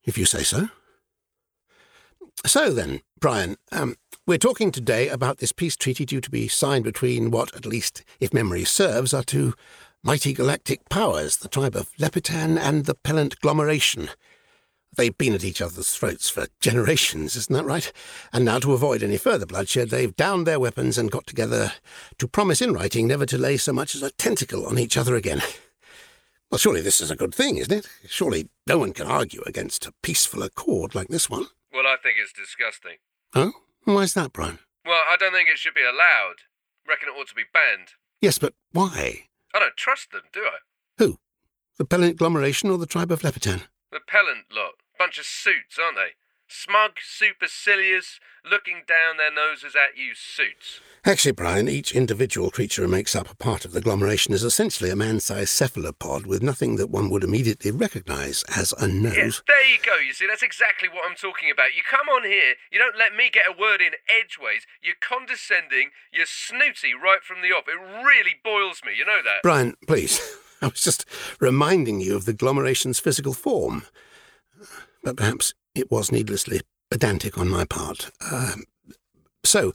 if 0.03 0.17
you 0.17 0.25
say 0.25 0.41
so. 0.41 0.69
So 2.43 2.71
then, 2.71 3.01
Brian, 3.19 3.57
um, 3.71 3.97
we're 4.25 4.39
talking 4.39 4.71
today 4.71 5.09
about 5.09 5.37
this 5.37 5.51
peace 5.51 5.75
treaty 5.75 6.05
due 6.05 6.21
to 6.21 6.31
be 6.31 6.47
signed 6.47 6.85
between 6.85 7.29
what, 7.29 7.55
at 7.55 7.67
least 7.67 8.03
if 8.19 8.33
memory 8.33 8.63
serves, 8.63 9.13
are 9.13 9.21
two 9.21 9.53
mighty 10.01 10.33
galactic 10.33 10.89
powers, 10.89 11.37
the 11.37 11.47
tribe 11.47 11.75
of 11.75 11.95
Lepitan 11.99 12.57
and 12.57 12.85
the 12.85 12.95
Pellant 12.95 13.35
Glomeration. 13.43 14.09
They've 14.95 15.17
been 15.17 15.33
at 15.33 15.43
each 15.43 15.61
other's 15.61 15.91
throats 15.91 16.29
for 16.29 16.47
generations, 16.59 17.35
isn't 17.35 17.53
that 17.53 17.65
right? 17.65 17.91
And 18.31 18.45
now, 18.45 18.59
to 18.59 18.73
avoid 18.73 19.01
any 19.01 19.17
further 19.17 19.45
bloodshed, 19.45 19.89
they've 19.89 20.15
downed 20.15 20.45
their 20.45 20.59
weapons 20.59 20.97
and 20.97 21.09
got 21.09 21.25
together 21.25 21.73
to 22.19 22.27
promise 22.27 22.61
in 22.61 22.73
writing 22.73 23.07
never 23.07 23.25
to 23.25 23.37
lay 23.37 23.57
so 23.57 23.73
much 23.73 23.95
as 23.95 24.03
a 24.03 24.11
tentacle 24.11 24.67
on 24.67 24.77
each 24.77 24.95
other 24.97 25.15
again. 25.15 25.41
Well, 26.51 26.59
surely 26.59 26.81
this 26.81 27.01
is 27.01 27.09
a 27.09 27.15
good 27.15 27.33
thing, 27.33 27.57
isn't 27.57 27.73
it? 27.73 27.89
Surely 28.07 28.49
no 28.67 28.77
one 28.77 28.93
can 28.93 29.07
argue 29.07 29.41
against 29.47 29.87
a 29.87 29.93
peaceful 30.03 30.43
accord 30.43 30.93
like 30.93 31.07
this 31.07 31.27
one. 31.27 31.47
Well, 31.73 31.87
I 31.87 31.95
think 32.01 32.17
it's 32.21 32.31
disgusting. 32.31 32.97
Oh? 33.33 33.53
Why's 33.85 34.13
that, 34.13 34.33
Brian? 34.33 34.59
Well, 34.85 35.01
I 35.09 35.15
don't 35.17 35.33
think 35.33 35.49
it 35.49 35.57
should 35.57 35.73
be 35.73 35.81
allowed. 35.81 36.43
Reckon 36.87 37.09
it 37.09 37.19
ought 37.19 37.27
to 37.29 37.35
be 37.35 37.45
banned. 37.51 37.93
Yes, 38.21 38.37
but 38.37 38.53
why? 38.71 39.29
I 39.55 39.59
don't 39.59 39.75
trust 39.75 40.11
them, 40.11 40.21
do 40.31 40.41
I? 40.41 40.57
Who? 40.99 41.17
The 41.77 41.85
Pellant 41.85 42.17
Glomeration 42.17 42.71
or 42.71 42.77
the 42.77 42.85
tribe 42.85 43.11
of 43.11 43.21
Lepitan? 43.21 43.63
The 43.91 43.99
Pellant 44.07 44.55
lot. 44.55 44.75
Bunch 45.03 45.19
of 45.19 45.25
suits, 45.25 45.77
aren't 45.77 45.97
they? 45.97 46.15
Smug, 46.47 46.91
supercilious, 47.03 48.21
looking 48.49 48.83
down 48.87 49.17
their 49.17 49.29
noses 49.29 49.75
at 49.75 49.97
you 49.97 50.15
suits. 50.15 50.79
Actually, 51.03 51.33
Brian, 51.33 51.67
each 51.67 51.93
individual 51.93 52.49
creature 52.49 52.83
who 52.83 52.87
makes 52.87 53.13
up 53.13 53.29
a 53.29 53.35
part 53.35 53.65
of 53.65 53.73
the 53.73 53.79
agglomeration 53.79 54.33
is 54.33 54.45
essentially 54.45 54.89
a 54.89 54.95
man-sized 54.95 55.49
cephalopod 55.49 56.25
with 56.25 56.41
nothing 56.41 56.77
that 56.77 56.89
one 56.89 57.09
would 57.09 57.25
immediately 57.25 57.69
recognise 57.69 58.45
as 58.55 58.71
a 58.79 58.87
nose. 58.87 59.13
Yes, 59.13 59.41
there 59.45 59.67
you 59.69 59.77
go. 59.85 59.97
You 59.97 60.13
see, 60.13 60.25
that's 60.25 60.41
exactly 60.41 60.87
what 60.87 61.03
I'm 61.05 61.17
talking 61.17 61.51
about. 61.51 61.75
You 61.75 61.81
come 61.83 62.07
on 62.07 62.23
here, 62.23 62.53
you 62.71 62.79
don't 62.79 62.97
let 62.97 63.13
me 63.13 63.29
get 63.29 63.43
a 63.45 63.59
word 63.59 63.81
in 63.81 63.91
edgeways. 64.07 64.65
You're 64.81 64.95
condescending, 65.01 65.89
you're 66.13 66.25
snooty 66.25 66.93
right 66.93 67.23
from 67.23 67.41
the 67.41 67.49
off. 67.49 67.65
It 67.67 68.05
really 68.05 68.35
boils 68.41 68.79
me, 68.85 68.93
you 68.97 69.05
know 69.05 69.19
that? 69.21 69.43
Brian, 69.43 69.75
please. 69.85 70.21
I 70.61 70.67
was 70.67 70.81
just 70.81 71.05
reminding 71.41 71.99
you 71.99 72.15
of 72.15 72.23
the 72.23 72.31
agglomeration's 72.31 72.99
physical 72.99 73.33
form. 73.33 73.83
But 75.03 75.17
perhaps 75.17 75.53
it 75.75 75.91
was 75.91 76.11
needlessly 76.11 76.61
pedantic 76.89 77.37
on 77.37 77.49
my 77.49 77.65
part. 77.65 78.11
Um, 78.31 78.63
so, 79.43 79.73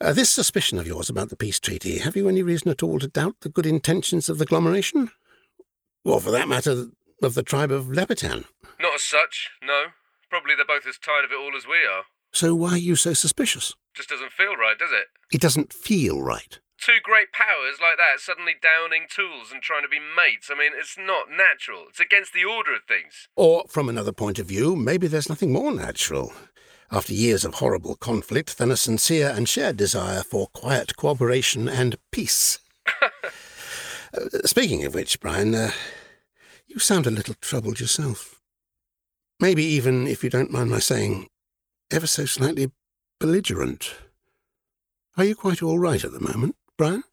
uh, 0.00 0.12
this 0.12 0.30
suspicion 0.30 0.78
of 0.78 0.86
yours 0.86 1.08
about 1.08 1.30
the 1.30 1.36
peace 1.36 1.60
treaty, 1.60 1.98
have 1.98 2.16
you 2.16 2.28
any 2.28 2.42
reason 2.42 2.70
at 2.70 2.82
all 2.82 2.98
to 2.98 3.08
doubt 3.08 3.36
the 3.40 3.48
good 3.48 3.66
intentions 3.66 4.28
of 4.28 4.38
the 4.38 4.44
agglomeration? 4.44 5.10
Or, 6.04 6.20
for 6.20 6.30
that 6.32 6.48
matter, 6.48 6.86
of 7.22 7.34
the 7.34 7.42
tribe 7.42 7.70
of 7.70 7.86
Lepitan? 7.86 8.44
Not 8.80 8.96
as 8.96 9.04
such, 9.04 9.50
no. 9.64 9.84
Probably 10.28 10.54
they're 10.56 10.66
both 10.66 10.86
as 10.86 10.98
tired 10.98 11.24
of 11.24 11.30
it 11.30 11.38
all 11.38 11.56
as 11.56 11.66
we 11.66 11.76
are. 11.86 12.02
So 12.32 12.54
why 12.54 12.70
are 12.70 12.78
you 12.78 12.96
so 12.96 13.12
suspicious? 13.12 13.74
Just 13.94 14.08
doesn't 14.08 14.32
feel 14.32 14.56
right, 14.56 14.78
does 14.78 14.90
it? 14.90 15.06
It 15.32 15.40
doesn't 15.40 15.72
feel 15.72 16.22
right. 16.22 16.58
Two 16.82 16.98
great 17.00 17.30
powers 17.30 17.78
like 17.80 17.96
that 17.96 18.18
suddenly 18.18 18.54
downing 18.60 19.06
tools 19.08 19.52
and 19.52 19.62
trying 19.62 19.82
to 19.82 19.88
be 19.88 20.00
mates. 20.00 20.50
I 20.50 20.58
mean, 20.58 20.72
it's 20.76 20.98
not 20.98 21.30
natural. 21.30 21.84
It's 21.88 22.00
against 22.00 22.32
the 22.32 22.44
order 22.44 22.74
of 22.74 22.82
things. 22.88 23.28
Or, 23.36 23.62
from 23.68 23.88
another 23.88 24.10
point 24.10 24.40
of 24.40 24.46
view, 24.46 24.74
maybe 24.74 25.06
there's 25.06 25.28
nothing 25.28 25.52
more 25.52 25.72
natural, 25.72 26.32
after 26.90 27.14
years 27.14 27.44
of 27.44 27.54
horrible 27.54 27.94
conflict, 27.94 28.58
than 28.58 28.72
a 28.72 28.76
sincere 28.76 29.28
and 29.28 29.48
shared 29.48 29.76
desire 29.76 30.24
for 30.24 30.48
quiet 30.48 30.96
cooperation 30.96 31.68
and 31.68 31.98
peace. 32.10 32.58
uh, 33.00 33.10
speaking 34.44 34.84
of 34.84 34.92
which, 34.92 35.20
Brian, 35.20 35.54
uh, 35.54 35.70
you 36.66 36.80
sound 36.80 37.06
a 37.06 37.12
little 37.12 37.36
troubled 37.40 37.78
yourself. 37.78 38.40
Maybe 39.38 39.62
even, 39.62 40.08
if 40.08 40.24
you 40.24 40.30
don't 40.30 40.50
mind 40.50 40.70
my 40.70 40.80
saying, 40.80 41.28
ever 41.92 42.08
so 42.08 42.24
slightly 42.24 42.72
belligerent. 43.20 43.94
Are 45.16 45.24
you 45.24 45.36
quite 45.36 45.62
all 45.62 45.78
right 45.78 46.02
at 46.02 46.10
the 46.10 46.18
moment, 46.18 46.56
Brian? 46.78 47.04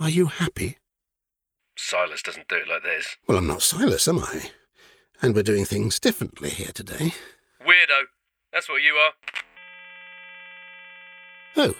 Are 0.00 0.10
you 0.10 0.26
happy? 0.26 0.78
Silas 1.76 2.22
doesn't 2.22 2.48
do 2.48 2.56
it 2.56 2.68
like 2.68 2.82
this. 2.82 3.16
Well, 3.26 3.38
I'm 3.38 3.46
not 3.46 3.62
Silas, 3.62 4.06
am 4.08 4.20
I? 4.20 4.50
And 5.22 5.34
we're 5.34 5.42
doing 5.42 5.64
things 5.64 5.98
differently 5.98 6.50
here 6.50 6.70
today. 6.72 7.12
Weirdo. 7.60 8.02
That's 8.52 8.68
what 8.68 8.82
you 8.82 8.94
are. 8.94 9.12
Oh. 11.56 11.74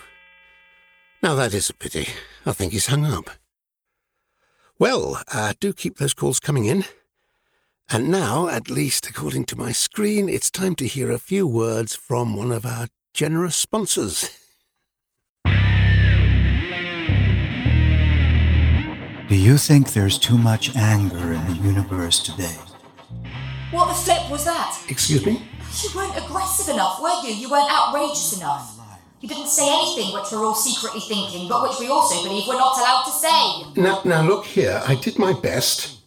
Now 1.22 1.34
that 1.34 1.54
is 1.54 1.70
a 1.70 1.74
pity. 1.74 2.08
I 2.46 2.52
think 2.52 2.72
he's 2.72 2.86
hung 2.86 3.04
up. 3.04 3.30
Well, 4.78 5.22
uh, 5.32 5.54
do 5.58 5.72
keep 5.72 5.98
those 5.98 6.14
calls 6.14 6.40
coming 6.40 6.64
in. 6.64 6.84
And 7.90 8.10
now, 8.10 8.48
at 8.48 8.68
least 8.68 9.08
according 9.08 9.44
to 9.46 9.56
my 9.56 9.72
screen, 9.72 10.28
it's 10.28 10.50
time 10.50 10.74
to 10.76 10.86
hear 10.86 11.10
a 11.10 11.18
few 11.18 11.46
words 11.46 11.96
from 11.96 12.36
one 12.36 12.52
of 12.52 12.66
our 12.66 12.88
generous 13.14 13.56
sponsors. 13.56 14.30
Do 19.28 19.36
you 19.36 19.58
think 19.58 19.92
there's 19.92 20.18
too 20.18 20.38
much 20.38 20.74
anger 20.74 21.34
in 21.34 21.46
the 21.48 21.56
universe 21.62 22.18
today? 22.22 22.56
What 23.70 23.88
the 23.88 23.94
flip 23.94 24.30
was 24.30 24.46
that? 24.46 24.82
Excuse 24.88 25.26
me? 25.26 25.42
You 25.82 25.90
weren't 25.94 26.16
aggressive 26.16 26.72
enough, 26.72 26.98
were 27.02 27.20
you? 27.22 27.34
You 27.34 27.50
weren't 27.50 27.70
outrageous 27.70 28.38
enough. 28.38 28.80
You 29.20 29.28
didn't 29.28 29.48
say 29.48 29.68
anything 29.68 30.14
which 30.14 30.32
we're 30.32 30.46
all 30.46 30.54
secretly 30.54 31.00
thinking, 31.00 31.46
but 31.46 31.62
which 31.62 31.78
we 31.78 31.88
also 31.88 32.26
believe 32.26 32.48
we're 32.48 32.56
not 32.56 32.78
allowed 32.78 33.04
to 33.04 33.10
say. 33.10 33.82
Now, 33.82 34.00
now 34.02 34.22
look 34.26 34.46
here, 34.46 34.80
I 34.86 34.94
did 34.94 35.18
my 35.18 35.34
best. 35.34 35.98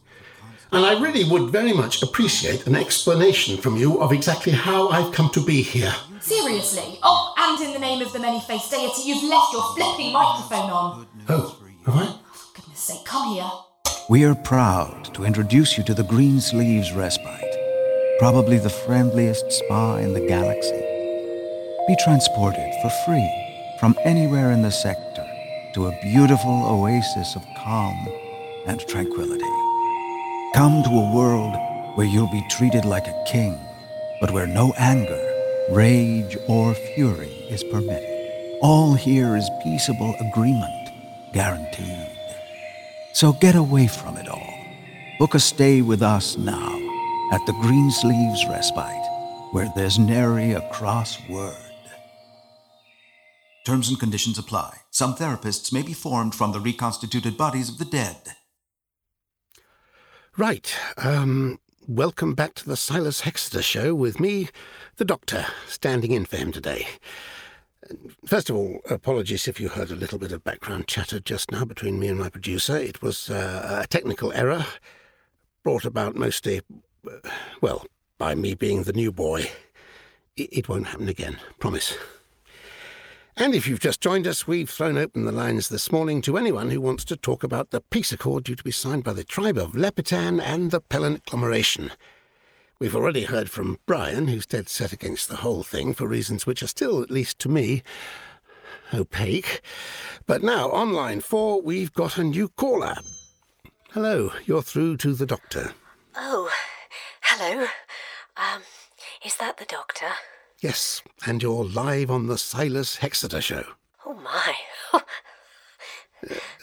And 0.72 0.84
I 0.84 1.00
really 1.00 1.24
would 1.24 1.52
very 1.52 1.74
much 1.74 2.02
appreciate 2.02 2.66
an 2.66 2.76
explanation 2.76 3.58
from 3.58 3.78
you 3.78 4.02
of 4.02 4.12
exactly 4.12 4.54
how 4.54 4.90
I've 4.90 5.14
come 5.14 5.30
to 5.32 5.46
be 5.46 5.62
here. 5.62 5.94
Seriously? 6.22 6.98
Oh, 7.04 7.36
and 7.38 7.68
in 7.68 7.74
the 7.74 7.80
name 7.80 8.02
of 8.02 8.14
the 8.14 8.20
many-faced 8.20 8.72
deity, 8.72 9.04
you've 9.04 9.30
left 9.30 9.54
your 9.54 9.76
flipping 9.76 10.12
microphone 10.12 10.72
on. 10.72 11.08
Oh, 11.30 11.56
have 11.86 11.96
I? 11.96 12.16
Sake, 12.92 13.06
come 13.06 13.34
here. 13.34 13.52
We 14.10 14.26
are 14.26 14.36
proud 14.36 15.14
to 15.14 15.24
introduce 15.24 15.78
you 15.78 15.84
to 15.86 15.94
the 15.94 16.04
Green 16.04 16.42
Sleeves 16.42 16.92
Respite, 16.92 17.56
probably 18.20 18.58
the 18.58 18.70
friendliest 18.70 19.50
spa 19.50 19.96
in 19.96 20.14
the 20.14 20.28
galaxy. 20.28 20.84
Be 21.88 21.96
transported 22.04 22.74
for 22.82 22.90
free 23.06 23.32
from 23.80 23.96
anywhere 24.04 24.52
in 24.52 24.62
the 24.62 24.72
sector 24.72 25.26
to 25.76 25.88
a 25.88 26.00
beautiful 26.02 26.66
oasis 26.66 27.36
of 27.36 27.44
calm 27.64 28.08
and 28.68 28.82
tranquility. 28.82 29.56
Come 30.54 30.84
to 30.84 30.90
a 30.90 31.16
world 31.16 31.56
where 31.96 32.08
you'll 32.08 32.32
be 32.32 32.46
treated 32.50 32.84
like 32.84 33.08
a 33.08 33.24
king, 33.26 33.58
but 34.20 34.32
where 34.32 34.48
no 34.48 34.74
anger, 34.78 35.22
rage, 35.72 36.36
or 36.50 36.74
fury 36.74 37.48
is 37.50 37.64
permitted. 37.64 38.60
All 38.62 38.96
here 38.96 39.38
is 39.38 39.50
peaceable 39.64 40.14
agreement, 40.20 40.90
guaranteed. 41.32 42.21
So 43.14 43.34
get 43.34 43.56
away 43.56 43.88
from 43.88 44.18
it 44.18 44.28
all. 44.28 44.54
Book 45.20 45.36
a 45.36 45.40
stay 45.40 45.82
with 45.82 46.02
us 46.02 46.38
now 46.38 46.78
at 47.32 47.46
the 47.46 47.54
Green 47.62 47.92
Sleeves 47.92 48.46
Respite, 48.48 49.06
where 49.52 49.70
there's 49.76 50.00
nary 50.00 50.54
a 50.54 50.68
cross 50.70 51.18
word. 51.30 51.56
Terms 53.66 53.90
and 53.90 54.00
conditions 54.00 54.40
apply. 54.40 54.78
Some 54.90 55.16
therapists 55.16 55.72
may 55.72 55.84
be 55.84 55.94
formed 55.94 56.34
from 56.34 56.52
the 56.52 56.60
reconstituted 56.60 57.38
bodies 57.38 57.70
of 57.70 57.78
the 57.78 57.86
dead. 57.86 58.18
Right. 60.38 60.74
Um, 60.98 61.60
welcome 61.88 62.34
back 62.34 62.56
to 62.56 62.66
the 62.66 62.78
Silas 62.78 63.22
Hexeter 63.22 63.62
show 63.62 63.94
with 63.94 64.20
me, 64.20 64.50
the 64.96 65.06
Doctor, 65.06 65.46
standing 65.68 66.12
in 66.12 66.26
for 66.26 66.38
him 66.38 66.52
today. 66.52 66.88
First 68.26 68.50
of 68.50 68.56
all, 68.56 68.82
apologies 68.90 69.48
if 69.48 69.60
you 69.60 69.70
heard 69.70 69.92
a 69.92 69.96
little 69.96 70.20
bit 70.20 70.32
of 70.32 70.44
background 70.44 70.88
chatter 70.88 71.20
just 71.20 71.52
now 71.52 71.66
between 71.66 72.00
me 72.00 72.08
and 72.08 72.20
my 72.20 72.30
producer. 72.30 72.78
It 72.78 73.02
was 73.02 73.30
uh, 73.30 73.82
a 73.84 73.88
technical 73.88 74.32
error 74.34 74.66
brought 75.64 75.86
about 75.86 76.16
mostly, 76.16 76.62
well, 77.62 77.86
by 78.18 78.36
me 78.36 78.54
being 78.54 78.84
the 78.84 78.94
new 78.94 79.12
boy. 79.12 79.50
It, 80.38 80.70
won't 80.70 80.88
happen 80.88 81.10
again, 81.10 81.38
promise. 81.60 81.98
And 83.36 83.54
if 83.54 83.68
you've 83.68 83.80
just 83.80 84.02
joined 84.02 84.28
us, 84.28 84.48
we've 84.48 84.70
thrown 84.70 84.98
open 84.98 85.26
the 85.26 85.32
lines 85.32 85.70
this 85.70 85.92
morning 85.92 86.22
to 86.22 86.38
anyone 86.38 86.70
who 86.70 86.82
wants 86.82 87.04
to 87.06 87.18
talk 87.18 87.44
about 87.44 87.72
the 87.72 87.82
peace 87.82 88.12
accord 88.12 88.46
due 88.46 88.56
to 88.56 88.64
be 88.64 88.72
signed 88.72 89.04
by 89.04 89.14
the 89.14 89.24
tribe 89.24 89.58
of 89.58 89.74
Lepitan 89.74 90.42
and 90.42 90.72
the 90.72 90.82
Pellant 90.82 91.18
Agglomeration. 91.28 91.92
We've 92.82 92.96
already 92.96 93.26
heard 93.26 93.48
from 93.48 93.78
Brian, 93.86 94.28
who's 94.28 94.48
dead 94.48 94.68
set 94.68 94.92
against 94.92 95.30
the 95.30 95.36
whole 95.36 95.62
thing 95.62 95.94
for 95.94 96.08
reasons 96.08 96.48
which 96.48 96.64
are 96.64 96.68
still, 96.68 97.04
at 97.04 97.12
least 97.12 97.38
to 97.42 97.48
me, 97.48 97.84
opaque. 98.92 99.62
But 100.26 100.42
now, 100.42 100.72
on 100.72 100.92
line 100.92 101.22
four, 101.22 101.62
we've 101.62 101.94
got 101.94 102.18
a 102.18 102.24
new 102.24 102.48
caller. 102.50 102.96
Hello, 103.92 104.32
you're 104.48 104.64
through 104.64 104.98
to 104.98 105.14
the 105.14 105.28
doctor. 105.28 105.76
Oh, 106.16 106.52
hello. 107.22 107.68
Um, 108.36 108.64
is 109.24 109.38
that 109.38 109.58
the 109.58 109.66
doctor? 109.66 110.10
Yes, 110.60 111.04
and 111.28 111.44
you're 111.44 111.64
live 111.64 112.10
on 112.10 112.26
the 112.26 112.38
Silas 112.40 112.98
Hexeter 112.98 113.44
show. 113.44 113.64
Oh 114.08 114.16
my. 114.16 114.56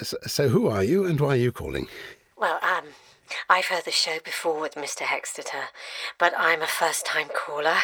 So, 0.02 0.16
so 0.26 0.48
who 0.48 0.68
are 0.68 0.84
you 0.84 1.04
and 1.04 1.20
why 1.20 1.30
are 1.30 1.36
you 1.36 1.50
calling? 1.50 1.88
well, 2.36 2.60
um, 2.62 2.84
I've 3.48 3.66
heard 3.66 3.84
the 3.84 3.90
show 3.90 4.18
before 4.24 4.60
with 4.60 4.74
Mr. 4.74 5.02
Hexeter, 5.02 5.68
but 6.18 6.32
I'm 6.36 6.62
a 6.62 6.66
first 6.66 7.06
time 7.06 7.28
caller, 7.28 7.78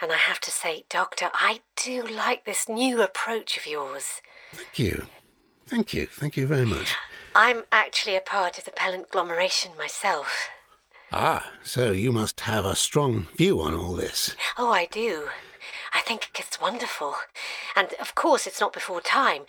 and 0.00 0.12
I 0.12 0.16
have 0.16 0.40
to 0.40 0.50
say, 0.50 0.84
Doctor, 0.88 1.30
I 1.34 1.60
do 1.76 2.02
like 2.06 2.44
this 2.44 2.68
new 2.68 3.02
approach 3.02 3.56
of 3.56 3.66
yours. 3.66 4.20
Thank 4.52 4.78
you. 4.78 5.06
Thank 5.66 5.94
you. 5.94 6.06
Thank 6.06 6.36
you 6.36 6.46
very 6.46 6.66
much. 6.66 6.94
I'm 7.34 7.62
actually 7.72 8.16
a 8.16 8.20
part 8.20 8.58
of 8.58 8.64
the 8.64 8.70
Pellantglomeration 8.70 9.76
myself. 9.78 10.48
Ah, 11.10 11.52
so 11.62 11.92
you 11.92 12.12
must 12.12 12.40
have 12.40 12.64
a 12.64 12.76
strong 12.76 13.28
view 13.36 13.60
on 13.60 13.74
all 13.74 13.94
this. 13.94 14.34
Oh, 14.58 14.70
I 14.70 14.86
do. 14.86 15.28
I 15.94 16.00
think 16.00 16.30
it's 16.38 16.60
wonderful. 16.60 17.14
And 17.76 17.88
of 18.00 18.14
course, 18.14 18.46
it's 18.46 18.60
not 18.60 18.72
before 18.72 19.00
time, 19.00 19.42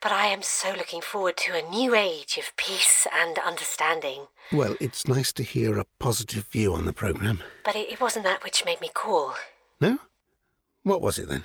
but 0.00 0.12
I 0.12 0.26
am 0.26 0.42
so 0.42 0.72
looking 0.72 1.00
forward 1.00 1.36
to 1.38 1.54
a 1.54 1.68
new 1.68 1.94
age 1.94 2.38
of 2.38 2.56
peace 2.56 3.06
and 3.12 3.38
understanding. 3.38 4.26
Well, 4.52 4.76
it's 4.80 5.08
nice 5.08 5.32
to 5.32 5.42
hear 5.42 5.78
a 5.78 5.86
positive 5.98 6.46
view 6.46 6.74
on 6.74 6.86
the 6.86 6.92
programme. 6.92 7.42
But 7.64 7.76
it, 7.76 7.90
it 7.90 8.00
wasn't 8.00 8.24
that 8.24 8.44
which 8.44 8.64
made 8.64 8.80
me 8.80 8.90
call. 8.92 9.34
No? 9.80 9.98
What 10.84 11.02
was 11.02 11.18
it 11.18 11.28
then? 11.28 11.44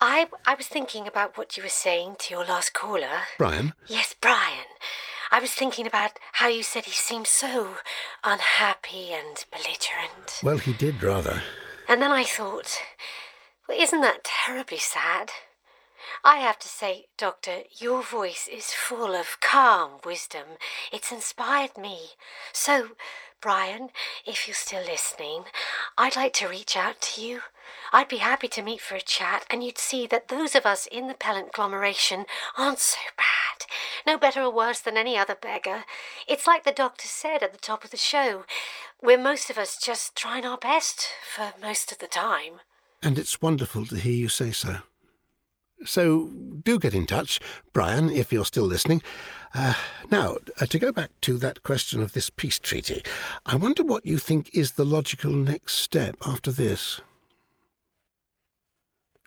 I, 0.00 0.28
I 0.46 0.54
was 0.54 0.66
thinking 0.66 1.06
about 1.06 1.38
what 1.38 1.56
you 1.56 1.62
were 1.62 1.68
saying 1.68 2.16
to 2.20 2.34
your 2.34 2.44
last 2.44 2.74
caller. 2.74 3.22
Brian? 3.38 3.72
Yes, 3.86 4.14
Brian. 4.20 4.66
I 5.30 5.40
was 5.40 5.52
thinking 5.52 5.86
about 5.86 6.18
how 6.34 6.48
you 6.48 6.62
said 6.62 6.84
he 6.84 6.92
seemed 6.92 7.26
so 7.26 7.76
unhappy 8.22 9.12
and 9.12 9.44
belligerent. 9.50 10.40
Well, 10.42 10.58
he 10.58 10.74
did 10.74 11.02
rather. 11.02 11.42
And 11.88 12.00
then 12.02 12.12
I 12.12 12.24
thought, 12.24 12.78
well, 13.68 13.80
isn't 13.80 14.00
that 14.00 14.24
terribly 14.24 14.78
sad? 14.78 15.32
I 16.22 16.38
have 16.38 16.58
to 16.60 16.68
say, 16.68 17.06
Doctor, 17.16 17.62
your 17.78 18.02
voice 18.02 18.48
is 18.50 18.72
full 18.72 19.14
of 19.14 19.40
calm 19.40 20.00
wisdom. 20.04 20.58
It's 20.92 21.12
inspired 21.12 21.78
me. 21.78 22.10
So, 22.52 22.90
Brian, 23.40 23.90
if 24.26 24.46
you're 24.46 24.54
still 24.54 24.84
listening, 24.84 25.44
I'd 25.98 26.16
like 26.16 26.32
to 26.34 26.48
reach 26.48 26.76
out 26.76 27.00
to 27.02 27.22
you. 27.22 27.40
I'd 27.92 28.08
be 28.08 28.18
happy 28.18 28.48
to 28.48 28.62
meet 28.62 28.80
for 28.80 28.96
a 28.96 29.00
chat, 29.00 29.44
and 29.50 29.62
you'd 29.62 29.78
see 29.78 30.06
that 30.06 30.28
those 30.28 30.54
of 30.54 30.66
us 30.66 30.86
in 30.86 31.08
the 31.08 31.14
Pellant 31.14 31.48
agglomeration 31.48 32.24
aren't 32.56 32.78
so 32.78 32.98
bad. 33.16 33.66
No 34.06 34.18
better 34.18 34.42
or 34.42 34.50
worse 34.50 34.80
than 34.80 34.96
any 34.96 35.16
other 35.16 35.34
beggar. 35.34 35.84
It's 36.26 36.46
like 36.46 36.64
the 36.64 36.72
doctor 36.72 37.06
said 37.06 37.42
at 37.42 37.52
the 37.52 37.58
top 37.58 37.84
of 37.84 37.90
the 37.90 37.96
show. 37.96 38.44
We're 39.02 39.18
most 39.18 39.50
of 39.50 39.58
us 39.58 39.78
just 39.78 40.16
trying 40.16 40.44
our 40.44 40.58
best 40.58 41.08
for 41.34 41.52
most 41.60 41.92
of 41.92 41.98
the 41.98 42.06
time. 42.06 42.60
And 43.04 43.18
it's 43.18 43.42
wonderful 43.42 43.84
to 43.86 43.96
hear 43.96 44.14
you 44.14 44.28
say 44.30 44.50
so. 44.50 44.78
So 45.84 46.28
do 46.62 46.78
get 46.78 46.94
in 46.94 47.06
touch, 47.06 47.38
Brian, 47.74 48.08
if 48.08 48.32
you're 48.32 48.46
still 48.46 48.64
listening. 48.64 49.02
Uh, 49.54 49.74
now, 50.10 50.38
uh, 50.58 50.64
to 50.64 50.78
go 50.78 50.90
back 50.90 51.10
to 51.20 51.36
that 51.36 51.62
question 51.62 52.02
of 52.02 52.14
this 52.14 52.30
peace 52.30 52.58
treaty, 52.58 53.02
I 53.44 53.56
wonder 53.56 53.84
what 53.84 54.06
you 54.06 54.16
think 54.16 54.48
is 54.54 54.72
the 54.72 54.86
logical 54.86 55.32
next 55.32 55.74
step 55.74 56.16
after 56.26 56.50
this. 56.50 57.02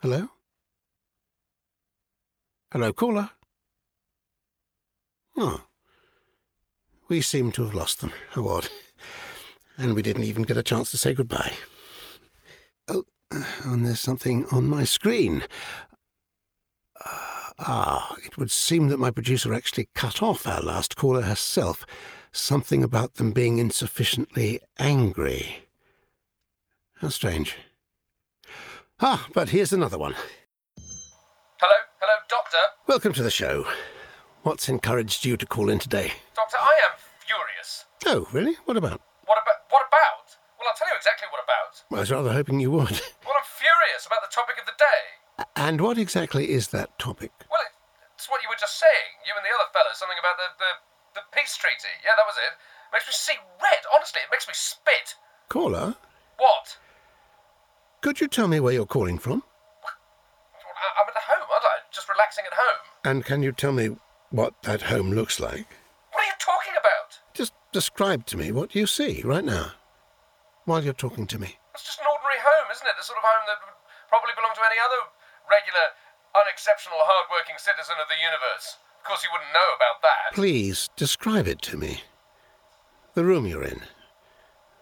Hello? 0.01 0.29
Hello, 2.71 2.91
caller? 2.91 3.29
Oh. 5.37 5.61
We 7.09 7.21
seem 7.21 7.51
to 7.53 7.63
have 7.63 7.75
lost 7.75 8.01
them. 8.01 8.11
How. 8.31 8.61
And 9.77 9.93
we 9.93 10.01
didn't 10.01 10.23
even 10.23 10.43
get 10.43 10.57
a 10.57 10.63
chance 10.63 10.89
to 10.91 10.97
say 10.97 11.13
goodbye. 11.13 11.53
Oh, 12.87 13.05
and 13.63 13.85
there's 13.85 13.99
something 13.99 14.45
on 14.51 14.67
my 14.67 14.83
screen. 14.83 15.43
Uh, 17.03 17.49
ah, 17.59 18.15
it 18.23 18.37
would 18.37 18.51
seem 18.51 18.87
that 18.87 18.99
my 18.99 19.11
producer 19.11 19.53
actually 19.53 19.89
cut 19.93 20.21
off 20.21 20.47
our 20.47 20.61
last 20.61 20.95
caller 20.95 21.21
herself. 21.21 21.85
Something 22.31 22.83
about 22.83 23.15
them 23.15 23.31
being 23.31 23.57
insufficiently 23.57 24.59
angry. 24.79 25.63
How 27.01 27.09
strange. 27.09 27.55
Ah, 28.99 29.27
but 29.33 29.49
here's 29.49 29.73
another 29.73 29.97
one. 29.97 30.15
Hello, 31.59 31.73
hello, 31.99 32.13
Doctor. 32.29 32.57
Welcome 32.87 33.13
to 33.13 33.23
the 33.23 33.31
show. 33.31 33.67
What's 34.43 34.69
encouraged 34.69 35.25
you 35.25 35.35
to 35.37 35.45
call 35.45 35.69
in 35.69 35.79
today? 35.79 36.13
Doctor, 36.35 36.57
I 36.59 36.73
am 36.89 36.97
furious. 37.19 37.85
Oh, 38.05 38.27
really? 38.31 38.55
What 38.65 38.77
about? 38.77 39.01
What 39.25 39.37
about? 39.43 39.61
What 39.69 39.83
about? 39.87 40.17
Well, 40.57 40.65
I'll 40.65 40.65
tell 40.77 40.87
you 40.87 40.95
exactly 40.95 41.27
what 41.33 41.41
about. 41.43 41.73
I 41.91 41.99
was 42.05 42.11
rather 42.13 42.31
hoping 42.33 42.59
you 42.61 42.71
would. 42.71 42.93
Well, 43.25 43.35
I'm 43.35 43.49
furious 43.59 44.05
about 44.05 44.21
the 44.23 44.31
topic 44.31 44.55
of 44.61 44.65
the 44.69 44.77
day. 44.79 45.01
And 45.57 45.81
what 45.81 45.97
exactly 45.97 46.49
is 46.53 46.69
that 46.69 46.97
topic? 46.97 47.31
Well, 47.51 47.61
it's 48.15 48.29
what 48.29 48.41
you 48.41 48.49
were 48.49 48.59
just 48.61 48.79
saying. 48.79 49.11
You 49.27 49.33
and 49.35 49.43
the 49.43 49.51
other 49.53 49.69
fellow, 49.73 49.91
something 49.93 50.17
about 50.17 50.37
the 50.39 50.49
the, 50.63 50.71
the 51.19 51.23
peace 51.35 51.57
treaty. 51.57 51.91
Yeah, 52.05 52.13
that 52.15 52.25
was 52.25 52.37
it. 52.37 52.53
Makes 52.93 53.05
me 53.09 53.13
see 53.13 53.37
red. 53.61 53.83
Honestly, 53.93 54.21
it 54.23 54.29
makes 54.31 54.47
me 54.47 54.53
spit. 54.55 55.15
Caller, 55.49 55.95
What? 56.37 56.77
could 58.01 58.21
you 58.21 58.27
tell 58.27 58.47
me 58.47 58.59
where 58.59 58.73
you're 58.73 58.85
calling 58.85 59.17
from? 59.17 59.43
I'm 60.99 61.07
at 61.09 61.15
home, 61.23 61.47
aren't 61.51 61.65
I? 61.65 61.77
Just 61.91 62.07
relaxing 62.09 62.45
at 62.45 62.53
home. 62.53 62.79
And 63.03 63.25
can 63.25 63.43
you 63.43 63.51
tell 63.51 63.71
me 63.71 63.97
what 64.29 64.53
that 64.63 64.83
home 64.83 65.11
looks 65.11 65.39
like? 65.39 65.67
What 66.11 66.21
are 66.23 66.25
you 66.25 66.33
talking 66.39 66.73
about? 66.79 67.19
Just 67.33 67.53
describe 67.71 68.25
to 68.27 68.37
me 68.37 68.51
what 68.51 68.75
you 68.75 68.85
see 68.87 69.21
right 69.23 69.43
now, 69.43 69.71
while 70.67 70.83
you're 70.83 70.91
talking 70.91 71.25
to 71.31 71.39
me. 71.39 71.55
It's 71.73 71.87
just 71.87 72.03
an 72.03 72.11
ordinary 72.11 72.43
home, 72.43 72.67
isn't 72.67 72.83
it? 72.83 72.99
The 72.99 73.07
sort 73.07 73.17
of 73.17 73.23
home 73.23 73.47
that 73.47 73.57
would 73.63 73.79
probably 74.11 74.35
belong 74.35 74.51
to 74.51 74.67
any 74.67 74.75
other 74.75 74.99
regular, 75.47 75.95
unexceptional, 76.35 76.99
hard-working 76.99 77.55
citizen 77.55 77.95
of 78.03 78.11
the 78.11 78.19
universe. 78.19 78.75
Of 78.99 79.07
course, 79.07 79.23
you 79.23 79.31
wouldn't 79.31 79.55
know 79.55 79.69
about 79.79 80.03
that. 80.03 80.35
Please 80.35 80.91
describe 80.99 81.47
it 81.47 81.63
to 81.71 81.79
me. 81.79 82.03
The 83.15 83.23
room 83.23 83.47
you're 83.47 83.63
in, 83.63 83.87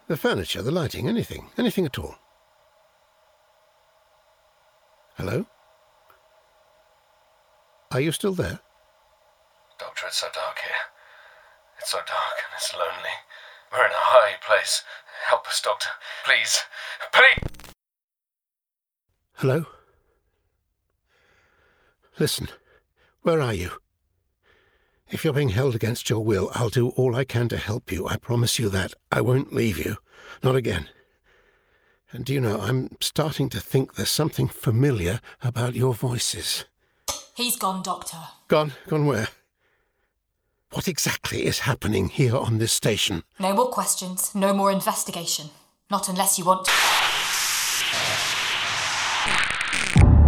the 0.08 0.18
furniture, 0.18 0.60
the 0.60 0.74
lighting, 0.74 1.08
anything, 1.08 1.54
anything 1.56 1.86
at 1.86 1.98
all. 1.98 2.16
Hello? 5.14 5.46
Are 7.92 8.00
you 8.00 8.10
still 8.10 8.34
there? 8.34 8.58
Doctor, 9.78 10.06
it's 10.08 10.18
so 10.18 10.26
dark 10.34 10.58
here. 10.58 10.84
It's 11.78 11.92
so 11.92 11.98
dark 11.98 12.36
and 12.42 12.52
it's 12.58 12.74
lonely. 12.74 13.16
We're 13.72 13.84
in 13.84 13.92
a 13.92 13.94
high 13.94 14.34
place. 14.46 14.82
Help 15.28 15.46
us, 15.46 15.60
Doctor. 15.60 15.88
Please. 16.24 16.60
Please! 17.12 17.72
Hello? 19.34 19.66
Listen, 22.18 22.48
where 23.22 23.40
are 23.40 23.52
you? 23.54 23.70
If 25.10 25.24
you're 25.24 25.34
being 25.34 25.50
held 25.50 25.74
against 25.74 26.08
your 26.10 26.24
will, 26.24 26.50
I'll 26.54 26.70
do 26.70 26.88
all 26.90 27.14
I 27.14 27.24
can 27.24 27.48
to 27.48 27.56
help 27.56 27.92
you. 27.92 28.08
I 28.08 28.16
promise 28.16 28.58
you 28.58 28.68
that. 28.70 28.94
I 29.12 29.20
won't 29.20 29.52
leave 29.52 29.78
you. 29.78 29.98
Not 30.42 30.56
again. 30.56 30.88
And 32.10 32.24
do 32.24 32.32
you 32.32 32.40
know, 32.40 32.58
I'm 32.60 32.96
starting 33.00 33.48
to 33.50 33.60
think 33.60 33.94
there's 33.94 34.10
something 34.10 34.48
familiar 34.48 35.20
about 35.42 35.74
your 35.74 35.92
voices. 35.92 36.64
He's 37.34 37.56
gone, 37.56 37.82
Doctor. 37.82 38.16
Gone? 38.48 38.72
Gone 38.88 39.06
where? 39.06 39.28
What 40.76 40.88
exactly 40.88 41.46
is 41.46 41.60
happening 41.60 42.10
here 42.10 42.36
on 42.36 42.58
this 42.58 42.70
station? 42.70 43.22
No 43.40 43.54
more 43.54 43.70
questions, 43.70 44.34
no 44.34 44.52
more 44.52 44.70
investigation. 44.70 45.46
Not 45.90 46.10
unless 46.10 46.38
you 46.38 46.44
want 46.44 46.66
to. 46.66 46.72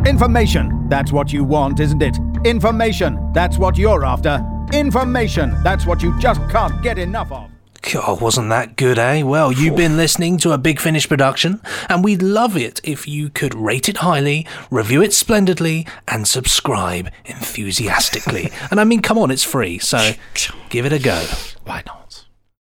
Information. 0.08 0.88
That's 0.88 1.12
what 1.12 1.34
you 1.34 1.44
want, 1.44 1.80
isn't 1.80 2.00
it? 2.00 2.16
Information. 2.46 3.30
That's 3.34 3.58
what 3.58 3.76
you're 3.76 4.06
after. 4.06 4.42
Information. 4.72 5.54
That's 5.62 5.84
what 5.84 6.02
you 6.02 6.18
just 6.18 6.40
can't 6.48 6.82
get 6.82 6.98
enough 6.98 7.30
of. 7.30 7.50
God, 7.82 8.20
wasn't 8.20 8.50
that 8.50 8.76
good, 8.76 8.98
eh? 8.98 9.22
Well, 9.22 9.52
you've 9.52 9.76
been 9.76 9.96
listening 9.96 10.36
to 10.38 10.52
a 10.52 10.58
Big 10.58 10.80
Finish 10.80 11.08
production, 11.08 11.60
and 11.88 12.02
we'd 12.02 12.22
love 12.22 12.56
it 12.56 12.80
if 12.82 13.06
you 13.06 13.30
could 13.30 13.54
rate 13.54 13.88
it 13.88 13.98
highly, 13.98 14.46
review 14.70 15.00
it 15.00 15.14
splendidly, 15.14 15.86
and 16.06 16.26
subscribe 16.26 17.10
enthusiastically. 17.24 18.50
and 18.70 18.80
I 18.80 18.84
mean, 18.84 19.00
come 19.00 19.16
on, 19.16 19.30
it's 19.30 19.44
free, 19.44 19.78
so 19.78 20.12
give 20.68 20.86
it 20.86 20.92
a 20.92 20.98
go. 20.98 21.24
Why 21.64 21.82
not? 21.86 22.07